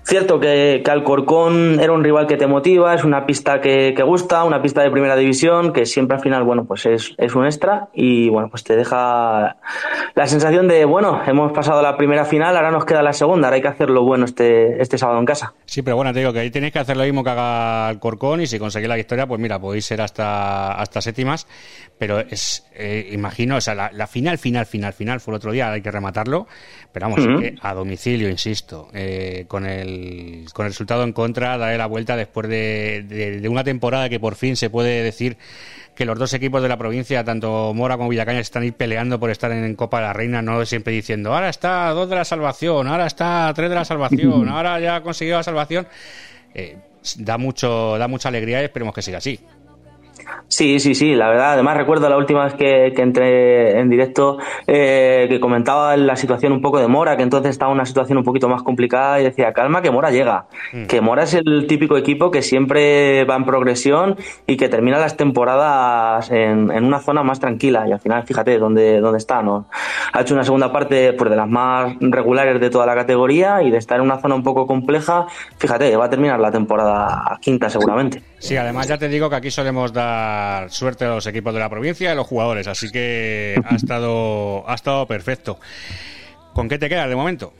Cierto 0.05 0.39
que, 0.39 0.81
que 0.83 0.91
Alcorcón 0.91 1.79
era 1.79 1.93
un 1.93 2.03
rival 2.03 2.27
que 2.27 2.35
te 2.35 2.45
motiva, 2.45 2.93
es 2.93 3.03
una 3.03 3.25
pista 3.25 3.61
que, 3.61 3.93
que 3.95 4.03
gusta, 4.03 4.43
una 4.43 4.61
pista 4.61 4.81
de 4.81 4.91
primera 4.91 5.15
división, 5.15 5.71
que 5.71 5.85
siempre 5.85 6.17
al 6.17 6.21
final, 6.21 6.43
bueno, 6.43 6.65
pues 6.65 6.85
es, 6.85 7.15
es 7.17 7.35
un 7.35 7.45
extra 7.45 7.87
y 7.93 8.29
bueno, 8.29 8.49
pues 8.49 8.63
te 8.63 8.75
deja 8.75 9.57
la 10.15 10.27
sensación 10.27 10.67
de, 10.67 10.85
bueno, 10.85 11.21
hemos 11.25 11.51
pasado 11.53 11.81
la 11.81 11.95
primera 11.95 12.25
final, 12.25 12.55
ahora 12.55 12.71
nos 12.71 12.85
queda 12.85 13.01
la 13.01 13.13
segunda, 13.13 13.47
ahora 13.47 13.55
hay 13.55 13.61
que 13.61 13.69
hacerlo 13.69 14.03
bueno 14.03 14.25
este, 14.25 14.81
este 14.81 14.97
sábado 14.97 15.19
en 15.19 15.25
casa. 15.25 15.53
Sí, 15.65 15.81
pero 15.81 15.95
bueno, 15.95 16.11
te 16.13 16.19
digo 16.19 16.33
que 16.33 16.39
ahí 16.39 16.51
tenéis 16.51 16.73
que 16.73 16.79
hacer 16.79 16.97
lo 16.97 17.03
mismo 17.03 17.23
que 17.23 17.29
haga 17.29 17.89
el 17.89 17.99
Corcón 17.99 18.41
y 18.41 18.47
si 18.47 18.59
conseguís 18.59 18.89
la 18.89 18.95
victoria, 18.95 19.25
pues 19.25 19.39
mira, 19.39 19.59
podéis 19.59 19.85
ser 19.85 20.01
hasta, 20.01 20.73
hasta 20.73 21.01
séptimas. 21.01 21.47
Pero 21.97 22.19
es, 22.19 22.67
eh, 22.75 23.09
imagino, 23.11 23.57
o 23.57 23.61
sea, 23.61 23.75
la, 23.75 23.89
la 23.93 24.07
final, 24.07 24.37
final, 24.37 24.65
final, 24.65 24.93
final 24.93 25.19
fue 25.19 25.33
el 25.33 25.37
otro 25.37 25.51
día, 25.51 25.71
hay 25.71 25.81
que 25.81 25.91
rematarlo. 25.91 26.47
Pero 26.93 27.07
vamos, 27.09 27.25
Ujú. 27.25 27.39
es 27.39 27.51
que 27.53 27.57
a 27.61 27.73
domicilio, 27.73 28.29
insisto, 28.29 28.87
eh, 28.93 29.45
con, 29.47 29.65
el, 29.65 30.45
con 30.53 30.67
el 30.67 30.71
resultado 30.71 31.03
en 31.03 31.11
contra, 31.11 31.57
daré 31.57 31.75
la 31.77 31.87
vuelta 31.87 32.15
después 32.15 32.47
de, 32.47 33.03
de- 33.07 33.39
de 33.41 33.49
una 33.49 33.63
temporada 33.63 34.09
que 34.09 34.19
por 34.19 34.35
fin 34.35 34.55
se 34.55 34.69
puede 34.69 35.01
decir 35.03 35.35
que 35.95 36.05
los 36.05 36.17
dos 36.19 36.33
equipos 36.33 36.61
de 36.61 36.69
la 36.69 36.77
provincia, 36.77 37.23
tanto 37.23 37.73
Mora 37.73 37.97
como 37.97 38.09
Villacaña, 38.09 38.39
están 38.39 38.61
ahí 38.63 38.71
peleando 38.71 39.19
por 39.19 39.31
estar 39.31 39.51
en 39.51 39.75
Copa 39.75 39.97
de 39.99 40.03
la 40.07 40.13
Reina, 40.13 40.41
no 40.43 40.63
siempre 40.65 40.93
diciendo, 40.93 41.33
ahora 41.33 41.49
está 41.49 41.87
a 41.89 41.93
dos 41.93 42.07
de 42.09 42.15
la 42.15 42.25
salvación, 42.25 42.87
ahora 42.87 43.07
está 43.07 43.47
a 43.47 43.53
tres 43.53 43.69
de 43.69 43.75
la 43.75 43.85
salvación, 43.85 44.47
ahora 44.49 44.79
ya 44.79 44.97
ha 44.97 45.01
conseguido 45.01 45.37
la 45.37 45.43
salvación. 45.43 45.87
Eh, 46.53 46.77
da 47.17 47.37
mucho 47.37 47.97
da 47.97 48.07
mucha 48.07 48.29
alegría 48.29 48.61
y 48.61 48.65
esperemos 48.65 48.93
que 48.95 49.01
siga 49.01 49.17
así. 49.17 49.39
Sí, 50.47 50.79
sí, 50.79 50.93
sí, 50.93 51.15
la 51.15 51.29
verdad. 51.29 51.53
Además 51.53 51.77
recuerdo 51.77 52.09
la 52.09 52.17
última 52.17 52.45
vez 52.45 52.53
que, 52.53 52.93
que 52.95 53.01
entré 53.01 53.79
en 53.79 53.89
directo 53.89 54.37
eh, 54.67 55.25
que 55.29 55.39
comentaba 55.39 55.97
la 55.97 56.15
situación 56.15 56.51
un 56.51 56.61
poco 56.61 56.79
de 56.79 56.87
Mora, 56.87 57.17
que 57.17 57.23
entonces 57.23 57.51
estaba 57.51 57.71
en 57.71 57.77
una 57.77 57.85
situación 57.85 58.17
un 58.17 58.23
poquito 58.23 58.47
más 58.47 58.61
complicada 58.63 59.19
y 59.19 59.23
decía, 59.23 59.51
calma, 59.53 59.81
que 59.81 59.91
Mora 59.91 60.11
llega. 60.11 60.45
Mm. 60.71 60.85
Que 60.85 61.01
Mora 61.01 61.23
es 61.23 61.33
el 61.33 61.65
típico 61.67 61.97
equipo 61.97 62.29
que 62.29 62.41
siempre 62.41 63.23
va 63.25 63.35
en 63.35 63.45
progresión 63.45 64.15
y 64.45 64.57
que 64.57 64.69
termina 64.69 64.99
las 64.99 65.17
temporadas 65.17 66.29
en, 66.29 66.71
en 66.71 66.83
una 66.83 66.99
zona 66.99 67.23
más 67.23 67.39
tranquila. 67.39 67.87
Y 67.87 67.91
al 67.91 67.99
final, 67.99 68.23
fíjate 68.23 68.59
dónde, 68.59 68.99
dónde 68.99 69.17
está, 69.17 69.41
¿no? 69.41 69.65
Ha 70.13 70.21
hecho 70.21 70.33
una 70.33 70.43
segunda 70.43 70.71
parte 70.71 71.13
pues, 71.13 71.29
de 71.29 71.35
las 71.35 71.49
más 71.49 71.95
regulares 71.99 72.59
de 72.59 72.69
toda 72.69 72.85
la 72.85 72.95
categoría 72.95 73.63
y 73.63 73.71
de 73.71 73.77
estar 73.77 73.97
en 73.97 74.03
una 74.03 74.19
zona 74.19 74.35
un 74.35 74.43
poco 74.43 74.67
compleja, 74.67 75.25
fíjate, 75.57 75.95
va 75.97 76.05
a 76.05 76.09
terminar 76.09 76.39
la 76.39 76.51
temporada 76.51 77.39
quinta 77.41 77.69
seguramente. 77.69 78.32
Sí, 78.43 78.57
además 78.57 78.89
ya 78.89 78.97
te 78.97 79.07
digo 79.07 79.29
que 79.29 79.37
aquí 79.37 79.49
solemos 79.49 79.93
dar 79.93 80.69
suerte 80.69 81.05
a 81.05 81.11
los 81.11 81.25
equipos 81.27 81.53
de 81.53 81.61
la 81.61 81.69
provincia 81.69 82.09
y 82.09 82.11
a 82.11 82.13
los 82.13 82.27
jugadores, 82.27 82.67
así 82.67 82.91
que 82.91 83.55
ha 83.63 83.75
estado, 83.75 84.69
ha 84.69 84.73
estado 84.73 85.07
perfecto. 85.07 85.59
¿Con 86.53 86.67
qué 86.67 86.77
te 86.77 86.89
quedas 86.89 87.07
de 87.07 87.15
momento? 87.15 87.53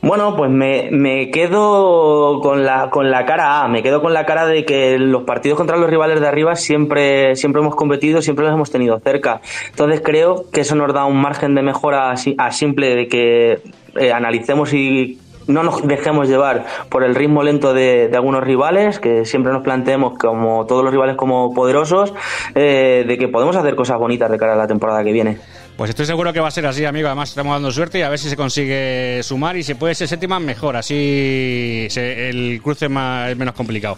Bueno, 0.00 0.36
pues 0.36 0.48
me, 0.48 0.90
me 0.92 1.32
quedo 1.32 2.38
con 2.40 2.64
la, 2.64 2.88
con 2.88 3.10
la 3.10 3.26
cara 3.26 3.62
A, 3.62 3.68
me 3.68 3.82
quedo 3.82 4.00
con 4.00 4.14
la 4.14 4.26
cara 4.26 4.46
de 4.46 4.64
que 4.64 4.96
los 4.96 5.24
partidos 5.24 5.58
contra 5.58 5.76
los 5.76 5.90
rivales 5.90 6.20
de 6.20 6.28
arriba 6.28 6.54
siempre, 6.54 7.34
siempre 7.34 7.62
hemos 7.62 7.74
competido, 7.74 8.22
siempre 8.22 8.44
los 8.44 8.54
hemos 8.54 8.70
tenido 8.70 9.00
cerca. 9.00 9.40
Entonces 9.70 10.02
creo 10.04 10.50
que 10.52 10.60
eso 10.60 10.76
nos 10.76 10.94
da 10.94 11.04
un 11.04 11.20
margen 11.20 11.56
de 11.56 11.62
mejora 11.62 12.12
a, 12.12 12.14
a 12.38 12.52
simple 12.52 12.94
de 12.94 13.08
que 13.08 13.60
eh, 13.96 14.12
analicemos 14.12 14.72
y 14.72 15.18
no 15.46 15.62
nos 15.62 15.86
dejemos 15.86 16.28
llevar 16.28 16.64
por 16.88 17.04
el 17.04 17.14
ritmo 17.14 17.42
lento 17.42 17.72
de, 17.74 18.08
de 18.08 18.16
algunos 18.16 18.42
rivales, 18.44 18.98
que 18.98 19.24
siempre 19.24 19.52
nos 19.52 19.62
planteemos 19.62 20.18
como 20.18 20.66
todos 20.66 20.82
los 20.84 20.92
rivales 20.92 21.16
como 21.16 21.52
poderosos, 21.54 22.12
eh, 22.54 23.04
de 23.06 23.18
que 23.18 23.28
podemos 23.28 23.56
hacer 23.56 23.74
cosas 23.74 23.98
bonitas 23.98 24.30
de 24.30 24.38
cara 24.38 24.52
a 24.54 24.56
la 24.56 24.66
temporada 24.66 25.02
que 25.04 25.12
viene. 25.12 25.38
Pues 25.76 25.88
estoy 25.88 26.04
seguro 26.04 26.32
que 26.34 26.40
va 26.40 26.48
a 26.48 26.50
ser 26.50 26.66
así, 26.66 26.84
amigo. 26.84 27.08
Además, 27.08 27.30
estamos 27.30 27.54
dando 27.54 27.70
suerte 27.72 27.98
y 27.98 28.02
a 28.02 28.10
ver 28.10 28.18
si 28.18 28.28
se 28.28 28.36
consigue 28.36 29.20
sumar 29.22 29.56
y 29.56 29.62
si 29.62 29.74
puede 29.74 29.94
ser 29.94 30.06
séptima, 30.06 30.38
mejor. 30.38 30.76
Así 30.76 31.86
se- 31.88 32.28
el 32.28 32.60
cruce 32.62 32.88
más, 32.90 33.30
es 33.30 33.36
menos 33.38 33.54
complicado. 33.54 33.96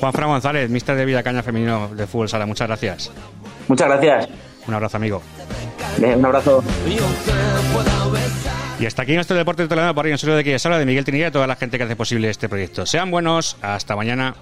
Juan 0.00 0.12
Fran 0.14 0.28
González, 0.30 0.70
mister 0.70 0.96
de 0.96 1.04
Vida 1.04 1.22
Caña 1.22 1.42
Femenino 1.42 1.88
de 1.94 2.06
Fútbol 2.06 2.28
Sala, 2.30 2.46
muchas 2.46 2.66
gracias. 2.68 3.12
Muchas 3.68 3.86
gracias. 3.88 4.28
Un 4.66 4.74
abrazo, 4.74 4.96
amigo. 4.96 5.22
Bien, 5.98 6.18
un 6.18 6.24
abrazo. 6.26 6.62
Y 8.80 8.86
hasta 8.86 9.02
aquí 9.02 9.14
nuestro 9.14 9.36
deporte 9.36 9.68
toledano 9.68 9.94
por 9.94 10.06
hoy. 10.06 10.12
En 10.12 10.16
serio 10.16 10.36
de 10.36 10.42
que 10.42 10.56
habla 10.64 10.78
de 10.78 10.86
Miguel 10.86 11.04
Trinidad 11.04 11.28
y 11.28 11.32
toda 11.32 11.46
la 11.46 11.56
gente 11.56 11.76
que 11.76 11.84
hace 11.84 11.96
posible 11.96 12.30
este 12.30 12.48
proyecto. 12.48 12.86
Sean 12.86 13.10
buenos, 13.10 13.58
hasta 13.60 13.94
mañana. 13.94 14.34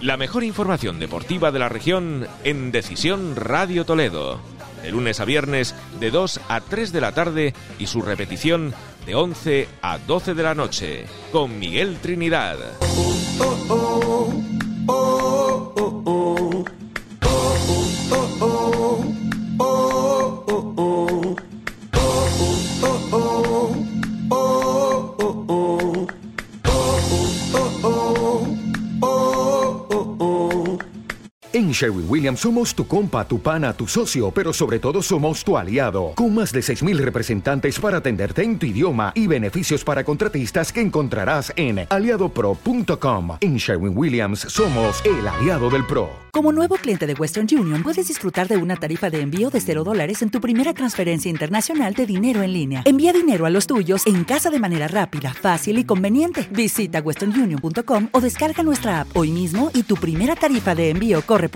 La 0.00 0.16
mejor 0.16 0.44
información 0.44 1.00
deportiva 1.00 1.50
de 1.50 1.58
la 1.58 1.68
región 1.68 2.28
en 2.44 2.70
Decisión 2.70 3.34
Radio 3.34 3.84
Toledo. 3.84 4.40
De 4.80 4.92
lunes 4.92 5.18
a 5.18 5.24
viernes 5.24 5.74
de 5.98 6.12
2 6.12 6.40
a 6.48 6.60
3 6.60 6.92
de 6.92 7.00
la 7.00 7.10
tarde 7.10 7.54
y 7.80 7.88
su 7.88 8.00
repetición 8.00 8.74
de 9.06 9.16
11 9.16 9.68
a 9.82 9.98
12 9.98 10.34
de 10.34 10.42
la 10.44 10.54
noche 10.54 11.06
con 11.32 11.58
Miguel 11.58 11.96
Trinidad. 12.00 12.58
Sherwin 31.74 32.06
Williams 32.08 32.40
somos 32.40 32.74
tu 32.74 32.86
compa, 32.86 33.26
tu 33.26 33.40
pana, 33.40 33.72
tu 33.72 33.86
socio, 33.86 34.30
pero 34.30 34.52
sobre 34.52 34.78
todo 34.78 35.02
somos 35.02 35.44
tu 35.44 35.58
aliado, 35.58 36.12
con 36.14 36.34
más 36.34 36.52
de 36.52 36.60
6.000 36.60 36.96
representantes 36.98 37.78
para 37.80 37.98
atenderte 37.98 38.42
en 38.42 38.58
tu 38.58 38.66
idioma 38.66 39.12
y 39.14 39.26
beneficios 39.26 39.84
para 39.84 40.04
contratistas 40.04 40.72
que 40.72 40.80
encontrarás 40.80 41.52
en 41.56 41.86
aliadopro.com. 41.90 43.38
En 43.40 43.56
Sherwin 43.56 43.96
Williams 43.96 44.40
somos 44.40 45.02
el 45.04 45.26
aliado 45.26 45.68
del 45.68 45.84
PRO. 45.84 46.24
Como 46.34 46.50
nuevo 46.50 46.74
cliente 46.74 47.06
de 47.06 47.14
Western 47.14 47.46
Union, 47.48 47.84
puedes 47.84 48.08
disfrutar 48.08 48.48
de 48.48 48.56
una 48.56 48.74
tarifa 48.74 49.08
de 49.08 49.20
envío 49.20 49.50
de 49.50 49.60
0 49.60 49.84
dólares 49.84 50.20
en 50.20 50.30
tu 50.30 50.40
primera 50.40 50.74
transferencia 50.74 51.30
internacional 51.30 51.94
de 51.94 52.06
dinero 52.06 52.42
en 52.42 52.52
línea. 52.52 52.82
Envía 52.86 53.12
dinero 53.12 53.46
a 53.46 53.50
los 53.50 53.68
tuyos 53.68 54.04
en 54.04 54.24
casa 54.24 54.50
de 54.50 54.58
manera 54.58 54.88
rápida, 54.88 55.32
fácil 55.32 55.78
y 55.78 55.84
conveniente. 55.84 56.48
Visita 56.50 57.00
westernunion.com 57.00 58.08
o 58.10 58.20
descarga 58.20 58.64
nuestra 58.64 59.02
app 59.02 59.16
hoy 59.16 59.30
mismo 59.30 59.70
y 59.74 59.84
tu 59.84 59.94
primera 59.94 60.34
tarifa 60.34 60.74
de 60.74 60.90
envío 60.90 61.22
corre 61.22 61.48